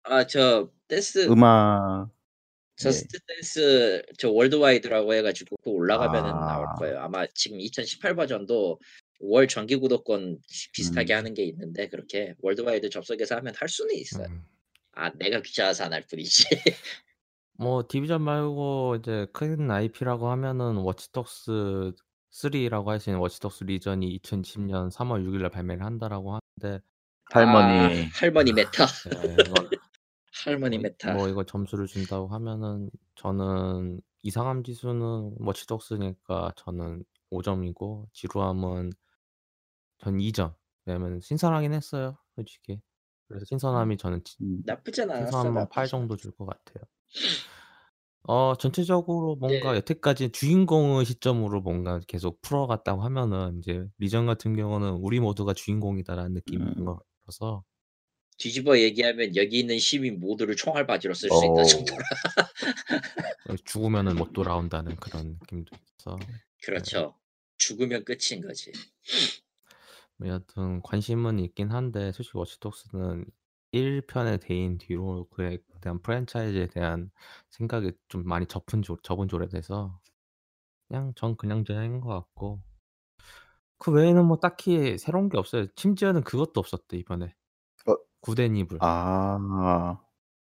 아 0.02 0.26
저 0.26 0.70
댄스 0.92 1.28
음악 1.30 2.08
예. 2.10 2.82
저스트 2.84 3.18
댄스 3.26 4.02
저 4.18 4.30
worldwide라고 4.30 5.14
해 5.14 5.22
가지고 5.22 5.56
그거 5.56 5.70
올라가면은 5.70 6.30
나올 6.30 6.66
아. 6.68 6.74
거예요. 6.74 7.00
아마 7.00 7.26
지금 7.34 7.60
2018 7.60 8.14
버전도 8.14 8.78
월 9.20 9.46
정기 9.48 9.76
구독권 9.76 10.38
비슷하게 10.74 11.14
음. 11.14 11.16
하는 11.18 11.34
게 11.34 11.44
있는데 11.44 11.88
그렇게 11.88 12.34
worldwide 12.40 12.90
접속해서 12.90 13.36
하면 13.36 13.54
할 13.56 13.68
수는 13.68 13.94
있어요. 13.94 14.26
음. 14.28 14.42
아 14.94 15.10
내가 15.14 15.40
귀찮아서 15.40 15.84
안 15.84 15.92
할 15.94 16.04
뿐이지. 16.10 16.44
뭐 17.58 17.84
디비전 17.88 18.20
말고 18.22 18.96
이제 19.00 19.26
큰 19.32 19.70
IP라고 19.70 20.28
하면은 20.30 20.76
워치독스 20.76 21.92
3라고 22.32 22.86
할 22.86 22.98
수 23.00 23.10
있는 23.10 23.20
워치독스 23.20 23.64
리전이 23.64 24.18
2020년 24.18 24.90
3월 24.90 25.24
6 25.24 25.34
일날 25.34 25.50
발매를 25.50 25.84
한다라고 25.84 26.38
하는데 26.60 26.82
아 27.32 27.38
할머니. 27.38 28.06
할머니 28.14 28.52
meta. 28.52 28.86
예 29.28 29.36
이거 29.46 29.54
할머니 30.44 30.78
뭐 30.78 30.80
meta. 30.80 31.18
뭐 31.24 31.28
이거 31.28 31.44
점수를 31.44 31.86
준다고 31.86 32.28
하면은 32.28 32.90
저는 33.16 34.00
이상함 34.22 34.62
지수는 34.64 35.36
워치독스니까 35.40 36.52
저는 36.56 37.04
5 37.30 37.42
점이고 37.42 38.08
지루함은 38.12 38.90
전 39.98 40.18
2 40.20 40.32
점. 40.32 40.54
왜냐면 40.84 41.20
신선하긴 41.20 41.72
했어요, 41.72 42.18
솔직히. 42.34 42.80
그래서 43.28 43.44
신선함이 43.46 43.96
저는 43.98 44.24
지 44.24 44.38
음. 44.40 44.62
나쁘진 44.64 45.10
않았어. 45.10 45.50
신선함은 45.50 45.68
8 45.70 45.88
나쁘진 45.88 45.88
정도. 45.88 46.16
줄 46.16 46.32
것 46.32 46.46
같아요. 46.46 46.84
어 48.24 48.54
전체적으로 48.56 49.34
뭔가 49.36 49.74
네. 49.74 49.76
여태까지 49.76 50.30
주인공을 50.30 51.04
시점으로 51.04 51.60
뭔가 51.60 51.98
계속 52.06 52.40
풀어갔다고 52.40 53.02
하면은 53.02 53.56
인제 53.56 53.88
리전 53.98 54.26
같은 54.26 54.54
경우는 54.54 54.92
'우리 55.02 55.18
모두가 55.20 55.54
주인공이다.'라는 55.54 56.40
있는 56.46 56.70
음. 56.70 56.84
거라서 56.84 57.64
뒤집어 58.38 58.78
얘기하면 58.78 59.36
여기 59.36 59.60
있는 59.60 59.78
시민 59.78 60.20
모두를 60.20 60.56
총알바지로 60.56 61.14
쓸 61.14 61.28
수 61.28 61.36
있다 61.36 61.62
어. 61.62 61.64
정도라. 61.64 62.04
어 63.48 63.56
죽으면은 63.64 64.16
못 64.16 64.32
돌아온다는 64.32 64.96
그런 64.96 65.38
느낌도 65.40 65.76
있어서 65.98 66.18
네. 66.18 66.26
그렇죠. 66.64 67.14
죽으면 67.58 68.04
끝인 68.04 68.40
거지. 68.40 68.72
뭐 70.16 70.28
여하튼 70.28 70.82
관심은 70.82 71.38
있긴 71.38 71.70
한데 71.70 72.12
솔직히 72.12 72.38
워치독스는 72.38 73.24
1 73.72 74.02
편의 74.06 74.38
대인 74.40 74.78
뒤로 74.78 75.26
그에 75.30 75.58
대한 75.80 76.00
프랜차이즈에 76.02 76.68
대한 76.68 77.10
생각이 77.50 77.92
좀 78.08 78.24
많이 78.24 78.46
접은 78.46 78.82
지 78.82 78.92
접은 79.02 79.28
지 79.28 79.34
오래돼서 79.34 79.98
그냥 80.88 81.12
전 81.16 81.36
그냥 81.36 81.64
저냥인 81.64 82.00
것 82.00 82.08
같고 82.08 82.60
그 83.78 83.90
외에는 83.90 84.24
뭐 84.26 84.36
딱히 84.38 84.96
새로운 84.98 85.28
게 85.28 85.38
없어요. 85.38 85.66
심지어는 85.74 86.22
그것도 86.22 86.60
없었대 86.60 86.96
이번에. 86.98 87.34
어. 88.22 88.34
굿앤 88.34 88.56
이블. 88.56 88.78
아. 88.80 89.98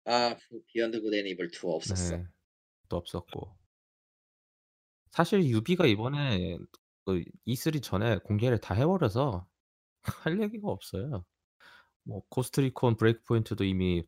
아그 0.06 0.62
비욘드 0.68 1.02
굿앤 1.02 1.28
이블 1.28 1.50
2 1.52 1.66
없었어. 1.66 2.18
네. 2.18 2.26
또 2.90 2.98
없었고. 2.98 3.56
사실 5.12 5.44
유비가 5.46 5.86
이번에 5.86 6.58
그 7.06 7.24
E3 7.48 7.82
전에 7.82 8.18
공개를 8.20 8.60
다 8.60 8.74
해 8.76 8.86
버려서 8.86 9.48
할 10.26 10.42
얘기가 10.42 10.70
없어요. 10.70 11.26
뭐 12.04 12.22
고스트 12.30 12.62
리콘 12.62 12.98
브레이크 12.98 13.22
포인트도 13.24 13.64
이미 13.64 14.04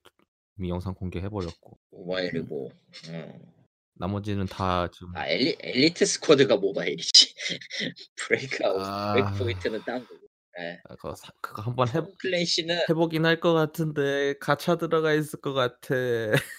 이미 0.58 0.70
영상 0.70 0.94
공개해 0.94 1.30
버렸고. 1.30 1.80
모바일이고. 1.92 2.72
음. 3.10 3.54
나머지는 3.98 4.46
다 4.48 4.90
지금 4.92 5.16
아 5.16 5.28
엘리 5.28 5.56
엘리트 5.62 6.06
스쿼드가 6.06 6.58
모바일이지. 6.58 7.34
브레이크아웃 8.18 8.76
브레이크 9.14 9.30
아. 9.30 9.34
포인트는 9.38 9.82
딴 9.86 10.06
거고. 10.06 10.25
예. 10.60 10.80
아 10.90 10.96
그거 10.96 11.16
사 11.16 11.32
그거 11.42 11.62
한번 11.62 11.88
해 11.90 12.00
홈플래시는 12.00 12.78
해 12.90 12.94
보긴 12.94 13.26
할 13.26 13.40
것 13.40 13.54
같은데 13.54 14.36
가챠 14.40 14.78
들어가 14.78 15.14
있을 15.14 15.42
것 15.42 15.54
같아. 15.54 15.96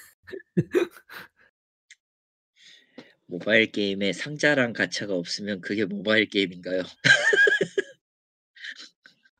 모바일 3.27 3.71
게임에 3.73 4.13
상자랑 4.13 4.73
가챠가 4.73 5.15
없으면 5.15 5.61
그게 5.61 5.85
모바일 5.85 6.29
게임인가요? 6.29 6.83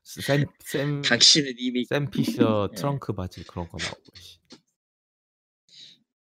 스샘샘 0.03 1.01
당신은 1.03 1.53
이미 1.57 1.85
샘 1.85 2.09
피셔 2.09 2.69
예. 2.71 2.75
트렁크 2.75 3.13
바지 3.13 3.43
그런 3.45 3.67
거 3.69 3.77
나오고 3.77 4.03
씨. 4.19 4.39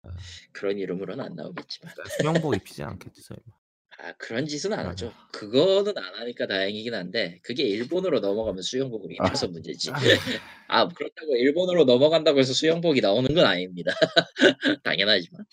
아. 0.03 0.09
그런 0.51 0.77
이름으로는 0.77 1.23
안 1.23 1.35
나오겠지만. 1.35 1.93
수영복 2.19 2.55
입히지 2.55 2.83
않겠지 2.83 3.21
설마. 3.21 3.43
아 3.99 4.11
그런 4.17 4.45
짓은 4.45 4.73
안 4.73 4.85
하죠. 4.87 5.13
그거는 5.31 5.97
안 5.97 6.15
하니까 6.15 6.47
다행이긴 6.47 6.93
한데 6.93 7.39
그게 7.43 7.63
일본으로 7.63 8.19
넘어가면 8.19 8.61
수영복을 8.61 9.09
아. 9.19 9.27
입혀서 9.27 9.47
문제지. 9.47 9.91
아휴. 9.91 10.01
아 10.67 10.87
그렇다고 10.87 11.35
일본으로 11.35 11.85
넘어간다고 11.85 12.39
해서 12.39 12.53
수영복이 12.53 13.01
나오는 13.01 13.33
건 13.33 13.45
아닙니다. 13.45 13.91
당연하지만. 14.83 15.45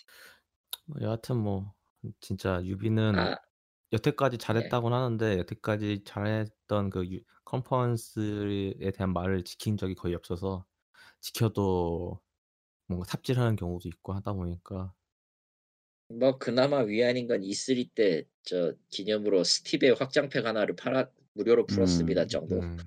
뭐 0.86 0.98
여하튼 1.02 1.36
뭐 1.38 1.72
진짜 2.20 2.60
유비는 2.64 3.14
아. 3.18 3.36
여태까지 3.92 4.34
예. 4.34 4.38
잘했다고는 4.38 4.96
하는데 4.96 5.38
여태까지 5.38 6.02
잘했던 6.04 6.90
그 6.90 7.04
유 7.12 7.20
컨퍼런스에 7.44 8.92
대한 8.94 9.12
말을 9.12 9.44
지킨 9.44 9.76
적이 9.76 9.94
거의 9.94 10.14
없어서 10.14 10.64
지켜도 11.20 12.20
뭔가 12.88 13.06
삽질하는 13.06 13.56
경우도 13.56 13.88
있고 13.88 14.14
하다 14.14 14.34
보니까 14.34 14.94
뭐 16.18 16.38
그나마 16.38 16.80
위안인 16.80 17.26
건 17.26 17.42
E3 17.42 17.94
때 17.94 18.26
저 18.44 18.74
기념으로 18.90 19.44
스팀에 19.44 19.90
확장팩 19.90 20.44
하나를 20.44 20.74
팔아 20.76 21.10
무료로 21.34 21.66
풀었습니다 21.66 22.22
음. 22.22 22.28
정도. 22.28 22.60
음. 22.60 22.78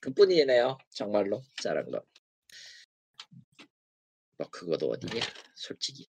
그뿐이네요. 0.00 0.78
정말로 0.90 1.42
잘한 1.62 1.90
건. 1.90 2.00
뭐 4.36 4.48
그거도 4.50 4.90
어디냐 4.90 5.20
솔직히. 5.54 6.08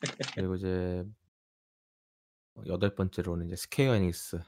그리고 0.38 0.54
이제 0.56 1.04
어 2.54 2.62
여덟 2.66 2.94
번째로는 2.94 3.46
이제 3.46 3.56
스퀘어 3.56 3.94
에닉스. 3.96 4.40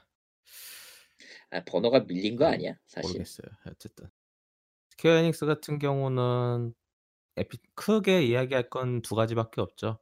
아 1.49 1.63
번호가 1.65 2.01
밀린 2.01 2.35
거음 2.35 2.53
아니야 2.53 2.79
사실? 2.87 3.09
모르겠어요. 3.09 3.47
어쨌든. 3.65 4.09
스퀘어 4.91 5.11
에닉스 5.17 5.45
같은 5.45 5.79
경우는 5.79 6.73
에피 7.35 7.57
크게 7.75 8.23
이야기할 8.23 8.69
건2 8.69 9.15
가지밖에 9.15 9.59
없죠. 9.61 9.99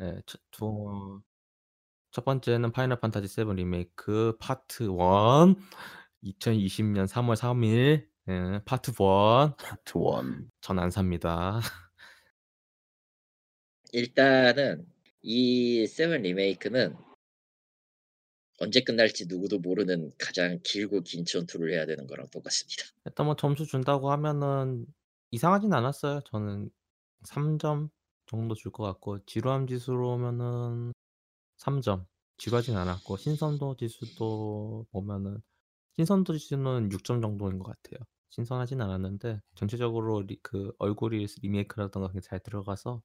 예. 0.00 0.20
첫두첫 0.26 1.22
번째는 2.24 2.72
파이널 2.72 3.00
판타지 3.00 3.28
7 3.28 3.46
리메이크 3.54 4.36
파트 4.38 4.84
1 4.84 4.90
2020 6.22 6.86
년 6.86 7.06
3 7.06 7.28
월 7.28 7.36
3 7.36 7.62
일 7.64 8.08
예 8.28 8.60
파트 8.64 8.90
1. 8.90 8.96
파트 9.56 9.98
1. 9.98 10.48
전 10.60 10.78
안 10.80 10.90
삽니다. 10.90 11.60
일단은 13.92 14.86
이 15.22 15.86
7 15.86 16.10
리메이크는 16.22 16.96
언제 18.58 18.80
끝날지 18.80 19.26
누구도 19.26 19.58
모르는 19.58 20.10
가장 20.18 20.58
길고 20.64 21.02
긴 21.02 21.24
전투를 21.24 21.72
해야 21.72 21.86
되는 21.86 22.06
거랑 22.06 22.26
똑같습니다. 22.30 22.84
일단 23.04 23.26
뭐 23.26 23.36
점수 23.36 23.66
준다고 23.66 24.10
하면은 24.12 24.86
이상하진 25.30 25.72
않았어요. 25.72 26.22
저는 26.24 26.70
3 27.24 27.58
점 27.58 27.90
정도 28.26 28.54
줄 28.54 28.72
것 28.72 28.84
같고 28.84 29.24
지루함 29.26 29.66
지수로 29.66 30.14
오면은 30.14 30.92
3 31.58 31.80
점. 31.82 32.06
지루하진 32.38 32.76
않았고 32.76 33.16
신선도 33.18 33.76
지수도 33.76 34.86
보면은 34.92 35.40
신선도 35.96 36.38
지수는 36.38 36.92
6점 36.92 37.20
정도인 37.22 37.58
것 37.60 37.66
같아요. 37.82 38.04
신선하진 38.30 38.80
않았는데 38.82 39.40
전체적으로 39.56 40.22
리 40.22 40.38
그 40.42 40.72
얼굴이 40.78 41.26
리메이크라든가 41.42 42.08
그게 42.08 42.20
잘 42.20 42.40
들어가서 42.40 43.02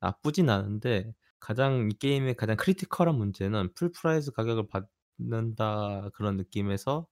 나쁘진 0.00 0.50
않은데 0.50 1.14
가장 1.40 1.88
이 1.90 1.94
게임의 1.98 2.36
가장 2.36 2.56
critical한 2.56 3.16
문제는 3.16 3.74
full 3.74 3.92
price 3.92 4.32
가격을 4.32 4.68
받는다 5.18 6.10
그런 6.14 6.36
느낌에서 6.36 7.06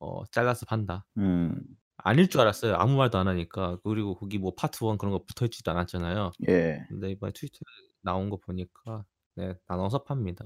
어 0.00 0.24
잘라서 0.26 0.66
판다. 0.66 1.06
음. 1.18 1.78
아닐 1.98 2.28
줄 2.28 2.40
알았어요. 2.40 2.76
아무 2.76 2.96
말도 2.96 3.18
안 3.18 3.28
하니까. 3.28 3.78
그리고 3.84 4.14
거기 4.14 4.38
뭐 4.38 4.54
파트 4.54 4.84
1 4.84 4.98
그런 4.98 5.12
거 5.12 5.24
붙어 5.24 5.44
있지도 5.44 5.70
않았잖아요. 5.72 6.32
예. 6.48 6.84
근데 6.88 7.10
이번에 7.10 7.32
트위터에 7.32 7.66
나온 8.02 8.30
거 8.30 8.36
보니까 8.38 9.04
네 9.34 9.54
나눠서 9.66 10.04
팝니다. 10.04 10.44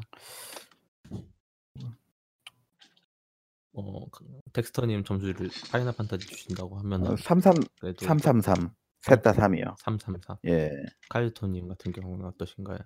어그 3.75 4.41
덱스터 4.53 4.85
님 4.87 5.03
점수를 5.03 5.49
파이널 5.71 5.95
판타지 5.95 6.27
주신다고 6.27 6.77
어 6.77 6.79
하면은 6.81 7.17
33 7.17 7.55
그래도 7.81 8.05
333 8.05 8.75
셋 9.03 9.23
다 9.23 9.33
3 9.33 9.55
이요. 9.57 9.75
333. 9.79 10.37
예. 10.47 10.71
카이토 11.09 11.47
님 11.49 11.69
같은 11.69 11.93
경우는 11.93 12.27
어떠신가요? 12.27 12.79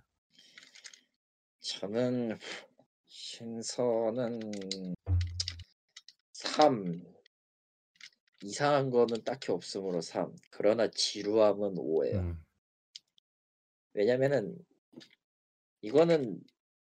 저는 1.60 2.38
신선은 3.06 4.40
3 6.32 7.15
이상한 8.42 8.90
거는 8.90 9.24
딱히 9.24 9.52
없으므로 9.52 10.00
3 10.00 10.34
그러나 10.50 10.88
지루함은 10.90 11.76
5 11.78 12.06
예요. 12.06 12.20
음. 12.20 12.42
왜냐면은 13.94 14.64
이거는 15.82 16.40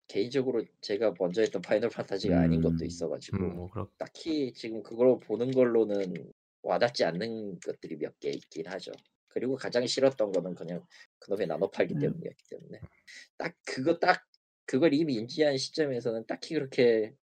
개인적으로 0.08 0.66
제가 0.82 1.14
먼저 1.20 1.42
했던 1.42 1.62
파이널 1.62 1.90
판타지가 1.92 2.40
아닌 2.42 2.62
것도 2.62 2.78
음. 2.82 2.86
있어 2.86 3.10
가지고 3.10 3.38
음 3.38 3.56
뭐 3.56 3.72
딱히 3.98 4.54
지금 4.54 4.84
그걸 4.84 5.20
보는 5.20 5.52
걸로는 5.52 6.32
와닿지 6.64 7.06
않는 7.06 7.60
것들이 7.62 7.98
몇 7.98 8.20
개 8.20 8.30
있긴 8.32 8.68
하죠. 8.68 8.92
그리고 9.30 9.56
가장 9.56 9.88
싫었던 9.88 10.32
거는 10.34 10.56
그냥 10.56 10.86
그놈의 11.20 11.48
나눠 11.48 11.70
팔기 11.72 11.96
음. 11.96 12.00
때문이었기 12.00 12.44
때문에 12.50 12.82
딱 13.38 13.56
그거 13.66 14.00
딱 14.00 14.26
그걸 14.66 14.94
이미 14.94 15.16
인지한 15.16 15.58
시점에서는 15.58 16.26
딱히 16.28 16.56
그렇게 16.56 17.16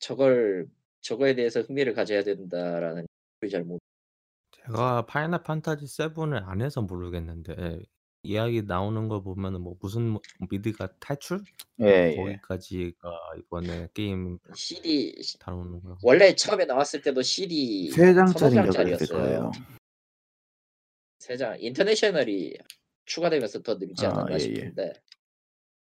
저걸 0.00 0.68
저거에 1.02 1.34
대해서 1.34 1.60
흥미를 1.62 1.94
가져야 1.94 2.22
된다라는 2.24 3.06
걸잘못 3.46 3.80
제가 4.52 5.06
파이널 5.06 5.42
판타지 5.42 5.86
7을 5.86 6.46
안 6.46 6.60
해서 6.60 6.82
모르겠는데 6.82 7.80
이야기 8.22 8.62
나오는 8.62 9.06
거 9.08 9.22
보면은 9.22 9.60
뭐 9.60 9.76
무슨 9.80 10.08
뭐 10.10 10.20
미드가 10.50 10.88
탈출? 10.98 11.42
예예. 11.80 12.16
거기까지가 12.16 13.08
이번에 13.38 13.88
게임 13.94 14.38
CD 14.54 15.14
다루는 15.38 15.80
거. 15.82 15.96
원래 16.02 16.34
처음에 16.34 16.64
나왔을 16.64 17.02
때도 17.02 17.22
CD 17.22 17.88
3 17.90 18.14
서너 18.14 18.26
장짜리인가 18.32 18.62
그랬을 18.82 19.06
장짜리였어요. 19.06 19.18
거예요. 19.18 19.52
3장 21.20 21.56
인터내셔널이 21.60 22.58
추가되면서 23.04 23.62
더 23.62 23.74
늘지 23.76 24.06
아 24.06 24.10
않았나 24.10 24.32
예예. 24.32 24.38
싶은데 24.40 24.92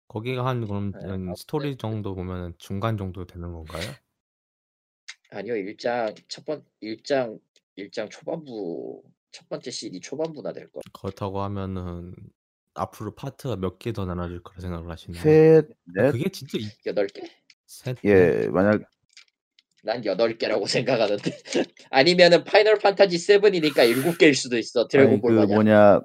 거기가 0.08 0.46
한 0.46 0.66
그럼 0.66 0.92
네한 0.92 1.12
아무튼 1.12 1.36
스토리 1.36 1.76
정도 1.76 2.16
보면은 2.16 2.54
중간 2.58 2.98
정도 2.98 3.26
되는 3.26 3.52
건가요? 3.52 3.84
아니요. 5.32 5.54
1장첫번1장 5.56 7.40
1장 7.88 8.10
초반부 8.10 9.02
첫 9.32 9.48
번째 9.50 9.72
CD 9.72 10.00
초반부나 10.00 10.54
될 10.54 10.68
거예요. 10.70 10.82
그렇다고 10.94 11.42
하면은 11.44 12.14
앞으로 12.74 13.14
파트가 13.16 13.56
몇 13.58 13.78
개 13.80 13.92
더 13.92 14.06
나눠질 14.06 14.42
거라 14.42 14.60
생각을 14.62 14.90
하시나요? 14.90 15.22
셋, 15.22 15.66
아 15.70 15.74
넷. 15.96 16.12
그게 16.12 16.30
진짜 16.30 16.58
이8 16.58 17.14
개? 17.14 17.22
셋, 17.66 17.98
넷? 18.04 18.44
예. 18.46 18.48
만약 18.50 18.82
난8 19.86 20.38
개라고 20.38 20.66
생각하는데 20.68 21.32
아니면은 21.90 22.44
파이널 22.44 22.80
판타지 22.80 23.18
7이니까 23.18 23.88
7 24.04 24.18
개일 24.18 24.34
수도 24.36 24.58
있어. 24.58 24.82
아니 24.82 24.88
드래곤볼 24.90 25.32
그 25.32 25.36
마냥. 25.40 25.54
뭐냐 25.56 26.02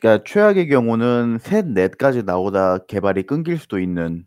그러니까 0.00 0.24
최악의 0.24 0.68
경우는 0.68 1.38
셋, 1.40 1.66
넷까지 1.66 2.22
나오다 2.22 2.86
개발이 2.86 3.24
끊길 3.24 3.58
수도 3.58 3.80
있는 3.80 4.26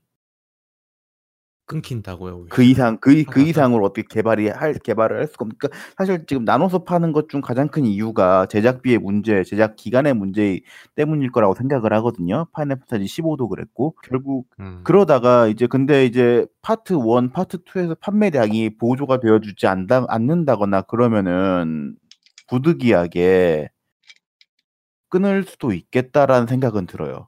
끊긴다고요? 1.72 2.48
그 2.50 2.64
이상 2.64 2.98
그이그 3.00 3.40
하다가? 3.40 3.50
이상으로 3.50 3.86
어떻게 3.86 4.04
개발이 4.10 4.50
할 4.50 4.74
개발을 4.74 5.18
할 5.20 5.28
수가 5.28 5.46
없 5.46 5.58
그러니까 5.58 5.70
사실 5.98 6.26
지금 6.28 6.44
나눠서 6.46 6.84
파는 6.84 7.14
것 7.14 7.28
중 7.30 7.40
가장 7.42 7.70
큰 7.70 7.86
이유가 7.86 8.46
제작비의 8.48 8.98
문제, 9.00 9.44
제작 9.44 9.76
기간의 9.78 10.14
문제 10.16 10.60
때문일 10.96 11.32
거라고 11.32 11.56
생각을 11.56 11.94
하거든요. 11.94 12.48
파이널 12.52 12.78
판타지 12.80 13.06
15도 13.06 13.48
그랬고 13.50 13.96
결국 14.04 14.48
음. 14.60 14.82
그러다가 14.84 15.48
이제 15.48 15.68
근데 15.68 16.06
이제 16.06 16.46
파트 16.62 16.94
1, 16.94 17.32
파트 17.32 17.60
2에서 17.64 17.96
판매량이 18.02 18.78
보조가 18.78 19.20
되어 19.22 19.40
주지 19.40 19.68
않는다거나 19.68 20.82
그러면은 20.84 21.96
부득이하게 22.50 23.70
끊을 25.10 25.44
수도 25.44 25.74
있겠다라는 25.74 26.48
생각은 26.48 26.86
들어요. 26.88 27.28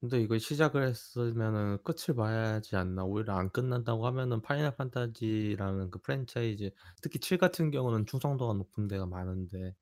근데 0.00 0.20
이걸 0.20 0.38
시작을 0.38 0.86
했으면은 0.86 1.78
끝을 1.82 2.14
봐야지 2.14 2.76
않나. 2.76 3.04
오히려 3.04 3.34
안 3.34 3.50
끝난다고 3.50 4.06
하면은 4.06 4.40
파이널 4.40 4.76
판타지라는 4.76 5.90
그 5.90 5.98
프랜차이즈 6.00 6.70
특히 7.02 7.18
7 7.18 7.36
같은 7.38 7.70
경우는 7.72 8.06
충성도가 8.06 8.54
높은 8.54 8.86
데가 8.86 9.06
많은데 9.06 9.74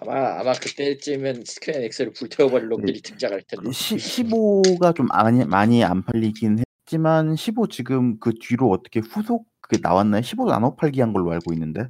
아마 0.00 0.40
아마 0.40 0.52
그때쯤엔 0.52 1.44
스퀘어 1.44 1.80
에닉스를 1.82 2.12
불태워 2.12 2.50
버릴 2.50 2.68
네. 2.68 2.76
놈들이 2.76 3.02
등장할 3.02 3.42
텐데. 3.48 3.70
시 3.72 3.96
15가 3.96 4.92
좀 4.94 5.06
많이 5.06 5.44
많이 5.44 5.82
안 5.84 6.04
팔리긴 6.04 6.58
했지만 6.86 7.34
15 7.36 7.68
지금 7.68 8.18
그 8.20 8.32
뒤로 8.40 8.70
어떻게 8.70 9.00
후속 9.00 9.46
그게 9.60 9.78
나왔나요? 9.82 10.22
15도 10.22 10.46
나눠 10.50 10.76
팔기 10.76 11.00
한 11.00 11.12
걸로 11.12 11.32
알고 11.32 11.52
있는데. 11.54 11.88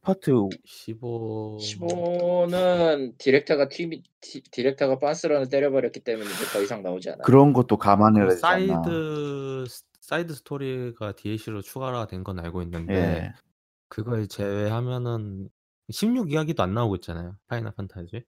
파트 0.00 0.30
15 0.64 1.58
15는 1.60 3.18
디렉터가 3.18 3.68
팀이 3.68 4.02
디 4.20 4.42
디렉터가 4.50 4.98
빤스런을 4.98 5.48
때려 5.48 5.70
버렸기 5.70 6.00
때문에 6.00 6.28
이제 6.30 6.44
더 6.52 6.62
이상 6.62 6.82
나오지 6.82 7.10
않아요. 7.10 7.22
그런 7.24 7.52
것도 7.52 7.76
감안해야 7.76 8.26
그 8.26 8.30
되지 8.34 8.46
않나. 8.46 8.82
사이드 8.82 9.64
스 9.68 9.82
사이드 10.00 10.34
스토리가 10.34 11.12
DLC로 11.16 11.60
추가가 11.62 12.06
된 12.06 12.22
건 12.24 12.38
알고 12.40 12.62
있는데 12.62 12.94
예. 12.94 13.32
그걸 13.88 14.26
제외하면은 14.28 15.48
16 15.90 16.32
이야기도 16.32 16.62
안 16.62 16.74
나오고 16.74 16.96
있잖아요, 16.96 17.36
파이널 17.48 17.72
판타지. 17.74 18.22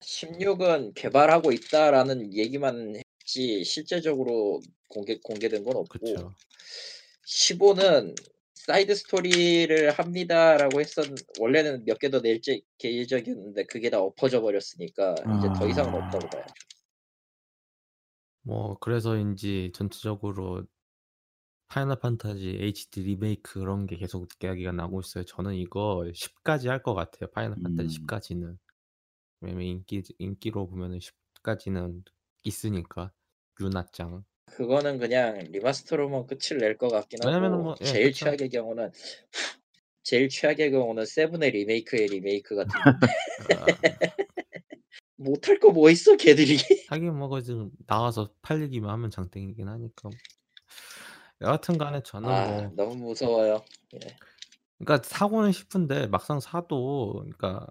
16은 0.00 0.92
개발하고 0.94 1.52
있다라는 1.52 2.34
얘기만 2.34 2.96
했지 3.24 3.64
실제적으로 3.64 4.60
공개 4.88 5.18
공개된 5.22 5.64
건 5.64 5.76
없고 5.76 5.98
그쵸. 5.98 6.34
15는 7.26 8.14
사이드 8.66 8.94
스토리를 8.94 9.90
합니다라고 9.92 10.80
했었 10.80 11.04
원래는 11.38 11.84
몇 11.86 11.98
개 11.98 12.10
더낼제 12.10 12.60
계획적이었는데 12.78 13.64
그게 13.66 13.90
다 13.90 14.00
엎어져 14.00 14.40
버렸으니까 14.42 15.14
이제 15.38 15.48
더 15.58 15.66
이상은 15.68 15.94
아. 15.94 16.04
없다고 16.04 16.28
봐야죠. 16.28 16.54
뭐 18.42 18.78
그래서인지 18.78 19.72
전체적으로 19.74 20.66
파이널 21.68 21.98
판타지 21.98 22.58
HD 22.60 23.02
리메이크 23.02 23.60
그런 23.60 23.86
게 23.86 23.96
계속 23.96 24.28
이야기가 24.42 24.72
나오고 24.72 25.00
있어요. 25.00 25.24
저는 25.24 25.54
이거 25.54 26.10
10 26.14 26.42
까지 26.44 26.68
할 26.68 26.82
것 26.82 26.94
같아요. 26.94 27.30
파이널 27.30 27.58
판타지 27.62 27.88
10 27.88 28.02
음. 28.02 28.06
까지는. 28.06 28.58
왜냐면 29.40 29.66
인기 29.66 30.02
인기로 30.18 30.68
보면은 30.68 31.00
10 31.00 31.14
까지는 31.42 32.04
있으니까 32.44 33.12
유나짱. 33.60 34.24
그거는 34.46 34.98
그냥 34.98 35.38
리마스터로만 35.50 36.26
끝을 36.26 36.58
낼 36.58 36.76
것 36.78 36.88
같긴 36.88 37.20
왜냐면은 37.24 37.58
하고 37.58 37.62
뭐예 37.62 37.76
제일 37.84 38.06
그쵸. 38.12 38.24
최악의 38.26 38.48
경우는 38.50 38.90
제일 40.02 40.28
최악의 40.28 40.70
경우는 40.70 41.04
7의 41.04 41.52
리메이크의 41.52 42.06
리메이크 42.08 42.54
같은 42.56 42.72
아. 42.80 42.96
못할 45.16 45.58
거 45.60 45.70
뭐 45.72 45.90
있어 45.90 46.16
걔들이. 46.16 46.58
하긴 46.88 47.16
뭐그 47.18 47.42
지금 47.42 47.70
나와서 47.86 48.30
팔리기만 48.42 48.90
하면 48.90 49.10
장땡이긴 49.10 49.68
하니까. 49.68 50.10
여하튼 51.42 51.78
간에 51.78 52.02
저는 52.02 52.28
아 52.28 52.46
뭐 52.46 52.70
너무 52.76 52.96
무서워요. 52.96 53.64
예. 53.94 54.16
그러니까 54.78 55.08
사고는 55.08 55.52
싶은데 55.52 56.06
막상 56.08 56.40
사도 56.40 57.14
그러니까 57.20 57.66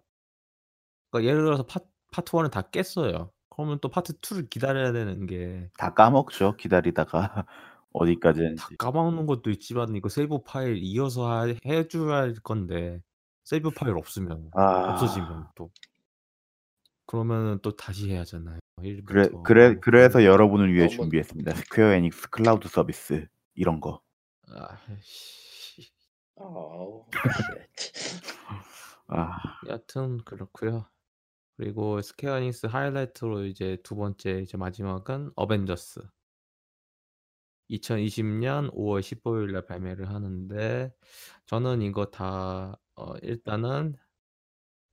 그러니까 1.11 1.29
예를 1.31 1.43
들어서 1.45 1.65
파 1.65 1.79
파트 2.11 2.31
1을 2.31 2.49
다 2.49 2.61
깼어요. 2.69 3.31
그러면 3.55 3.79
또 3.81 3.89
파트 3.89 4.13
2를 4.19 4.49
기다려야 4.49 4.91
되는 4.91 5.25
게 5.27 5.69
다 5.77 5.93
까먹죠, 5.93 6.55
기다리다가 6.57 7.45
어디까지 7.93 8.55
다. 8.57 8.67
까먹는 8.77 9.25
것도 9.25 9.49
있지만 9.51 9.95
이거 9.95 10.09
세이브 10.09 10.39
파일 10.43 10.77
이어서 10.77 11.29
하 11.31 11.45
해 11.65 11.87
줘야 11.87 12.17
할 12.17 12.33
건데 12.43 13.01
세이브 13.45 13.71
파일 13.71 13.97
없으면 13.97 14.49
없어지면 14.53 15.31
아. 15.31 15.51
또 15.55 15.71
그러면은 17.07 17.59
또 17.61 17.75
다시 17.75 18.09
해야 18.11 18.21
하잖아요. 18.21 18.59
그래 19.05 19.27
1부터. 19.27 19.43
그래 19.43 19.75
그래서 19.79 20.19
음. 20.19 20.25
여러분을 20.25 20.73
위해 20.73 20.87
너무 20.87 20.97
준비했습니다. 20.97 21.55
스퀘어 21.55 21.93
에닉스 21.93 22.29
클라우드 22.31 22.67
서비스 22.67 23.27
이런 23.53 23.79
거. 23.79 24.01
아이씨. 24.49 25.91
어우 26.35 27.05
shit. 27.77 27.93
아. 29.07 29.37
여하튼 29.67 30.17
그렇고요. 30.25 30.87
그리고 31.57 32.01
스퀘어 32.01 32.37
에닉스 32.37 32.67
하이라이트로 32.67 33.45
이제 33.45 33.77
두 33.83 33.95
번째 33.95 34.41
이제 34.41 34.57
마지막은 34.57 35.31
어벤져스. 35.35 36.01
2020년 37.69 38.69
5월 38.73 39.01
15일 39.01 39.51
날 39.51 39.65
발매를 39.65 40.09
하는데 40.09 40.91
저는 41.45 41.81
이거 41.81 42.05
다 42.11 42.77
어 42.97 43.13
일단은 43.23 43.95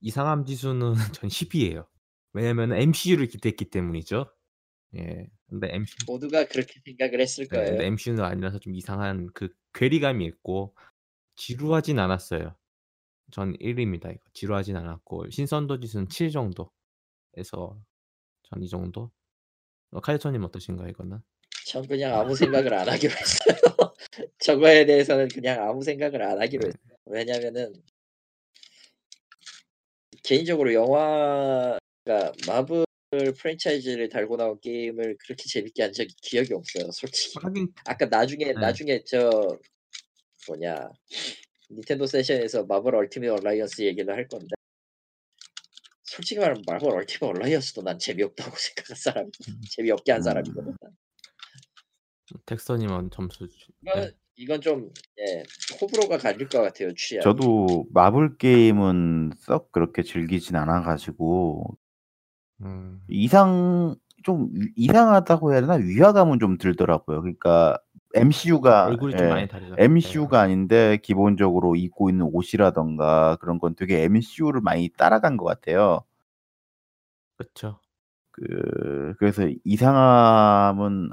이상함 0.01 0.45
지수는 0.47 0.95
전 1.25 1.31
10 1.31 1.55
이에요. 1.55 1.89
왜냐면은 2.33 2.77
MCU를 2.79 3.29
기대했기 3.29 3.71
때문이죠. 3.71 4.27
예. 4.97 5.29
근데 5.49 5.75
MC 5.75 5.97
모두가 6.07 6.47
그렇게 6.47 6.81
생각을 6.85 7.21
했을 7.21 7.49
네. 7.51 7.65
근데 7.67 7.85
거예요. 7.85 7.87
MCU는 7.87 8.25
아니라서 8.25 8.59
좀 8.59 8.75
이상한 8.75 9.29
그 9.35 9.55
괴리감이 9.75 10.25
있고 10.27 10.75
지루하진 11.37 11.99
않았어요. 11.99 12.57
전1 13.33 13.79
입니다 13.81 14.11
이거. 14.11 14.21
지루하진 14.35 14.77
않았고 14.77 15.31
신선도 15.31 15.81
지수는 15.81 16.09
7 16.09 16.31
정도에서 16.31 16.71
전 18.45 18.63
이 18.63 18.69
정도. 18.69 19.11
어 19.93 20.01
카이토님 20.01 20.43
어떠신가요 20.45 20.89
이거는? 20.91 21.19
전 21.67 21.87
그냥 21.87 22.19
아무 22.19 22.35
생각을 22.37 22.73
안 22.75 22.89
하기로 22.89 23.13
했어요. 23.17 23.57
저거에 24.39 24.85
대해서는 24.87 25.29
그냥 25.29 25.69
아무 25.69 25.83
생각을 25.83 26.23
안 26.23 26.41
하기로 26.41 26.63
네. 26.63 26.69
했어요. 26.69 26.99
왜냐면은 27.07 27.73
개인적으로 30.23 30.73
영화가 30.73 31.79
마블 32.47 32.85
프랜차이즈를 33.39 34.09
달고 34.09 34.37
나온 34.37 34.59
게임을 34.61 35.17
그렇게 35.19 35.45
재밌게 35.47 35.83
한 35.83 35.93
적이 35.93 36.15
기억이 36.23 36.55
없어요 36.55 36.91
솔직히. 36.93 37.39
하긴 37.43 37.73
아까 37.85 38.07
나중에 38.07 38.47
네. 38.47 38.53
나중에 38.53 39.05
저 39.05 39.31
뭐냐 40.49 40.91
닌텐도 41.73 42.07
세션에서 42.07 42.65
마블 42.65 42.95
얼티밋 42.95 43.31
얼라이언스 43.31 43.83
얘기를 43.83 44.15
할 44.15 44.29
건데 44.29 44.49
솔직히 46.05 46.41
말하면 46.41 46.63
마블 46.67 46.91
얼티밋 46.91 47.23
얼라이언스도 47.23 47.83
난 47.83 47.99
재미없다고 47.99 48.51
생각한 48.57 48.97
사람 48.97 49.27
음. 49.27 49.61
재미없게 49.71 50.13
한 50.13 50.21
음. 50.21 50.23
사람이거든. 50.23 50.77
난. 50.81 50.93
덱스터님은 52.47 53.11
점수 53.11 53.49
주 53.49 53.73
이건 53.83 54.01
네. 54.01 54.11
이건 54.37 54.61
좀 54.61 54.91
예, 55.19 55.43
호불호가 55.81 56.19
갈릴 56.19 56.49
것 56.49 56.61
같아요 56.63 56.95
취향. 56.95 57.23
저도 57.23 57.87
마블 57.93 58.37
게임은 58.37 59.33
썩 59.39 59.71
그렇게 59.73 60.03
즐기진 60.03 60.57
않아 60.57 60.83
가지고 60.83 61.77
음. 62.63 63.03
이상 63.09 63.95
좀위 64.23 64.69
이상하다고 64.77 65.53
해야 65.53 65.61
되나? 65.61 65.75
위화감은 65.75 66.39
좀 66.39 66.59
들더라고요. 66.59 67.21
그러니까 67.21 67.79
MCU가 68.15 68.87
얼굴이 68.87 69.15
좀 69.17 69.27
예. 69.27 69.31
많이 69.31 69.49
다르죠. 69.49 69.75
네. 69.77 69.85
MCU가 69.85 70.41
아닌데 70.41 70.99
기본적으로 71.03 71.77
입고 71.77 72.11
있는 72.11 72.29
옷이라든가 72.33 73.37
그런 73.41 73.59
건 73.59 73.75
되게 73.75 74.03
MCU를 74.05 74.61
많이 74.61 74.89
따라간 74.91 75.37
것 75.37 75.45
같아요. 75.45 76.05
그쵸. 77.37 77.81
그 78.33 79.15
그래서 79.19 79.49
이상함은 79.65 81.11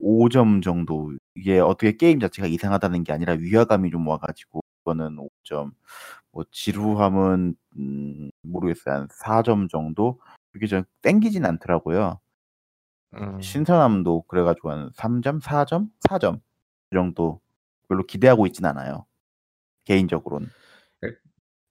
한5점 0.00 0.62
정도. 0.62 1.12
이게 1.34 1.58
어떻게 1.60 1.96
게임 1.96 2.20
자체가 2.20 2.48
이상하다는 2.48 3.04
게 3.04 3.12
아니라 3.12 3.34
위화감이 3.34 3.90
좀 3.90 4.06
와 4.08 4.18
가지고 4.18 4.60
그거는 4.84 5.18
5 5.18 5.28
점. 5.44 5.72
뭐 6.32 6.44
지루함은 6.52 7.56
음 7.78 8.30
모르겠어요. 8.42 8.94
한 8.96 9.08
4점 9.10 9.68
정도? 9.68 10.20
그게 10.52 10.66
좀 10.66 10.84
땡기진 11.02 11.44
않더라고요. 11.46 12.20
음. 13.14 13.40
신선함도 13.40 14.22
그래 14.28 14.42
가지고 14.42 14.70
한 14.70 14.90
3 14.94 15.22
점, 15.22 15.40
4 15.40 15.64
점, 15.64 15.90
4 16.08 16.18
점. 16.18 16.36
이 16.92 16.94
정도. 16.94 17.40
별로 17.88 18.04
기대하고 18.04 18.46
있진 18.46 18.66
않아요. 18.66 19.06
개인적으로는. 19.84 20.48
일 21.02 21.18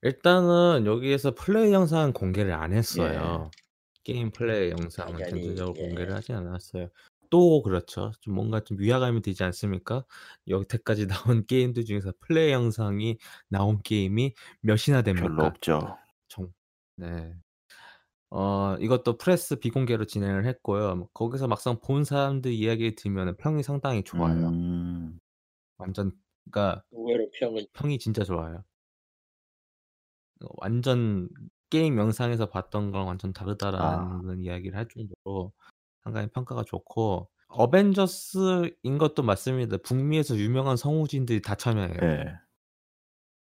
일단은 0.01 0.85
여기에서 0.85 1.33
플레이 1.35 1.73
영상은 1.73 2.13
공개를 2.13 2.53
안 2.53 2.73
예. 2.73 2.77
했어요. 2.77 3.51
게임 4.03 4.31
플레이 4.31 4.71
영상은 4.71 5.17
전체적으로 5.29 5.75
예. 5.77 5.81
공개를 5.87 6.15
하지 6.15 6.33
않았어요. 6.33 6.89
또 7.29 7.61
그렇죠. 7.61 8.11
좀 8.21 8.35
뭔가 8.35 8.61
좀 8.61 8.79
위화감이 8.79 9.21
되지 9.21 9.43
않습니까? 9.43 10.05
여태까지 10.47 11.07
나온 11.41 11.45
게임들 11.45 11.85
중에서 11.85 12.13
플레이 12.21 12.51
영상이 12.51 13.17
나온 13.49 13.81
게임이 13.83 14.33
몇이나 14.61 15.01
별로 15.03 15.03
됩니까? 15.03 15.45
없죠. 15.47 15.97
정 16.27 16.51
네. 16.95 17.33
어 18.29 18.75
이것도 18.79 19.17
프레스 19.17 19.55
비공개로 19.57 20.05
진행을 20.05 20.45
했고요. 20.45 20.95
뭐 20.95 21.07
거기서 21.13 21.47
막상 21.47 21.79
본 21.79 22.03
사람들 22.03 22.51
이야기를 22.51 22.95
들으면은 22.95 23.37
평이 23.37 23.63
상당히 23.63 24.03
좋아요. 24.03 24.49
음. 24.49 25.19
완전 25.77 26.11
그러니까 26.51 26.83
의외로 26.91 27.29
평은 27.31 27.65
평이 27.73 27.99
진짜 27.99 28.23
좋아요. 28.23 28.63
어 30.41 30.47
완전 30.57 31.29
게임 31.69 31.97
영상에서 31.97 32.49
봤던 32.49 32.91
거랑 32.91 33.07
완전 33.07 33.31
아. 33.31 33.33
다르다라는 33.33 34.41
이야기를 34.41 34.77
할 34.77 34.87
정도로 34.87 35.53
상당히 36.03 36.27
평가가 36.29 36.63
좋고 36.63 37.29
어벤져스인 37.49 38.97
것도 38.97 39.23
맞습니다. 39.23 39.77
북미에서 39.77 40.35
유명한 40.37 40.77
성우진들이 40.77 41.41
다 41.41 41.55
참여해요. 41.55 41.99
예. 42.03 42.46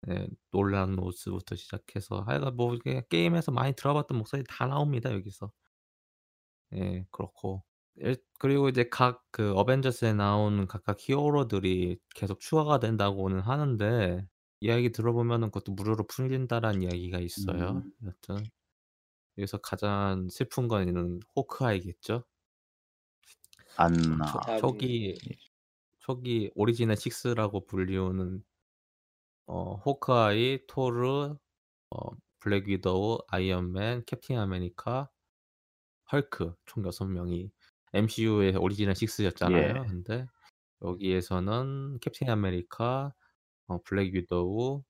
예. 0.09 0.27
놀란 0.51 0.95
로스부터 0.95 1.55
시작해서 1.55 2.21
하여간 2.21 2.55
뭐 2.55 2.75
이게 2.75 3.03
게임에서 3.09 3.51
많이 3.51 3.73
들어봤던 3.73 4.17
목소리 4.17 4.43
다 4.47 4.67
나옵니다 4.67 5.11
여기서. 5.13 5.51
예. 6.73 7.05
그렇고 7.11 7.63
일 7.97 8.17
그리고 8.39 8.69
이제 8.69 8.87
각 8.89 9.25
그 9.35 9.51
어벤져스에 9.53 10.13
나오는 10.13 10.65
각각 10.65 10.97
히어로들이 10.97 11.99
계속 12.15 12.39
추가가 12.39 12.79
된다고는 12.79 13.41
하는데 13.41 14.25
이야기 14.61 14.93
들어보면은 14.93 15.49
그것도 15.51 15.73
무료로 15.73 16.07
풀린다라는 16.07 16.83
이야기가 16.83 17.19
있어요. 17.19 17.83
음. 17.83 17.91
여튼 18.05 18.37
여기서 19.37 19.57
가장 19.57 20.29
슬픈 20.29 20.69
거는 20.69 21.19
호크아이겠죠. 21.35 22.23
안초나 23.75 24.25
다음 24.25 24.59
초기 24.59 25.17
초기 25.99 26.49
오리지널 26.55 26.95
6라고 26.95 27.67
불리우는 27.67 28.41
어 29.47 29.75
호크아이, 29.75 30.65
토르, 30.67 31.35
어 31.91 31.99
블랙 32.39 32.67
위도우, 32.67 33.19
아이언맨, 33.29 34.05
캡틴 34.05 34.37
아메리카, 34.39 35.09
헐크 36.11 36.55
총 36.65 36.83
6 36.85 37.05
명이 37.07 37.51
MCU의 37.93 38.55
오리지널 38.57 38.95
6 38.95 39.23
예. 39.47 39.73
였잖아요. 39.73 39.85
근데 39.87 40.27
여기에서는 40.83 41.99
캡틴 42.01 42.29
아메리카, 42.29 43.13
어 43.67 43.83
블랙 43.83 44.13
위도우, 44.15 44.83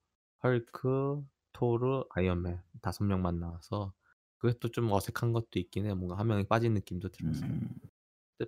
헐크, 0.44 1.24
토르, 1.54 2.04
아이언맨 2.12 2.62
5 2.82 3.06
명만 3.06 3.40
나와서 3.40 3.94
그게 4.40 4.58
또 4.60 4.70
좀 4.70 4.92
어색한 4.92 5.34
것도 5.34 5.60
있긴 5.60 5.86
해요. 5.88 5.96
뭔가 5.96 6.18
1 6.20 6.28
명이 6.30 6.48
빠진 6.50 6.74
느낌도 6.76 7.10
들어서. 7.12 7.48
음. 7.48 7.70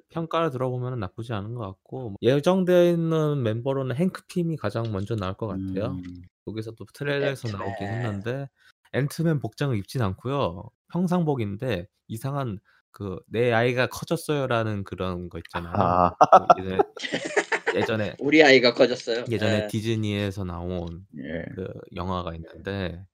평가를 0.10 0.52
들어보면은 0.52 1.00
나쁘지 1.00 1.34
않은 1.34 1.56
것 1.56 1.62
같고 1.66 2.16
예정되어 2.22 2.92
있는 2.92 3.44
멤버로는 3.44 3.96
행크 3.96 4.24
핌이 4.28 4.58
가장 4.58 4.92
먼저 4.92 5.16
나올 5.16 5.36
것 5.36 5.48
같아요. 5.48 6.02
음. 6.06 6.22
여기서도 6.48 6.86
트레일러에서 6.94 7.50
나오긴 7.50 7.90
앤트맨. 7.90 7.92
했는데 7.92 8.50
앤트맨 8.94 9.40
복장을 9.40 9.76
입진 9.78 10.02
않고요. 10.02 10.64
평상복인데 10.92 11.88
이상한 12.08 12.60
그 12.92 13.20
"내 13.28 13.52
아이가 13.54 13.88
커졌어요."라는 13.88 14.84
그런 14.84 15.30
거 15.30 15.38
있잖아요. 15.40 15.74
아. 15.80 16.12
그 16.56 16.62
예전에 16.62 16.84
예전에 17.76 18.16
우리 18.20 18.44
아이가 18.44 18.74
커졌어요. 18.74 19.26
예전에 19.30 19.64
예. 19.64 19.68
디즈니에서 19.68 20.44
나온 20.46 21.08
예. 21.18 21.46
그 21.56 21.68
영화가 21.96 22.36
있는데 22.36 23.06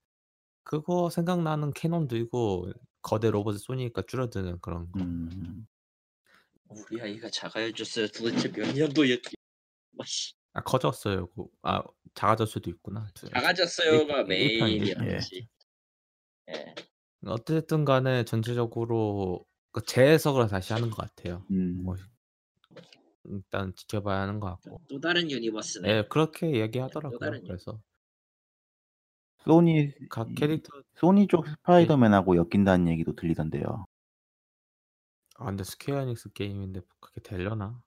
그거 0.65 1.09
생각나는 1.11 1.73
캐논 1.73 2.07
들고 2.07 2.71
거대 3.03 3.31
로봇을 3.31 3.59
쏘니까 3.59 4.03
줄어드는 4.07 4.59
그런 4.61 4.91
거. 4.91 5.01
음. 5.01 5.67
우리 6.69 7.01
아이가 7.01 7.29
작아졌어요. 7.29 8.07
도대체 8.07 8.51
몇 8.51 8.73
년도였지? 8.73 9.35
와 9.97 10.05
씨. 10.05 10.33
아 10.53 10.61
커졌어요. 10.61 11.27
그 11.33 11.45
아 11.63 11.83
작아질 12.15 12.45
수도 12.47 12.69
있구나. 12.69 13.07
저 13.15 13.27
작아졌어요가 13.27 14.23
1 14.27 14.59
편이죠. 14.59 14.93
메인이었지. 14.99 15.47
예. 16.49 16.75
어쨌든 17.25 17.85
간에 17.85 18.23
전체적으로 18.25 19.45
그 19.71 19.81
재해석을 19.83 20.47
다시 20.47 20.73
하는 20.73 20.89
것 20.91 20.97
같아요. 20.97 21.45
뭐 21.83 21.95
음. 21.95 21.97
일단 23.25 23.73
지켜봐야 23.75 24.21
하는 24.21 24.39
것 24.39 24.47
같고. 24.47 24.81
또 24.89 24.99
다른 24.99 25.29
universe네. 25.31 25.89
예 25.89 26.03
그렇게 26.09 26.51
또 26.51 26.57
얘기하더라고요. 26.59 27.19
다른 27.19 27.43
유 27.43 27.47
그래서 27.47 27.81
소니 29.45 29.91
각이 30.09 30.35
캐릭터 30.35 30.69
소니 30.95 31.27
쪽 31.27 31.45
예. 31.47 31.51
스파이더맨하고 31.51 32.35
엮인다는 32.37 32.87
얘기도 32.87 33.15
들리던데요. 33.15 33.85
아 35.35 35.45
근데 35.45 35.63
스퀘어 35.63 36.01
에닉스 36.01 36.33
게임인데 36.33 36.81
그게 36.99 37.21
되려나? 37.21 37.81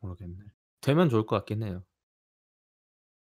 모르겠네. 0.00 0.38
되면 0.80 1.08
좋을 1.08 1.26
것 1.26 1.36
같긴 1.36 1.62
해요. 1.62 1.84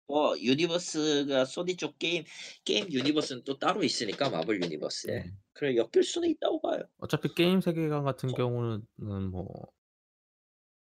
뭐 0.08 0.36
universe가 0.40 1.46
소니 1.46 1.78
쪽 1.78 2.00
게임 2.00 2.24
게임 2.66 2.92
universe는 2.92 3.44
또 3.44 3.60
따로 3.60 3.84
있으니까 3.84 4.30
마블 4.30 4.62
universe에. 4.64 5.14
네. 5.14 5.34
그래 5.54 5.76
엮일 5.76 6.04
수는 6.04 6.30
있다고 6.30 6.62
봐요. 6.62 6.82
어차피 6.98 7.34
게임 7.36 7.62
세계관 7.62 8.04
같은 8.04 8.30
거 8.30 8.36
경우는 8.38 9.32
뭐 9.32 9.48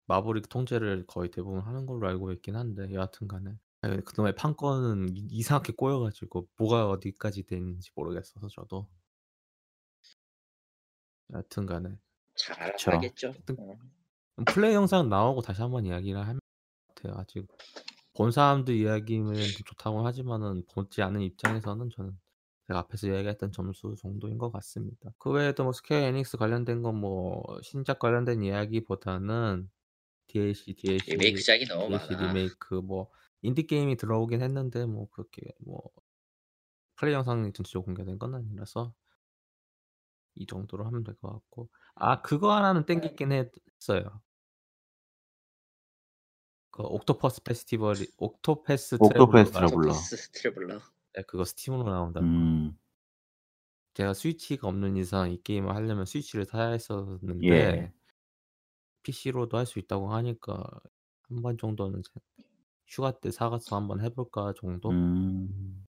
마블이 0.08 0.44
통제를 0.44 1.06
거의 1.08 1.30
대부분 1.30 1.62
하는 1.62 1.86
걸로 1.86 2.08
알고 2.08 2.32
있긴 2.34 2.56
한데 2.56 2.94
여하튼 2.94 3.28
간에 3.28 3.52
예 3.86 3.98
그놈의 4.06 4.36
판권은 4.36 5.16
이 5.16 5.28
이상하게 5.32 5.74
꼬여 5.74 6.00
가지고 6.00 6.48
뭐가 6.58 6.90
어디까지 6.90 7.44
되는지 7.44 7.92
모르겠어서 7.96 8.48
저도. 8.50 8.90
여하튼 11.34 11.66
간에 11.66 11.98
잘 12.36 12.72
그쵸. 12.72 12.92
하겠죠. 12.92 13.34
어. 13.58 13.74
플레이 14.46 14.74
영상 14.74 15.10
나오고 15.10 15.42
다시 15.42 15.62
한번 15.62 15.86
이야기를 15.86 16.20
하면 16.20 16.40
같아요. 16.96 17.16
아직 17.20 17.48
본 18.16 18.32
사람들 18.32 18.76
이야기면 18.76 19.36
좋다고 19.66 20.06
하지만은 20.06 20.64
보지 20.74 21.02
않은 21.02 21.22
입장에서는 21.22 21.90
저는 21.92 22.20
제가 22.68 22.80
앞에서 22.82 23.08
이야기했던 23.08 23.52
점수 23.52 23.96
정도인 24.00 24.38
것 24.38 24.52
같습니다. 24.52 25.12
그 25.20 25.32
외에도 25.32 25.64
뭐 25.64 25.74
스퀘어 25.74 25.98
에닉스 26.00 26.38
관련된 26.38 26.82
건 26.84 26.96
뭐 26.96 27.44
신작 27.64 28.00
관련된 28.00 28.44
이야기보다는 28.44 29.70
DLC, 30.28 30.76
DLC, 30.76 31.12
리메이크작이 31.12 31.66
너무 31.66 31.98
DLC 31.98 32.14
많아. 32.16 32.28
리메이크 32.28 32.76
뭐 32.76 33.10
인디 33.42 33.68
게임이 33.68 33.98
들어오긴 33.98 34.42
했는데 34.42 34.86
뭐 34.86 35.10
그렇게 35.12 35.42
뭐 35.60 35.82
플레이 36.96 37.14
영상이 37.14 37.52
전체적으로 37.54 37.84
공개된 37.86 38.18
건 38.20 38.34
아니라서 38.36 38.94
이 40.36 40.46
정도로 40.46 40.86
하면 40.86 41.04
될 41.04 41.16
것 41.16 41.30
같고 41.32 41.70
아 41.96 42.22
그거 42.22 42.56
하나는 42.56 42.86
땡기긴 42.86 43.32
했어요. 43.32 44.22
그 46.72 46.84
옥토퍼스 46.84 47.44
페스티벌이 47.44 48.08
옥토패스 48.18 48.96
옥토패스 49.00 49.52
트래블러. 49.52 49.78
옥토퍼스 49.92 50.32
트래블러. 50.32 50.80
네, 51.16 51.22
그거 51.24 51.44
스팀으로 51.44 51.84
나온다고. 51.84 52.26
음. 52.26 52.78
제가 53.94 54.14
스위치가 54.14 54.70
없는 54.70 54.96
이상 54.96 55.30
이 55.32 55.42
게임을 55.44 55.76
하려면 55.76 56.06
스위치를 56.06 56.46
사야 56.46 56.70
했었는데 56.70 57.48
예. 57.50 57.94
PC로도 59.04 59.58
할 59.58 59.66
수 59.66 59.80
있다고 59.80 60.14
하니까 60.14 60.64
한 61.24 61.42
번 61.42 61.58
정도는 61.58 62.02
제- 62.04 62.22
휴가 62.88 63.12
때 63.20 63.32
사가서 63.32 63.76
한번 63.76 64.02
해볼까 64.02 64.54
정도? 64.58 64.90
음. 64.92 65.86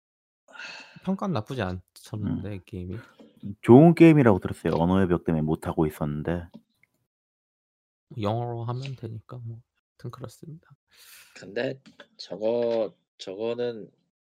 평가는 1.04 1.32
나쁘지 1.34 1.60
않았는데 1.62 2.56
이 2.56 2.60
게임이 2.64 2.96
좋은 3.62 3.94
게임이라고 3.94 4.38
들었어요. 4.38 4.74
언어의 4.74 5.08
벽 5.08 5.24
때문에 5.24 5.42
못 5.42 5.66
하고 5.66 5.86
있었는데. 5.86 6.46
영어로 8.20 8.64
하면 8.64 8.96
되니까 8.96 9.38
뭐 9.38 9.60
하여튼 9.98 10.10
그렇습니다. 10.10 10.68
근데 11.36 11.80
저거 12.16 12.94
저거는 13.18 13.90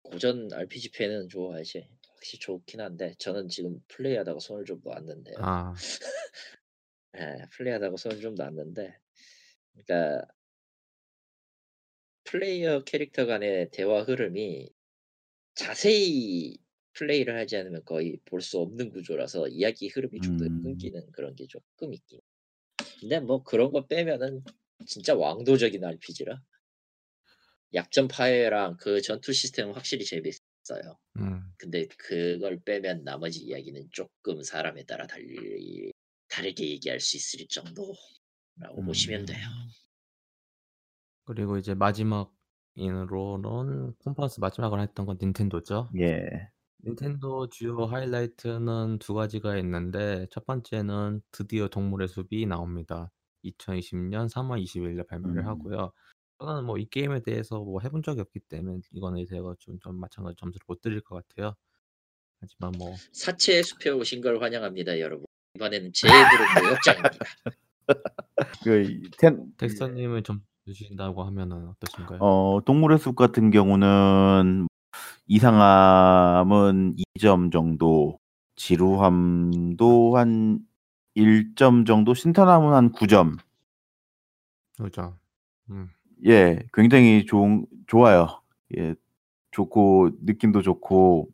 고전 0.04 0.52
RPG 0.52 0.92
팬은 0.92 1.30
좋아하지. 1.30 1.88
확실히 2.10 2.40
좋긴 2.40 2.82
한데 2.82 3.16
저는 3.18 3.48
지금 3.48 3.82
플레이하다가 3.88 4.40
손을 4.40 4.66
좀 4.66 4.82
놨는데요. 4.84 5.38
아 5.40 5.74
예, 7.18 7.46
플레이하다가 7.52 7.98
손을 7.98 8.22
좀 8.22 8.36
놨는데, 8.36 8.98
그러니까 9.74 10.28
플레이어 12.24 12.84
캐릭터 12.84 13.26
간의 13.26 13.70
대화 13.72 14.04
흐름이 14.04 14.70
자세히 15.56 16.58
플레이를 16.94 17.38
하지 17.38 17.58
않으면 17.58 17.84
거의 17.86 18.18
볼 18.26 18.42
수 18.42 18.60
없는 18.60 18.92
구조라서 18.92 19.48
이야기 19.48 19.88
흐름이 19.90 20.20
좀더 20.22 20.46
음. 20.46 20.64
끊기는 20.64 21.12
그런 21.12 21.36
게 21.36 21.48
조금 21.48 21.94
있긴. 21.94 22.20
근데 23.00 23.20
뭐 23.20 23.44
그런 23.44 23.72
거 23.72 23.86
빼면은 23.88 24.44
진짜 24.86 25.16
왕도적인 25.16 25.84
RPG라. 25.84 26.42
약점 27.74 28.08
파괴랑 28.08 28.78
그 28.78 29.02
전투 29.02 29.32
시스템은 29.32 29.74
확실히 29.74 30.04
재밌어요. 30.06 30.98
음. 31.18 31.42
근데 31.58 31.88
그걸 31.98 32.60
빼면 32.60 33.04
나머지 33.04 33.40
이야기는 33.40 33.90
조금 33.92 34.42
사람에 34.44 34.84
따라 34.84 35.08
달리 35.08 35.92
다르게 36.28 36.70
얘기할 36.70 37.00
수 37.00 37.18
있을 37.18 37.48
정도라고 37.48 38.84
보시면 38.86 39.26
돼요. 39.26 39.48
그리고 41.26 41.58
이제 41.58 41.74
마지막 41.74 42.34
인으로는 42.76 43.94
콘퍼런스 44.00 44.40
마지막으로 44.40 44.82
했던 44.82 45.06
건 45.06 45.18
닌텐도죠. 45.22 45.90
예. 46.00 46.50
닌텐도 46.86 47.50
주요 47.50 47.86
하이라이트는 47.86 49.00
두 49.00 49.14
가지가 49.14 49.58
있는데 49.58 50.28
첫 50.32 50.46
번째는 50.46 51.22
드디어 51.32 51.68
동물의 51.68 52.08
숲이 52.08 52.46
나옵니다. 52.46 53.12
2020년 53.46 54.30
3 54.30 54.50
월 54.50 54.60
20일에 54.60 55.08
발매를 55.08 55.44
음. 55.44 55.48
하고요. 55.48 55.92
저는 56.40 56.66
뭐 56.66 56.78
이 56.78 56.86
게임에 56.90 57.22
대해서 57.22 57.60
뭐 57.60 57.80
해본 57.84 58.02
적이 58.02 58.22
없기 58.22 58.40
때문에 58.42 58.80
이거는 58.92 59.26
제가 59.28 59.56
좀, 59.60 59.80
좀 59.80 60.00
마찬가지 60.00 60.36
점수를 60.38 60.64
못 60.68 60.82
드릴 60.82 61.02
것 61.02 61.24
같아요. 61.28 61.56
하지만 62.40 62.72
뭐 62.78 62.96
사체의 63.12 63.64
숲에 63.64 63.92
오신 63.92 64.22
걸 64.22 64.42
환영합니다, 64.42 65.00
여러분. 65.00 65.26
이번에는 65.56 65.92
제 65.94 66.08
부른 66.08 66.68
모욕장입니다. 66.68 67.18
그 68.64 69.02
텐, 69.20 69.54
덱스터님을 69.58 70.24
점 70.24 70.42
주신다고 70.66 71.24
하면은 71.26 71.68
어떠신가요? 71.68 72.20
어, 72.22 72.62
동물의 72.66 72.98
숲 72.98 73.16
같은 73.16 73.52
경우는 73.52 74.68
이상함은 75.32 76.98
2점 77.16 77.54
정도, 77.54 78.20
지루함도 78.58 80.18
한 80.18 80.60
1점 81.16 81.88
정도, 81.88 82.14
신선함은 82.14 82.74
한 82.74 82.92
9점. 82.92 83.38
그죠. 84.78 85.18
음. 85.70 85.88
예, 86.26 86.60
굉장히 86.74 87.26
좋은 87.26 87.66
좋아요. 87.88 88.42
예, 88.78 88.94
좋고 89.52 90.18
느낌도 90.22 90.64
좋고 90.64 91.30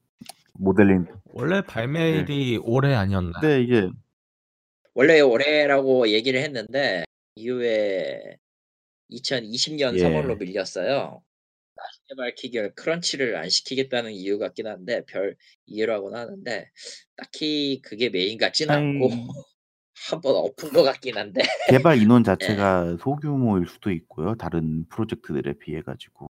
모델링. 0.54 1.08
원래 1.34 1.62
발매일이 1.62 2.60
올해 2.62 2.94
아니었나요? 2.94 3.42
근데 3.42 3.64
이게 3.64 3.90
원래 4.94 5.20
올해라고 5.22 6.10
얘기를 6.10 6.40
했는데 6.42 7.04
이후에 7.34 8.38
2020년 9.10 9.98
예. 9.98 10.04
3월로 10.04 10.38
밀렸어요. 10.38 11.24
나중에 12.08 12.16
밝히길 12.16 12.74
crunch를 12.76 13.36
안 13.36 13.50
시키겠다는 13.50 14.12
이유 14.12 14.40
같긴 14.40 14.68
한데 14.68 15.04
별 15.06 15.36
이유라고는 15.66 16.18
하는데 16.18 16.70
딱히 17.16 17.82
그게 17.84 18.10
메인 18.10 18.38
같진 18.38 18.70
않고. 18.70 19.10
한번 20.12 20.36
엎은 20.36 20.74
것 20.74 20.84
같긴 20.84 21.18
한데 21.18 21.42
개발 21.72 21.98
인원 22.00 22.24
자체가 22.24 22.98
소규모일 23.00 23.66
수도 23.68 23.92
있고요. 23.92 24.36
다른 24.36 24.86
프로젝트들에 24.90 25.54
비해 25.54 25.82
가지고 25.82 26.28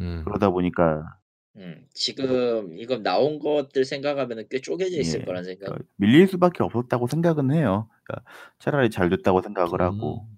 음. 0.00 0.22
그러다 0.24 0.50
보니까 0.50 1.18
음, 1.56 1.84
지금 1.92 2.78
이거 2.78 2.98
나온 2.98 3.40
것들 3.40 3.84
생각하면 3.84 4.46
꽤 4.48 4.60
쪼개져 4.60 5.00
있을 5.00 5.22
예, 5.22 5.24
거란 5.24 5.42
생각. 5.42 5.66
그러니까 5.66 5.88
밀릴 5.96 6.28
수밖에 6.28 6.62
없었다고 6.62 7.08
생각은 7.08 7.52
해요. 7.52 7.90
그러니까 8.04 8.30
차라리 8.60 8.90
잘 8.90 9.10
됐다고 9.10 9.42
생각을 9.42 9.82
하고. 9.82 10.28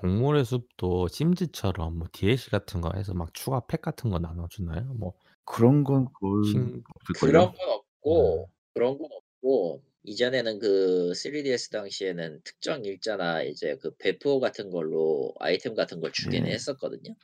동- 0.00 0.10
동물의 0.10 0.44
숲도 0.44 1.08
심즈처럼 1.08 1.98
뭐 1.98 2.08
DLC 2.12 2.50
같은 2.50 2.80
거 2.80 2.90
해서 2.96 3.14
막 3.14 3.32
추가 3.34 3.66
팩 3.66 3.80
같은 3.82 4.10
거 4.10 4.18
나눠주나요? 4.18 4.94
뭐 4.94 5.14
그런 5.44 5.84
건 5.84 6.06
거의 6.20 6.44
신- 6.52 6.82
없을걸요. 6.94 7.32
그런 7.32 7.52
건 7.52 7.68
없고 7.70 8.46
음. 8.46 8.52
그런 8.74 8.98
건 8.98 9.08
없고 9.12 9.82
이전에는 10.04 10.58
그 10.58 11.12
3DS 11.14 11.70
당시에는 11.70 12.40
특정 12.44 12.84
일자나 12.84 13.42
이제 13.42 13.76
그 13.80 13.94
배포 13.96 14.40
같은 14.40 14.70
걸로 14.70 15.34
아이템 15.40 15.74
같은 15.74 16.00
걸 16.00 16.12
주기는 16.12 16.44
네. 16.46 16.52
했었거든요. 16.54 17.14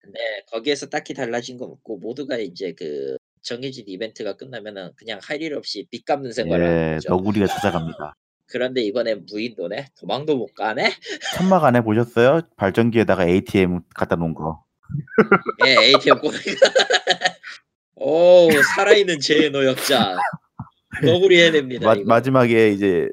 근데 0.00 0.18
거기에서 0.48 0.88
딱히 0.88 1.14
달라진 1.14 1.58
건 1.58 1.70
없고 1.70 1.98
모두가 1.98 2.38
이제 2.38 2.72
그 2.74 3.16
정해진 3.42 3.84
이벤트가 3.88 4.36
끝나면은 4.36 4.92
그냥 4.96 5.20
할 5.22 5.42
일 5.42 5.54
없이 5.54 5.86
빚 5.90 6.04
갚는 6.04 6.32
생활을 6.32 6.66
하는 6.66 6.88
예, 6.92 6.94
거죠. 6.94 7.08
너구리가 7.10 7.46
찾아갑니다. 7.46 8.14
그런데 8.46 8.82
이번에 8.82 9.14
무인도네? 9.14 9.86
도망도 9.98 10.36
못 10.36 10.54
가네? 10.54 10.92
천막 11.36 11.64
안에 11.64 11.80
보셨어요? 11.82 12.42
발전기에다가 12.56 13.26
ATM 13.26 13.80
갖다 13.94 14.16
놓은 14.16 14.34
거. 14.34 14.64
예, 15.66 15.76
ATM 15.86 16.18
꼬리가. 16.18 16.40
오, 17.96 18.48
살아있는 18.74 19.20
죄의 19.20 19.50
노역자. 19.50 20.16
너구리 21.04 21.40
해냅니다. 21.40 21.86
마, 21.86 21.94
이거. 21.94 22.04
마지막에 22.04 22.70
이제 22.70 23.08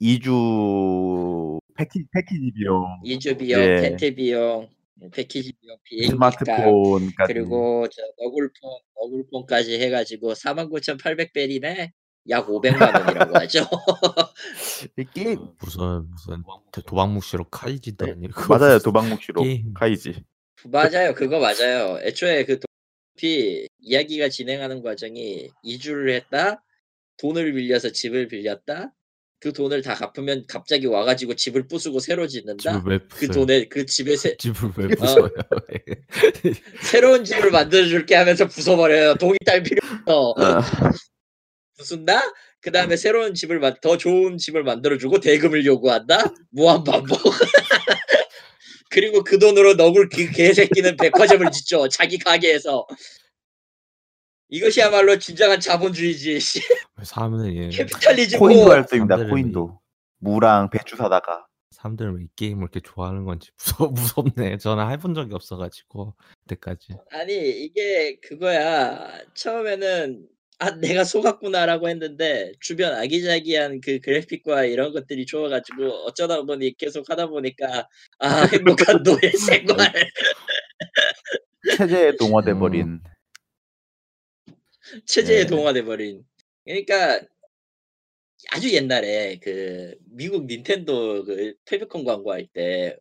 2주 0.00 1.58
패키, 1.76 2.04
패키지 2.12 2.52
비용, 2.54 2.84
2주 3.04 3.38
비용, 3.38 3.60
예. 3.60 3.80
텐트 3.80 4.14
비용, 4.14 4.68
패키지 5.12 5.52
비용, 5.60 5.76
비행기 5.84 6.16
값, 6.16 6.34
스마트폰까지 6.34 7.32
그리고 7.32 7.86
저 7.90 8.02
너굴폰, 8.18 8.70
너굴폰까지 8.96 9.80
해가지고 9.80 10.34
49,800벨이네? 10.34 11.90
약 12.28 12.46
500만 12.48 12.94
원이라고 13.06 13.34
하죠. 13.38 13.60
이 14.98 15.04
게임 15.14 15.38
무슨 15.58 16.08
무슨 16.10 16.42
도박묵시로 16.72 17.44
카이지도 17.44 18.06
네, 18.06 18.12
아니고 18.12 18.46
맞아요 18.48 18.78
도박묵시로 18.78 19.42
게임. 19.42 19.72
카이지 19.74 20.22
맞아요. 20.64 21.14
그거 21.14 21.38
맞아요. 21.40 21.98
애초에 22.02 22.44
그 22.44 22.60
도피 22.60 23.66
이야기가 23.78 24.28
진행하는 24.28 24.82
과정이 24.82 25.48
2주를 25.64 26.10
했다. 26.14 26.62
돈을 27.16 27.52
빌려서 27.54 27.90
집을 27.90 28.28
빌렸다. 28.28 28.92
그 29.40 29.54
돈을 29.54 29.80
다 29.80 29.94
갚으면 29.94 30.44
갑자기 30.46 30.84
와가지고 30.86 31.34
집을 31.34 31.66
부수고 31.66 31.98
새로 31.98 32.26
짓는다. 32.26 32.74
집을 32.78 32.92
왜그 32.92 33.08
부숴요? 33.08 33.32
돈에 33.32 33.68
그 33.68 33.86
집에 33.86 34.14
새, 34.16 34.36
집을 34.38 34.70
왜 34.76 34.88
부숴요? 34.88 35.32
새로운 36.82 37.24
집을 37.24 37.50
만들어줄게 37.50 38.14
하면서 38.16 38.46
부숴버려요. 38.46 39.18
돈이 39.18 39.38
딸 39.46 39.62
필요 39.62 39.80
없어. 40.04 40.34
아, 41.80 41.82
부순다? 41.82 42.20
그 42.60 42.70
다음에 42.70 42.96
새로운 42.96 43.34
집을 43.34 43.58
만- 43.58 43.76
더 43.80 43.96
좋은 43.96 44.36
집을 44.36 44.62
만들어주고 44.62 45.20
대금을 45.20 45.64
요구한다? 45.64 46.18
무한 46.50 46.84
반복. 46.84 47.18
그리고 48.90 49.22
그 49.24 49.38
돈으로 49.38 49.74
너굴 49.76 50.08
그 50.08 50.30
개새끼는 50.30 50.96
백화점을 50.96 51.48
짓죠. 51.52 51.88
자기 51.88 52.18
가게에서. 52.18 52.86
이것이야말로 54.48 55.16
진정한 55.18 55.60
자본주의지. 55.60 56.40
씨. 56.40 56.60
사람은 57.02 57.54
예, 57.54 57.68
capitalism. 57.68 58.38
코인도 58.38 58.72
할 58.72 58.84
남들을 58.90 59.30
코인도 59.30 59.80
무랑 60.18 60.70
배추 60.70 60.96
사다가 60.96 61.46
사람들은 61.70 62.16
왜이 62.16 62.26
게임을 62.34 62.64
이렇게 62.64 62.80
좋아하는 62.80 63.24
건지 63.24 63.50
무서 63.56 63.86
무섭네. 64.34 64.58
저는 64.58 64.90
해본 64.90 65.14
적이 65.14 65.34
없어 65.34 65.56
가지고 65.56 66.14
그때까지. 66.42 66.94
아니 67.12 67.32
이게 67.62 68.18
그거야. 68.20 69.20
처음에는' 69.34 70.26
아 70.62 70.72
내가 70.72 71.04
속았구나.'라고 71.04 71.88
했는데 71.88 72.52
주변 72.60 72.94
아기자기한 72.94 73.80
그 73.80 73.98
그래픽과 74.00 74.66
이런 74.66 74.92
것들이 74.92 75.24
좋아 75.24 75.48
가지고 75.48 75.88
어쩌다 76.04 76.42
보니 76.42 76.76
계속 76.76 77.08
하다 77.08 77.28
보니까 77.28 77.88
아 78.18 78.28
행복한 78.52 79.02
노예 79.02 79.30
생활. 79.32 79.90
체제에 81.78 82.16
동화돼 82.16 82.52
음. 82.52 82.60
버린. 82.60 83.00
체제에 85.06 85.44
네. 85.44 85.46
동화돼 85.46 85.82
버린. 85.84 86.24
그러니까 86.66 87.22
아주 88.50 88.70
옛날에 88.74 89.38
그 89.42 89.94
미국 90.10 90.44
닌텐도 90.44 91.24
그 91.24 91.54
패미콘 91.64 92.04
광고할 92.04 92.46
때 92.52 92.98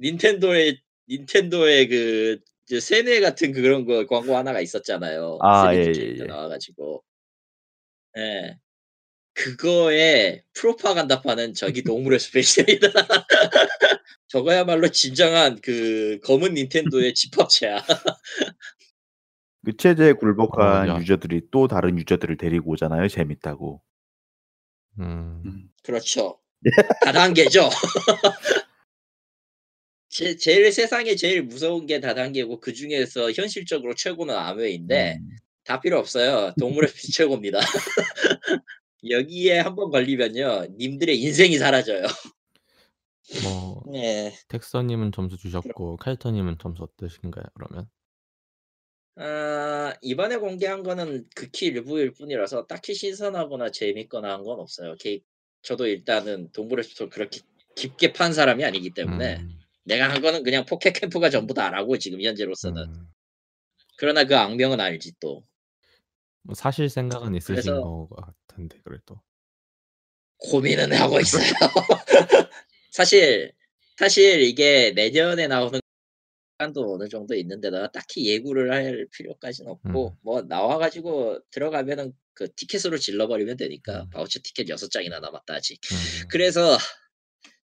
닌텐도의 0.00 0.80
닌텐도의 1.08 1.88
그 1.88 2.40
이제 2.66 2.80
세뇌 2.80 3.20
같은 3.20 3.52
그런 3.52 3.84
거 3.84 4.06
광고 4.06 4.36
하나가 4.36 4.60
있었잖아요. 4.60 5.38
아 5.42 5.66
3D 5.66 5.76
예예예. 5.76 5.92
캐릭터 5.92 6.24
나와 6.24 6.48
가지고. 6.48 7.02
예. 8.16 8.58
그거에 9.34 10.42
프로파간다파는 10.54 11.54
저기 11.54 11.82
동물의 11.82 12.20
숲입니다. 12.20 12.88
저거야말로 14.28 14.88
진정한 14.88 15.60
그 15.60 16.20
검은 16.24 16.54
닌텐도의 16.54 17.14
집합체야. 17.14 17.82
그 19.64 19.76
체제에 19.76 20.10
어 20.10 20.14
굴복한 20.14 20.88
야. 20.88 20.98
유저들이 20.98 21.42
또 21.50 21.68
다른 21.68 21.98
유저들을 21.98 22.36
데리고 22.36 22.72
오잖아요, 22.72 23.08
재밌다고. 23.08 23.82
음. 25.00 25.42
음. 25.44 25.68
그렇죠. 25.82 26.38
다단계죠. 27.04 27.68
제 30.14 30.36
제일 30.36 30.70
세상에 30.70 31.16
제일 31.16 31.42
무서운 31.42 31.86
게 31.86 31.98
다단계고 31.98 32.60
그 32.60 32.72
중에서 32.72 33.32
현실적으로 33.32 33.96
최고는 33.96 34.32
암웨이인데 34.36 35.16
음. 35.20 35.36
다 35.64 35.80
필요 35.80 35.98
없어요. 35.98 36.52
동물의 36.60 36.88
숲이 36.88 37.10
최고입니다. 37.12 37.58
여기에 39.10 39.58
한번 39.58 39.90
걸리면요. 39.90 40.68
님들의 40.78 41.20
인생이 41.20 41.58
사라져요. 41.58 42.06
뭐 43.42 43.82
네. 43.90 44.32
텍서 44.48 44.82
님은 44.82 45.10
점수 45.10 45.36
주셨고 45.36 45.96
카이터 45.96 46.30
님은 46.30 46.58
점수 46.62 46.84
어떠신가요, 46.84 47.44
그러면? 47.54 47.88
아 49.16 49.94
이번에 50.00 50.36
공개한 50.36 50.84
거는 50.84 51.28
극히 51.34 51.66
일부일 51.66 52.12
뿐이라서 52.12 52.66
딱히 52.66 52.94
신선하거나 52.94 53.70
재밌거나 53.72 54.32
한 54.32 54.44
건 54.44 54.60
없어요. 54.60 54.94
게 54.96 55.20
저도 55.62 55.86
일단은 55.88 56.52
동물의 56.52 56.84
숲을 56.84 57.10
그렇게 57.10 57.40
깊게 57.76 58.12
판 58.12 58.32
사람이 58.32 58.64
아니기 58.64 58.90
때문에 58.90 59.38
음. 59.38 59.58
내가 59.84 60.10
한 60.10 60.20
거는 60.20 60.42
그냥 60.42 60.64
포켓 60.64 60.92
캠프가 60.92 61.30
전부다라고 61.30 61.98
지금 61.98 62.20
현재로서는. 62.22 62.82
음. 62.82 63.06
그러나 63.96 64.24
그 64.24 64.36
악명은 64.36 64.80
알지 64.80 65.14
또. 65.20 65.44
뭐 66.42 66.54
사실 66.54 66.88
생각은 66.88 67.34
있으신 67.34 67.54
그래서 67.54 68.06
것 68.08 68.16
같은데 68.16 68.80
그래도. 68.84 69.20
고민은 70.38 70.92
하고 70.92 71.20
있어요. 71.20 71.42
사실 72.90 73.52
사실 73.96 74.40
이게 74.40 74.92
내년에 74.92 75.46
나오는 75.46 75.80
시간도 76.58 76.94
어느 76.94 77.08
정도 77.08 77.34
있는데다가 77.34 77.90
딱히 77.90 78.26
예고를 78.28 78.72
할 78.72 79.06
필요까지는 79.12 79.70
없고 79.70 80.08
음. 80.08 80.16
뭐 80.22 80.42
나와 80.42 80.78
가지고 80.78 81.40
들어가면은 81.50 82.12
그 82.34 82.52
티켓으로 82.54 82.98
질러 82.98 83.28
버리면 83.28 83.56
되니까 83.56 84.02
음. 84.02 84.10
바우처 84.10 84.40
티켓 84.42 84.66
6장이나 84.66 85.20
남았다 85.20 85.54
아직. 85.54 85.80
음. 85.92 86.28
그래서 86.28 86.76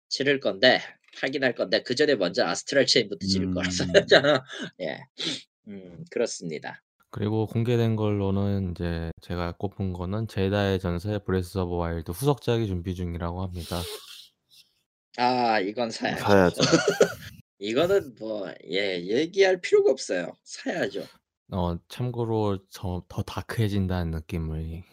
지를 0.10 0.40
건데 0.40 0.82
하긴 1.22 1.44
할 1.44 1.54
건데 1.56 1.82
그 1.84 1.96
전에 1.96 2.16
먼저 2.16 2.46
아스트랄 2.46 2.86
체인부터 2.86 3.26
지를 3.28 3.52
거라서 3.54 3.84
음. 3.84 3.90
예. 4.82 5.00
음 5.68 6.04
그렇습니다. 6.10 6.82
그리고 7.12 7.48
공개된 7.48 7.96
걸로는 7.96 8.70
인제 8.70 9.12
제가 9.22 9.54
꼽은 9.58 9.94
거는 9.94 10.28
젤다의 10.28 10.80
전설 10.80 11.20
브레스 11.20 11.58
오브 11.58 11.76
와일드 11.76 12.12
후속작이 12.12 12.68
준비 12.68 12.94
중이라고 12.96 13.42
합니다. 13.42 13.82
아 15.18 15.60
이건 15.60 15.90
사야죠. 15.90 16.24
사야죠. 16.24 16.62
이거는 17.60 18.16
뭐 18.20 18.54
예 18.70 19.02
얘기할 19.04 19.60
필요가 19.60 19.92
없어요. 19.92 20.32
사야죠. 20.44 21.04
어 21.52 21.78
참고로 21.88 22.60
저더 22.70 23.24
다크해진다는 23.24 24.12
느낌을 24.12 24.72
예. 24.72 24.84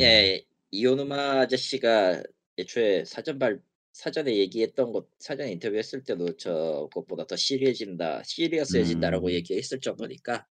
예. 0.00 0.44
이오누마 0.70 1.40
아저씨가 1.40 2.22
애초에 2.58 3.04
사전 3.04 3.38
발 3.38 3.60
사전에 3.92 4.36
얘기했던 4.36 4.92
것 4.92 5.08
사전 5.18 5.48
인터뷰 5.48 5.76
했을 5.76 6.02
때도 6.04 6.36
저것보다 6.36 7.26
더 7.26 7.36
시리해진다 7.36 8.22
시리어스해진다라고 8.24 9.28
음. 9.28 9.32
얘기했을 9.32 9.80
정도니까 9.80 10.46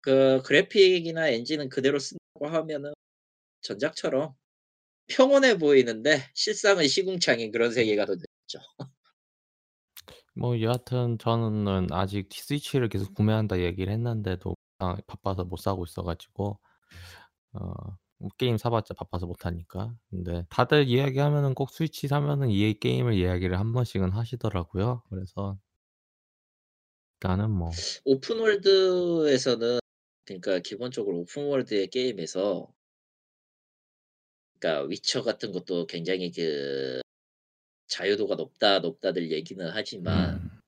그 0.00 0.42
그래픽이나 0.44 1.28
엔진은 1.28 1.68
그대로 1.68 1.98
쓴다고 1.98 2.48
하면은 2.48 2.92
전작처럼 3.60 4.34
평온해 5.08 5.58
보이는데 5.58 6.18
실상은 6.34 6.86
시궁창인 6.86 7.50
그런 7.50 7.72
세계가 7.72 8.06
더 8.06 8.14
됐죠. 8.14 8.60
뭐 10.34 10.60
여하튼 10.60 11.18
저는 11.18 11.88
아직 11.90 12.28
스위치를 12.32 12.88
계속 12.88 13.14
구매한다 13.14 13.60
얘기를 13.60 13.92
했는데도 13.92 14.54
아 14.78 14.96
바빠서 15.06 15.44
못 15.44 15.56
사고 15.58 15.84
있어 15.84 16.02
가지고 16.02 16.60
어뭐 17.52 17.98
게임 18.36 18.58
사 18.58 18.70
봤자 18.70 18.94
바빠서 18.94 19.26
못 19.26 19.46
하니까. 19.46 19.94
근데 20.10 20.44
다들 20.50 20.88
이야기하면은 20.88 21.54
꼭 21.54 21.70
스위치 21.70 22.08
사면은 22.08 22.50
EA 22.50 22.74
게임을 22.74 23.14
이야기를 23.14 23.58
한 23.58 23.72
번씩은 23.72 24.10
하시더라고요. 24.10 25.02
그래서 25.08 25.58
일단은 27.16 27.50
뭐 27.50 27.70
오픈 28.04 28.38
월드에서는 28.38 29.80
그러니까 30.24 30.58
기본적으로 30.60 31.18
open 31.18 31.46
world의 31.46 31.88
게임에서 31.88 32.72
그러니까 34.58 34.88
위쳐 34.88 35.22
같은 35.22 35.52
것도 35.52 35.86
굉장히 35.86 36.30
그 36.30 37.00
자유도가 37.86 38.34
높다 38.34 38.80
높다들 38.80 39.30
얘기는 39.32 39.66
하지만 39.72 40.34
음. 40.36 40.60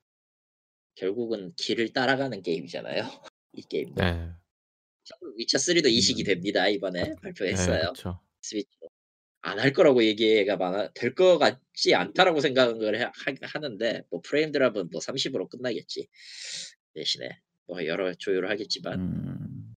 결국은 0.95 1.53
길을 1.55 1.93
따라가는 1.93 2.41
게임이잖아요. 2.41 3.03
이 3.53 3.61
게임도. 3.61 4.01
네. 4.01 4.31
위쳐 5.37 5.57
3도 5.57 5.87
이식이 5.89 6.23
음. 6.23 6.25
됩니다. 6.25 6.67
이번에 6.67 7.03
네 7.03 7.15
발표했어요. 7.21 7.93
그쵸. 7.93 8.19
스위치로. 8.41 8.89
안 9.43 9.59
할 9.59 9.73
거라고 9.73 10.03
얘기가 10.03 10.55
많아 10.57 10.91
될것 10.93 11.39
같지 11.39 11.95
않다라고 11.95 12.41
생각을 12.41 12.95
해하 12.99 13.11
하는데 13.41 14.03
뭐 14.11 14.21
frame 14.23 14.51
drop은 14.51 14.89
뭐 14.91 15.01
30으로 15.01 15.49
끝나겠지. 15.49 16.07
대신에 16.93 17.29
뭐 17.67 17.85
여러 17.85 18.13
조율을 18.13 18.49
하겠지만 18.51 18.99
음. 18.99 19.75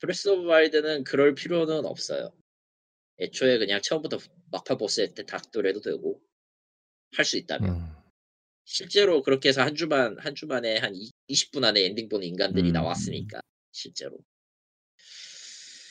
브레스 0.00 0.28
오브 0.28 0.44
와일드는 0.46 1.04
그럴 1.04 1.34
필요는 1.34 1.84
없어요. 1.86 2.32
애초에 3.20 3.58
그냥 3.58 3.80
처음부터 3.82 4.18
막판 4.52 4.78
보스일 4.78 5.14
때 5.14 5.24
닥돌해도 5.26 5.80
되고 5.80 6.20
할 7.16 7.24
수 7.24 7.36
있다면. 7.36 7.70
음. 7.70 7.92
실제로 8.64 9.22
그렇게 9.22 9.48
해서 9.48 9.62
한 9.62 9.74
주만 9.74 10.18
한 10.18 10.34
주만에 10.34 10.76
한이 10.78 11.10
20분 11.30 11.64
안에 11.64 11.84
엔딩 11.86 12.08
보는 12.08 12.26
인간들이 12.26 12.68
음. 12.68 12.72
나왔으니까 12.74 13.40
실제로. 13.72 14.18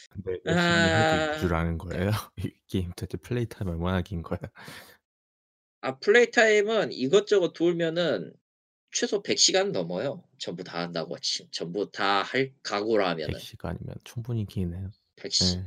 근데 0.10 0.40
열심히 0.46 0.90
해도 0.94 1.32
아. 1.32 1.36
이주라는 1.36 1.78
거예요? 1.78 2.12
이 2.38 2.52
게임 2.68 2.92
도대체 2.96 3.18
play 3.18 3.46
time 3.48 3.70
얼마나 3.70 4.02
긴 4.02 4.22
거야? 4.22 4.40
아 5.82 6.00
play 6.00 6.32
time은 6.32 6.92
이것저것 6.92 7.54
돌면은 7.54 8.34
최소 8.92 9.22
100 9.22 9.38
시간 9.38 9.72
넘어요. 9.72 10.24
전부 10.38 10.64
다 10.64 10.80
한다고 10.80 11.18
치 11.20 11.48
전부 11.52 11.92
다 11.92 12.24
할 12.24 12.54
각오로 12.64 13.06
하면은. 13.06 13.34
100 13.34 13.42
시간이면 13.42 13.96
충분히 14.04 14.46
기네요. 14.46 14.92
100시 15.18 15.58
예. 15.60 15.66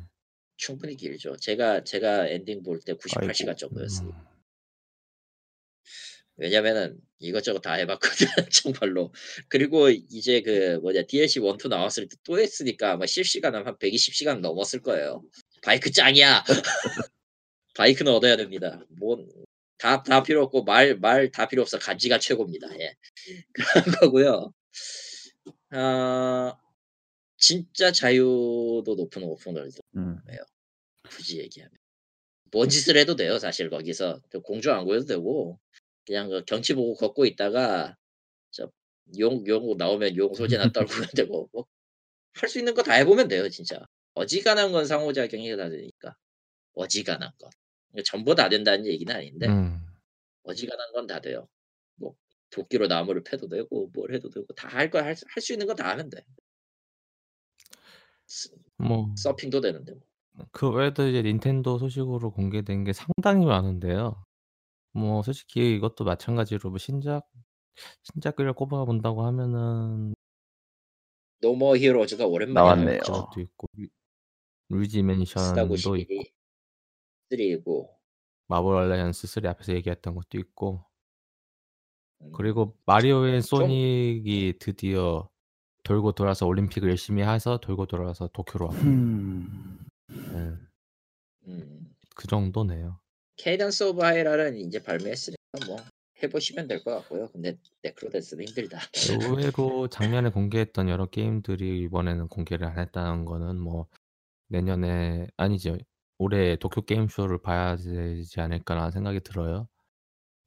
충분히 0.57 0.97
길죠. 0.97 1.37
제가 1.37 1.85
제가 1.85 2.27
엔딩 2.29 2.63
볼 2.63 2.81
때 2.81 2.95
98 2.95 3.25
아이고. 3.25 3.33
시간 3.35 3.57
정도였어요. 3.57 4.09
음. 4.09 4.31
왜냐면은 6.37 6.99
이것저것 7.21 7.61
다 7.61 7.75
해 7.75 7.87
봤거든 7.87 8.27
정말로. 8.53 9.13
그리고 9.49 9.91
이제 9.91 10.43
그 10.43 10.79
뭐냐 10.83 11.03
DLC 11.05 11.41
1, 11.41 11.57
2 11.65 11.69
나왔을 11.69 12.09
때 12.09 12.17
또 12.25 12.39
했으니까 12.41 12.93
아마 12.93 13.07
실시간은 13.07 13.65
한120 13.65 14.15
시간 14.15 14.41
넘었을 14.41 14.83
거예요. 14.83 15.23
바이크 15.63 15.91
짱이야. 15.93 16.45
바이크는 17.77 18.13
얻어야 18.13 18.37
됩니다. 18.37 18.85
뭐다다 19.01 20.23
필요 20.25 20.43
없고 20.45 20.65
말 20.65 20.97
말 21.01 21.31
다 21.33 21.49
필요 21.49 21.63
없어. 21.63 21.79
간지가 21.79 22.19
최고입니다. 22.19 22.69
예. 22.81 22.95
그런 23.55 23.85
거고요. 24.01 24.53
아 25.71 26.57
진짜 27.39 27.93
자유도 27.93 28.85
높은 28.97 29.23
open 29.25 29.57
world. 29.57 29.81
음. 29.97 30.19
굳이 31.11 31.39
얘기하면. 31.41 31.73
뭔 32.53 32.69
짓을 32.69 32.97
해도 32.99 33.17
돼요 33.17 33.39
사실 33.39 33.71
거기서. 33.71 34.21
저 34.33 34.41
공주 34.41 34.73
안 34.73 34.85
구해도 34.87 35.07
되고 35.07 35.59
그냥 36.11 36.29
그 36.29 36.45
경치 36.45 36.75
보고 36.75 36.95
걷고 36.97 37.25
있다가 37.27 37.95
저용 38.51 39.47
용 39.49 39.77
나오면 39.79 40.17
용 40.17 40.35
소재나 40.35 40.73
떨구면 40.73 41.09
되고 41.17 41.49
뭐 41.53 41.67
할 42.35 42.49
수 42.51 42.59
있는 42.61 42.75
거 42.75 42.83
다 42.83 42.95
해 42.95 43.05
보면 43.05 43.29
돼요 43.29 43.49
진짜. 43.51 43.81
어지간한 44.15 44.73
건 44.73 44.87
상호작용이 44.87 45.57
다 45.57 45.69
되니까. 45.71 46.15
어지간한 46.75 47.31
건. 47.39 47.51
전부 48.05 48.35
다 48.37 48.49
된다는 48.51 48.87
얘기는 48.87 49.15
아닌데 49.15 49.49
음. 49.49 49.81
어지간한 50.45 50.93
건 50.95 51.07
다 51.09 51.21
돼요. 51.21 51.49
뭐 51.97 52.15
도끼로 52.51 52.89
나무를 52.89 53.23
패도 53.25 53.49
되고 53.49 53.91
뭘 53.95 54.15
해도 54.15 54.31
되고 54.31 54.47
다 54.55 54.69
할 54.69 54.91
거 54.91 55.01
할 55.03 55.17
수 55.17 55.53
있는 55.55 55.67
거 55.67 55.75
다 55.75 55.91
하면 55.91 56.11
돼. 56.11 56.23
스뭐 58.27 59.15
서핑도 59.17 59.61
되는데 59.61 59.93
뭐. 59.95 60.03
그 60.53 60.71
외에도 60.71 61.07
이제 61.09 61.23
닌텐도 61.23 61.79
소식으로 61.79 62.31
공개된 62.33 62.85
게 62.85 62.93
상당히 62.93 63.45
많은데요. 63.47 64.25
뭐 64.93 65.23
솔직히 65.23 65.75
이것도 65.75 66.05
마찬가지로 66.05 66.71
뭐 66.71 66.79
신작 66.79 67.29
신작을 68.03 68.53
꼽아 68.53 68.85
본다고 68.85 69.25
하면은 69.25 70.15
No 71.41 71.53
More 71.53 71.77
Heroes가 71.77 72.27
오랜만에 72.27 72.55
나왔네요. 72.55 72.99
그것도 73.01 73.41
있고 73.41 73.67
루 73.77 73.87
Luigi 74.69 75.03
Mansion도 75.03 75.75
있고 75.75 75.97
11이 75.97 76.31
3고 77.31 77.89
Marvel 78.47 78.75
Alliance 78.75 79.27
3 79.27 79.47
앞에서 79.47 79.73
얘기했던 79.75 80.15
것도 80.15 80.39
있고 80.39 80.85
음. 82.23 82.33
그리고 82.33 82.77
Mario 82.85 83.27
and 83.27 83.34
좀 83.34 83.41
Sonic이 83.41 84.59
드디어 84.59 85.29
돌고 85.85 86.13
돌아서 86.13 86.47
올림픽을 86.47 86.91
열심히 86.91 87.23
해서 87.23 87.59
돌고 87.59 87.87
돌아서 87.87 88.29
도쿄로 88.29 88.67
왔고 88.67 88.81
음. 88.83 89.79
예. 90.11 90.53
음. 91.49 91.95
그 92.15 92.27
정도네요. 92.27 93.01
Cadence 93.41 93.85
of 93.85 94.03
Hyrule은 94.03 94.57
인제 94.59 94.83
발매했으니까 94.83 95.39
뭐 95.67 95.85
해 96.23 96.29
보시면 96.29 96.69
될 96.69 96.85
것 96.85 96.91
같고요. 96.97 97.29
근데 97.33 97.57
NecroDance는 97.83 98.45
힘들다. 98.49 98.79
의외로 99.09 99.89
작년에 99.91 100.31
공개했던 100.31 100.89
여러 100.89 101.07
게임들이 101.07 101.81
이번에는 101.83 102.29
공개를 102.29 102.67
안 102.67 102.79
했다는 102.79 103.25
거는 103.25 103.59
뭐 103.59 103.87
내년에 104.49 105.29
아니죠. 105.37 105.79
올해 106.19 106.57
도쿄 106.57 106.83
게임 106.83 107.09
쇼를 107.09 107.41
봐야 107.43 107.77
되지 107.77 108.41
않을까라는 108.41 108.91
생각이 108.93 109.21
들어요. 109.21 109.69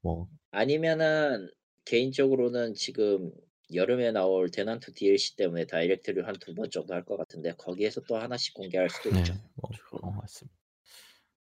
뭐 0.02 0.28
아니면은 0.52 1.50
개인적으로는 1.86 2.76
지금 2.76 3.32
여름에 3.74 4.12
나올 4.12 4.50
대난투 4.50 4.94
DLC 4.94 5.36
때문에 5.36 5.66
Direct를 5.66 6.28
한 6.28 6.36
2번 6.40 6.70
정도 6.70 6.94
할 6.94 7.04
것 7.06 7.18
같은데 7.18 7.54
거기에서 7.58 8.02
또 8.08 8.18
하나씩 8.18 8.54
공개할 8.54 8.90
수도 8.90 9.10
네. 9.10 9.20
있죠. 9.20 9.34
뭐 9.56 9.70
그런 9.90 10.16
것 10.16 10.22
같습니다. 10.22 10.56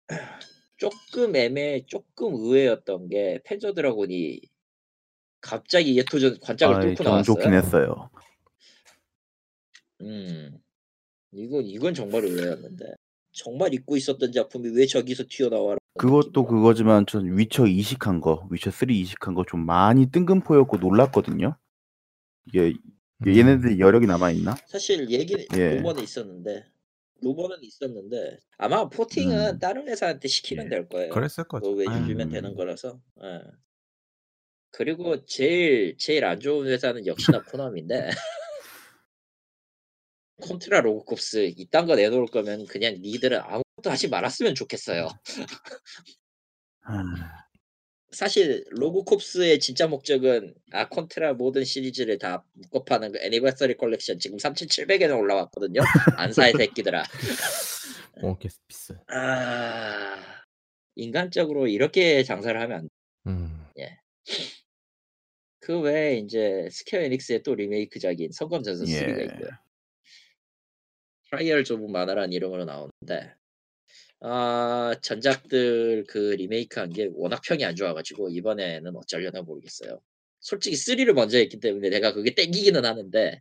쪼끔 0.79 1.35
애매 1.35 1.85
쪼끔 1.87 2.35
의외였던 2.35 3.09
게 3.09 3.39
펜저 3.45 3.73
드래곤이 3.73 4.41
갑자기 5.41 5.97
예토전 5.97 6.39
관짝을 6.41 6.75
아이 6.75 6.81
뚫고 6.81 7.03
전 7.03 7.23
좋긴 7.23 7.53
나왔어요. 7.53 7.53
했어요. 7.53 8.09
음. 10.01 10.57
이건 11.33 11.65
이건 11.65 11.93
정말 11.93 12.25
의외였는데 12.25 12.85
정말 13.33 13.73
잊고 13.73 13.97
있었던 13.97 14.31
작품이 14.31 14.69
왜 14.71 14.85
저기서 14.87 15.25
튀어나와라는 15.29 15.79
그것도. 15.97 16.45
그거지만 16.45 17.05
전 17.05 17.37
위쳐 17.37 17.65
이식한 17.67 18.21
거, 18.21 18.47
위쳐 18.51 18.71
3 18.71 18.89
이식한 18.89 19.33
거 19.35 19.43
좀 19.45 19.65
많이 19.65 20.07
뜬금포였고 20.11 20.77
놀랐거든요. 20.77 21.57
이게 22.47 22.73
음. 23.21 23.27
얘네들 23.27 23.73
이 23.73 23.79
여력이 23.79 24.07
남아 24.07 24.31
있나? 24.31 24.55
사실 24.67 25.09
얘기 25.09 25.47
예. 25.55 25.75
루머는 25.77 26.03
있었는데 26.03 26.65
루머는 27.21 27.63
있었는데 27.63 28.37
아마 28.57 28.89
porting은 28.89 29.55
음. 29.55 29.59
다른 29.59 29.87
회사한테 29.87 30.27
시키면 30.27 30.65
예. 30.65 30.69
될 30.69 30.89
거예요. 30.89 31.11
그랬을 31.11 31.43
거죠. 31.45 31.69
그거 31.69 31.81
예. 31.81 31.87
외주주면 31.87 32.29
되는 32.29 32.51
음. 32.51 32.55
거라서. 32.55 32.99
예. 33.23 33.41
그리고 34.71 35.25
제일 35.25 35.97
제일 35.97 36.25
안 36.25 36.39
좋은 36.39 36.67
회사는 36.67 37.05
역시나 37.05 37.41
코나미인데 37.51 38.09
Contra 40.41 40.81
Rogue 40.81 41.17
Corps 41.17 41.53
이딴 41.57 41.85
거 41.85 41.95
내놓을 41.95 42.27
거면 42.27 42.65
그냥 42.67 42.95
니들은 43.01 43.39
아무것도 43.39 43.89
하지 43.89 44.07
말았으면 44.07 44.55
좋겠어요. 44.55 45.09
아. 48.11 48.15
사실 48.15 48.63
Rogue 48.71 49.08
Corps의 49.08 49.59
진짜 49.59 49.87
목적은 49.87 50.55
아 50.71 50.89
Contra 50.89 51.33
모든 51.33 51.63
시리즈를 51.63 52.17
다 52.17 52.43
묶어 52.53 52.83
파는 52.83 53.11
그 53.13 53.19
Anniversary 53.19 53.77
Collection 53.77 54.19
지금 54.19 54.37
3,700엔에 54.37 55.17
올라왔거든요. 55.17 55.81
안 56.17 56.32
사 56.32 56.46
이 56.46 56.53
새끼들아. 56.53 57.03
어 58.23 58.37
게스피스. 58.37 58.97
아 59.07 60.15
인간적으로 60.95 61.67
이렇게 61.67 62.23
장사를 62.23 62.59
하면 62.59 62.77
안 62.77 62.89
음. 63.27 63.65
예. 63.79 63.97
그 65.59 65.79
외에 65.79 66.17
인제 66.17 66.69
Square 66.71 67.01
Enix의 67.01 67.43
또 67.43 67.53
리메이크작인 67.55 68.31
성검전선 68.31 68.87
3가 68.87 69.19
예. 69.19 69.25
있고요. 69.25 69.49
Trials 71.29 71.63
of 71.63 71.85
Mana라는 71.85 72.33
이름으로 72.33 72.65
나오는데 72.65 73.35
아 74.21 74.95
전작들 75.01 76.05
그 76.07 76.17
리메이크한 76.37 76.89
게 76.91 77.09
워낙 77.13 77.41
평이 77.45 77.63
안 77.63 77.75
좋아 77.75 77.93
가지고 77.93 78.29
이번에는 78.29 78.95
어쩌려나 78.95 79.41
모르겠어요. 79.41 80.01
솔직히 80.41 80.75
3를 80.75 81.13
먼저 81.13 81.37
했기 81.37 81.59
때문에 81.59 81.89
내가 81.89 82.13
그게 82.13 82.33
땡기기는 82.33 82.83
하는데 82.83 83.39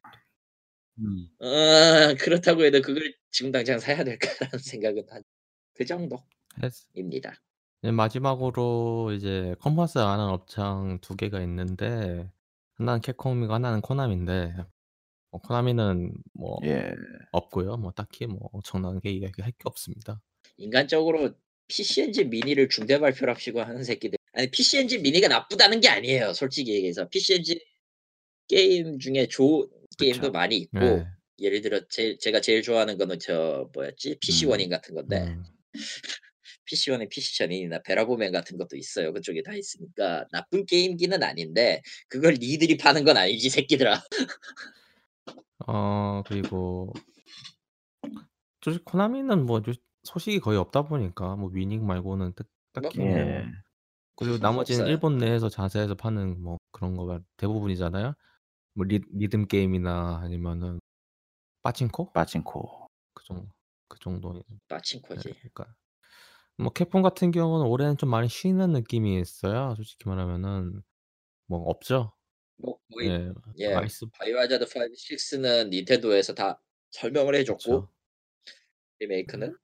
음. 0.98 1.28
어 1.40 2.14
그렇다고 2.18 2.64
해도 2.64 2.80
그걸 2.80 3.14
지금 3.30 3.52
당장 3.52 3.78
사야 3.78 4.04
될까라는 4.04 4.58
생각은 4.58 5.04
한그했 5.08 5.86
정도입니다. 5.86 7.34
네 7.82 7.92
마지막으로 7.92 9.12
이제 9.16 9.54
안한 9.60 10.28
업장 10.30 10.98
2 11.00 11.16
개가 11.16 11.40
있는데 11.42 12.30
하나는 12.74 13.00
캡콤이고 13.00 13.52
하나는 13.52 13.80
코나미인데 13.80 14.54
뭐 15.30 15.40
코나미는 15.40 16.12
뭐 16.34 16.58
예. 16.64 16.92
없고요. 17.32 17.76
뭐 17.76 17.92
딱히 17.92 18.26
뭐 18.26 18.48
엄청나게 18.52 19.10
이야기할 19.10 19.52
게 19.52 19.58
없습니다. 19.64 20.20
인간적으로 20.58 21.34
PC 21.68 22.02
엔진 22.02 22.30
미니를 22.30 22.68
중대 22.68 22.98
발표랍시고 22.98 23.60
하는 23.60 23.84
새끼들. 23.84 24.18
아니 24.32 24.50
PC 24.50 24.78
엔진 24.78 25.02
미니가 25.02 25.28
나쁘다는 25.28 25.80
게 25.80 25.88
아니에요. 25.88 26.32
솔직히 26.34 26.74
얘기해서. 26.74 27.08
PC 27.08 27.34
엔진 27.34 27.58
게임 28.48 28.98
중에 28.98 29.28
좋은 29.28 29.68
게임도 29.98 30.20
그쵸. 30.20 30.32
많이 30.32 30.56
있고 30.56 30.78
네. 30.78 31.06
예를 31.40 31.60
들어 31.60 31.80
제 31.88 32.16
제가 32.18 32.40
제일 32.40 32.62
좋아하는 32.62 32.98
거는 32.98 33.18
저 33.18 33.70
뭐였지? 33.74 34.18
PC 34.20 34.46
음. 34.46 34.50
원인 34.50 34.70
같은 34.70 34.94
건데 34.94 35.22
음. 35.22 35.44
PC 36.64 36.90
원의 36.90 37.08
PC 37.08 37.38
전인이나 37.38 37.82
베라보맨 37.82 38.32
같은 38.32 38.58
것도 38.58 38.76
있어요. 38.76 39.12
그쪽에 39.12 39.42
다 39.42 39.54
있으니까 39.54 40.26
나쁜 40.32 40.66
게임기는 40.66 41.22
아닌데 41.22 41.82
그걸 42.08 42.34
니들이 42.34 42.76
파는 42.76 43.04
건 43.04 43.16
아니지 43.16 43.48
새끼들아. 43.48 44.02
어 45.66 46.22
그리고 46.26 46.92
솔직히 48.62 48.84
코나미는 48.84 49.46
뭐요 49.46 49.62
소식이 50.08 50.40
거의 50.40 50.58
없다 50.58 50.82
보니까 50.82 51.36
뭐 51.36 51.50
위닉 51.52 51.82
말고는 51.84 52.34
딱뭐 52.34 52.48
딱히 52.72 53.00
뭐 53.00 53.08
예. 53.08 53.44
그리고 54.16 54.38
나머지는 54.38 54.82
없어요. 54.82 54.92
일본 54.92 55.18
내에서 55.18 55.48
자사에서 55.48 55.94
파는 55.94 56.42
뭐 56.42 56.58
그런 56.72 56.96
거가 56.96 57.20
대부분이잖아요. 57.36 58.14
뭐 58.74 58.86
리 58.86 59.00
리듬 59.12 59.46
게임이나 59.46 60.20
아니면은 60.22 60.80
빠칭코? 61.62 62.12
빠칭코. 62.12 62.88
그정그 63.14 63.98
정도 64.00 64.36
예 64.52 64.58
빠칭코지. 64.68 65.30
그러니까 65.34 65.74
뭐 66.58 66.72
캡콤 66.72 67.02
같은 67.02 67.30
경우는 67.30 67.66
올해는 67.66 67.96
좀 67.96 68.10
많이 68.10 68.28
쉬는 68.28 68.72
느낌이 68.72 69.20
있어요. 69.20 69.74
솔직히 69.76 70.08
말하면은 70.08 70.82
뭐 71.48 71.60
없죠. 71.70 72.14
뭐 72.58 72.78
거의 72.94 73.10
예. 73.10 73.32
예. 73.58 73.74
아이스 73.74 74.06
Biohazard 74.18 74.64
5, 74.64 74.66
6는 74.68 75.70
닌텐도에서 75.70 76.34
다 76.34 76.62
설명을 76.92 77.34
해 77.36 77.44
줬고 77.44 77.58
그쵸. 77.82 77.88
리메이크는 79.00 79.56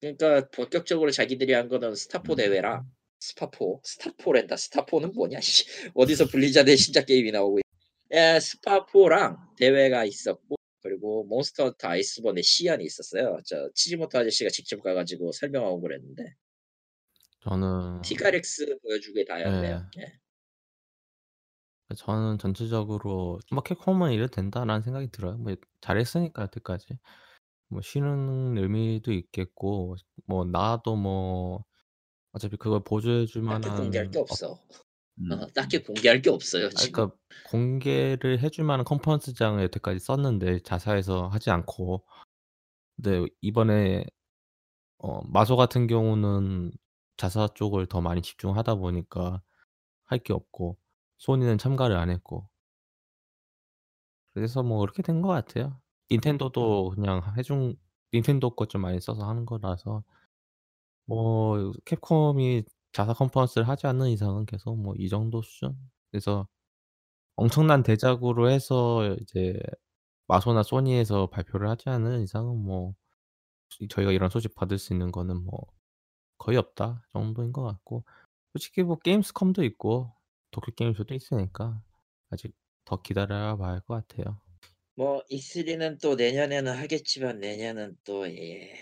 그러니까 0.00 0.48
본격적으로 0.50 1.10
자기들이 1.10 1.52
한 1.52 1.68
거는 1.68 1.94
스타포 1.94 2.34
음. 2.34 2.36
대회랑 2.36 2.84
스파포, 3.18 3.80
스타포랜다. 3.82 4.56
스타포는 4.56 5.12
뭐냐 5.14 5.40
씨. 5.40 5.64
어디서 5.94 6.26
블리자드의 6.26 6.76
신작 6.76 7.06
게임이 7.06 7.32
나오고 7.32 7.60
있예 8.12 8.38
스파포랑 8.40 9.54
대회가 9.56 10.04
있었고 10.04 10.56
그리고 10.82 11.24
몬스터 11.24 11.64
헌터 11.64 11.88
아이스본의 11.88 12.42
시연이 12.42 12.84
있었어요. 12.84 13.38
저 13.44 13.68
치즈모토 13.74 14.18
아저씨가 14.18 14.50
직접 14.50 14.80
가 14.82 14.94
가지고 14.94 15.32
설명하고 15.32 15.80
그랬는데 15.80 16.34
저는 17.42 18.02
티카렉스 18.02 18.78
보여주게 18.82 19.24
다였네요. 19.24 19.88
예. 19.98 20.02
예. 20.02 20.12
저는 21.96 22.38
전체적으로 22.38 23.40
뭐 23.50 23.62
'캡콤은 23.62 24.12
이래도 24.12 24.30
된다.'라는 24.30 24.82
생각이 24.82 25.10
들어요. 25.10 25.36
뭐 25.38 25.54
잘했으니까 25.80 26.42
여태까지. 26.42 26.98
뭐 27.68 27.80
쉬는 27.82 28.56
의미도 28.58 29.12
있겠고 29.12 29.96
뭐 30.26 30.44
나와도 30.44 30.96
뭐 30.96 31.64
어차피 32.32 32.56
그걸 32.56 32.82
보조해 32.84 33.26
줄 33.26 33.42
딱히 33.48 33.70
공개할 33.72 34.06
만한 34.06 34.10
게업 34.10 34.30
없어. 34.30 34.60
음. 35.18 35.32
어 35.32 35.46
딱히 35.54 35.82
공개할 35.82 36.22
게 36.22 36.30
없어요 36.30 36.66
아 36.66 36.70
지금. 36.70 36.92
그러니까 36.92 37.16
공개를 37.42 38.40
해줄 38.40 38.64
만한 38.64 38.84
컨퍼런스장을 38.84 39.62
여태까지 39.64 39.98
썼는데 40.00 40.60
자사에서 40.60 41.28
하지 41.28 41.50
않고 41.50 42.04
근데 42.96 43.26
이번에 43.42 44.04
어 44.98 45.22
마소 45.28 45.56
같은 45.56 45.86
경우는 45.86 46.72
자사 47.16 47.48
쪽을 47.54 47.86
더 47.88 48.00
많이 48.00 48.22
집중하다 48.22 48.76
보니까 48.76 49.42
할 50.06 50.20
게 50.20 50.32
없고 50.34 50.78
소니는 51.18 51.58
참가를 51.58 51.96
안 51.98 52.10
했고 52.10 52.48
그래서 54.34 54.62
뭐 54.62 54.78
그렇게 54.80 55.02
된 55.02 55.20
것 55.22 55.28
같아요. 55.28 55.80
닌텐도도 56.10 56.90
그냥 56.90 57.22
해준 57.38 57.76
닌텐도 58.14 58.50
것좀 58.56 58.82
많이 58.82 59.00
써서 59.00 59.28
하는 59.28 59.46
거라서 59.46 60.04
뭐 61.06 61.72
캡콤이 61.84 62.64
자사 62.92 63.12
컨퍼런스를 63.14 63.68
하지 63.68 63.86
않는 63.86 64.08
이상은 64.10 64.46
계속 64.46 64.76
뭐 64.78 64.94
이 64.98 65.08
정도 65.08 65.42
수준? 65.42 65.74
그래서 66.10 66.46
엄청난 67.36 67.82
대작으로 67.82 68.50
해서 68.50 69.16
이제 69.22 69.58
마소나 70.28 70.62
소니에서 70.64 71.28
발표를 71.28 71.68
하지 71.70 71.90
않는 71.90 72.22
이상은 72.22 72.56
뭐이 72.64 72.94
저희가 73.90 74.12
이런 74.12 74.30
소식 74.30 74.54
받을 74.54 74.78
수 74.78 74.92
있는 74.92 75.12
거는 75.12 75.44
뭐 75.44 75.58
거의 76.38 76.58
없다 76.58 77.04
정도인 77.12 77.52
것 77.52 77.62
같고 77.64 78.04
솔직히 78.54 78.82
뭐 78.84 78.98
게임스컴도 78.98 79.64
있고 79.64 80.12
도쿄 80.52 80.72
게임쇼도 80.72 81.14
있으니까 81.14 81.82
아직 82.30 82.54
더 82.84 83.02
기다려 83.02 83.56
봐야 83.58 83.72
할 83.74 83.80
것 83.82 84.08
같아요. 84.08 84.40
뭐 84.96 85.22
E3는 85.30 86.00
또 86.00 86.14
내년에는 86.14 86.72
하겠지만 86.74 87.38
내년은 87.38 87.96
또 88.04 88.26
예. 88.28 88.72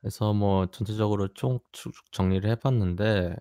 그래서 0.00 0.32
뭐 0.32 0.66
전체적으로 0.70 1.28
총쭉 1.34 1.92
정리를 2.12 2.48
해 2.48 2.54
봤는데 2.54 3.36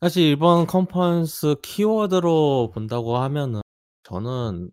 사실 0.00 0.24
이번 0.24 0.66
컨퍼런스 0.66 1.56
키워드로 1.62 2.70
본다고 2.74 3.16
하면은 3.16 3.62
저는 4.02 4.70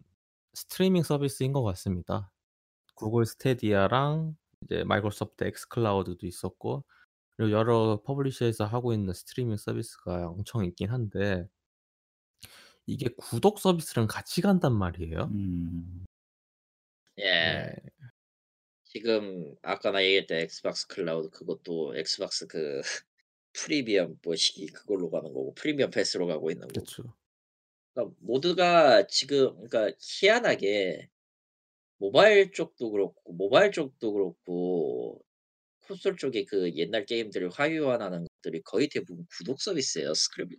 스트리밍 0.54 1.04
서비스인 1.04 1.54
것 1.54 1.64
같습니다. 1.64 2.32
Google 2.96 3.26
Stadia랑 3.26 4.36
이제 4.64 4.84
Microsoft 4.84 5.46
xCloud도 5.46 6.28
있었고 6.28 6.84
그리고 7.38 7.52
여러 7.52 8.02
publisher에서 8.04 8.66
하고 8.66 8.94
있는 8.94 9.14
스트리밍 9.14 9.56
서비스가 9.58 10.28
엄청 10.28 10.66
있긴 10.66 10.90
한데 10.90 11.48
이게 12.88 13.10
구독 13.18 13.60
서비스랑 13.60 14.08
같이 14.08 14.42
간단 14.42 14.74
말이에요. 14.74 15.30
음. 15.32 16.07
예. 17.20 17.24
네. 17.24 17.76
지금 18.86 19.56
아까 19.62 19.92
나 19.92 20.04
얘기했던 20.04 20.38
Xbox 20.40 20.88
Cloud 20.88 21.30
그것도 21.30 21.98
Xbox 21.98 22.48
그 22.48 22.82
프리미엄 23.54 24.20
뭐시기 24.24 24.68
그걸로 24.68 25.10
가는 25.10 25.34
거고 25.34 25.54
프리미엄 25.56 25.92
패스로 25.92 26.28
가고 26.28 26.52
있는 26.52 26.68
거고. 26.68 26.86
그쵸. 26.86 27.04
그러니까 27.94 28.16
모두가 28.20 29.08
지금 29.08 29.56
그러니까 29.68 29.92
희한하게 30.00 31.10
모바일 31.98 32.52
쪽도 32.52 32.92
그렇고 32.92 33.34
모바일 33.34 33.72
쪽도 33.72 34.14
그렇고 34.14 35.24
콘솔 35.88 36.18
쪽에 36.18 36.46
그 36.46 36.72
옛날 36.76 37.06
게임들을 37.06 37.50
화이화하는 37.50 38.28
것들이 38.44 38.62
거의 38.64 38.88
대부분 38.90 39.26
구독 39.38 39.62
서비스예요. 39.62 40.14
스크립 40.14 40.50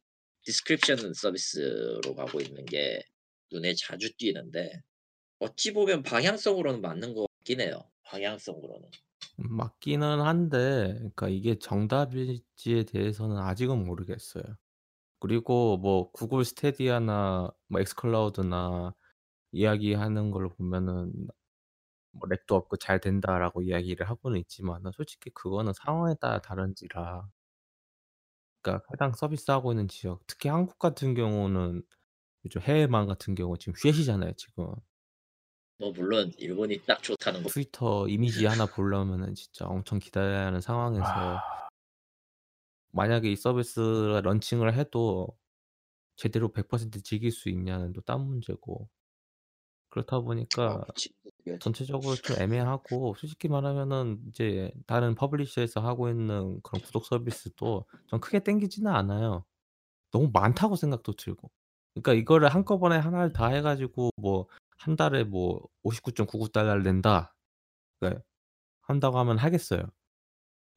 subscription 0.44 1.14
서비스로 1.14 2.14
가고 2.16 2.40
있는 2.40 2.64
게 2.64 3.02
눈에 3.52 3.74
자주 3.74 4.12
띄는데 4.16 4.82
어찌 5.40 5.72
보면 5.72 6.02
방향성으로는 6.04 6.80
맞는 6.80 7.14
것 7.14 7.26
같긴 7.38 7.60
해요. 7.60 7.90
방향성으로는. 8.04 8.88
음 9.40 9.56
맞기는 9.56 10.20
한데 10.20 10.94
그러니까 10.98 11.28
이게 11.28 11.58
정답일지에 11.58 12.84
대해서는 12.84 13.36
아직은 13.38 13.84
모르겠어요. 13.84 14.42
그리고 15.20 15.78
뭐 15.78 16.10
Google 16.12 16.44
Stadia나 16.44 17.50
뭐 17.68 17.80
xCloud나 17.80 18.94
이야기하는 19.52 20.30
걸로 20.32 20.50
보면은 20.50 21.12
뭐 22.12 22.28
"렉도 22.28 22.54
없고 22.56 22.76
잘 22.78 23.00
된다."라고 23.00 23.62
이야기를 23.62 24.08
하고는 24.08 24.40
있지만은 24.40 24.92
솔직히 24.92 25.30
그거는 25.30 25.72
상황에 25.74 26.14
따라 26.20 26.40
다른지라 26.40 27.28
그러니까 28.62 28.84
해당 28.92 29.12
서비스 29.14 29.50
하고 29.50 29.72
있는 29.72 29.88
지역 29.88 30.26
특히 30.26 30.48
한국 30.48 30.78
같은 30.78 31.14
경우는 31.14 31.82
요즘 32.46 32.60
해외망 32.62 33.06
같은 33.06 33.34
경우 33.34 33.58
지금 33.58 33.74
쉐시잖아요 33.76 34.34
지금. 34.36 34.74
뭐 35.78 35.92
물론 35.92 36.32
일본이 36.38 36.78
딱 36.86 37.02
좋다는 37.02 37.42
거 37.42 37.48
트위터 37.48 38.08
이미지 38.08 38.46
하나 38.46 38.66
보려면은 38.66 39.34
진짜 39.34 39.66
엄청 39.66 39.98
기다려야 39.98 40.46
하는 40.46 40.60
상황에서 40.60 41.04
아. 41.06 41.68
만약에 42.92 43.30
이 43.30 43.36
서비스가 43.36 44.20
런칭을 44.22 44.74
해도 44.74 45.28
제대로 46.16 46.52
100% 46.52 47.04
즐길 47.04 47.30
수 47.30 47.48
있냐는 47.48 47.92
또 47.92 48.00
딴 48.02 48.22
문제고. 48.26 48.88
그렇다 49.90 50.16
아 50.16 50.20
보니까. 50.20 50.84
그래야지. 50.84 51.14
전체적으로 51.60 52.14
좀 52.16 52.36
애매하고 52.42 53.14
솔직히 53.16 53.48
말하면은 53.48 54.20
이제 54.28 54.70
다른 54.86 55.14
publisher에서 55.14 55.80
하고 55.80 56.08
있는 56.10 56.60
그런 56.62 56.82
구독 56.82 57.06
서비스도 57.06 57.86
전 58.08 58.20
크게 58.20 58.40
땡기지는 58.40 58.90
않아요. 58.92 59.44
너무 60.12 60.30
많다고 60.32 60.76
생각도 60.76 61.12
들고. 61.14 61.50
그러니까 61.94 62.14
이거를 62.14 62.48
한꺼번에 62.50 62.96
하나를 62.98 63.32
다 63.32 63.48
해 63.50 63.62
가지고 63.62 64.10
뭐 64.16 64.48
한 64.78 64.96
달에 64.96 65.24
뭐 65.24 65.60
59.99 65.84 66.52
달러를 66.52 66.82
낸다. 66.82 67.34
네. 68.00 68.16
한다고 68.82 69.18
하면 69.18 69.38
하겠어요. 69.38 69.82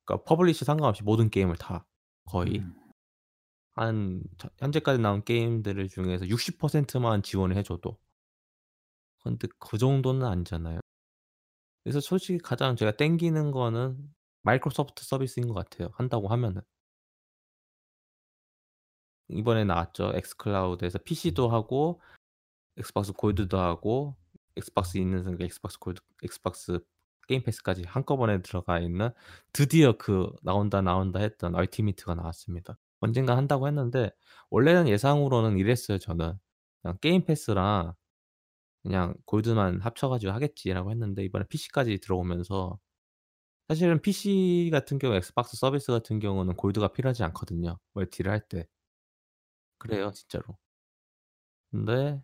그러니까 0.06 0.26
publisher 0.26 0.65
상관없이 0.65 1.03
모든 1.03 1.30
게임을 1.30 1.56
다 1.57 1.86
거의. 2.26 2.60
음. 2.60 2.76
한저 3.73 4.49
현재까지 4.57 4.99
나온 4.99 5.23
게임들 5.23 5.88
중에서 5.90 6.26
60%만 6.26 7.23
지원을 7.23 7.56
해 7.56 7.64
줘도. 7.64 7.98
근데 9.23 9.48
그 9.60 9.78
정도는 9.78 10.26
아니잖아요. 10.26 10.80
그래서 11.84 11.99
솔직히 11.99 12.38
가장 12.40 12.76
제가 12.76 12.98
땡기는 12.98 13.52
거는 13.52 14.14
마이크로소프트 14.44 15.06
서비스인 15.06 15.48
것 15.48 15.53
같아요 15.53 15.90
한다고 15.94 16.28
하면은. 16.28 16.61
이번에 19.30 19.64
나왔죠. 19.64 20.11
xCloud에서 20.15 20.99
PC도 20.99 21.49
하고 21.49 22.02
Xbox 22.77 23.13
Gold도 23.13 23.59
하고 23.60 24.15
Xbox 24.57 24.97
있는 24.98 25.23
사람들 25.23 25.45
Xbox 25.45 25.80
Gold 25.80 26.01
Xbox 26.23 26.80
Game 27.27 27.43
Pass까지 27.43 27.84
한꺼번에 27.84 28.41
들어가 28.41 28.80
있는 28.80 29.10
드디어 29.53 29.98
그 29.98 30.31
나온다, 30.43 30.81
나온다 30.81 31.19
했던 31.19 31.56
Ultimate가 31.55 32.15
나왔습니다. 32.15 32.77
언젠가 32.99 33.38
한다고 33.38 33.68
했는데 33.68 34.11
원래는 34.49 34.88
예상으로는 34.88 35.57
이랬어요 35.57 35.98
저는. 35.98 36.34
그냥 36.81 36.98
Game 37.01 37.23
Pass랑 37.26 37.93
그냥 38.84 39.15
Gold만 39.26 39.81
합쳐 39.81 40.10
가지고 40.10 40.34
하겠지라고 40.34 40.91
했는데 40.91 41.23
이번에 41.23 41.45
PC까지 41.49 41.99
들어오면서 41.99 42.80
사실은 43.69 44.02
PC 44.02 44.69
같은 44.72 44.99
경우 44.99 45.15
Xbox 45.15 45.57
서비스 45.57 45.91
같은 45.91 46.19
경우는 46.19 46.56
Gold가 46.55 46.89
필요하지 46.93 47.23
않거든요 47.26 47.77
멀티를 47.93 48.31
할 48.31 48.41
때. 48.48 48.68
그래요 49.77 50.11
진짜로. 50.11 50.57
근데 51.72 52.22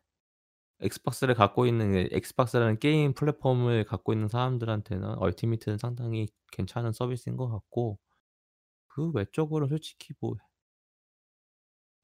Xbox를 0.81 1.33
갖고 1.35 1.65
있는 1.67 1.91
그 1.93 2.09
Xbox라는 2.11 2.79
게임 2.79 3.13
플랫폼을 3.13 3.85
갖고 3.85 4.13
있는 4.13 4.27
사람들한테는 4.27 5.17
Ultimate는 5.19 5.77
상당히 5.77 6.27
괜찮은 6.51 6.91
서비스인 6.93 7.35
것 7.37 7.49
같고 7.49 7.99
그 8.89 9.11
외적으로 9.13 9.67
솔직히 9.69 10.13
뭐 10.21 10.35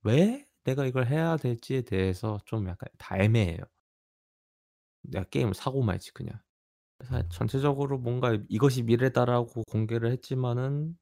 왜 0.04 0.48
내가 0.64 0.86
이걸 0.86 1.08
해야 1.08 1.36
될지에 1.38 1.82
대해서 1.82 2.40
좀 2.45 2.68
약간 2.70 2.88
다 2.98 3.18
애매해요. 3.18 3.60
내가 5.02 5.26
게임을 5.26 5.54
사고 5.54 5.82
말지 5.84 6.12
그냥. 6.14 6.40
그래서 6.98 7.28
전체적으로 7.30 8.00
뭔가 8.00 8.38
"이것이 8.50 8.84
미래다."라고 8.84 9.64
공개를 9.66 10.12
했지만은 10.12 10.98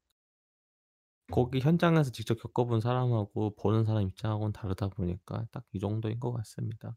거기 1.32 1.60
현장에서 1.60 2.12
직접 2.12 2.36
겪어 2.36 2.66
본 2.66 2.80
사람하고 2.82 3.56
보는 3.56 3.86
사람 3.86 4.04
입장하고는 4.04 4.54
다르다 4.54 4.90
보니까 4.90 5.48
딱 5.52 5.66
이 5.74 5.80
정도인 5.80 6.20
것 6.20 6.32
같습니다. 6.32 6.96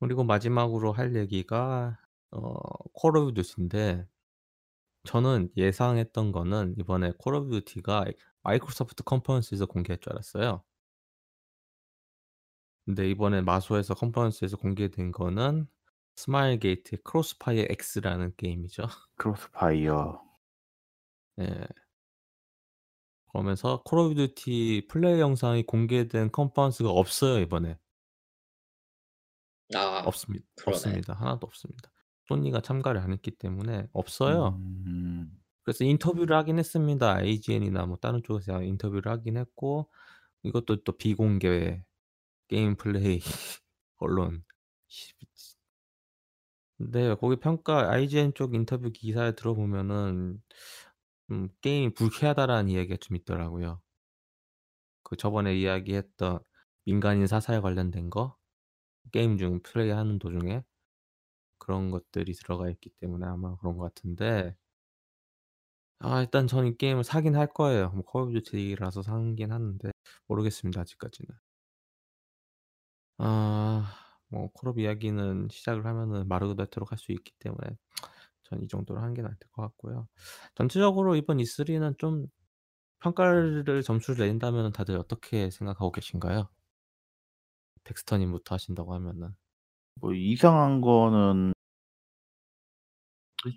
그리고 0.00 0.24
마지막으로 0.24 0.92
할 0.92 1.16
얘기가 1.16 1.98
어 2.32 2.52
Call 2.94 3.16
of 3.16 3.34
Duty인데 3.34 4.06
저는 5.04 5.50
예상했던 5.56 6.32
거는 6.32 6.74
이번에 6.78 7.12
Call 7.18 7.34
of 7.36 7.50
Duty가 7.64 8.06
마이크로소프트 8.42 9.04
컨퍼런스에서 9.04 9.66
공개할 9.66 9.98
줄 10.00 10.12
알았어요. 10.12 10.64
근데 12.84 13.08
이번에 13.10 13.42
마소에서 13.42 13.94
컨퍼런스에서 13.94 14.56
공개된 14.56 15.12
거는 15.12 15.66
스마일 16.16 16.58
게이트의 16.58 17.00
Crossfire 17.04 17.66
X라는 17.70 18.34
게임이죠. 18.36 18.82
Crossfire. 19.16 20.22
예. 21.38 21.66
그러면서 23.30 23.82
Call 23.84 23.98
of 24.00 24.14
Duty 24.14 24.86
플레이 24.88 25.20
영상이 25.20 25.64
공개된 25.64 26.32
컨퍼런스가 26.32 26.90
없어요 26.90 27.40
이번에. 27.40 27.78
아 29.74 30.02
없습니 30.06 30.40
그러네. 30.56 31.00
없습니다. 31.00 31.14
하나도 31.14 31.46
없습니다. 31.46 31.90
소니가 32.28 32.60
참가를 32.60 33.00
안 33.00 33.12
했기 33.12 33.30
때문에 33.32 33.88
없어요. 33.92 34.62
음. 34.86 35.42
그래서 35.64 35.84
인터뷰를 35.84 36.36
하긴 36.36 36.58
했습니다. 36.58 37.22
AGN이나 37.22 37.86
뭐 37.86 37.96
다른 37.98 38.22
쪽에서 38.24 38.62
인터뷰를 38.62 39.10
하긴 39.12 39.36
했고 39.36 39.90
이것도 40.44 40.84
또 40.84 40.96
비공개 40.96 41.84
게임 42.48 42.76
플레이 42.76 43.20
언론 43.98 44.44
근데 46.78 47.14
거기 47.14 47.36
평가 47.36 47.90
IGN 47.92 48.34
쪽 48.34 48.54
인터뷰 48.54 48.90
기사를 48.92 49.34
들어보면은 49.36 50.42
음 51.30 51.48
"게임이 51.62 51.94
불쾌하다."라는 51.94 52.70
이야기가 52.70 52.96
좀 52.98 53.16
있더라고요. 53.16 53.82
그 55.04 55.16
저번에 55.16 55.56
이야기했던 55.56 56.40
민간인 56.84 57.26
사살 57.26 57.60
관련된 57.62 58.10
거 58.10 58.36
게임 59.12 59.38
중 59.38 59.60
플레이하는 59.62 60.18
도중에 60.18 60.62
그런 61.58 61.90
것들이 61.90 62.34
들어가 62.34 62.70
있기 62.70 62.90
때문에 63.00 63.26
아마 63.26 63.56
그런 63.58 63.76
것 63.78 63.84
같은데 63.94 64.56
아 66.00 66.20
일단 66.20 66.46
저는 66.46 66.68
이 66.72 66.76
게임을 66.76 67.02
사긴 67.04 67.34
할 67.36 67.46
거예요. 67.46 67.90
뭐 67.92 68.02
Call 68.04 68.22
of 68.24 68.32
Duty라서 68.42 69.02
사긴 69.02 69.52
하는데 69.52 69.90
모르겠습니다 70.26 70.80
아직까지는. 70.82 71.34
아 73.18 73.98
뭐 74.28 74.48
콜옵 74.54 74.78
이야기는 74.78 75.48
시작을 75.50 75.84
하면은 75.86 76.26
마르고 76.28 76.54
닳도록 76.56 76.90
할수 76.90 77.12
있기 77.12 77.32
때문에 77.38 77.76
전 78.44 78.62
이 78.62 78.68
정도로 78.68 79.00
하는 79.00 79.14
게 79.14 79.22
나을 79.22 79.36
것 79.52 79.62
같고요. 79.62 80.08
전체적으로 80.56 81.16
이번 81.16 81.40
E3는 81.40 81.96
좀 81.98 82.26
평가를 83.00 83.82
점수를 83.84 84.24
내린다면은 84.26 84.72
다들 84.72 84.96
어떻게 84.98 85.50
생각하고 85.50 85.92
계신가요? 85.92 86.48
덱스터 87.84 88.18
님부터 88.18 88.54
하신다고 88.54 88.94
하면은. 88.94 89.34
뭐 90.00 90.12
이상한 90.14 90.80
거는 90.80 91.52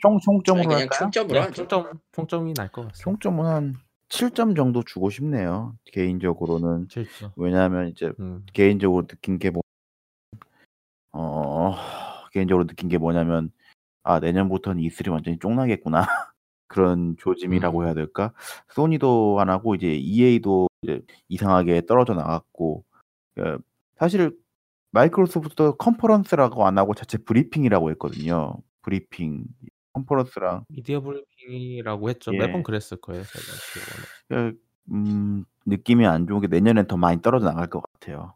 총 0.02 0.20
총점으로 0.20 0.64
그냥 0.68 0.82
할까요? 0.82 1.00
총점으로 1.00 1.40
네. 1.46 1.52
총점 1.52 2.00
총점이 2.14 2.54
날 2.54 2.70
것 2.72 2.82
같습니다. 2.88 3.04
총점은 3.04 3.46
한 3.46 3.74
7점 4.10 4.56
정도 4.56 4.84
주고 4.84 5.10
싶네요. 5.10 5.76
개인적으로는. 5.86 6.88
7점. 6.88 7.32
왜냐하면 7.36 7.90
이제 7.90 8.12
음. 8.20 8.46
개인적으로 8.54 9.06
느낀 9.08 9.38
게 9.40 9.50
뭐 9.52 9.62
어 11.14 11.76
개인적으로 12.32 12.68
느낀 12.68 12.90
게 12.90 12.98
뭐냐면 12.98 13.52
'아 14.04 14.20
내년부터는 14.20 14.82
E3 14.84 15.12
완전히 15.12 15.40
쫑나겠구나.' 15.40 16.02
그런 16.68 17.16
조짐이라고 17.20 17.82
음. 17.82 17.86
해야 17.86 17.94
될까? 17.94 18.34
소니도 18.70 19.38
안 19.40 19.50
하고 19.50 19.76
이제 19.76 19.88
EA도 19.98 20.68
이제 20.84 21.02
이상하게 21.30 21.86
떨어져 21.88 22.14
나갔고 22.16 22.86
그 23.36 23.60
사실 23.98 24.36
마이크로소프트도 24.92 25.78
컨퍼런스라고 25.78 26.66
안 26.66 26.78
하고 26.78 26.94
자체 26.94 27.18
브리핑이라고 27.18 27.92
했거든요. 27.92 28.56
브리핑. 28.82 29.46
컨퍼런스랑 29.94 30.66
미디어 30.70 31.02
브리핑이라고 31.02 32.10
했죠. 32.10 32.32
매번 32.32 32.60
예. 32.60 32.64
그랬을 32.64 32.98
거예요 33.02 33.24
제가 33.24 33.44
기억으로는. 34.30 34.60
그음 34.88 35.46
느낌이 35.66 36.06
안 36.06 36.28
좋은 36.28 36.42
게 36.42 36.48
내년엔 36.48 36.88
더 36.88 36.98
많이 36.98 37.22
떨어져 37.22 37.46
나갈 37.46 37.68
것 37.68 37.82
같아요. 37.82 38.36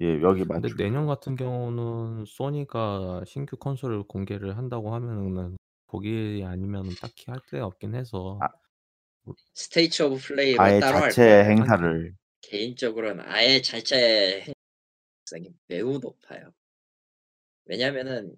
예 0.00 0.20
여기 0.20 0.44
근데 0.44 0.68
맞추 0.68 0.76
내년 0.76 1.06
같은 1.06 1.36
경우는 1.36 2.24
소니가 2.26 3.22
신규 3.26 3.56
콘솔을 3.56 4.04
공개를 4.04 4.56
한다고 4.56 4.94
하면은 4.94 5.56
거기 5.86 6.42
아니면은 6.44 6.90
딱히 7.00 7.30
할 7.30 7.40
데가 7.50 7.66
없긴 7.66 7.94
해서 7.94 8.38
아뭐 8.40 9.34
스테이트 9.54 10.02
오브 10.02 10.16
플레이를 10.16 10.60
아예 10.60 10.80
따로 10.80 10.96
할 10.98 11.10
자체 11.10 11.44
그 11.44 11.50
행사를 11.50 12.14
개인적으로는 12.42 13.24
아예 13.26 13.60
자체 13.60 14.44
행성이 15.30 15.54
매우 15.68 15.98
높아요. 15.98 16.52
왜냐면은 17.66 18.34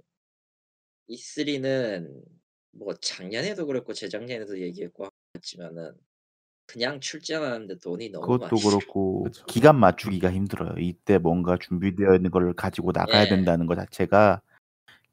E3는 1.08 2.22
뭐 2.72 2.94
작년에도 2.94 3.66
그랬고 3.66 3.92
재작년에도 3.92 4.60
얘기했고 4.60 5.08
했지만은 5.36 5.92
그냥 6.66 7.00
출전하는데 7.00 7.78
돈이 7.78 8.10
너무 8.10 8.26
많이 8.38 8.40
그것도 8.40 8.56
들어요. 8.56 8.78
그렇고 8.78 9.22
그쵸. 9.24 9.44
기간 9.46 9.78
맞추기가 9.78 10.30
힘들어요. 10.32 10.74
이때 10.78 11.18
뭔가 11.18 11.56
준비되어 11.58 12.14
있는 12.14 12.30
거를 12.30 12.54
가지고 12.54 12.92
나가야 12.92 13.24
예. 13.24 13.28
된다는 13.28 13.66
거 13.66 13.74
자체가 13.74 14.42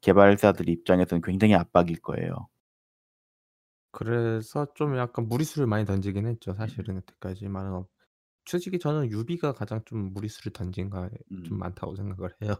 개발사들 0.00 0.68
입장에서는 0.68 1.22
굉장히 1.22 1.54
압박일 1.54 2.00
거예요. 2.00 2.48
그래서 3.92 4.66
좀 4.74 4.96
약간 4.96 5.28
무리수를 5.28 5.66
많이 5.66 5.84
던지긴 5.84 6.26
했죠 6.26 6.52
음. 6.52 6.56
사실은 6.56 6.96
여태까지만은. 6.96 7.84
어 8.40 8.44
솔직히 8.46 8.78
저는 8.78 9.10
유비가 9.10 9.52
가장 9.52 9.82
좀 9.84 10.12
무리수를 10.12 10.52
던진 10.52 10.90
가좀 10.90 11.10
음. 11.32 11.44
많다고 11.58 11.94
생각을 11.96 12.30
해요. 12.42 12.54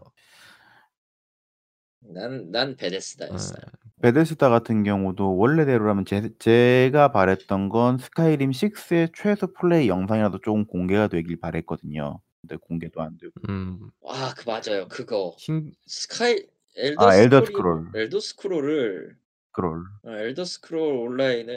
난난 2.03 2.77
베데스다였어요. 2.77 3.61
예. 3.63 3.91
베데스다 4.01 4.49
같은 4.49 4.83
경우도 4.83 5.37
원래대로라면 5.37 6.05
제 6.05 6.29
제가 6.39 7.11
바랐던 7.11 7.69
건 7.69 7.99
스카이림 7.99 8.49
6의 8.51 9.11
최소 9.15 9.53
플레이 9.53 9.87
영상이라도 9.87 10.39
쪼금 10.41 10.65
공개가 10.65 11.07
되길 11.07 11.39
바랐거든요. 11.39 12.19
근데 12.41 12.55
공개도 12.55 13.01
안 13.01 13.17
되고. 13.19 13.33
음. 13.49 13.91
와 13.99 14.33
그 14.35 14.49
맞아요. 14.49 14.87
그거. 14.87 15.35
신 15.37 15.71
스카이 15.85 16.43
엘더 16.75 17.05
아 17.05 17.15
엘더 17.15 17.45
스크롤. 17.45 17.89
엘더 17.95 18.19
스크롤을 18.19 19.17
스크롤. 19.49 19.83
어 20.05 20.11
엘더 20.11 20.45
스크롤 20.45 20.81
온라인에 20.95 21.53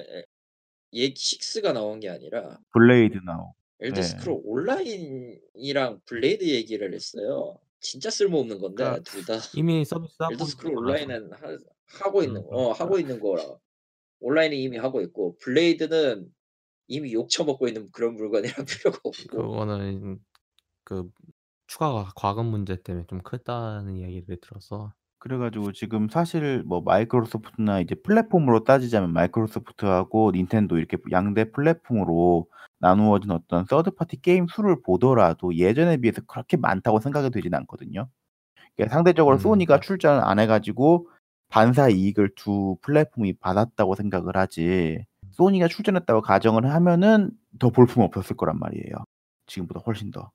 에얘 0.92 1.14
6가 1.14 1.72
나온 1.72 2.00
게 2.00 2.10
아니라 2.10 2.58
블레이드 2.72 3.18
나오 3.24 3.54
엘더 3.84 3.98
예. 3.98 4.02
스크롤 4.02 4.40
온라인이랑 4.44 6.00
블레이드 6.06 6.44
얘기를 6.44 6.92
했어요. 6.94 7.58
진짜 7.80 8.08
쓸모없는 8.10 8.58
건데 8.60 8.84
그러니까 8.84 9.02
둘 9.02 9.24
다. 9.24 9.34
이미 9.54 9.84
서비스 9.84 10.14
엘더 10.32 10.34
하고 10.34 10.44
스크롤. 10.44 10.78
온라인은 10.78 11.32
하 11.32 11.58
하고 12.00 12.22
있는 12.22 12.40
음거어 12.40 12.72
하고 12.72 12.98
있는 12.98 13.20
거라. 13.20 13.42
Online은 14.20 14.56
이미 14.56 14.78
하고 14.78 15.02
있고 15.02 15.36
Blades는 15.38 16.32
이미 16.88 17.12
욕 17.12 17.28
처먹고 17.28 17.68
있는 17.68 17.90
그런 17.92 18.14
물건이라 18.14 18.54
필요가 18.68 18.98
없고. 19.04 19.36
그거는 19.36 20.18
그 20.84 21.10
추가 21.66 22.10
과금 22.16 22.46
문제 22.46 22.80
때문에 22.82 23.06
좀 23.06 23.20
크다는 23.22 23.96
이야기를 23.96 24.38
들어서. 24.40 24.94
그래 25.24 25.38
가지고 25.38 25.72
지금 25.72 26.10
사실 26.10 26.62
뭐 26.66 26.82
마이크로소프트나 26.82 27.80
이제 27.80 27.94
플랫폼으로 27.94 28.62
따지자면 28.64 29.10
마이크로소프트하고 29.14 30.32
닌텐도 30.34 30.76
이렇게 30.76 30.98
양대 31.12 31.50
플랫폼으로 31.50 32.46
나누어진 32.78 33.30
어떤 33.30 33.64
third 33.64 33.92
party 33.92 34.20
게임 34.20 34.46
수를 34.48 34.82
보더라도 34.82 35.54
예전에 35.56 35.96
비해서 35.96 36.20
그렇게 36.26 36.58
많다고 36.58 37.00
생각이 37.00 37.30
되진 37.30 37.54
않거든요. 37.54 38.06
그러니까 38.76 38.94
상대적으로 38.94 39.36
음 39.36 39.38
소니가. 39.38 39.80
출전을 39.80 40.22
안 40.24 40.40
해 40.40 40.46
가지고 40.46 41.08
반사 41.48 41.88
이익을 41.88 42.32
두 42.36 42.76
플랫폼이 42.82 43.34
받았다고 43.38 43.94
생각을 43.94 44.36
하지 44.36 45.06
소니가 45.32 45.68
출전했다고 45.68 46.20
가정을 46.22 46.70
하면은 46.70 47.30
더 47.58 47.70
볼품 47.70 48.02
없었을 48.02 48.36
거란 48.36 48.58
말이에요. 48.58 48.94
지금보다 49.46 49.80
훨씬 49.86 50.10
더. 50.10 50.30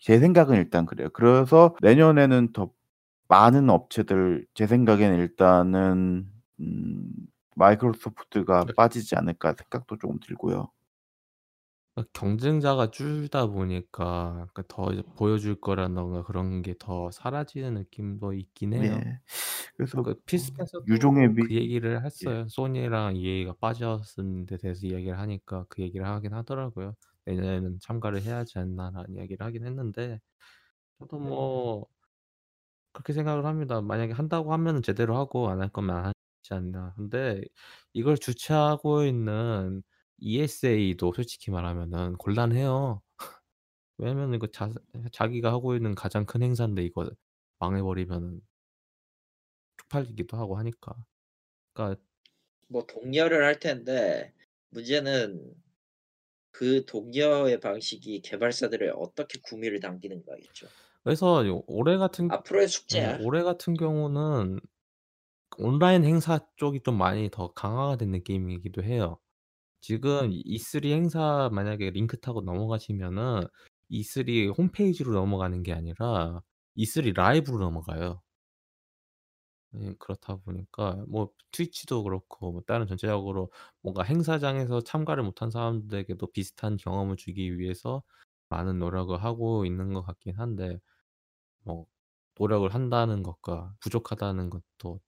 제 0.00 0.18
생각은 0.18 0.56
일단 0.56 0.86
그래요. 0.86 1.08
그래서 1.12 1.74
내년에는 1.82 2.52
더 2.52 2.70
많은 3.28 3.70
업체들 3.70 4.46
제 4.54 4.66
생각에는 4.66 5.18
일단은 5.18 6.30
음 6.60 7.12
마이크로소프트가 7.56 8.66
네. 8.66 8.72
빠지지 8.76 9.16
않을까 9.16 9.54
생각도 9.54 9.98
쪼금 9.98 10.20
들고요. 10.20 10.70
어 11.94 12.02
경쟁자가 12.12 12.90
줄다 12.90 13.46
보니까 13.46 14.46
더 14.68 14.90
보여줄 15.14 15.60
거라든가 15.60 16.22
그런 16.24 16.60
게 16.62 16.74
더 16.78 17.10
사라지는 17.10 17.74
느낌도 17.74 18.34
있긴 18.34 18.74
해요. 18.74 19.02
네. 19.02 19.20
그래서 19.76 20.04
그필 20.04 20.38
스펜서도 20.40 20.86
유종의 20.86 21.30
미 21.34 21.48
그 21.48 21.54
얘기를 21.54 22.04
예. 22.24 22.28
했어요. 22.30 22.46
소니랑 22.48 23.16
EA가 23.16 23.54
빠졌은 23.60 24.46
데 24.46 24.56
대해서 24.58 24.86
이야기를 24.86 25.18
하니까 25.18 25.66
그 25.68 25.82
얘기를 25.82 26.06
하긴 26.06 26.34
하더라고요. 26.34 26.94
"내년에는 27.26 27.78
참가를 27.80 28.22
해야 28.22 28.38
하지 28.38 28.58
않나."라는 28.58 29.16
이야기를 29.16 29.44
하긴 29.46 29.64
했는데 29.66 30.20
저도 30.98 31.18
뭐 31.18 31.86
그렇게 32.96 33.12
생각을 33.12 33.44
합니다. 33.46 33.80
만약에 33.82 34.12
한다고 34.14 34.52
하면은 34.52 34.82
제대로 34.82 35.16
하고 35.18 35.48
안 35.50 35.60
할 35.60 35.68
거면 35.70 35.96
안 35.96 36.04
하지 36.06 36.14
않나. 36.54 36.94
근데 36.96 37.42
이걸 37.92 38.16
주최하고 38.18 39.04
있는 39.04 39.82
ESA도 40.18 41.12
솔직히 41.14 41.50
말하면은 41.50 42.16
곤란해요. 42.18 43.02
왜냐면은 43.98 44.34
이거 44.36 44.48
자 44.48 44.70
자기가 45.12 45.52
하고 45.52 45.76
있는 45.76 45.94
가장 45.94 46.26
큰 46.26 46.42
행사인데 46.42 46.84
이거 46.84 47.10
망해 47.60 47.82
버리면은 47.82 48.42
쪽팔리기도 49.78 50.36
하고 50.36 50.56
하니까. 50.58 50.94
그러니까 51.74 52.02
뭐 52.68 52.86
독려를 52.86 53.44
할 53.44 53.58
텐데 53.58 54.32
문제는 54.70 55.54
그 56.50 56.84
독려의 56.86 57.60
방식이 57.60 58.22
개발사들을 58.22 58.92
어떻게 58.96 59.38
구미를 59.42 59.80
당기는가겠죠. 59.80 60.72
그래서 61.06 61.46
요 61.46 61.62
올해 61.68 61.98
같은 61.98 62.28
앞으로의 62.32 62.64
예 62.64 62.66
숙제야. 62.66 63.18
올해 63.22 63.44
같은 63.44 63.74
경우는 63.74 64.58
온라인 65.58 66.04
행사 66.04 66.40
쪽이 66.56 66.82
좀 66.82 66.98
많이 66.98 67.30
더 67.30 67.52
강화가 67.52 67.94
된 67.96 68.10
느낌이기도 68.10 68.82
해요. 68.82 69.20
지금 69.80 70.32
E3 70.32 70.86
행사 70.86 71.48
만약에 71.52 71.90
링크 71.90 72.18
타고 72.18 72.40
넘어가시면은 72.40 73.42
E3 73.88 74.58
홈페이지로 74.58 75.12
넘어가는 75.12 75.62
게 75.62 75.72
아니라 75.72 76.42
E3 76.76 77.12
라이브로 77.14 77.60
넘어가요. 77.60 78.20
예 79.76 79.94
그렇다 80.00 80.36
보니까 80.38 81.04
뭐 81.06 81.30
트위치도 81.52 82.02
그렇고 82.02 82.50
뭐 82.50 82.62
다른 82.66 82.88
전체적으로 82.88 83.52
뭔가 83.80 84.02
행사장에서 84.02 84.80
참가를 84.80 85.22
못한 85.22 85.52
사람들에게도 85.52 86.32
비슷한 86.32 86.76
경험을 86.76 87.16
주기 87.16 87.58
위해서 87.60 88.02
많은 88.48 88.80
노력을 88.80 89.16
하고 89.22 89.64
있는 89.66 89.92
것 89.92 90.02
같긴 90.02 90.34
한데 90.36 90.80
뭐 91.66 91.86
노력을 92.38 92.72
한다는 92.74 93.22
것과 93.24 93.74
부족하다는 93.80 94.50
것도 94.50 95.00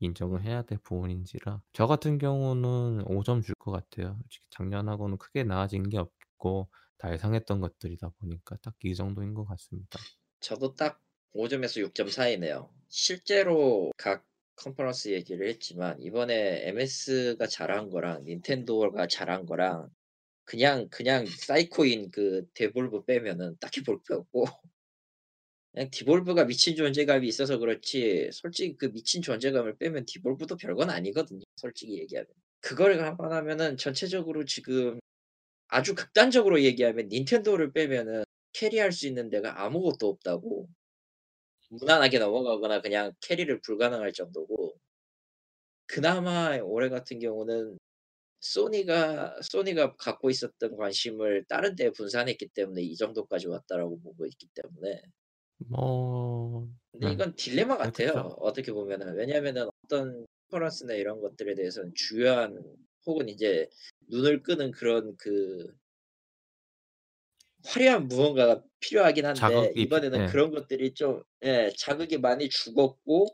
인정을 0.00 0.42
해야 0.44 0.62
될 0.62 0.78
부분인지라 0.82 1.62
저 1.74 1.86
같은 1.86 2.18
경우는 2.18 3.04
5점 3.06 3.42
줄 3.44 3.54
것 3.56 3.72
같아요. 3.72 4.18
솔직히 4.22 4.46
작년하고는 4.50 5.18
크게 5.18 5.44
나아진 5.44 5.88
게 5.90 5.98
없고 5.98 6.70
다 6.98 7.12
예상했던 7.12 7.60
것들이다 7.60 8.10
보니까 8.20 8.56
딱 8.62 8.74
이 8.84 8.94
정도인 8.94 9.34
것 9.34 9.44
같습니다. 9.46 9.98
저도 10.40 10.74
딱 10.74 11.00
5 11.32 11.48
점에서 11.48 11.80
6점 11.80 12.10
사이네요. 12.10 12.70
실제로 12.88 13.92
각 13.96 14.24
컨퍼런스 14.56 15.10
얘기를 15.10 15.48
했지만 15.48 16.00
이번에 16.00 16.68
MS가 16.68 17.46
잘한 17.46 17.90
거랑 17.90 18.24
닌텐도가 18.24 19.06
잘한 19.08 19.46
거랑 19.46 19.90
그냥 20.44 20.88
그냥 20.90 21.26
사이코인 21.26 22.10
그 22.10 22.46
Devolver 22.54 23.04
빼면은 23.04 23.56
딱히 23.60 23.82
볼 23.82 24.02
게 24.04 24.14
없고 24.14 24.44
Devolver가 25.92 26.46
미친 26.46 26.74
존재감이 26.76 27.26
있어서 27.28 27.58
그렇지 27.58 28.30
솔직히 28.32 28.76
그 28.76 28.90
미친 28.92 29.22
존재감을 29.22 29.76
빼면 29.78 30.04
Devolver도 30.06 30.56
별건 30.56 30.90
아니거든요. 30.90 31.42
솔직히 31.56 31.98
얘기하면. 31.98 32.26
그걸 32.60 32.98
감안하면은 32.98 33.76
전체적으로 33.76 34.44
지금 34.44 34.98
아주 35.68 35.94
극단적으로 35.94 36.62
얘기하면 36.62 37.08
닌텐도를 37.08 37.72
빼면은 37.72 38.24
캐리할 38.52 38.92
수 38.92 39.06
있는 39.06 39.30
데가 39.30 39.64
아무것도 39.64 40.08
없다고. 40.08 40.68
무난하게 41.70 42.18
넘어가거나 42.18 42.80
그냥 42.82 43.12
캐리를 43.20 43.60
불가능할 43.60 44.12
정도고. 44.12 44.76
그나마 45.86 46.56
올해 46.62 46.88
같은 46.88 47.18
경우는 47.20 47.78
소니가 48.40 49.40
소니가 49.42 49.96
갖고 49.96 50.30
있었던 50.30 50.76
관심을 50.76 51.44
다른 51.48 51.76
데에 51.76 51.90
분산했기 51.90 52.48
때문에 52.48 52.82
이 52.82 52.96
정도까지 52.96 53.48
왔다라고 53.48 54.00
보고 54.00 54.26
있기 54.26 54.48
때문에 54.54 55.02
뭐 55.68 56.68
근데 56.92 57.08
네. 57.08 57.12
이건 57.12 57.34
딜레마 57.36 57.76
네 57.78 57.84
같아요. 57.84 58.12
그쵸. 58.12 58.36
어떻게 58.40 58.72
보면은. 58.72 59.14
왜냐하면은 59.16 59.68
어떤 59.84 60.26
컨퍼런스나 60.50 60.94
이런 60.94 61.20
것들에 61.20 61.54
대해서는 61.54 61.92
주요한 61.94 62.62
혹은 63.06 63.28
이제 63.28 63.68
눈을 64.08 64.42
끄는 64.42 64.72
그런 64.72 65.16
그 65.16 65.72
화려한 67.64 68.08
무언가가 68.08 68.62
필요하긴 68.80 69.26
한데 69.26 69.40
자극이 69.40 69.74
피 69.74 69.82
이번에는 69.82 70.22
예. 70.22 70.26
그런 70.26 70.50
것들이 70.50 70.94
좀 70.94 71.22
예 71.42 71.70
자극이 71.78 72.18
많이 72.18 72.48
죽었고 72.50 73.26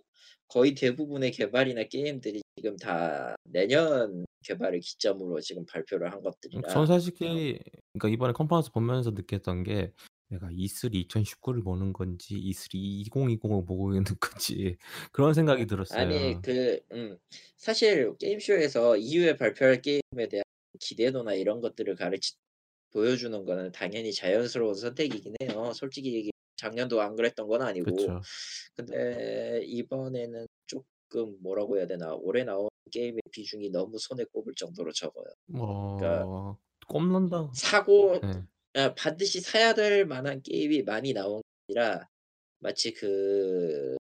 거의 0.48 0.74
대부분의 0.74 1.32
개발이나 1.32 1.84
게임들이 1.84 2.40
지금 2.56 2.76
다 2.76 3.34
내년 3.44 4.24
개발을 4.44 4.78
기점으로 4.78 5.40
지금 5.40 5.66
발표를 5.66 6.12
한음 6.12 6.22
것들이라 6.22 6.68
전 6.68 6.86
솔직히 6.86 7.58
그러니까 7.94 8.14
이번에 8.14 8.32
컨퍼런스 8.32 8.70
보면서 8.70 9.10
느꼈던 9.10 9.64
게' 9.64 9.92
내가 10.28 10.50
E3 10.50 10.94
2019를 10.94 11.62
보는 11.62 11.92
건지 11.92 12.36
E3 12.38 12.78
2020을 12.78 13.64
보고 13.64 13.92
있는 13.94 14.04
건지.' 14.20 14.76
그런 15.12 15.34
생각이 15.34 15.66
아니 15.88 16.40
들었어요. 16.40 16.42
그음 16.42 17.18
사실 17.56 18.16
게임쇼에서 18.18 18.96
이후에 18.96 19.36
발표할 19.36 19.80
게임에 19.82 20.28
대한 20.28 20.42
기대도나 20.80 21.34
이런 21.34 21.60
것들을 21.60 21.94
가르치 21.94 22.34
보여주는 22.92 23.44
거는 23.44 23.72
당연히 23.72 24.12
자연스러운 24.12 24.74
선택이긴 24.74 25.34
해요. 25.42 25.72
솔직히 25.74 26.14
얘기 26.14 26.30
작년도 26.56 27.00
안 27.02 27.16
그랬던 27.16 27.48
건 27.48 27.62
아니고. 27.62 28.16
그쵸. 28.16 28.26
근데 28.76 29.62
이번에는 29.66 30.46
쪼끔 30.66 31.42
뭐라고 31.42 31.78
해야 31.78 31.86
되나 31.86 32.14
올해 32.14 32.44
나온 32.44 32.68
게임의 32.92 33.20
비중이 33.32 33.70
너무 33.70 33.98
손에 33.98 34.24
꼽을 34.32 34.54
정도로 34.56 34.92
적어요. 34.92 35.26
그러니까 35.96 36.28
뭐 36.28 36.58
꼽는다 36.88 37.50
사고 37.52 38.22
예. 38.24 38.46
아 38.76 38.94
반드시 38.94 39.40
사야 39.40 39.74
될 39.74 40.04
만한 40.06 40.42
게임이 40.42 40.82
많이 40.82 41.12
나온 41.14 41.42
게 41.68 41.78
아니라 41.78 42.08
마치 42.60 42.92
그 42.92 43.96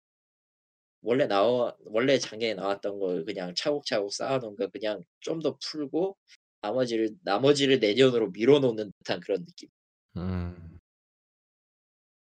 원래 1.02 1.26
나와 1.26 1.76
원래 1.86 2.18
작년에 2.18 2.54
나왔던 2.54 2.98
걸 3.00 3.24
그냥 3.24 3.54
차곡차곡 3.54 4.12
쌓아 4.12 4.38
놓은 4.38 4.56
거 4.56 4.68
그냥 4.68 5.02
좀 5.20 5.40
더 5.42 5.56
풀고 5.58 6.16
나머지를 6.62 7.16
나머지를 7.24 7.80
내년으로 7.80 8.30
미뤄 8.32 8.58
놓는 8.60 8.92
듯한 8.98 9.20
그런 9.20 9.44
느낌. 9.46 9.68
음. 10.16 10.78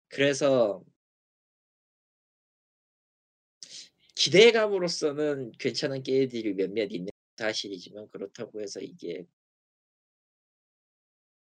그래서 0.09 0.83
기대감으로서는 4.15 5.51
괜찮은 5.59 6.03
게임들이 6.03 6.53
몇몇 6.55 6.91
있는 6.91 7.09
사실이지만 7.37 8.09
그렇다고 8.09 8.61
해서 8.61 8.79
이게 8.81 9.25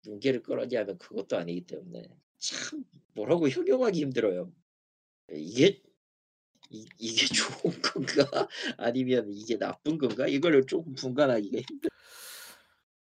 눈길을 0.08 0.42
끌었냐 0.42 0.80
하면 0.80 0.98
그것도 0.98 1.36
아니기 1.38 1.66
때문에 1.66 2.04
참 2.38 2.84
뭐라고 3.14 3.48
형용하기 3.48 4.00
힘들어요. 4.00 4.52
이게 5.32 5.82
이 6.70 6.86
이게 6.98 7.26
좋은 7.72 7.82
건가 7.82 8.48
아니면 8.78 9.30
이게 9.32 9.58
나쁜 9.58 9.98
건가 9.98 10.28
이거를 10.28 10.66
쪼금 10.66 10.94
분간하기가 10.94 11.58
힘들 11.68 11.90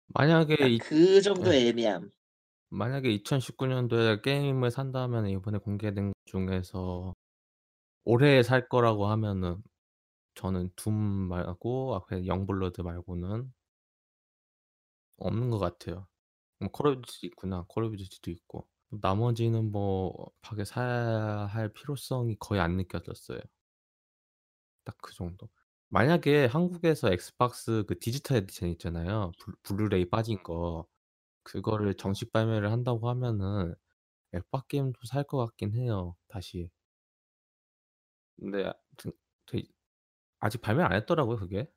만약에 0.07 0.55
딱이그 0.57 1.21
예. 1.41 1.55
정도의 1.55 1.67
애매함. 1.69 2.11
만약에 2.69 3.09
2019 3.11 3.67
년도에 3.67 4.21
게임을 4.21 4.71
산다면 4.71 5.27
이번에 5.29 5.57
공개된 5.59 6.09
것 6.09 6.13
중에서 6.25 7.13
올해 8.05 8.43
살 8.43 8.69
거라고 8.69 9.07
하면은 9.07 9.63
저는 10.35 10.71
Doom 10.77 10.93
말고 10.95 11.95
앞에 11.95 12.27
Youngblood 12.27 12.81
말고는 12.81 13.53
없는 15.17 15.49
것 15.49 15.59
같아요. 15.59 16.07
뭐 16.59 16.73
Call 16.73 16.87
of 16.87 17.01
Duty 17.07 17.27
있구나. 17.27 17.65
Call 17.69 17.83
of 17.85 17.95
Duty도 17.97 18.31
있고. 18.31 18.67
나머지는 18.89 19.71
뭐 19.71 20.13
급하게 20.41 20.65
사야 20.65 21.45
할 21.47 21.73
필요성이 21.73 22.35
거의 22.39 22.61
안 22.61 22.75
느껴졌어요. 22.77 23.39
딱 24.83 24.97
그 25.01 25.13
정도. 25.13 25.49
만약에 25.89 26.45
한국에서 26.47 27.11
Xbox 27.11 27.83
그 27.87 27.99
디지털 27.99 28.37
에디션 28.37 28.69
있잖아요. 28.69 29.31
블 29.39 29.53
블루레이 29.63 30.09
빠진 30.09 30.41
거. 30.43 30.87
그거를 31.43 31.95
정식 31.95 32.31
발매를 32.33 32.71
한다고 32.71 33.09
하면은 33.09 33.75
엑박 34.33 34.67
게임도 34.69 34.99
살 35.07 35.25
것 35.25 35.37
같긴 35.39 35.73
해요 35.75 36.17
다시. 36.29 36.71
근데 38.39 38.71
저희 39.45 39.67
아직 40.39 40.61
발매 40.61 40.83
안 40.83 40.93
했더라고요 40.93 41.37
그게. 41.37 41.71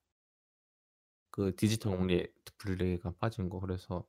그 1.31 1.55
디지털 1.57 1.95
only 1.95 2.27
블루레이가 2.59 3.15
빠진 3.19 3.49
거. 3.49 3.61
그래서 3.61 4.07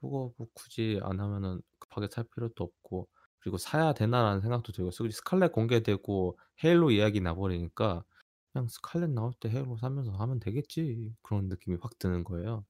그거 0.00 0.32
뭐 0.36 0.48
굳이 0.54 0.98
안 1.02 1.20
하면은 1.20 1.60
급하게 1.78 2.08
살 2.10 2.24
필요도 2.34 2.64
없고 2.64 3.08
그리고 3.40 3.56
'사야 3.58 3.92
되나.'라는 3.94 4.40
생각도 4.42 4.72
들고 4.72 4.90
솔직히 4.90 5.16
Scarlett 5.18 5.52
공개되고 5.52 6.38
Halo 6.64 6.90
이야기 6.90 7.20
나 7.20 7.34
버리니까 7.34 8.04
'그냥 8.52 8.68
Scarlett 8.68 9.10
나올 9.10 9.32
때 9.40 9.48
Halo 9.50 9.76
사면서 9.78 10.12
하면 10.12 10.40
되겠지.' 10.40 11.14
그런 11.22 11.48
느낌이 11.48 11.78
확 11.82 11.98
드는 11.98 12.24
거예요. 12.24 12.64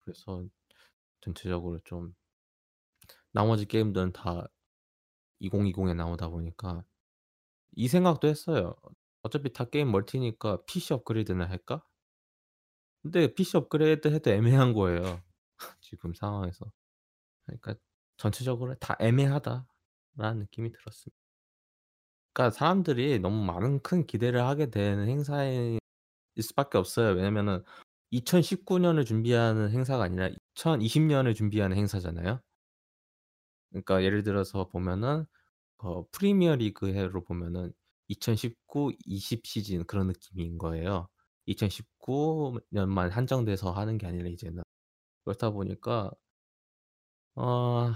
그래서 0.00 0.44
전체적으로 1.20 1.80
좀 1.84 2.14
나머지 3.32 3.66
게임들은 3.66 4.12
다 4.12 4.48
2020에 5.40 5.94
나오다 5.94 6.28
보니까 6.30 6.84
이 7.76 7.88
생각도 7.88 8.28
했어요. 8.28 8.76
'어차피 9.22 9.52
다 9.52 9.64
게임 9.66 9.90
멀티니까 9.92 10.64
PC 10.66 10.94
업그레이드나 10.94 11.46
할까?' 11.48 11.84
근데 13.02 13.32
PC 13.34 13.56
업그레이드 13.56 14.08
해도 14.08 14.30
애매한 14.30 14.72
거예요 14.72 15.22
지금 15.88 16.14
상황에서. 16.14 16.70
그러니까 17.46 17.74
'전체적으로 18.18 18.74
다 18.76 18.96
애매하다.'라는 19.00 20.40
느낌이 20.40 20.72
들었습니다. 20.72 21.16
그러니까 22.32 22.56
사람들이 22.56 23.18
너무 23.20 23.44
많은 23.44 23.80
큰 23.82 24.06
기대를 24.06 24.42
하게 24.42 24.70
되는 24.70 25.08
행사일 25.08 25.78
수밖에 26.40 26.78
없어요. 26.78 27.14
왜냐면은 27.14 27.64
2019 28.10 28.78
년을 28.80 29.04
준비하는 29.04 29.70
행사가 29.70 30.04
아니라 30.04 30.30
2020 30.56 31.02
년을 31.04 31.34
준비하는 31.34 31.76
행사잖아요. 31.76 32.40
그러니까 33.70 34.02
예를 34.04 34.22
들어서 34.22 34.68
보면은 34.68 35.24
어 35.78 36.06
프리미어 36.12 36.56
리그 36.56 36.92
해로 36.94 37.24
보면은 37.24 37.72
2019, 38.08 38.92
20 39.06 39.46
시즌 39.46 39.84
그런 39.86 40.08
느낌인 40.08 40.58
거예요. 40.58 41.08
2019 41.46 42.60
년만 42.70 43.10
한정돼서 43.12 43.72
하는 43.72 43.98
게 43.98 44.06
아니라 44.08 44.28
이제는. 44.30 44.62
그렇다 45.28 45.50
보니까 45.50 46.10
어 47.36 47.94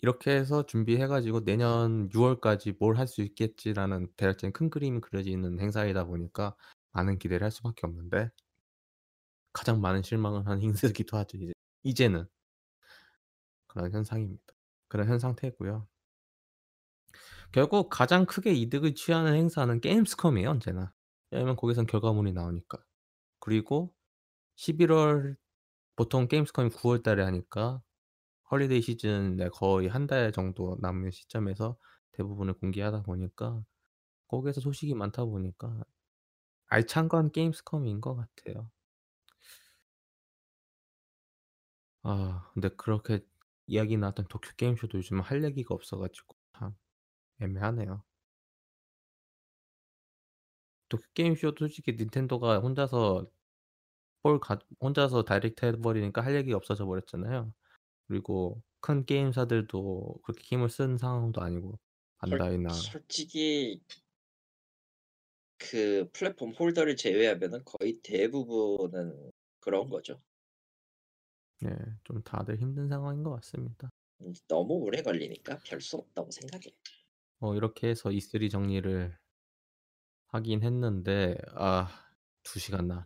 이렇게 0.00 0.32
해서 0.32 0.64
준비해 0.66 1.06
가지고 1.06 1.44
'내년 1.44 2.08
6 2.12 2.20
월까지 2.22 2.72
뭘 2.80 2.96
할 2.98 3.06
수 3.06 3.22
있겠지.'라는 3.22 4.08
대략적인 4.16 4.52
큰 4.52 4.70
그림이 4.70 5.00
그려지는 5.00 5.60
행사이다 5.60 6.04
보니까 6.04 6.56
많은 6.92 7.18
기대를 7.18 7.44
할 7.44 7.50
수밖에 7.52 7.86
없는데 7.86 8.30
가장 9.52 9.80
많은 9.80 10.02
실망을 10.02 10.46
한 10.46 10.60
행사이기도 10.62 11.16
하죠 11.18 11.36
이제 11.38 11.52
이제는. 11.82 12.26
그런 13.66 13.90
현상입니다. 13.92 14.54
그런 14.88 15.08
현 15.08 15.18
상태고요. 15.18 15.88
결국 17.52 17.88
가장 17.90 18.26
크게 18.26 18.52
이득을 18.52 18.94
취하는 18.94 19.34
행사는 19.34 19.80
Gamescom이에요 19.80 20.50
언제나. 20.50 20.92
왜냐면 21.30 21.56
거기선 21.56 21.86
결과물이 21.86 22.32
나오니까. 22.32 22.78
그리고 23.40 23.94
11월 24.56 25.36
보통 25.98 26.28
Gamescom이 26.28 26.70
9월 26.70 27.02
달에 27.02 27.22
하니까 27.24 27.82
홀리데이 28.50 28.82
시즌에 28.82 29.48
거의 29.50 29.88
한 29.88 30.06
달 30.08 30.32
정도 30.32 30.76
남은 30.80 31.10
시점에서 31.12 31.76
대부분을 32.12 32.54
공개하다 32.54 33.02
보니까 33.04 33.64
거기에서 34.28 34.60
소식이 34.62 34.94
많다 34.94 35.24
보니까 35.26 35.84
알찬 36.68 37.08
건 37.08 37.32
Gamescom인 37.32 38.00
것 38.02 38.16
같아요. 38.16 38.70
아 42.02 42.50
근데 42.54 42.68
그렇게 42.70 43.20
이야기 43.66 43.96
나왔던 43.96 44.26
도쿄 44.28 44.50
게임쇼도 44.56 44.98
요즘 44.98 45.20
할 45.20 45.44
얘기가 45.44 45.74
없어 45.74 45.96
가지고 45.98 46.36
참 46.58 46.74
애매하네요. 47.40 48.04
도쿄 50.90 51.02
게임 51.14 51.34
쇼도 51.34 51.56
솔직히 51.66 51.92
닌텐도가 51.96 52.58
혼자서 52.60 53.26
볼가 54.28 54.58
혼자서 54.80 55.24
Direct 55.24 55.64
해 55.66 55.72
버리니까 55.72 56.22
할 56.24 56.34
얘기가 56.36 56.56
없어져 56.56 56.86
버렸잖아요. 56.86 57.52
그리고 58.08 58.62
큰 58.80 59.04
게임사들도 59.06 60.20
그렇게 60.24 60.42
힘을 60.44 60.70
쓴 60.70 60.98
상황도 60.98 61.42
아니고 61.42 61.78
솔 62.24 62.46
반다이나 62.48 62.70
솔직히 62.70 63.82
그 65.56 66.08
플랫폼 66.12 66.50
홀더를 66.52 66.96
제외하면은 66.96 67.62
거의 67.64 68.00
대부분은 68.02 69.30
그런 69.60 69.88
거죠. 69.88 70.20
네. 71.60 71.70
좀 72.04 72.22
다들 72.22 72.56
힘든 72.58 72.88
상황인 72.88 73.22
것 73.22 73.30
같습니다. 73.36 73.90
음 74.20 74.32
너무 74.46 74.74
오래 74.74 75.02
걸리니까 75.02 75.58
별 75.64 75.80
수 75.80 75.96
없다고 75.96 76.30
생각해. 76.30 76.66
어 77.40 77.54
이렇게 77.56 77.88
해서 77.88 78.12
E3 78.12 78.48
정리를 78.48 79.18
하긴 80.28 80.62
했는데 80.62 81.36
아2 81.54 82.58
시간 82.60 82.88
나 82.88 83.04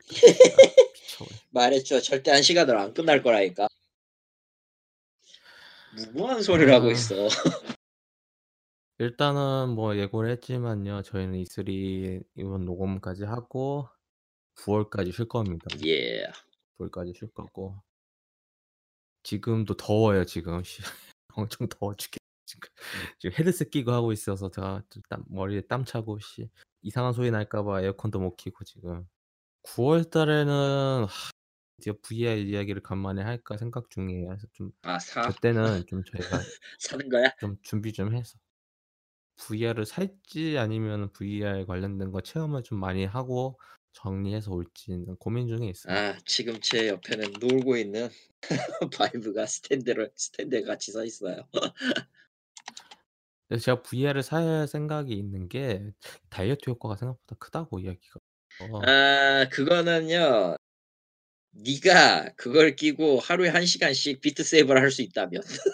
말했죠. 1.50 2.00
절대 2.00 2.30
1 2.32 2.42
시간으로 2.42 2.80
안 2.80 2.94
끝날 2.94 3.22
거라니까. 3.22 3.68
무모한 6.12 6.42
소리를 6.42 6.72
하고 6.72 6.88
아. 6.88 6.90
있어. 6.90 7.14
일단은 8.98 9.70
뭐 9.70 9.96
예고를 9.96 10.30
했지만요. 10.30 11.02
저희는 11.02 11.42
E3 11.42 12.24
이번 12.36 12.64
녹음까지 12.64 13.24
하고 13.24 13.88
9 14.56 14.72
월까지 14.72 15.12
쉴 15.12 15.28
겁니다. 15.28 15.66
예. 15.84 16.24
9 16.76 16.84
월까지 16.84 17.12
쉴 17.14 17.32
거고 17.32 17.82
지금도 19.22 19.76
더워요 19.76 20.24
지금. 20.24 20.62
씨 20.62 20.82
엄청 21.34 21.68
더워 21.68 21.94
죽겠 21.94 22.18
지금. 22.46 22.68
지금 23.18 23.38
헤드셋 23.38 23.70
끼고 23.70 23.92
하고 23.92 24.12
있어서 24.12 24.50
제가 24.50 24.82
좀땀 24.90 25.24
머리에 25.28 25.62
땀 25.62 25.84
차고 25.84 26.18
씨 26.20 26.50
이상한 26.82 27.12
소리 27.12 27.30
날까 27.30 27.62
봐 27.62 27.82
에어컨도 27.82 28.18
못 28.20 28.36
켜고 28.36 28.64
지금. 28.64 29.06
9월 29.64 30.10
달에는 30.10 31.06
드디어 31.76 31.94
VR 32.02 32.36
이야기를 32.40 32.82
간만에 32.82 33.22
할까 33.22 33.56
생각 33.56 33.90
중이에요. 33.90 34.28
그래서 34.28 34.46
좀 34.52 34.72
아 34.82 34.98
사? 34.98 35.22
그때는 35.28 35.86
좀 35.86 36.02
저희가 36.04 36.28
사는 36.80 37.08
거야? 37.08 37.30
좀 37.40 37.56
준비 37.62 37.92
좀 37.92 38.14
해서 38.14 38.38
VR을 39.36 39.86
살지 39.86 40.58
아니면은 40.58 41.12
VR 41.12 41.64
관련된 41.66 42.12
거 42.12 42.20
체험을 42.20 42.62
좀 42.62 42.78
많이 42.78 43.04
하고 43.04 43.58
정리해서 43.92 44.52
올지는 44.52 45.16
고민 45.16 45.48
중에 45.48 45.68
있습니다. 45.68 46.00
아 46.00 46.18
지금 46.24 46.60
제 46.60 46.88
옆에는 46.88 47.32
놀고 47.40 47.76
있는 47.76 48.08
Vive가 48.96 49.46
스탠드를 49.46 50.12
스탠드에 50.16 50.62
같이 50.62 50.92
서 50.92 51.04
있어요. 51.04 51.48
그래서 53.48 53.64
제가 53.64 53.82
VR을 53.82 54.22
살 54.22 54.66
생각이 54.66 55.12
있는 55.12 55.48
게 55.48 55.92
다이어트 56.30 56.70
효과가 56.70 56.96
생각보다 56.96 57.36
크다고 57.38 57.80
이야기가 57.80 58.20
어. 58.58 58.86
아 58.86 59.48
그거는요. 59.50 60.56
네가 61.52 62.34
그걸 62.36 62.76
끼고 62.76 63.20
하루에 63.20 63.48
1 63.50 63.66
시간씩 63.66 64.20
비트 64.20 64.44
세이버를 64.44 64.82
할 64.82 64.90
수 64.90 65.02
있다면. 65.02 65.42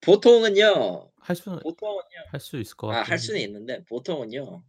보통은요. 0.00 1.10
할 1.20 1.36
수는 1.36 1.60
보통은요. 1.60 2.20
할 2.24 2.40
수 2.40 2.58
있을 2.60 2.76
것아 2.76 3.02
같긴 3.02 3.10
할 3.10 3.18
수는. 3.18 3.40
있는데 3.40 3.84
보통은요. 3.84 4.64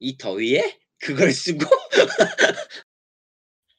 이 0.00 0.16
더위에 0.18 0.78
그걸 0.98 1.32
쓰고 1.32 1.64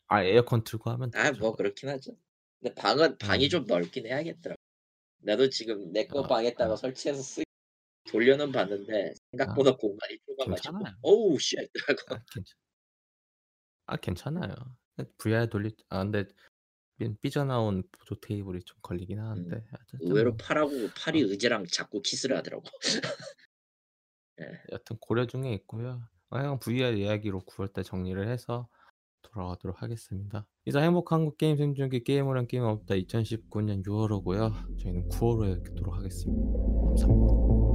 아 0.07 0.23
에어컨 0.23 0.63
틀고 0.63 0.89
하면 0.91 1.11
아 1.13 1.31
되죠. 1.31 1.39
뭐 1.39 1.55
그렇긴 1.55 1.89
하죠. 1.89 2.17
근데 2.59 2.73
방은 2.75 3.17
방이 3.17 3.45
음. 3.45 3.49
좀 3.49 3.65
넓긴 3.65 4.05
해야겠더라고. 4.07 4.59
나도 5.19 5.49
지금 5.49 5.91
내거아 5.93 6.27
방에다가 6.27 6.73
아. 6.73 6.77
설치해서 6.77 7.21
쓰 7.23 7.43
돌려는 8.11 8.51
봤는데 8.51 9.13
아. 9.15 9.22
생각보다 9.37 9.75
공간이 9.75 10.17
좁아 10.25 10.49
가지고 10.49 10.55
괜찮아요. 10.55 10.95
어우 11.01 11.39
shit 11.39 11.57
하고 11.87 12.15
아 12.15 12.19
괜찮 12.31 12.55
아 13.85 13.97
괜찮아요. 13.97 14.55
그 14.97 15.05
VR 15.17 15.49
돌릴 15.49 15.75
아 15.89 16.03
근데 16.03 16.25
삐 16.97 17.13
삐져나온 17.21 17.83
보조 17.91 18.19
테이블이 18.19 18.63
좀 18.63 18.77
걸리긴 18.81 19.19
음. 19.19 19.23
하는데 19.23 19.65
어쨌든 19.73 19.99
의외로 20.07 20.31
뭐 20.31 20.37
팔하고 20.37 20.71
팔이 20.95 21.23
어. 21.23 21.27
의자랑 21.27 21.65
자꾸 21.71 22.01
키스를 22.01 22.37
하더라고. 22.37 22.63
예. 24.41 24.45
여튼 24.71 24.97
고려 24.99 25.25
중에 25.25 25.53
있고요. 25.53 26.01
하여간 26.29 26.59
VR 26.59 26.95
이야기로 26.95 27.41
9 27.41 27.61
월달 27.61 27.83
정리를 27.83 28.27
해서 28.27 28.67
돌아가도록 29.21 29.81
하겠습니다. 29.81 30.47
이상 30.65 30.83
행복한 30.83 31.19
한국 31.19 31.37
게임 31.37 31.57
생존기 31.57 32.03
게임을 32.03 32.37
한 32.37 32.47
게임 32.47 32.63
없다 32.63 32.95
2019년 32.95 33.85
6 33.85 33.93
월호고요. 33.93 34.51
저희는 34.79 35.09
9 35.09 35.25
월호에 35.25 35.61
뵙도록 35.63 35.95
하겠습니다. 35.95 36.41
감사합니다. 36.87 37.72